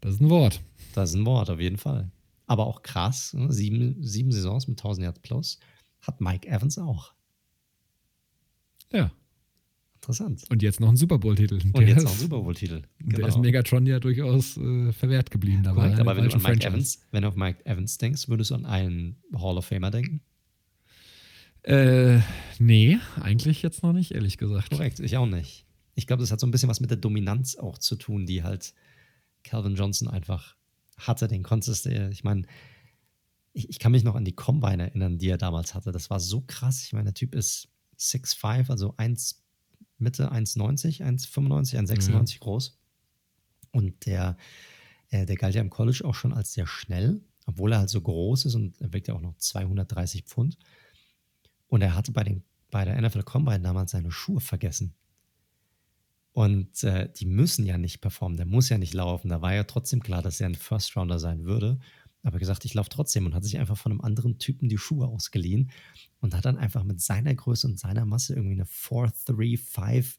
Das 0.00 0.14
ist 0.14 0.20
ein 0.20 0.30
Wort. 0.30 0.62
Das 0.94 1.10
ist 1.10 1.16
ein 1.16 1.26
Wort, 1.26 1.50
auf 1.50 1.60
jeden 1.60 1.78
Fall. 1.78 2.10
Aber 2.46 2.66
auch 2.66 2.82
krass, 2.82 3.32
ne? 3.32 3.52
sieben, 3.52 3.96
sieben 4.02 4.32
Saisons 4.32 4.68
mit 4.68 4.78
1000 4.78 5.04
Yards 5.04 5.20
plus 5.20 5.58
hat 6.02 6.20
Mike 6.20 6.48
Evans 6.48 6.78
auch. 6.78 7.14
Ja. 8.92 9.10
Interessant. 10.04 10.44
Und 10.50 10.62
jetzt 10.62 10.80
noch 10.80 10.90
ein 10.90 10.96
Super 10.98 11.18
Bowl-Titel. 11.18 11.60
Und 11.72 11.88
jetzt 11.88 12.04
noch 12.04 12.12
ein 12.12 12.18
Super 12.18 12.40
Bowl-Titel. 12.40 12.82
Genau. 12.98 13.16
Der 13.16 13.28
ist 13.28 13.38
Megatron 13.38 13.86
ja 13.86 13.98
durchaus 13.98 14.58
äh, 14.58 14.92
verwehrt 14.92 15.30
geblieben 15.30 15.62
dabei. 15.62 15.84
Korrekt, 15.84 16.00
aber 16.00 16.16
wenn 16.16 16.28
du, 16.28 16.34
an 16.34 16.42
Mike 16.42 16.66
Evans, 16.66 17.00
wenn 17.10 17.22
du 17.22 17.28
auf 17.28 17.36
Mike 17.36 17.64
Evans 17.64 17.96
denkst, 17.96 18.28
würdest 18.28 18.50
du 18.50 18.56
an 18.56 18.66
einen 18.66 19.16
Hall 19.34 19.56
of 19.56 19.64
Famer 19.64 19.90
denken? 19.90 20.20
Äh, 21.62 22.20
nee, 22.58 22.98
eigentlich 23.18 23.62
jetzt 23.62 23.82
noch 23.82 23.94
nicht, 23.94 24.10
ehrlich 24.10 24.36
gesagt. 24.36 24.68
Korrekt, 24.68 25.00
ich 25.00 25.16
auch 25.16 25.26
nicht. 25.26 25.64
Ich 25.94 26.06
glaube, 26.06 26.20
das 26.20 26.30
hat 26.30 26.38
so 26.38 26.46
ein 26.46 26.50
bisschen 26.50 26.68
was 26.68 26.80
mit 26.80 26.90
der 26.90 26.98
Dominanz 26.98 27.56
auch 27.56 27.78
zu 27.78 27.96
tun, 27.96 28.26
die 28.26 28.42
halt 28.42 28.74
Calvin 29.42 29.74
Johnson 29.74 30.06
einfach 30.06 30.54
hatte. 30.98 31.28
Den 31.28 31.42
konntest 31.42 31.86
du, 31.86 32.10
ich 32.10 32.24
meine, 32.24 32.42
ich, 33.54 33.70
ich, 33.70 33.78
kann 33.78 33.92
mich 33.92 34.04
noch 34.04 34.16
an 34.16 34.26
die 34.26 34.34
Combine 34.34 34.82
erinnern, 34.82 35.16
die 35.16 35.28
er 35.28 35.38
damals 35.38 35.74
hatte. 35.74 35.92
Das 35.92 36.10
war 36.10 36.20
so 36.20 36.42
krass. 36.46 36.84
Ich 36.84 36.92
meine, 36.92 37.04
der 37.04 37.14
Typ 37.14 37.34
ist 37.34 37.68
6'5, 37.98 38.68
also 38.68 38.94
1 38.98 39.43
Mitte 39.98 40.32
1,90, 40.32 41.02
1,95, 41.02 41.78
1,96 41.78 42.34
mhm. 42.34 42.40
groß. 42.40 42.78
Und 43.72 44.06
der, 44.06 44.36
äh, 45.10 45.26
der 45.26 45.36
galt 45.36 45.54
ja 45.54 45.60
im 45.60 45.70
College 45.70 46.02
auch 46.04 46.14
schon 46.14 46.32
als 46.32 46.52
sehr 46.52 46.66
schnell, 46.66 47.22
obwohl 47.46 47.72
er 47.72 47.80
halt 47.80 47.90
so 47.90 48.00
groß 48.00 48.46
ist 48.46 48.54
und 48.54 48.80
er 48.80 48.92
wiegt 48.92 49.08
ja 49.08 49.14
auch 49.14 49.20
noch 49.20 49.36
230 49.36 50.24
Pfund. 50.24 50.58
Und 51.66 51.82
er 51.82 51.94
hatte 51.94 52.12
bei, 52.12 52.24
den, 52.24 52.44
bei 52.70 52.84
der 52.84 53.00
NFL 53.00 53.22
Combine 53.22 53.60
damals 53.60 53.92
seine 53.92 54.10
Schuhe 54.10 54.40
vergessen. 54.40 54.94
Und 56.32 56.82
äh, 56.82 57.08
die 57.12 57.26
müssen 57.26 57.64
ja 57.64 57.78
nicht 57.78 58.00
performen, 58.00 58.36
der 58.36 58.46
muss 58.46 58.68
ja 58.68 58.76
nicht 58.76 58.92
laufen. 58.92 59.28
Da 59.28 59.40
war 59.40 59.54
ja 59.54 59.64
trotzdem 59.64 60.02
klar, 60.02 60.20
dass 60.20 60.40
er 60.40 60.48
ein 60.48 60.56
First 60.56 60.96
Rounder 60.96 61.20
sein 61.20 61.44
würde. 61.44 61.78
Aber 62.24 62.38
gesagt, 62.38 62.64
ich 62.64 62.74
laufe 62.74 62.88
trotzdem 62.88 63.26
und 63.26 63.34
hat 63.34 63.44
sich 63.44 63.58
einfach 63.58 63.76
von 63.76 63.92
einem 63.92 64.00
anderen 64.00 64.38
Typen 64.38 64.68
die 64.68 64.78
Schuhe 64.78 65.06
ausgeliehen 65.06 65.70
und 66.20 66.34
hat 66.34 66.44
dann 66.44 66.58
einfach 66.58 66.82
mit 66.82 67.00
seiner 67.00 67.34
Größe 67.34 67.66
und 67.66 67.78
seiner 67.78 68.04
Masse 68.06 68.34
irgendwie 68.34 68.54
eine 68.54 68.64
4-3-5 68.64 70.16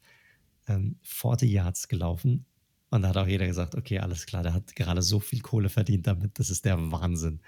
ähm, 0.67 0.97
40 1.01 1.51
Yards 1.51 1.87
gelaufen. 1.87 2.45
Und 2.91 3.01
da 3.01 3.09
hat 3.09 3.17
auch 3.17 3.27
jeder 3.27 3.47
gesagt, 3.47 3.75
okay, 3.75 3.99
alles 3.99 4.25
klar, 4.25 4.43
der 4.43 4.53
hat 4.53 4.75
gerade 4.75 5.01
so 5.01 5.19
viel 5.19 5.41
Kohle 5.41 5.69
verdient 5.69 6.07
damit, 6.07 6.39
das 6.39 6.49
ist 6.49 6.63
der 6.63 6.77
Wahnsinn. 6.91 7.41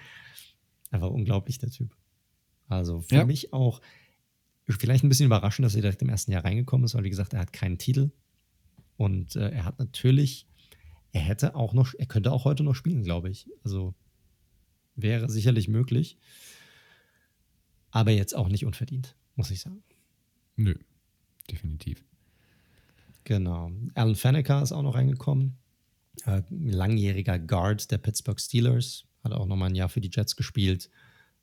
Einfach 0.91 1.09
unglaublich, 1.09 1.59
der 1.59 1.69
Typ. 1.69 1.95
Also 2.67 3.01
für 3.01 3.15
ja. 3.15 3.25
mich 3.25 3.53
auch 3.53 3.81
vielleicht 4.67 5.05
ein 5.05 5.09
bisschen 5.09 5.27
überraschend, 5.27 5.65
dass 5.65 5.75
er 5.75 5.81
direkt 5.81 6.01
im 6.01 6.09
ersten 6.09 6.31
Jahr 6.31 6.43
reingekommen 6.43 6.83
ist, 6.85 6.95
weil 6.95 7.03
wie 7.03 7.09
gesagt, 7.09 7.33
er 7.33 7.39
hat 7.39 7.53
keinen 7.53 7.77
Titel, 7.77 8.11
und 8.97 9.35
äh, 9.35 9.49
er 9.51 9.63
hat 9.63 9.79
natürlich, 9.79 10.47
er 11.11 11.21
hätte 11.21 11.55
auch 11.55 11.73
noch, 11.73 11.93
er 11.97 12.07
könnte 12.07 12.31
auch 12.31 12.45
heute 12.45 12.63
noch 12.63 12.73
spielen, 12.73 13.03
glaube 13.03 13.29
ich. 13.29 13.47
Also 13.63 13.93
wäre 14.97 15.29
sicherlich 15.29 15.69
möglich. 15.69 16.17
Aber 17.91 18.11
jetzt 18.11 18.35
auch 18.35 18.49
nicht 18.49 18.65
unverdient, 18.65 19.15
muss 19.35 19.51
ich 19.51 19.61
sagen. 19.61 19.83
Nö, 20.57 20.75
definitiv. 21.49 22.03
Genau. 23.23 23.71
Alan 23.93 24.15
Faneca 24.15 24.61
ist 24.61 24.71
auch 24.71 24.81
noch 24.81 24.95
reingekommen. 24.95 25.57
Äh, 26.25 26.41
langjähriger 26.49 27.39
Guard 27.39 27.89
der 27.91 27.97
Pittsburgh 27.97 28.39
Steelers. 28.39 29.05
Hat 29.23 29.33
auch 29.33 29.45
nochmal 29.45 29.69
ein 29.69 29.75
Jahr 29.75 29.89
für 29.89 30.01
die 30.01 30.09
Jets 30.11 30.35
gespielt. 30.35 30.89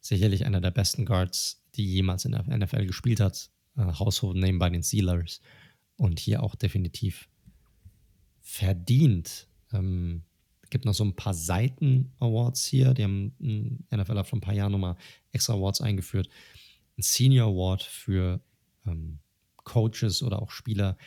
Sicherlich 0.01 0.45
einer 0.45 0.61
der 0.61 0.71
besten 0.71 1.07
Guards, 1.07 1.63
die 1.75 1.87
jemals 1.87 2.25
in 2.25 2.33
der 2.33 2.45
NFL 2.45 2.87
gespielt 2.87 3.21
hat. 3.21 3.51
Äh, 3.77 3.85
Household 3.85 4.37
Name 4.37 4.59
bei 4.59 4.71
den 4.71 4.83
Steelers. 4.83 5.41
Und 5.97 6.19
hier 6.19 6.43
auch 6.43 6.55
definitiv 6.55 7.29
verdient. 8.41 9.47
Ähm, 9.73 10.23
gibt 10.75 10.87
noch 10.87 10.93
so 10.93 11.05
ein 11.05 11.15
paar 11.15 11.35
Seiten-Awards 11.35 12.67
hier. 12.67 12.95
Die 12.95 13.05
haben 13.05 13.33
NFL 13.95 14.19
hat 14.19 14.27
vor 14.27 14.39
ein 14.39 14.41
paar 14.41 14.55
Jahren 14.55 14.73
nochmal 14.73 14.97
extra 15.31 15.53
Awards 15.53 15.81
eingeführt. 15.81 16.29
Ein 16.99 17.03
Senior 17.03 17.47
Award 17.51 17.85
für 17.85 18.41
ähm, 18.85 19.21
Coaches 19.59 20.21
oder 20.25 20.43
auch 20.43 20.51
Spieler, 20.51 20.99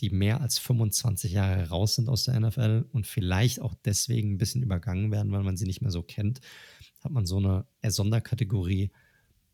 die 0.00 0.08
mehr 0.08 0.40
als 0.40 0.58
25 0.58 1.30
Jahre 1.30 1.68
raus 1.68 1.96
sind 1.96 2.08
aus 2.08 2.24
der 2.24 2.40
NFL 2.40 2.86
und 2.90 3.06
vielleicht 3.06 3.60
auch 3.60 3.74
deswegen 3.84 4.32
ein 4.32 4.38
bisschen 4.38 4.62
übergangen 4.62 5.12
werden, 5.12 5.30
weil 5.30 5.42
man 5.42 5.58
sie 5.58 5.66
nicht 5.66 5.82
mehr 5.82 5.90
so 5.90 6.02
kennt, 6.02 6.40
hat 7.04 7.12
man 7.12 7.26
so 7.26 7.36
eine 7.36 7.66
Sonderkategorie 7.82 8.92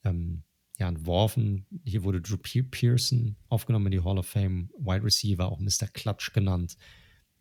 ähm, 0.05 0.45
ja, 0.79 0.89
entworfen. 0.89 1.67
Hier 1.85 2.05
wurde 2.05 2.21
Drew 2.21 2.37
Pearson 2.37 3.35
aufgenommen 3.49 3.87
in 3.87 3.99
die 3.99 4.05
Hall 4.05 4.19
of 4.19 4.27
Fame, 4.27 4.71
Wide 4.79 5.03
Receiver, 5.03 5.51
auch 5.51 5.59
Mr. 5.59 5.89
Clutch 5.93 6.33
genannt 6.33 6.77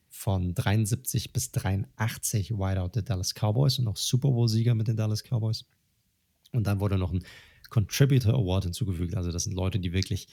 von 0.09 0.53
73 0.53 1.33
bis 1.33 1.51
83 1.51 2.51
Wideout 2.51 2.89
der 2.95 3.03
Dallas 3.03 3.33
Cowboys 3.33 3.79
und 3.79 3.87
auch 3.87 3.97
Super 3.97 4.29
Bowl-Sieger 4.29 4.75
mit 4.75 4.87
den 4.87 4.97
Dallas 4.97 5.23
Cowboys. 5.23 5.65
Und 6.51 6.65
dann 6.65 6.79
wurde 6.79 6.97
noch 6.97 7.11
ein 7.11 7.23
Contributor 7.69 8.33
Award 8.33 8.65
hinzugefügt. 8.65 9.15
Also 9.15 9.31
das 9.31 9.43
sind 9.43 9.53
Leute, 9.53 9.79
die 9.79 9.93
wirklich, 9.93 10.27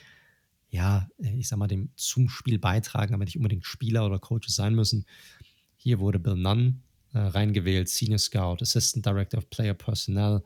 ja, 0.71 1.09
ich 1.19 1.49
sag 1.49 1.59
mal, 1.59 1.67
dem 1.67 1.91
zum 1.97 2.29
Spiel 2.29 2.59
beitragen, 2.59 3.15
aber 3.15 3.25
nicht 3.25 3.37
unbedingt 3.37 3.67
Spieler 3.67 4.07
oder 4.07 4.19
Coaches 4.19 4.55
sein 4.55 4.75
müssen. 4.75 5.05
Hier 5.77 5.99
wurde 5.99 6.19
Bill 6.19 6.37
Nunn 6.37 6.83
äh, 7.13 7.19
reingewählt, 7.19 7.89
Senior 7.89 8.19
Scout, 8.19 8.59
Assistant 8.61 9.05
Director 9.05 9.39
of 9.39 9.51
Player 9.51 9.75
Personnel, 9.75 10.43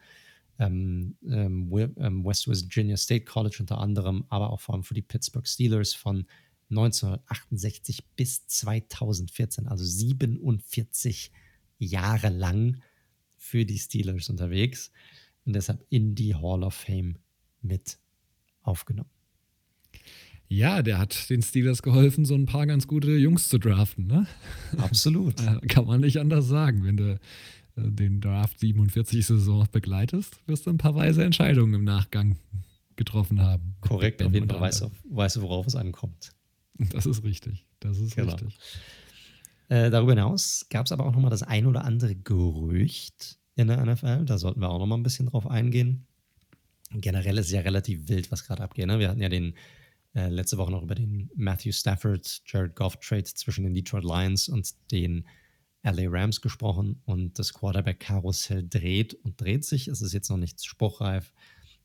ähm, 0.59 1.17
ähm, 1.25 1.71
ähm 1.99 2.25
West 2.25 2.49
Virginia 2.49 2.97
State 2.97 3.25
College 3.25 3.59
unter 3.61 3.79
anderem, 3.79 4.25
aber 4.29 4.51
auch 4.51 4.61
vor 4.61 4.75
allem 4.75 4.85
für 4.85 4.95
die 4.95 5.03
Pittsburgh 5.03 5.47
Steelers 5.47 5.95
von 5.95 6.27
1968 6.71 8.05
bis 8.17 8.47
2014, 8.47 9.69
also 9.69 9.85
47 9.85 11.31
Jahre 11.79 12.29
lang 12.29 12.83
für 13.37 13.65
die 13.65 13.79
Steelers 13.79 14.29
unterwegs 14.29 14.91
und 15.45 15.55
deshalb 15.55 15.85
in 15.89 16.15
die 16.15 16.35
Hall 16.35 16.63
of 16.63 16.75
Fame 16.75 17.17
mit 17.63 17.99
aufgenommen. 18.63 19.11
Ja, 20.49 20.83
der 20.83 20.99
hat 20.99 21.29
den 21.29 21.43
Steelers 21.43 21.83
geholfen, 21.83 22.25
so 22.25 22.35
ein 22.35 22.47
paar 22.47 22.67
ganz 22.67 22.87
gute 22.87 23.17
Jungs 23.17 23.49
zu 23.49 23.59
draften, 23.59 24.07
ne? 24.07 24.27
Absolut. 24.79 25.37
Kann 25.69 25.87
man 25.87 26.01
nicht 26.01 26.19
anders 26.19 26.47
sagen. 26.47 26.85
Wenn 26.85 26.97
du 26.97 27.13
äh, 27.13 27.19
den 27.77 28.21
Draft 28.21 28.59
47 28.61 29.27
Saison 29.27 29.67
begleitest, 29.71 30.41
wirst 30.47 30.67
du 30.67 30.71
ein 30.71 30.79
paar 30.79 30.95
weise 30.95 31.23
Entscheidungen 31.23 31.75
im 31.75 31.85
Nachgang 31.85 32.39
getroffen 32.97 33.41
haben. 33.43 33.77
Korrekt, 33.81 34.23
auf 34.23 34.33
jeden 34.33 34.49
Fall 34.49 34.61
weißt 34.61 35.37
du, 35.37 35.43
worauf 35.43 35.67
es 35.67 35.77
ankommt. 35.77 36.33
Das 36.91 37.07
ist 37.07 37.25
richtig. 37.25 37.67
Das 37.81 37.99
ist 37.99 38.15
genau. 38.15 38.33
richtig. 38.33 38.59
Äh, 39.69 39.91
darüber 39.91 40.13
hinaus 40.13 40.67
gab 40.71 40.87
es 40.87 40.93
aber 40.93 41.05
auch 41.05 41.13
nochmal 41.13 41.31
das 41.31 41.43
ein 41.43 41.67
oder 41.67 41.85
andere 41.85 42.15
Gerücht 42.15 43.39
in 43.55 43.69
der 43.69 43.85
NFL. 43.85 44.25
Da 44.25 44.39
sollten 44.39 44.61
wir 44.61 44.71
auch 44.71 44.79
nochmal 44.79 44.99
ein 44.99 45.03
bisschen 45.03 45.27
drauf 45.27 45.47
eingehen. 45.47 46.07
Generell 46.91 47.37
ist 47.39 47.47
es 47.47 47.53
ja 47.53 47.61
relativ 47.61 48.09
wild, 48.09 48.31
was 48.33 48.45
gerade 48.45 48.63
abgeht. 48.63 48.87
Ne? 48.87 48.99
Wir 48.99 49.11
hatten 49.11 49.21
ja 49.21 49.29
den 49.29 49.55
äh, 50.15 50.29
letzte 50.29 50.57
Woche 50.57 50.71
noch 50.71 50.83
über 50.83 50.95
den 50.95 51.31
Matthew 51.35 51.73
Stafford, 51.73 52.43
Jared 52.47 52.75
Goff 52.75 52.97
Trade 52.97 53.25
zwischen 53.25 53.65
den 53.65 53.75
Detroit 53.75 54.05
Lions 54.05 54.49
und 54.49 54.73
den 54.91 55.25
LA 55.83 56.09
Rams 56.09 56.41
gesprochen 56.41 57.03
und 57.05 57.39
das 57.39 57.53
Quarterback-Karussell 57.53 58.67
dreht 58.69 59.15
und 59.15 59.41
dreht 59.41 59.65
sich. 59.65 59.89
Es 59.89 60.01
ist 60.01 60.13
jetzt 60.13 60.31
noch 60.31 60.39
nichts 60.39 60.65
spruchreif, 60.65 61.33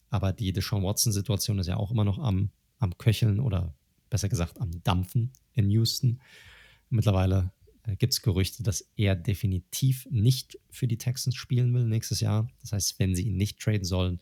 aber 0.10 0.32
die 0.32 0.54
Deshaun 0.54 0.84
Watson-Situation 0.84 1.60
ist 1.60 1.68
ja 1.68 1.78
auch 1.78 1.92
immer 1.92 2.06
noch 2.06 2.18
am, 2.18 2.50
am 2.80 2.98
Köcheln 2.98 3.40
oder 3.40 3.76
besser 4.14 4.30
gesagt 4.30 4.62
am 4.62 4.84
Dampfen 4.84 5.32
in 5.54 5.72
Houston. 5.72 6.22
Mittlerweile 6.92 7.52
äh, 7.82 7.96
gibt 7.96 8.14
es 8.14 8.22
Gerüchte, 8.22 8.62
dass 8.62 8.88
er 8.96 9.16
definitiv 9.16 10.08
nicht 10.12 10.60
für 10.70 10.88
die 10.88 11.00
Texans 11.00 11.36
spielen 11.36 11.74
will 11.74 11.86
nächstes 11.86 12.20
Jahr. 12.20 12.48
Das 12.62 12.74
heißt, 12.74 13.00
wenn 13.00 13.16
sie 13.16 13.24
ihn 13.24 13.38
nicht 13.38 13.60
traden 13.60 13.86
sollen, 13.86 14.20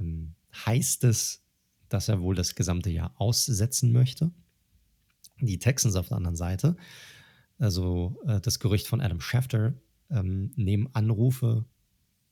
ähm, 0.00 0.34
heißt 0.52 1.04
es, 1.04 1.44
dass 1.88 2.08
er 2.08 2.20
wohl 2.20 2.34
das 2.34 2.56
gesamte 2.56 2.90
Jahr 2.90 3.14
aussetzen 3.14 3.92
möchte. 3.92 4.32
Die 5.40 5.60
Texans 5.60 5.94
auf 5.94 6.08
der 6.08 6.16
anderen 6.16 6.34
Seite, 6.34 6.76
also 7.58 8.20
äh, 8.26 8.40
das 8.40 8.58
Gerücht 8.58 8.88
von 8.88 9.00
Adam 9.00 9.20
Schefter, 9.20 9.74
ähm, 10.10 10.50
nehmen 10.56 10.88
Anrufe 10.94 11.64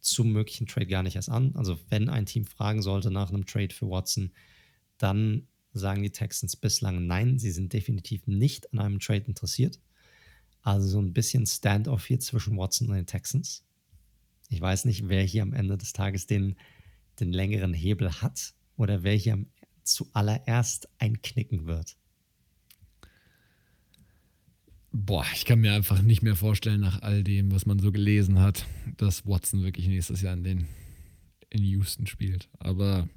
zum 0.01 0.32
möglichen 0.32 0.66
Trade 0.66 0.88
gar 0.88 1.05
nicht 1.05 1.14
erst 1.14 1.30
an. 1.30 1.55
Also 1.55 1.78
wenn 1.88 2.09
ein 2.09 2.26
Team 2.26 2.44
fragen 2.44 2.82
sollte 2.82 3.12
nach 3.12 3.30
einem 3.30 3.46
Trade 3.46 3.72
für 3.72 3.88
Watson, 3.88 4.32
dann 4.98 5.46
sagen 5.78 6.02
die 6.02 6.10
Texans 6.10 6.56
bislang 6.56 7.06
nein, 7.06 7.38
sie 7.38 7.51
sind 7.51 7.72
definitiv 7.72 8.26
nicht 8.26 8.72
an 8.72 8.78
einem 8.78 9.01
Trade 9.01 9.24
interessiert. 9.26 9.80
Also 10.62 10.88
so 10.88 11.01
ein 11.01 11.12
bisschen 11.12 11.46
Standoff 11.46 12.06
hier 12.06 12.20
zwischen 12.20 12.56
Watson 12.56 12.88
und 12.88 12.94
den 12.94 13.06
Texans. 13.06 13.64
Ich 14.48 14.60
weiß 14.60 14.84
nicht, 14.86 15.09
wer 15.09 15.22
hier 15.22 15.42
am 15.42 15.52
Ende 15.52 15.76
des 15.76 15.92
Tages 15.92 16.26
den, 16.26 16.56
den 17.20 17.32
längeren 17.32 17.74
Hebel 17.74 18.22
hat 18.22 18.55
oder 18.76 19.02
wer 19.02 19.14
hier 19.14 19.44
zuallererst 19.82 20.88
einknicken 20.98 21.66
wird. 21.66 21.96
Boah, 24.92 25.26
ich 25.34 25.44
kann 25.44 25.60
mir 25.60 25.74
einfach 25.74 26.01
nicht 26.02 26.22
mehr 26.22 26.36
vorstellen, 26.36 26.80
nach 26.80 27.02
all 27.02 27.24
dem, 27.24 27.51
was 27.51 27.66
man 27.66 27.80
so 27.80 27.90
gelesen 27.90 28.38
hat, 28.38 28.64
dass 28.96 29.26
Watson 29.26 29.64
wirklich 29.64 29.88
nächstes 29.88 30.22
Jahr 30.22 30.34
in, 30.34 30.44
den, 30.44 30.68
in 31.51 31.64
Houston 31.64 32.06
spielt. 32.06 32.48
Aber 32.60 33.09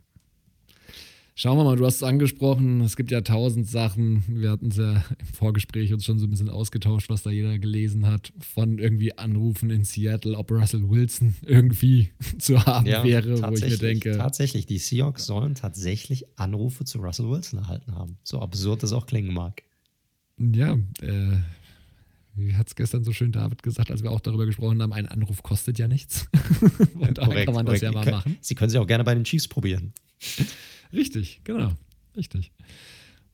Schauen 1.39 1.55
wir 1.55 1.63
mal, 1.65 1.75
du 1.75 1.85
hast 1.85 1.97
es 1.97 2.03
angesprochen, 2.03 2.81
es 2.81 2.95
gibt 2.95 3.11
ja 3.11 3.21
tausend 3.21 3.69
Sachen. 3.69 4.23
Wir 4.27 4.49
hatten 4.49 4.69
es 4.69 4.77
ja 4.77 5.03
im 5.19 5.25
Vorgespräch 5.35 5.93
uns 5.93 6.03
schon 6.03 6.17
so 6.17 6.25
ein 6.25 6.31
bisschen 6.31 6.49
ausgetauscht, 6.49 7.11
was 7.11 7.21
da 7.21 7.29
jeder 7.29 7.59
gelesen 7.59 8.07
hat, 8.07 8.33
von 8.39 8.79
irgendwie 8.79 9.15
Anrufen 9.19 9.69
in 9.69 9.83
Seattle, 9.83 10.35
ob 10.35 10.49
Russell 10.49 10.89
Wilson 10.89 11.35
irgendwie 11.45 12.09
zu 12.39 12.65
haben 12.65 12.87
ja, 12.87 13.03
wäre, 13.03 13.39
wo 13.43 13.53
ich 13.53 13.61
mir 13.61 13.77
denke. 13.77 14.17
Tatsächlich, 14.17 14.65
die 14.65 14.79
Seahawks 14.79 15.27
sollen 15.27 15.53
tatsächlich 15.53 16.25
Anrufe 16.39 16.85
zu 16.85 16.97
Russell 16.97 17.29
Wilson 17.29 17.59
erhalten 17.59 17.93
haben. 17.93 18.17
So 18.23 18.39
absurd 18.39 18.81
das 18.81 18.91
auch 18.91 19.05
klingen 19.05 19.31
mag. 19.31 19.61
Ja, 20.39 20.73
äh, 21.01 21.37
wie 22.33 22.55
hat 22.55 22.69
es 22.69 22.75
gestern 22.75 23.03
so 23.03 23.13
schön 23.13 23.31
David 23.31 23.61
gesagt, 23.61 23.91
als 23.91 24.01
wir 24.01 24.09
auch 24.09 24.21
darüber 24.21 24.47
gesprochen 24.47 24.81
haben, 24.81 24.91
ein 24.91 25.07
Anruf 25.07 25.43
kostet 25.43 25.77
ja 25.77 25.87
nichts. 25.87 26.25
Und 26.95 27.19
ja, 27.19 27.25
korrekt, 27.25 27.45
kann 27.45 27.53
man 27.53 27.67
das 27.67 27.81
ja 27.81 27.91
mal 27.91 28.09
machen. 28.09 28.37
Sie 28.41 28.55
können 28.55 28.71
sie 28.71 28.79
auch 28.79 28.87
gerne 28.87 29.03
bei 29.03 29.13
den 29.13 29.23
Chiefs 29.23 29.47
probieren. 29.47 29.93
Richtig, 30.93 31.41
genau. 31.43 31.71
Richtig. 32.15 32.51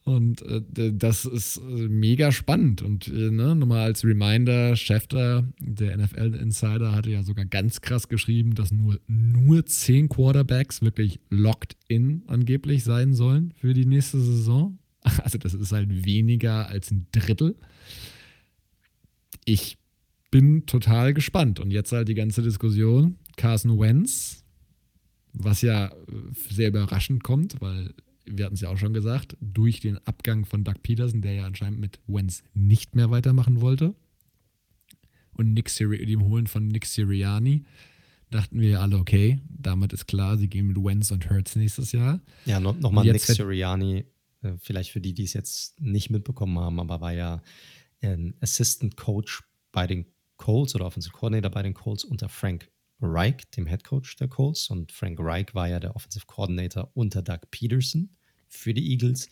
Und 0.03 0.41
äh, 0.41 0.91
das 0.93 1.23
ist 1.23 1.57
äh, 1.57 1.87
mega 1.87 2.31
spannend. 2.33 2.81
Und 2.81 3.07
äh, 3.07 3.31
ne, 3.31 3.55
nochmal 3.55 3.85
als 3.85 4.03
Reminder, 4.03 4.75
Schäfter, 4.75 5.47
der 5.59 5.97
NFL-Insider, 5.97 6.91
hatte 6.93 7.09
ja 7.09 7.23
sogar 7.23 7.45
ganz 7.45 7.79
krass 7.79 8.09
geschrieben, 8.09 8.53
dass 8.53 8.71
nur, 8.71 8.99
nur 9.07 9.65
zehn 9.65 10.09
Quarterbacks 10.09 10.81
wirklich 10.81 11.19
locked 11.29 11.77
in 11.87 12.23
angeblich 12.27 12.83
sein 12.83 13.13
sollen 13.13 13.53
für 13.55 13.73
die 13.73 13.85
nächste 13.85 14.19
Saison. 14.19 14.77
Also 15.21 15.37
das 15.37 15.53
ist 15.53 15.73
halt 15.73 16.05
weniger 16.05 16.69
als 16.69 16.89
ein 16.89 17.07
Drittel. 17.11 17.57
Ich 19.43 19.77
bin 20.31 20.65
total 20.65 21.13
gespannt. 21.13 21.59
Und 21.59 21.71
jetzt 21.71 21.91
halt 21.91 22.07
die 22.07 22.13
ganze 22.13 22.41
Diskussion. 22.41 23.17
Carson 23.35 23.77
Wentz, 23.79 24.42
was 25.33 25.61
ja 25.61 25.87
äh, 25.87 25.91
sehr 26.49 26.69
überraschend 26.69 27.23
kommt, 27.23 27.59
weil 27.61 27.93
wir 28.25 28.45
hatten 28.45 28.55
es 28.55 28.61
ja 28.61 28.69
auch 28.69 28.77
schon 28.77 28.93
gesagt, 28.93 29.35
durch 29.41 29.81
den 29.81 29.97
Abgang 30.07 30.45
von 30.45 30.63
Doug 30.63 30.75
Peterson, 30.81 31.21
der 31.21 31.33
ja 31.33 31.45
anscheinend 31.45 31.79
mit 31.79 31.99
Wentz 32.07 32.43
nicht 32.53 32.95
mehr 32.95 33.11
weitermachen 33.11 33.61
wollte, 33.61 33.95
und 35.35 35.53
Nick 35.53 35.69
Siri 35.69 36.05
dem 36.05 36.23
Holen 36.23 36.47
von 36.47 36.67
Nick 36.67 36.85
Siriani, 36.85 37.65
dachten 38.29 38.59
wir 38.59 38.81
alle, 38.81 38.97
okay, 38.97 39.39
damit 39.49 39.93
ist 39.93 40.07
klar, 40.07 40.37
sie 40.37 40.47
gehen 40.47 40.67
mit 40.67 40.77
Wentz 40.77 41.11
und 41.11 41.29
Hurts 41.29 41.55
nächstes 41.55 41.91
Jahr. 41.91 42.21
Ja, 42.45 42.59
no, 42.59 42.73
nochmal 42.73 43.05
Nick 43.05 43.21
Siriani, 43.21 44.05
äh, 44.41 44.53
vielleicht 44.59 44.91
für 44.91 45.01
die, 45.01 45.13
die 45.13 45.23
es 45.23 45.33
jetzt 45.33 45.79
nicht 45.81 46.09
mitbekommen 46.09 46.57
haben, 46.59 46.79
aber 46.79 47.01
war 47.01 47.13
ja 47.13 47.41
ein 48.01 48.35
Assistant 48.41 48.95
Coach 48.95 49.43
bei 49.71 49.87
den 49.87 50.05
Colts 50.37 50.75
oder 50.75 50.85
Offensive 50.85 51.13
Coordinator 51.13 51.51
bei 51.51 51.63
den 51.63 51.73
Colts 51.73 52.03
unter 52.03 52.29
Frank 52.29 52.69
Reich, 53.01 53.49
dem 53.51 53.67
Head 53.67 53.83
Coach 53.83 54.15
der 54.15 54.27
Colts. 54.27 54.69
Und 54.69 54.91
Frank 54.91 55.19
Reich 55.19 55.53
war 55.53 55.67
ja 55.67 55.79
der 55.79 55.95
Offensive 55.95 56.25
Coordinator 56.25 56.91
unter 56.93 57.21
Doug 57.21 57.39
Peterson 57.51 58.09
für 58.47 58.73
die 58.73 58.91
Eagles. 58.91 59.29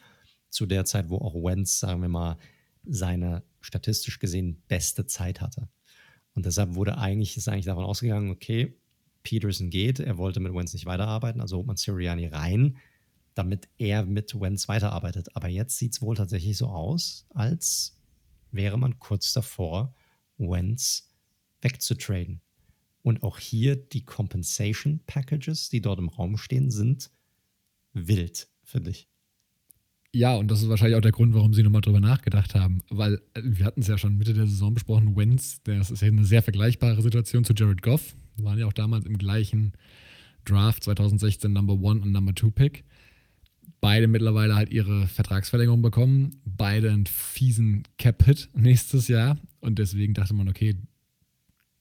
Zu 0.49 0.65
der 0.65 0.83
Zeit, 0.83 1.09
wo 1.09 1.17
auch 1.17 1.35
Wentz, 1.35 1.79
sagen 1.79 2.01
wir 2.01 2.09
mal, 2.09 2.37
seine 2.83 3.43
statistisch 3.61 4.19
gesehen 4.19 4.61
beste 4.67 5.05
Zeit 5.05 5.39
hatte. 5.39 5.69
Und 6.33 6.45
deshalb 6.45 6.75
wurde 6.75 6.97
eigentlich, 6.97 7.37
ist 7.37 7.47
eigentlich 7.47 7.65
davon 7.65 7.85
ausgegangen, 7.85 8.31
okay, 8.31 8.77
Peterson 9.23 9.69
geht, 9.69 9.99
er 9.99 10.17
wollte 10.17 10.39
mit 10.39 10.53
Wentz 10.53 10.73
nicht 10.73 10.85
weiterarbeiten, 10.85 11.41
also 11.41 11.57
holt 11.57 11.67
man 11.67 11.77
Sirianni 11.77 12.27
rein, 12.27 12.77
damit 13.33 13.69
er 13.77 14.03
mit 14.03 14.39
Wentz 14.39 14.67
weiterarbeitet. 14.67 15.35
Aber 15.35 15.47
jetzt 15.47 15.77
sieht 15.77 15.93
es 15.93 16.01
wohl 16.01 16.15
tatsächlich 16.15 16.57
so 16.57 16.67
aus, 16.67 17.27
als 17.29 17.97
wäre 18.51 18.77
man 18.77 18.99
kurz 18.99 19.33
davor, 19.33 19.93
Wentz 20.37 21.09
wegzutraden. 21.61 22.41
Und 23.03 23.23
auch 23.23 23.39
hier 23.39 23.75
die 23.75 24.05
Compensation 24.05 24.99
Packages, 25.07 25.69
die 25.69 25.81
dort 25.81 25.99
im 25.99 26.09
Raum 26.09 26.37
stehen, 26.37 26.69
sind 26.69 27.09
wild, 27.93 28.47
finde 28.63 28.91
ich. 28.91 29.07
Ja, 30.13 30.35
und 30.35 30.51
das 30.51 30.61
ist 30.61 30.67
wahrscheinlich 30.67 30.97
auch 30.97 31.01
der 31.01 31.13
Grund, 31.13 31.33
warum 31.33 31.53
sie 31.53 31.63
nochmal 31.63 31.81
drüber 31.81 32.01
nachgedacht 32.01 32.53
haben. 32.53 32.81
Weil 32.89 33.21
äh, 33.33 33.41
wir 33.43 33.65
hatten 33.65 33.81
es 33.81 33.87
ja 33.87 33.97
schon 33.97 34.17
Mitte 34.17 34.33
der 34.33 34.45
Saison 34.45 34.73
besprochen, 34.73 35.15
Wentz, 35.15 35.61
das 35.63 35.89
ist 35.89 36.01
ja 36.01 36.09
eine 36.09 36.25
sehr 36.25 36.43
vergleichbare 36.43 37.01
Situation 37.01 37.45
zu 37.45 37.53
Jared 37.53 37.81
Goff. 37.81 38.15
Waren 38.37 38.59
ja 38.59 38.65
auch 38.65 38.73
damals 38.73 39.05
im 39.05 39.17
gleichen 39.17 39.73
Draft 40.43 40.83
2016 40.83 41.51
Number 41.51 41.73
One 41.73 42.01
und 42.01 42.11
Number 42.11 42.35
Two 42.35 42.51
Pick. 42.51 42.83
Beide 43.79 44.07
mittlerweile 44.07 44.55
halt 44.55 44.69
ihre 44.69 45.07
Vertragsverlängerung 45.07 45.81
bekommen. 45.81 46.41
Beide 46.45 46.91
einen 46.91 47.05
fiesen 47.05 47.83
Cap-Hit 47.97 48.49
nächstes 48.53 49.07
Jahr. 49.07 49.37
Und 49.59 49.79
deswegen 49.79 50.13
dachte 50.13 50.33
man, 50.33 50.49
okay, 50.49 50.75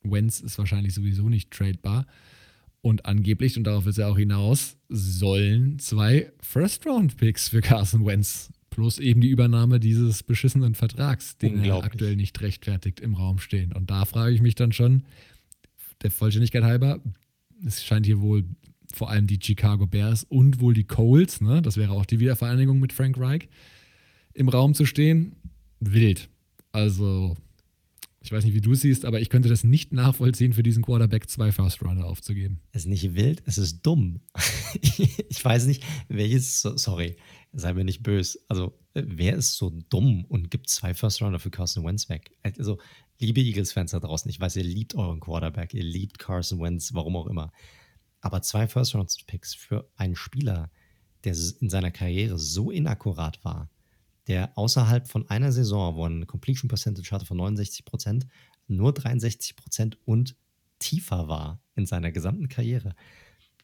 Wentz 0.02 0.40
ist 0.40 0.58
wahrscheinlich 0.58 0.94
sowieso 0.94 1.28
nicht 1.28 1.50
tradebar. 1.50 2.06
Und 2.82 3.04
angeblich, 3.04 3.58
und 3.58 3.64
darauf 3.64 3.86
ist 3.86 3.98
er 3.98 4.08
auch 4.08 4.16
hinaus, 4.16 4.76
sollen 4.88 5.78
zwei 5.78 6.32
First-Round-Picks 6.40 7.50
für 7.50 7.60
Carson 7.60 8.06
Wentz 8.06 8.50
plus 8.70 8.98
eben 8.98 9.20
die 9.20 9.28
Übernahme 9.28 9.80
dieses 9.80 10.22
beschissenen 10.22 10.74
Vertrags, 10.74 11.36
den 11.36 11.62
er 11.62 11.84
aktuell 11.84 12.16
nicht 12.16 12.40
rechtfertigt, 12.40 13.00
im 13.00 13.14
Raum 13.14 13.38
stehen. 13.38 13.72
Und 13.72 13.90
da 13.90 14.04
frage 14.04 14.34
ich 14.34 14.40
mich 14.40 14.54
dann 14.54 14.72
schon, 14.72 15.02
der 16.02 16.10
Vollständigkeit 16.10 16.62
halber, 16.62 17.00
es 17.66 17.84
scheint 17.84 18.06
hier 18.06 18.20
wohl 18.20 18.44
vor 18.92 19.10
allem 19.10 19.26
die 19.26 19.38
Chicago 19.42 19.86
Bears 19.86 20.24
und 20.24 20.60
wohl 20.60 20.74
die 20.74 20.84
Coles, 20.84 21.40
ne, 21.40 21.62
das 21.62 21.76
wäre 21.76 21.92
auch 21.92 22.06
die 22.06 22.20
Wiedervereinigung 22.20 22.80
mit 22.80 22.92
Frank 22.92 23.18
Reich, 23.18 23.48
im 24.32 24.48
Raum 24.48 24.74
zu 24.74 24.86
stehen. 24.86 25.36
Wild. 25.80 26.28
Also 26.72 27.36
ich 28.22 28.32
weiß 28.32 28.44
nicht, 28.44 28.54
wie 28.54 28.60
du 28.60 28.74
siehst, 28.74 29.06
aber 29.06 29.20
ich 29.20 29.30
könnte 29.30 29.48
das 29.48 29.64
nicht 29.64 29.92
nachvollziehen, 29.92 30.52
für 30.52 30.62
diesen 30.62 30.82
Quarterback 30.82 31.28
zwei 31.28 31.52
First 31.52 31.82
Rounder 31.82 32.04
aufzugeben. 32.04 32.60
Es 32.72 32.82
ist 32.82 32.88
nicht 32.88 33.14
wild, 33.14 33.42
es 33.46 33.56
ist 33.56 33.82
dumm. 33.82 34.20
ich 34.82 35.42
weiß 35.42 35.66
nicht, 35.66 35.82
welches, 36.08 36.60
sorry, 36.60 37.16
sei 37.52 37.72
mir 37.72 37.84
nicht 37.84 38.02
böse. 38.02 38.38
Also, 38.48 38.78
wer 38.92 39.36
ist 39.36 39.54
so 39.56 39.70
dumm 39.70 40.26
und 40.26 40.50
gibt 40.50 40.68
zwei 40.68 40.92
First 40.92 41.22
Rounder 41.22 41.38
für 41.38 41.50
Carson 41.50 41.84
Wentz 41.84 42.10
weg? 42.10 42.30
Also, 42.58 42.78
liebe 43.18 43.40
Eagles-Fans 43.40 43.92
da 43.92 44.00
draußen, 44.00 44.30
ich 44.30 44.38
weiß, 44.38 44.56
ihr 44.56 44.64
liebt 44.64 44.94
euren 44.94 45.20
Quarterback, 45.20 45.72
ihr 45.72 45.84
liebt 45.84 46.18
Carson 46.18 46.60
Wentz, 46.60 46.92
warum 46.92 47.16
auch 47.16 47.26
immer. 47.26 47.52
Aber 48.20 48.42
zwei 48.42 48.66
First 48.66 48.94
Round 48.94 49.14
Picks 49.26 49.54
für 49.54 49.88
einen 49.96 50.14
Spieler, 50.16 50.70
der 51.24 51.34
in 51.60 51.70
seiner 51.70 51.90
Karriere 51.90 52.38
so 52.38 52.70
inakkurat 52.70 53.42
war, 53.44 53.70
der 54.30 54.56
außerhalb 54.56 55.08
von 55.08 55.28
einer 55.28 55.50
Saison, 55.50 55.96
wo 55.96 56.04
eine 56.04 56.24
Completion 56.24 56.68
Percentage 56.68 57.10
hatte 57.10 57.26
von 57.26 57.36
69 57.36 57.84
Prozent, 57.84 58.28
nur 58.68 58.94
63 58.94 59.56
Prozent 59.56 59.98
und 60.04 60.36
tiefer 60.78 61.26
war 61.26 61.60
in 61.74 61.84
seiner 61.84 62.12
gesamten 62.12 62.48
Karriere, 62.48 62.94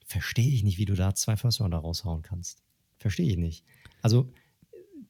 verstehe 0.05 0.51
ich 0.51 0.65
nicht, 0.65 0.77
wie 0.79 0.85
du 0.85 0.95
da 0.95 1.15
zwei 1.15 1.37
First 1.37 1.61
Rounder 1.61 1.79
raushauen 1.79 2.23
kannst. 2.23 2.65
Verstehe 2.99 3.31
ich 3.31 3.37
nicht. 3.37 3.65
Also, 4.03 4.33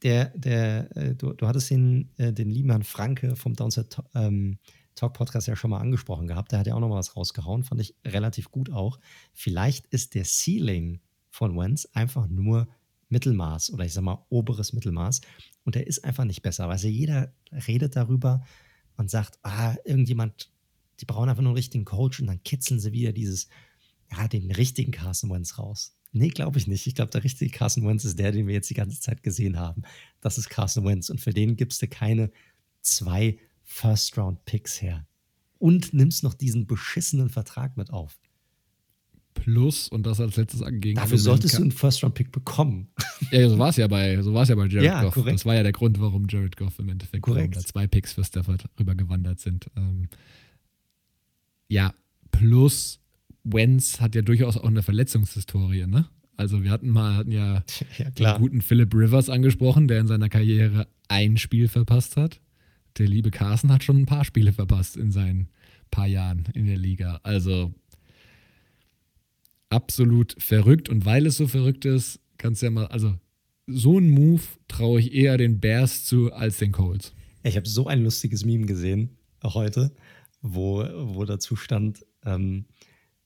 der, 0.03 0.27
der, 0.37 0.95
äh, 0.95 1.15
du, 1.15 1.33
du 1.33 1.47
hattest 1.47 1.70
den, 1.70 2.11
äh, 2.19 2.35
den 2.35 2.51
lieben 2.51 2.69
Herrn 2.69 2.85
Franke 2.85 3.35
vom 3.35 3.55
Downset 3.55 4.03
ähm, 4.15 4.59
Talk 4.95 5.15
Podcast 5.15 5.49
ja 5.49 5.57
schon 5.57 5.70
mal 5.70 5.81
angesprochen 5.81 6.27
gehabt. 6.27 6.53
Der 6.53 6.59
hat 6.59 6.66
ja 6.66 6.74
auch 6.74 6.81
noch 6.81 6.91
mal 6.91 6.97
was 6.97 7.16
rausgehauen, 7.16 7.65
fand 7.65 7.81
ich 7.81 7.95
relativ 8.05 8.51
gut 8.51 8.70
auch. 8.70 8.99
Vielleicht 9.33 9.87
ist 9.87 10.15
der 10.15 10.24
Ceiling 10.27 11.01
von 11.31 11.57
Wentz 11.57 11.89
einfach 11.95 12.28
nur 12.28 12.69
Mittelmaß 13.09 13.73
oder 13.73 13.85
ich 13.85 13.93
sag 13.93 14.03
mal 14.03 14.24
oberes 14.28 14.73
Mittelmaß. 14.73 15.20
Und 15.65 15.74
der 15.74 15.87
ist 15.87 16.05
einfach 16.05 16.24
nicht 16.24 16.43
besser. 16.43 16.69
Weil 16.69 16.78
jeder 16.78 17.33
redet 17.66 17.97
darüber 17.97 18.45
und 18.97 19.11
sagt, 19.11 19.39
ah, 19.43 19.74
irgendjemand, 19.85 20.51
die 21.01 21.05
brauchen 21.05 21.28
einfach 21.28 21.43
nur 21.43 21.51
einen 21.51 21.57
richtigen 21.57 21.85
Coach 21.85 22.20
und 22.20 22.27
dann 22.27 22.43
kitzeln 22.43 22.81
sie 22.81 22.93
wieder 22.93 23.12
dieses, 23.12 23.49
ja, 24.11 24.28
den 24.28 24.51
richtigen 24.51 24.93
Carson 24.93 25.31
Wentz 25.31 25.59
raus. 25.59 25.97
Nee, 26.12 26.28
glaube 26.28 26.59
ich 26.59 26.66
nicht. 26.66 26.87
Ich 26.87 26.95
glaube, 26.95 27.11
der 27.11 27.24
richtige 27.24 27.51
Carson 27.51 27.87
Wentz 27.87 28.05
ist 28.05 28.19
der, 28.19 28.33
den 28.33 28.47
wir 28.47 28.55
jetzt 28.55 28.70
die 28.70 28.74
ganze 28.74 29.01
Zeit 29.01 29.23
gesehen 29.23 29.59
haben. 29.59 29.83
Das 30.20 30.39
ist 30.39 30.49
Carson 30.49 30.85
Wentz. 30.85 31.11
Und 31.11 31.20
für 31.20 31.33
den 31.33 31.57
gibst 31.57 31.83
du 31.83 31.89
keine 31.89 32.31
zwei 32.81 33.39
First-Round-Picks 33.65 34.81
her. 34.81 35.07
Und 35.59 35.93
nimmst 35.93 36.23
noch 36.23 36.35
diesen 36.35 36.66
beschissenen 36.66 37.28
Vertrag 37.28 37.77
mit 37.77 37.91
auf. 37.91 38.19
Plus, 39.47 39.89
und 39.89 40.05
das 40.06 40.20
als 40.20 40.35
letztes 40.35 40.60
anging. 40.60 40.97
Dafür 40.97 41.18
solltest 41.18 41.56
du 41.56 41.62
einen 41.62 41.70
First-Round-Pick 41.70 42.32
bekommen. 42.32 42.89
Ja, 43.31 43.48
so 43.48 43.59
war 43.59 43.70
es 43.70 43.77
ja 43.77 43.86
bei, 43.89 44.20
so 44.23 44.32
ja 44.35 44.55
bei 44.55 44.66
Jared 44.66 44.82
ja, 44.85 45.02
Goff. 45.02 45.14
Korrekt. 45.14 45.35
Das 45.35 45.47
war 45.47 45.55
ja 45.55 45.62
der 45.62 45.73
Grund, 45.73 46.01
warum 46.01 46.27
Jared 46.28 46.56
Goff 46.56 46.78
im 46.78 46.89
Endeffekt 46.89 47.23
korrekt. 47.23 47.56
da 47.56 47.60
zwei 47.60 47.86
Picks 47.86 48.12
für 48.12 48.24
Stafford 48.24 48.64
rübergewandert 48.78 49.40
sind. 49.40 49.66
Ähm, 49.77 50.09
ja, 51.68 51.94
plus 52.31 53.01
Wentz 53.43 54.01
hat 54.01 54.14
ja 54.14 54.23
durchaus 54.23 54.56
auch 54.56 54.68
eine 54.68 54.82
Verletzungshistorie, 54.82 55.86
ne? 55.86 56.06
Also 56.36 56.62
wir 56.62 56.70
hatten 56.70 56.89
mal, 56.89 57.14
hatten 57.16 57.32
ja, 57.32 57.64
ja 57.98 58.10
den 58.10 58.39
guten 58.39 58.60
Philip 58.60 58.93
Rivers 58.94 59.31
angesprochen, 59.31 59.89
der 59.89 60.01
in 60.01 60.06
seiner 60.09 60.28
Karriere 60.28 60.89
ein 61.09 61.36
Spiel 61.36 61.68
verpasst 61.68 62.16
hat. 62.16 62.40
Der 62.98 63.06
liebe 63.06 63.31
Carson 63.31 63.73
hat 63.73 63.82
schon 63.82 63.98
ein 63.98 64.06
paar 64.06 64.24
Spiele 64.24 64.52
verpasst 64.52 64.97
in 64.97 65.10
seinen 65.10 65.48
paar 65.90 66.06
Jahren 66.06 66.44
in 66.55 66.66
der 66.66 66.78
Liga. 66.78 67.20
Also 67.23 67.74
absolut 69.68 70.34
verrückt. 70.38 70.88
Und 70.88 71.05
weil 71.05 71.26
es 71.26 71.36
so 71.36 71.47
verrückt 71.47 71.84
ist, 71.84 72.20
kannst 72.38 72.62
du 72.62 72.66
ja 72.66 72.70
mal, 72.70 72.86
also 72.86 73.18
so 73.66 73.97
einen 73.97 74.10
Move 74.10 74.43
traue 74.68 75.01
ich 75.01 75.12
eher 75.12 75.36
den 75.36 75.60
Bears 75.60 76.05
zu 76.05 76.32
als 76.32 76.59
den 76.59 76.72
Colts. 76.72 77.12
Ich 77.43 77.56
habe 77.56 77.68
so 77.68 77.86
ein 77.86 78.02
lustiges 78.02 78.44
Meme 78.44 78.66
gesehen 78.66 79.16
heute, 79.43 79.93
wo, 80.43 80.78
wo 80.78 81.24
dazu 81.24 81.56
stand, 81.56 82.05
ähm, 82.24 82.66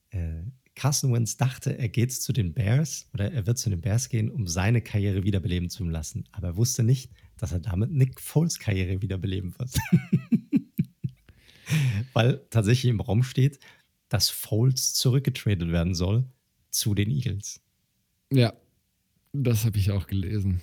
äh, 0.09 0.43
Carson 0.75 1.13
Wentz 1.13 1.37
dachte, 1.37 1.77
er 1.77 1.89
geht 1.89 2.13
zu 2.13 2.33
den 2.33 2.53
Bears 2.53 3.09
oder 3.13 3.31
er 3.31 3.45
wird 3.45 3.57
zu 3.57 3.69
den 3.69 3.81
Bears 3.81 4.09
gehen, 4.09 4.31
um 4.31 4.47
seine 4.47 4.81
Karriere 4.81 5.23
wiederbeleben 5.23 5.69
zu 5.69 5.83
lassen. 5.83 6.23
Aber 6.31 6.47
er 6.47 6.57
wusste 6.57 6.83
nicht, 6.83 7.11
dass 7.37 7.51
er 7.51 7.59
damit 7.59 7.91
Nick 7.91 8.21
Foles 8.21 8.59
Karriere 8.59 9.01
wiederbeleben 9.01 9.53
wird. 9.57 9.73
Weil 12.13 12.45
tatsächlich 12.49 12.89
im 12.89 12.99
Raum 12.99 13.23
steht, 13.23 13.59
dass 14.11 14.29
Foles 14.29 14.93
zurückgetradet 14.93 15.71
werden 15.71 15.95
soll 15.95 16.25
zu 16.69 16.93
den 16.93 17.09
Eagles. 17.09 17.61
Ja, 18.31 18.53
das 19.31 19.63
habe 19.63 19.77
ich 19.77 19.89
auch 19.91 20.05
gelesen. 20.05 20.59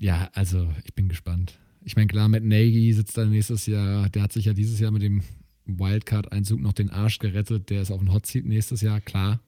Ja, 0.00 0.30
also 0.34 0.72
ich 0.84 0.94
bin 0.94 1.08
gespannt. 1.08 1.58
Ich 1.82 1.96
meine, 1.96 2.06
klar, 2.06 2.28
Matt 2.28 2.44
Nagy 2.44 2.92
sitzt 2.92 3.18
da 3.18 3.24
nächstes 3.24 3.66
Jahr, 3.66 4.08
der 4.08 4.22
hat 4.22 4.32
sich 4.32 4.44
ja 4.44 4.52
dieses 4.52 4.78
Jahr 4.78 4.92
mit 4.92 5.02
dem 5.02 5.24
Wildcard-Einzug 5.66 6.60
noch 6.60 6.72
den 6.72 6.90
Arsch 6.90 7.18
gerettet, 7.18 7.70
der 7.70 7.82
ist 7.82 7.90
auf 7.90 7.98
dem 7.98 8.12
Hot 8.12 8.26
Seat 8.26 8.44
nächstes 8.44 8.82
Jahr, 8.82 9.00
klar. 9.00 9.40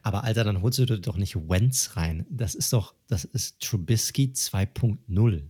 Aber 0.00 0.24
Alter, 0.24 0.44
dann 0.44 0.62
holst 0.62 0.78
du 0.78 0.86
dir 0.86 0.98
doch 0.98 1.18
nicht 1.18 1.36
Wentz 1.36 1.96
rein. 1.96 2.24
Das 2.30 2.54
ist 2.54 2.72
doch, 2.72 2.94
das 3.08 3.24
ist 3.24 3.60
Trubisky 3.60 4.32
2.0. 4.34 5.42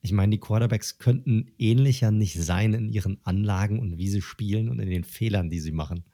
Ich 0.00 0.10
meine, 0.12 0.30
die 0.30 0.40
Quarterbacks 0.40 0.98
könnten 0.98 1.52
ähnlicher 1.56 2.10
nicht 2.10 2.34
sein 2.34 2.74
in 2.74 2.88
ihren 2.88 3.24
Anlagen 3.24 3.78
und 3.78 3.96
wie 3.96 4.08
sie 4.08 4.22
spielen 4.22 4.68
und 4.68 4.80
in 4.80 4.90
den 4.90 5.04
Fehlern, 5.04 5.50
die 5.50 5.60
sie 5.60 5.70
machen. 5.70 6.04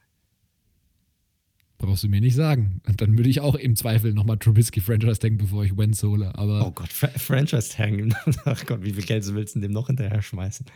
Brauchst 1.81 2.03
du 2.03 2.09
mir 2.09 2.21
nicht 2.21 2.35
sagen. 2.35 2.79
Und 2.87 3.01
dann 3.01 3.17
würde 3.17 3.27
ich 3.27 3.41
auch 3.41 3.55
im 3.55 3.75
Zweifel 3.75 4.13
nochmal 4.13 4.37
Trubisky 4.37 4.81
Franchise 4.81 5.17
tanken, 5.17 5.39
bevor 5.39 5.65
ich 5.65 5.75
Wentz 5.75 6.03
hole. 6.03 6.33
Aber 6.35 6.67
oh 6.67 6.71
Gott, 6.71 6.89
Fra 6.89 7.07
Franchise 7.07 7.71
tanken. 7.75 8.13
Ach 8.45 8.63
Gott, 8.67 8.83
wie 8.83 8.91
viel 8.91 9.03
Geld 9.03 9.25
willst 9.33 9.55
du 9.55 9.59
dem 9.61 9.71
noch 9.71 9.87
hinterher 9.87 10.21
schmeißen? 10.21 10.67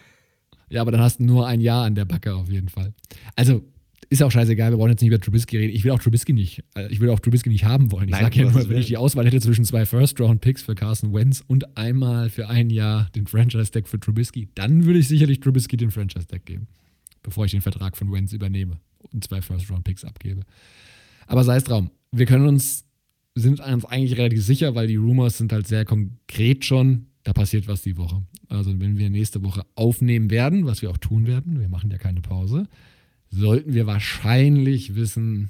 Ja, 0.67 0.81
aber 0.81 0.91
dann 0.91 1.01
hast 1.01 1.19
du 1.19 1.23
nur 1.25 1.45
ein 1.45 1.61
Jahr 1.61 1.85
an 1.85 1.93
der 1.93 2.05
Backe 2.05 2.33
auf 2.33 2.49
jeden 2.49 2.69
Fall. 2.69 2.91
Also, 3.35 3.63
ist 4.09 4.23
auch 4.23 4.31
scheißegal, 4.31 4.71
wir 4.71 4.79
wollen 4.79 4.91
jetzt 4.91 5.01
nicht 5.01 5.09
über 5.09 5.19
Trubisky 5.19 5.57
reden. 5.57 5.75
Ich 5.75 5.83
will 5.83 5.91
auch 5.91 5.99
Trubisky 5.99 6.33
nicht, 6.33 6.63
äh, 6.75 6.91
ich 6.91 6.99
will 6.99 7.11
auch 7.11 7.19
Trubisky 7.19 7.49
nicht 7.49 7.65
haben 7.65 7.91
wollen. 7.91 8.09
Ich 8.09 8.15
sage 8.15 8.39
ja 8.39 8.49
nur, 8.49 8.67
wenn 8.67 8.77
ich 8.79 8.87
die 8.87 8.97
Auswahl 8.97 9.27
hätte 9.27 9.39
zwischen 9.39 9.63
zwei 9.63 9.85
First-Round-Picks 9.85 10.63
für 10.63 10.73
Carson 10.73 11.13
Wentz 11.13 11.43
und 11.45 11.77
einmal 11.77 12.31
für 12.31 12.49
ein 12.49 12.71
Jahr 12.71 13.11
den 13.15 13.27
Franchise-Tag 13.27 13.87
für 13.87 13.99
Trubisky, 13.99 14.49
dann 14.55 14.85
würde 14.85 14.97
ich 14.97 15.07
sicherlich 15.07 15.39
Trubisky 15.39 15.77
den 15.77 15.91
Franchise-Tag 15.91 16.47
geben, 16.47 16.67
bevor 17.21 17.45
ich 17.45 17.51
den 17.51 17.61
Vertrag 17.61 17.95
von 17.95 18.11
Wentz 18.11 18.33
übernehme 18.33 18.79
und 19.11 19.23
zwei 19.23 19.43
First-Round-Picks 19.43 20.03
abgebe. 20.03 20.41
Aber 21.27 21.43
sei 21.43 21.57
es 21.57 21.63
drum, 21.63 21.91
wir 22.11 22.25
können 22.25 22.47
uns, 22.47 22.85
sind 23.35 23.59
uns 23.59 23.85
eigentlich 23.85 24.17
relativ 24.17 24.43
sicher, 24.43 24.75
weil 24.75 24.87
die 24.87 24.95
Rumors 24.95 25.37
sind 25.37 25.51
halt 25.51 25.67
sehr 25.67 25.85
konkret 25.85 26.65
schon, 26.65 27.07
da 27.23 27.33
passiert 27.33 27.67
was 27.67 27.81
die 27.81 27.97
Woche. 27.97 28.23
Also 28.47 28.79
wenn 28.79 28.97
wir 28.97 29.09
nächste 29.09 29.43
Woche 29.43 29.65
aufnehmen 29.75 30.29
werden, 30.29 30.65
was 30.65 30.81
wir 30.81 30.91
auch 30.91 30.97
tun 30.97 31.27
werden, 31.27 31.59
wir 31.59 31.69
machen 31.69 31.89
ja 31.91 31.97
keine 31.97 32.21
Pause, 32.21 32.67
sollten 33.29 33.73
wir 33.73 33.87
wahrscheinlich 33.87 34.95
wissen, 34.95 35.49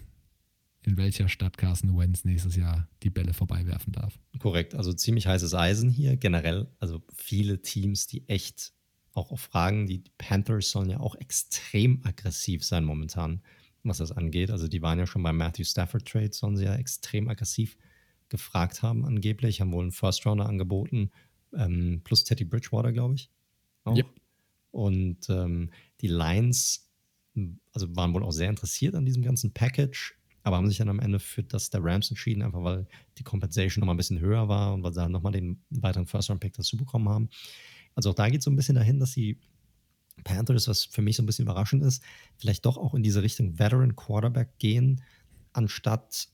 in 0.85 0.97
welcher 0.97 1.27
Stadt 1.29 1.57
Carson 1.57 1.97
Wentz 1.97 2.25
nächstes 2.25 2.55
Jahr 2.55 2.87
die 3.03 3.09
Bälle 3.09 3.33
vorbeiwerfen 3.33 3.91
darf. 3.91 4.19
Korrekt, 4.39 4.75
also 4.75 4.93
ziemlich 4.93 5.27
heißes 5.27 5.53
Eisen 5.55 5.89
hier 5.89 6.15
generell. 6.15 6.67
Also 6.79 7.01
viele 7.15 7.61
Teams, 7.61 8.07
die 8.07 8.27
echt 8.29 8.73
auch 9.13 9.31
auf 9.31 9.41
Fragen, 9.41 9.87
die 9.87 10.03
Panthers 10.17 10.71
sollen 10.71 10.89
ja 10.89 10.99
auch 10.99 11.15
extrem 11.15 12.01
aggressiv 12.03 12.63
sein 12.63 12.85
momentan, 12.85 13.41
was 13.89 13.97
das 13.99 14.11
angeht. 14.11 14.51
Also 14.51 14.67
die 14.67 14.81
waren 14.81 14.99
ja 14.99 15.05
schon 15.05 15.23
beim 15.23 15.37
Matthew 15.37 15.65
Stafford 15.65 16.07
Trade, 16.07 16.33
sollen 16.33 16.57
sie 16.57 16.65
ja 16.65 16.75
extrem 16.75 17.29
aggressiv 17.29 17.77
gefragt 18.29 18.81
haben 18.81 19.05
angeblich, 19.05 19.61
haben 19.61 19.71
wohl 19.71 19.83
einen 19.83 19.91
First 19.91 20.25
Rounder 20.25 20.47
angeboten, 20.47 21.11
ähm, 21.53 22.01
plus 22.03 22.23
Teddy 22.23 22.43
Bridgewater, 22.43 22.91
glaube 22.91 23.15
ich. 23.15 23.29
Auch. 23.83 23.95
Yep. 23.95 24.07
Und 24.71 25.29
ähm, 25.29 25.69
die 26.01 26.07
Lions 26.07 26.85
also 27.73 27.95
waren 27.95 28.13
wohl 28.13 28.23
auch 28.23 28.31
sehr 28.31 28.49
interessiert 28.49 28.95
an 28.95 29.05
diesem 29.05 29.23
ganzen 29.23 29.53
Package, 29.53 30.15
aber 30.43 30.57
haben 30.57 30.67
sich 30.67 30.77
dann 30.77 30.89
am 30.89 30.99
Ende 30.99 31.19
für 31.19 31.43
das 31.43 31.69
der 31.69 31.83
Rams 31.83 32.09
entschieden, 32.09 32.41
einfach 32.41 32.63
weil 32.63 32.87
die 33.17 33.23
Compensation 33.23 33.81
nochmal 33.81 33.95
ein 33.95 33.97
bisschen 33.97 34.19
höher 34.19 34.47
war 34.47 34.73
und 34.73 34.83
weil 34.83 34.93
sie 34.93 35.01
dann 35.01 35.11
nochmal 35.11 35.33
den 35.33 35.61
weiteren 35.69 36.05
First-Round-Pick 36.05 36.53
dazu 36.53 36.77
bekommen 36.77 37.09
haben. 37.09 37.29
Also 37.95 38.11
auch 38.11 38.15
da 38.15 38.29
geht 38.29 38.39
es 38.39 38.45
so 38.45 38.51
ein 38.51 38.55
bisschen 38.55 38.75
dahin, 38.75 38.99
dass 38.99 39.13
die 39.13 39.39
Panthers, 40.23 40.67
was 40.67 40.85
für 40.85 41.01
mich 41.01 41.17
so 41.17 41.23
ein 41.23 41.25
bisschen 41.25 41.45
überraschend 41.45 41.83
ist, 41.83 42.01
vielleicht 42.37 42.65
doch 42.65 42.77
auch 42.77 42.93
in 42.93 43.03
diese 43.03 43.21
Richtung 43.21 43.59
Veteran 43.59 43.95
Quarterback 43.95 44.57
gehen, 44.57 45.01
anstatt 45.53 46.29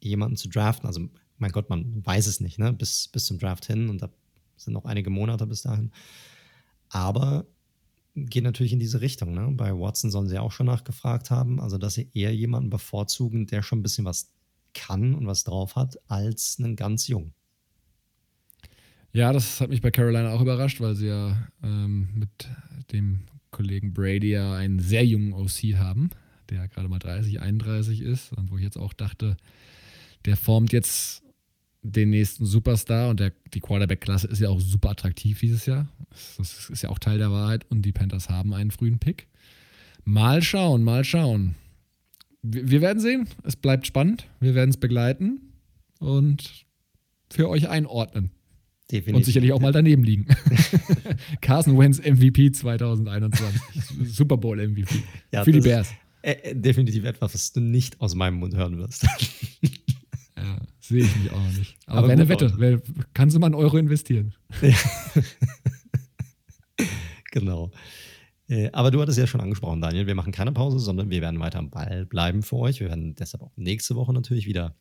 jemanden 0.00 0.36
zu 0.36 0.48
draften. 0.48 0.86
Also, 0.86 1.08
mein 1.38 1.52
Gott, 1.52 1.70
man 1.70 2.04
weiß 2.04 2.26
es 2.26 2.40
nicht, 2.40 2.58
ne? 2.58 2.72
Bis, 2.72 3.08
bis 3.08 3.26
zum 3.26 3.38
Draft 3.38 3.66
hin 3.66 3.88
und 3.88 4.02
da 4.02 4.10
sind 4.56 4.74
noch 4.74 4.84
einige 4.84 5.10
Monate 5.10 5.46
bis 5.46 5.62
dahin. 5.62 5.92
Aber 6.88 7.46
geht 8.14 8.44
natürlich 8.44 8.72
in 8.72 8.78
diese 8.78 9.00
Richtung. 9.00 9.32
Ne? 9.34 9.48
Bei 9.52 9.72
Watson 9.72 10.10
sollen 10.10 10.28
sie 10.28 10.38
auch 10.38 10.52
schon 10.52 10.66
nachgefragt 10.66 11.30
haben, 11.30 11.60
also 11.60 11.78
dass 11.78 11.94
sie 11.94 12.10
eher 12.12 12.34
jemanden 12.34 12.70
bevorzugen, 12.70 13.46
der 13.46 13.62
schon 13.62 13.80
ein 13.80 13.82
bisschen 13.82 14.04
was 14.04 14.30
kann 14.74 15.14
und 15.14 15.26
was 15.26 15.44
drauf 15.44 15.76
hat, 15.76 15.98
als 16.08 16.56
einen 16.58 16.76
ganz 16.76 17.08
jung. 17.08 17.32
Ja, 19.12 19.32
das 19.32 19.60
hat 19.60 19.68
mich 19.68 19.82
bei 19.82 19.90
Carolina 19.90 20.30
auch 20.30 20.40
überrascht, 20.40 20.80
weil 20.80 20.94
sie 20.94 21.08
ja 21.08 21.36
ähm, 21.62 22.08
mit 22.14 22.30
dem 22.92 23.20
Kollegen 23.50 23.92
Brady 23.92 24.30
ja 24.30 24.54
einen 24.54 24.78
sehr 24.78 25.04
jungen 25.04 25.34
OC 25.34 25.76
haben, 25.76 26.10
der 26.48 26.66
gerade 26.68 26.88
mal 26.88 26.98
30, 26.98 27.40
31 27.40 28.00
ist 28.00 28.32
und 28.32 28.50
wo 28.50 28.56
ich 28.56 28.64
jetzt 28.64 28.78
auch 28.78 28.94
dachte, 28.94 29.36
der 30.24 30.36
formt 30.36 30.72
jetzt 30.72 31.22
den 31.82 32.10
nächsten 32.10 32.46
Superstar 32.46 33.10
und 33.10 33.20
der, 33.20 33.32
die 33.52 33.60
Quarterback-Klasse 33.60 34.28
ist 34.28 34.38
ja 34.38 34.48
auch 34.48 34.60
super 34.60 34.90
attraktiv 34.90 35.40
dieses 35.40 35.66
Jahr. 35.66 35.88
Das 36.38 36.70
ist 36.70 36.82
ja 36.82 36.88
auch 36.88 36.98
Teil 36.98 37.18
der 37.18 37.32
Wahrheit 37.32 37.66
und 37.70 37.82
die 37.82 37.92
Panthers 37.92 38.28
haben 38.28 38.54
einen 38.54 38.70
frühen 38.70 38.98
Pick. 38.98 39.26
Mal 40.04 40.42
schauen, 40.42 40.84
mal 40.84 41.04
schauen. 41.04 41.56
Wir, 42.40 42.70
wir 42.70 42.80
werden 42.80 43.00
sehen. 43.00 43.28
Es 43.42 43.56
bleibt 43.56 43.86
spannend. 43.86 44.26
Wir 44.40 44.54
werden 44.54 44.70
es 44.70 44.76
begleiten 44.76 45.52
und 45.98 46.64
für 47.30 47.48
euch 47.48 47.68
einordnen. 47.68 48.30
Definitiv. 48.92 49.14
Und 49.14 49.24
sicherlich 49.24 49.52
auch 49.52 49.60
mal 49.60 49.72
daneben 49.72 50.04
liegen. 50.04 50.26
Carson 51.40 51.78
Wentz 51.78 51.98
MVP 51.98 52.52
2021. 52.52 53.60
Super 54.04 54.36
Bowl 54.36 54.56
MVP. 54.56 54.94
Ja, 55.32 55.44
für 55.44 55.52
die 55.52 55.60
Bears. 55.60 55.88
Äh, 56.20 56.54
definitiv 56.54 57.04
etwas, 57.04 57.34
was 57.34 57.52
du 57.52 57.60
nicht 57.60 58.00
aus 58.00 58.14
meinem 58.14 58.34
Mund 58.34 58.54
hören 58.54 58.78
wirst. 58.78 59.06
Ja, 60.34 60.58
sehe 60.80 61.04
ich 61.04 61.16
mich 61.16 61.30
auch 61.30 61.52
nicht. 61.56 61.76
Aber, 61.86 61.98
Aber 61.98 62.08
wäre 62.08 62.20
eine 62.20 62.28
Wette. 62.28 62.58
Wär, 62.58 62.82
kannst 63.14 63.36
du 63.36 63.38
mal 63.38 63.46
einen 63.46 63.54
Euro 63.54 63.76
investieren? 63.76 64.34
genau. 67.30 67.70
Äh, 68.48 68.70
aber 68.72 68.90
du 68.90 69.00
hattest 69.00 69.18
ja 69.18 69.28
schon 69.28 69.40
angesprochen, 69.40 69.80
Daniel. 69.80 70.08
Wir 70.08 70.16
machen 70.16 70.32
keine 70.32 70.50
Pause, 70.50 70.80
sondern 70.80 71.10
wir 71.10 71.20
werden 71.20 71.38
weiter 71.38 71.60
am 71.60 71.70
Ball 71.70 72.06
bleiben 72.06 72.42
für 72.42 72.56
euch. 72.56 72.80
Wir 72.80 72.88
werden 72.88 73.14
deshalb 73.14 73.42
auch 73.44 73.52
nächste 73.54 73.94
Woche 73.94 74.12
natürlich 74.12 74.46
wieder 74.46 74.74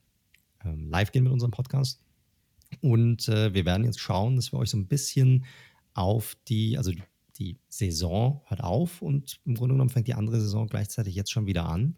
ähm, 0.65 0.89
live 0.89 1.11
gehen 1.11 1.25
mit 1.25 1.33
unserem 1.33 1.51
Podcast. 1.51 2.01
Und 2.79 3.27
äh, 3.27 3.53
wir 3.53 3.65
werden 3.65 3.85
jetzt 3.85 3.99
schauen, 3.99 4.35
dass 4.35 4.51
wir 4.51 4.59
euch 4.59 4.69
so 4.69 4.77
ein 4.77 4.87
bisschen 4.87 5.45
auf 5.93 6.37
die, 6.47 6.77
also 6.77 6.91
die 7.37 7.57
Saison 7.67 8.41
hört 8.45 8.63
auf 8.63 9.01
und 9.01 9.39
im 9.45 9.55
Grunde 9.55 9.73
genommen 9.73 9.89
fängt 9.89 10.07
die 10.07 10.13
andere 10.13 10.39
Saison 10.39 10.67
gleichzeitig 10.67 11.15
jetzt 11.15 11.31
schon 11.31 11.47
wieder 11.47 11.65
an. 11.65 11.97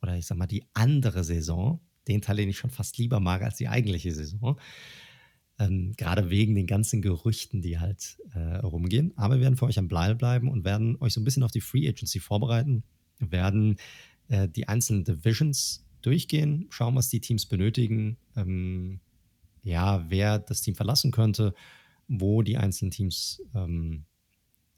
Oder 0.00 0.16
ich 0.16 0.26
sag 0.26 0.36
mal, 0.36 0.46
die 0.46 0.64
andere 0.74 1.24
Saison 1.24 1.80
den 2.08 2.20
Teil, 2.20 2.36
den 2.36 2.48
ich 2.48 2.58
schon 2.58 2.70
fast 2.70 2.98
lieber 2.98 3.20
mag 3.20 3.42
als 3.42 3.56
die 3.56 3.68
eigentliche 3.68 4.12
Saison. 4.12 4.58
Ähm, 5.58 5.92
gerade 5.96 6.30
wegen 6.30 6.54
den 6.54 6.66
ganzen 6.66 7.02
Gerüchten, 7.02 7.62
die 7.62 7.78
halt 7.78 8.18
äh, 8.34 8.56
rumgehen. 8.56 9.12
Aber 9.16 9.36
wir 9.36 9.42
werden 9.42 9.56
für 9.56 9.66
euch 9.66 9.78
am 9.78 9.88
Ball 9.88 10.14
bleiben 10.14 10.48
und 10.48 10.64
werden 10.64 10.96
euch 11.00 11.12
so 11.12 11.20
ein 11.20 11.24
bisschen 11.24 11.42
auf 11.42 11.52
die 11.52 11.60
Free 11.60 11.88
Agency 11.88 12.20
vorbereiten, 12.20 12.82
wir 13.18 13.30
werden 13.30 13.76
äh, 14.28 14.48
die 14.48 14.66
einzelnen 14.68 15.04
Divisions 15.04 15.84
durchgehen, 16.00 16.66
schauen, 16.70 16.96
was 16.96 17.08
die 17.08 17.20
Teams 17.20 17.46
benötigen, 17.46 18.16
ähm, 18.34 19.00
ja, 19.62 20.04
wer 20.08 20.38
das 20.38 20.60
Team 20.60 20.74
verlassen 20.74 21.10
könnte, 21.10 21.54
wo 22.08 22.42
die 22.42 22.56
einzelnen 22.56 22.90
Teams 22.90 23.42
ähm, 23.54 24.04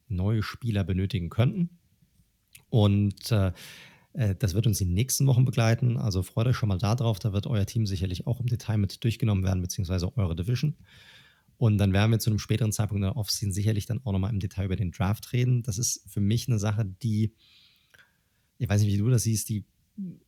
neue 0.09 0.43
Spieler 0.43 0.85
benötigen 0.85 1.31
könnten. 1.31 1.71
Und 2.69 3.31
äh, 3.33 3.53
äh, 4.15 4.35
das 4.37 4.55
wird 4.55 4.67
uns 4.67 4.81
in 4.81 4.89
den 4.89 4.95
nächsten 4.95 5.27
Wochen 5.27 5.45
begleiten. 5.45 5.97
Also 5.97 6.23
freut 6.23 6.47
euch 6.47 6.57
schon 6.57 6.69
mal 6.69 6.79
darauf. 6.79 7.19
Da 7.19 7.33
wird 7.33 7.47
euer 7.47 7.67
Team 7.67 7.87
sicherlich 7.87 8.27
auch 8.27 8.41
im 8.41 8.47
Detail 8.47 8.79
mit 8.79 9.03
durchgenommen 9.05 9.45
werden, 9.45 9.63
beziehungsweise 9.63 10.17
eure 10.17 10.35
Division. 10.35 10.77
Und 11.57 11.79
dann 11.79 11.93
werden 11.93 12.11
wir 12.11 12.19
zu 12.19 12.31
einem 12.31 12.39
späteren 12.39 12.73
Zeitpunkt 12.73 12.99
in 12.99 13.11
der 13.11 13.17
Offseason 13.17 13.53
sicherlich 13.53 13.87
dann 13.87 14.01
auch 14.05 14.13
nochmal 14.13 14.33
im 14.33 14.41
Detail 14.41 14.65
über 14.65 14.77
den 14.77 14.91
Draft 14.91 15.33
reden. 15.33 15.63
Das 15.63 15.79
ist 15.79 16.03
für 16.09 16.21
mich 16.21 16.49
eine 16.49 16.59
Sache, 16.59 16.85
die, 16.85 17.33
ich 18.59 18.69
weiß 18.69 18.83
nicht, 18.83 18.93
wie 18.93 18.99
du 18.99 19.09
das 19.09 19.23
siehst, 19.23 19.49
die 19.49 19.65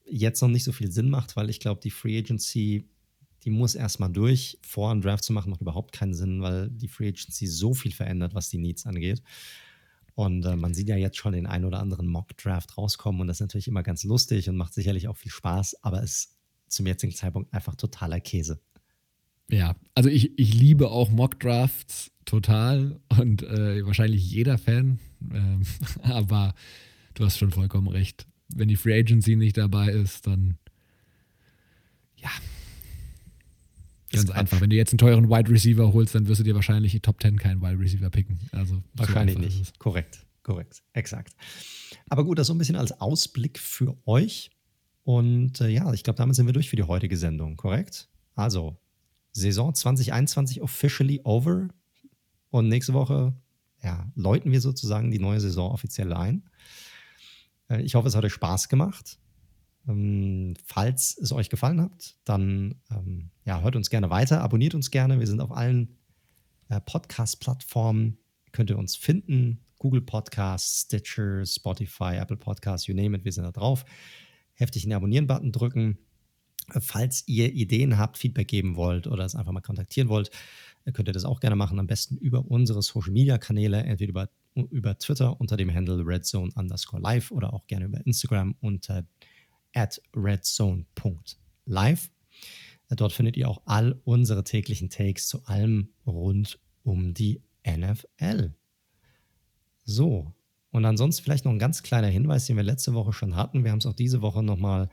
jetzt 0.05 0.41
noch 0.41 0.49
nicht 0.49 0.63
so 0.63 0.71
viel 0.71 0.93
Sinn 0.93 1.11
macht, 1.11 1.35
weil 1.35 1.51
ich 1.51 1.59
glaube, 1.59 1.81
die 1.83 1.91
Free 1.91 2.19
Agency, 2.19 2.89
die 3.47 3.51
muss 3.51 3.77
erstmal 3.77 4.11
durch. 4.11 4.59
Vor 4.61 4.91
einem 4.91 5.01
Draft 5.01 5.23
zu 5.23 5.33
machen, 5.33 5.51
macht 5.51 5.61
überhaupt 5.61 5.93
keinen 5.93 6.15
Sinn, 6.15 6.43
weil 6.43 6.69
die 6.69 6.89
Free 6.89 7.09
Agency 7.09 7.47
so 7.47 7.75
viel 7.75 7.93
verändert, 7.93 8.35
was 8.35 8.51
die 8.51 8.59
Needs 8.59 8.87
angeht. 8.87 9.23
Und 10.17 10.45
äh, 10.45 10.57
man 10.57 10.75
sieht 10.75 10.89
ja 10.89 10.97
jetzt 10.97 11.17
schon 11.17 11.33
den 11.33 11.47
einen 11.47 11.65
oder 11.65 11.79
anderen 11.79 12.09
Mock-Draft 12.09 12.77
rauskommen 12.77 13.21
und 13.21 13.29
das 13.29 13.37
ist 13.37 13.43
natürlich 13.43 13.69
immer 13.69 13.85
ganz 13.85 14.03
lustig 14.03 14.49
und 14.49 14.57
macht 14.57 14.75
sicherlich 14.75 15.07
auch 15.07 15.17
viel 15.17 15.31
Spaß, 15.31 15.85
aber 15.85 16.03
ist 16.03 16.37
zum 16.67 16.87
jetzigen 16.87 17.15
Zeitpunkt 17.15 17.53
einfach 17.55 17.77
totaler 17.77 18.19
Käse. 18.19 18.61
Ja, 19.49 19.77
also 19.95 20.09
ich, 20.09 20.37
ich 20.39 20.53
liebe 20.55 20.91
auch 20.91 21.11
Mock-Drafts 21.11 22.11
total 22.25 22.99
und 23.17 23.45
äh, 23.45 23.87
wahrscheinlich 23.87 24.29
jeder 24.29 24.59
Fan, 24.59 24.99
ähm, 25.33 25.63
aber 26.03 26.55
du 27.15 27.25
hast 27.25 27.39
schon 27.39 27.53
vollkommen 27.53 27.89
recht. 27.89 28.27
Wenn 28.49 28.69
die 28.69 28.77
Free 28.77 28.99
Agency 28.99 29.37
nicht 29.37 29.57
dabei 29.57 29.91
ist, 29.91 30.27
dann 30.27 30.59
ja, 32.17 32.31
Ganz 34.17 34.31
einfach. 34.31 34.61
Wenn 34.61 34.71
du 34.71 34.77
jetzt 34.77 34.93
einen 34.93 34.99
teuren 34.99 35.29
Wide 35.29 35.51
Receiver 35.51 35.93
holst, 35.93 36.15
dann 36.15 36.27
wirst 36.29 36.41
du 36.41 36.45
dir 36.45 36.55
wahrscheinlich 36.55 36.93
die 36.93 37.01
Top 37.01 37.21
10 37.21 37.39
keinen 37.39 37.61
Wide 37.63 37.79
Receiver 37.79 38.11
picken. 38.11 38.39
Also 38.53 38.83
wahrscheinlich 38.95 39.37
so 39.37 39.41
nicht. 39.41 39.79
Korrekt, 39.79 40.27
korrekt, 40.43 40.83
exakt. 40.93 41.35
Aber 42.09 42.25
gut, 42.25 42.39
das 42.39 42.47
so 42.47 42.55
ein 42.55 42.59
bisschen 42.59 42.77
als 42.77 43.01
Ausblick 43.01 43.59
für 43.59 43.97
euch. 44.07 44.51
Und 45.05 45.61
äh, 45.61 45.69
ja, 45.69 45.93
ich 45.93 46.03
glaube, 46.03 46.17
damit 46.17 46.35
sind 46.35 46.47
wir 46.47 46.53
durch 46.53 46.71
für 46.71 46.77
die 46.77 46.83
heutige 46.83 47.17
Sendung, 47.17 47.57
korrekt? 47.57 48.09
Also, 48.35 48.77
Saison 49.33 49.75
2021 49.75 50.63
officially 50.63 51.21
over. 51.25 51.69
Und 52.51 52.69
nächste 52.69 52.95
Woche, 52.95 53.35
ja, 53.83 54.11
läuten 54.15 54.51
wir 54.51 54.61
sozusagen 54.61 55.11
die 55.11 55.19
neue 55.19 55.41
Saison 55.41 55.71
offiziell 55.71 56.13
ein. 56.13 56.49
Äh, 57.69 57.83
ich 57.83 57.95
hoffe, 57.95 58.09
es 58.09 58.15
hat 58.15 58.25
euch 58.25 58.33
Spaß 58.33 58.69
gemacht. 58.69 59.19
Ähm, 59.89 60.55
falls 60.65 61.17
es 61.19 61.33
euch 61.33 61.51
gefallen 61.51 61.81
hat, 61.81 62.17
dann 62.25 62.77
ähm, 62.91 63.31
ja, 63.45 63.61
hört 63.61 63.77
uns 63.77 63.91
gerne 63.91 64.11
weiter, 64.11 64.41
abonniert 64.43 64.75
uns 64.75 64.91
gerne. 64.91 65.19
Wir 65.19 65.27
sind 65.27 65.41
auf 65.41 65.53
allen 65.53 65.97
äh, 66.69 66.81
Podcast-Plattformen, 66.81 68.19
könnt 68.53 68.71
ihr 68.71 68.79
uns 68.79 68.97
finden. 68.97 69.61
Google 69.79 70.01
Podcasts, 70.01 70.83
Stitcher, 70.83 71.45
Spotify, 71.45 72.17
Apple 72.17 72.37
Podcasts, 72.37 72.87
you 72.87 72.95
name 72.95 73.17
it, 73.17 73.25
wir 73.25 73.33
sind 73.33 73.45
da 73.45 73.53
drauf. 73.53 73.85
Heftig 74.55 74.83
den 74.83 74.93
Abonnieren-Button 74.95 75.53
drücken. 75.53 75.99
Falls 76.69 77.23
ihr 77.29 77.53
Ideen 77.53 77.97
habt, 77.99 78.19
Feedback 78.19 78.49
geben 78.49 78.75
wollt 78.75 79.07
oder 79.07 79.25
es 79.25 79.37
einfach 79.37 79.53
mal 79.53 79.61
kontaktieren 79.61 80.09
wollt, 80.09 80.31
könnt 80.93 81.09
ihr 81.09 81.13
das 81.13 81.25
auch 81.25 81.41
gerne 81.41 81.55
machen. 81.55 81.79
Am 81.79 81.87
besten 81.87 82.17
über 82.17 82.45
unsere 82.47 82.83
Social 82.83 83.13
Media 83.13 83.39
Kanäle, 83.39 83.83
entweder 83.85 84.11
über, 84.11 84.31
über 84.71 84.99
Twitter 84.99 85.41
unter 85.41 85.57
dem 85.57 85.73
Handle 85.73 86.05
redzone 86.05 86.51
underscore 86.55 87.03
live 87.03 87.31
oder 87.31 87.53
auch 87.53 87.67
gerne 87.67 87.85
über 87.85 88.05
Instagram 88.05 88.57
unter 88.61 89.05
at 89.77 90.01
redzone.live. 90.15 92.11
Dort 92.91 93.13
findet 93.13 93.37
ihr 93.37 93.49
auch 93.49 93.63
all 93.65 94.01
unsere 94.05 94.45
täglichen 94.45 94.91
Takes 94.91 95.29
zu 95.29 95.45
allem 95.45 95.91
rund 96.07 96.61
um 96.83 97.15
die 97.15 97.43
NFL. 97.67 98.55
So, 99.85 100.33
und 100.71 100.85
ansonsten 100.85 101.25
vielleicht 101.25 101.45
noch 101.45 101.53
ein 101.53 101.59
ganz 101.59 101.83
kleiner 101.83 102.09
Hinweis, 102.09 102.47
den 102.47 102.57
wir 102.57 102.63
letzte 102.63 102.95
Woche 102.95 103.13
schon 103.13 103.35
hatten. 103.35 103.65
Wir 103.65 103.71
haben 103.71 103.79
es 103.79 103.87
auch 103.87 103.95
diese 103.95 104.23
Woche 104.23 104.43
nochmal 104.43 104.89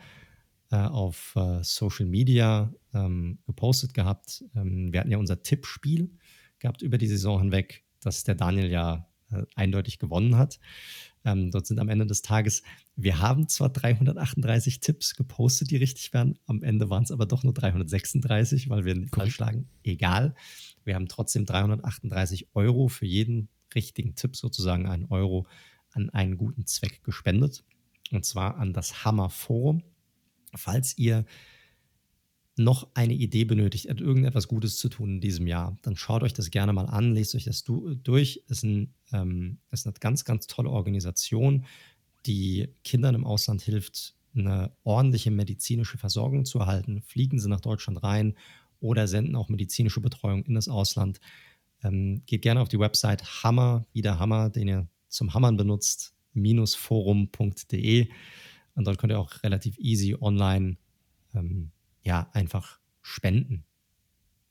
äh, 0.71 0.77
auf 0.77 1.33
äh, 1.35 1.63
Social 1.63 2.05
Media 2.05 2.73
ähm, 2.93 3.39
gepostet 3.45 3.93
gehabt. 3.93 4.43
Ähm, 4.55 4.91
wir 4.91 4.99
hatten 4.99 5.11
ja 5.11 5.17
unser 5.17 5.43
Tippspiel 5.43 6.11
gehabt 6.59 6.81
über 6.81 6.97
die 6.97 7.07
Saison 7.07 7.39
hinweg, 7.39 7.83
das 7.99 8.23
der 8.23 8.35
Daniel 8.35 8.71
ja 8.71 9.07
äh, 9.31 9.43
eindeutig 9.55 9.99
gewonnen 9.99 10.37
hat. 10.37 10.59
Ähm, 11.25 11.51
dort 11.51 11.67
sind 11.67 11.79
am 11.79 11.89
Ende 11.89 12.05
des 12.05 12.21
Tages, 12.21 12.63
wir 12.95 13.19
haben 13.19 13.49
zwar 13.49 13.69
338 13.69 14.79
Tipps 14.79 15.15
gepostet, 15.15 15.71
die 15.71 15.77
richtig 15.77 16.13
wären, 16.13 16.37
am 16.45 16.61
Ende 16.61 16.89
waren 16.89 17.03
es 17.03 17.11
aber 17.11 17.25
doch 17.25 17.43
nur 17.43 17.53
336, 17.53 18.69
weil 18.69 18.85
wir 18.85 19.07
falsch 19.13 19.39
lagen. 19.39 19.67
Egal. 19.83 20.35
Wir 20.83 20.95
haben 20.95 21.07
trotzdem 21.07 21.45
338 21.45 22.49
Euro 22.53 22.87
für 22.89 23.05
jeden 23.05 23.49
richtigen 23.73 24.15
Tipp, 24.15 24.35
sozusagen 24.35 24.87
einen 24.87 25.05
Euro, 25.05 25.47
an 25.91 26.09
einen 26.11 26.37
guten 26.37 26.65
Zweck 26.67 27.03
gespendet. 27.03 27.63
Und 28.11 28.25
zwar 28.25 28.57
an 28.57 28.73
das 28.73 29.05
Hammer 29.05 29.29
Forum. 29.29 29.83
Falls 30.55 30.97
ihr 30.97 31.25
noch 32.55 32.89
eine 32.93 33.13
Idee 33.13 33.45
benötigt, 33.45 33.85
irgendetwas 33.85 34.47
Gutes 34.47 34.77
zu 34.77 34.89
tun 34.89 35.15
in 35.15 35.21
diesem 35.21 35.47
Jahr, 35.47 35.77
dann 35.81 35.95
schaut 35.95 36.21
euch 36.21 36.33
das 36.33 36.51
gerne 36.51 36.73
mal 36.73 36.85
an, 36.85 37.13
lest 37.13 37.33
euch 37.33 37.45
das 37.45 37.63
durch. 37.63 38.43
Es 38.47 38.57
ist, 38.57 38.63
ein, 38.63 38.93
ähm, 39.11 39.57
ist 39.71 39.87
eine 39.87 39.93
ganz, 39.99 40.23
ganz 40.23 40.45
tolle 40.45 40.69
Organisation, 40.69 41.65
die 42.25 42.69
Kindern 42.83 43.15
im 43.15 43.25
Ausland 43.25 43.61
hilft, 43.61 44.15
eine 44.35 44.71
ordentliche 44.83 45.31
medizinische 45.31 45.97
Versorgung 45.97 46.45
zu 46.45 46.59
erhalten. 46.59 47.01
Fliegen 47.01 47.39
sie 47.39 47.49
nach 47.49 47.61
Deutschland 47.61 48.01
rein 48.03 48.35
oder 48.79 49.07
senden 49.07 49.35
auch 49.35 49.49
medizinische 49.49 50.01
Betreuung 50.01 50.43
in 50.43 50.55
das 50.55 50.67
Ausland. 50.67 51.19
Ähm, 51.83 52.23
geht 52.25 52.41
gerne 52.41 52.61
auf 52.61 52.69
die 52.69 52.79
Website 52.79 53.43
Hammer, 53.43 53.85
wie 53.93 54.01
der 54.01 54.19
Hammer, 54.19 54.49
den 54.49 54.67
ihr 54.67 54.87
zum 55.07 55.33
Hammern 55.33 55.57
benutzt, 55.57 56.15
minusforum.de. 56.33 58.09
Und 58.75 58.87
dort 58.87 58.97
könnt 58.97 59.13
ihr 59.13 59.19
auch 59.19 59.43
relativ 59.43 59.77
easy 59.77 60.15
online 60.19 60.77
ähm, 61.35 61.71
ja, 62.03 62.29
einfach 62.33 62.79
spenden. 63.01 63.63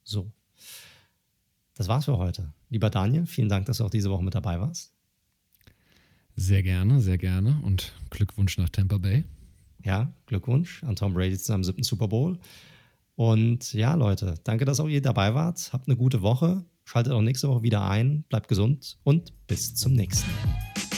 So. 0.04 0.30
Das 1.74 1.88
war's 1.88 2.04
für 2.04 2.18
heute. 2.18 2.52
Lieber 2.68 2.90
Daniel, 2.90 3.26
vielen 3.26 3.48
Dank, 3.48 3.66
dass 3.66 3.78
du 3.78 3.84
auch 3.84 3.90
diese 3.90 4.10
Woche 4.10 4.22
mit 4.22 4.34
dabei 4.34 4.60
warst. 4.60 4.91
Sehr 6.42 6.64
gerne, 6.64 7.00
sehr 7.00 7.18
gerne 7.18 7.60
und 7.62 7.92
Glückwunsch 8.10 8.58
nach 8.58 8.68
Tampa 8.68 8.98
Bay. 8.98 9.22
Ja, 9.84 10.12
Glückwunsch 10.26 10.82
an 10.82 10.96
Tom 10.96 11.14
Brady 11.14 11.38
zu 11.38 11.44
seinem 11.44 11.62
siebten 11.62 11.84
Super 11.84 12.08
Bowl. 12.08 12.36
Und 13.14 13.72
ja, 13.72 13.94
Leute, 13.94 14.34
danke, 14.42 14.64
dass 14.64 14.80
auch 14.80 14.88
ihr 14.88 15.00
dabei 15.00 15.36
wart. 15.36 15.72
Habt 15.72 15.86
eine 15.86 15.96
gute 15.96 16.20
Woche. 16.20 16.64
Schaltet 16.84 17.12
auch 17.12 17.22
nächste 17.22 17.48
Woche 17.48 17.62
wieder 17.62 17.88
ein. 17.88 18.24
Bleibt 18.28 18.48
gesund 18.48 18.98
und 19.04 19.32
bis 19.46 19.76
zum 19.76 19.92
nächsten 19.92 20.28
Mal. 20.32 20.91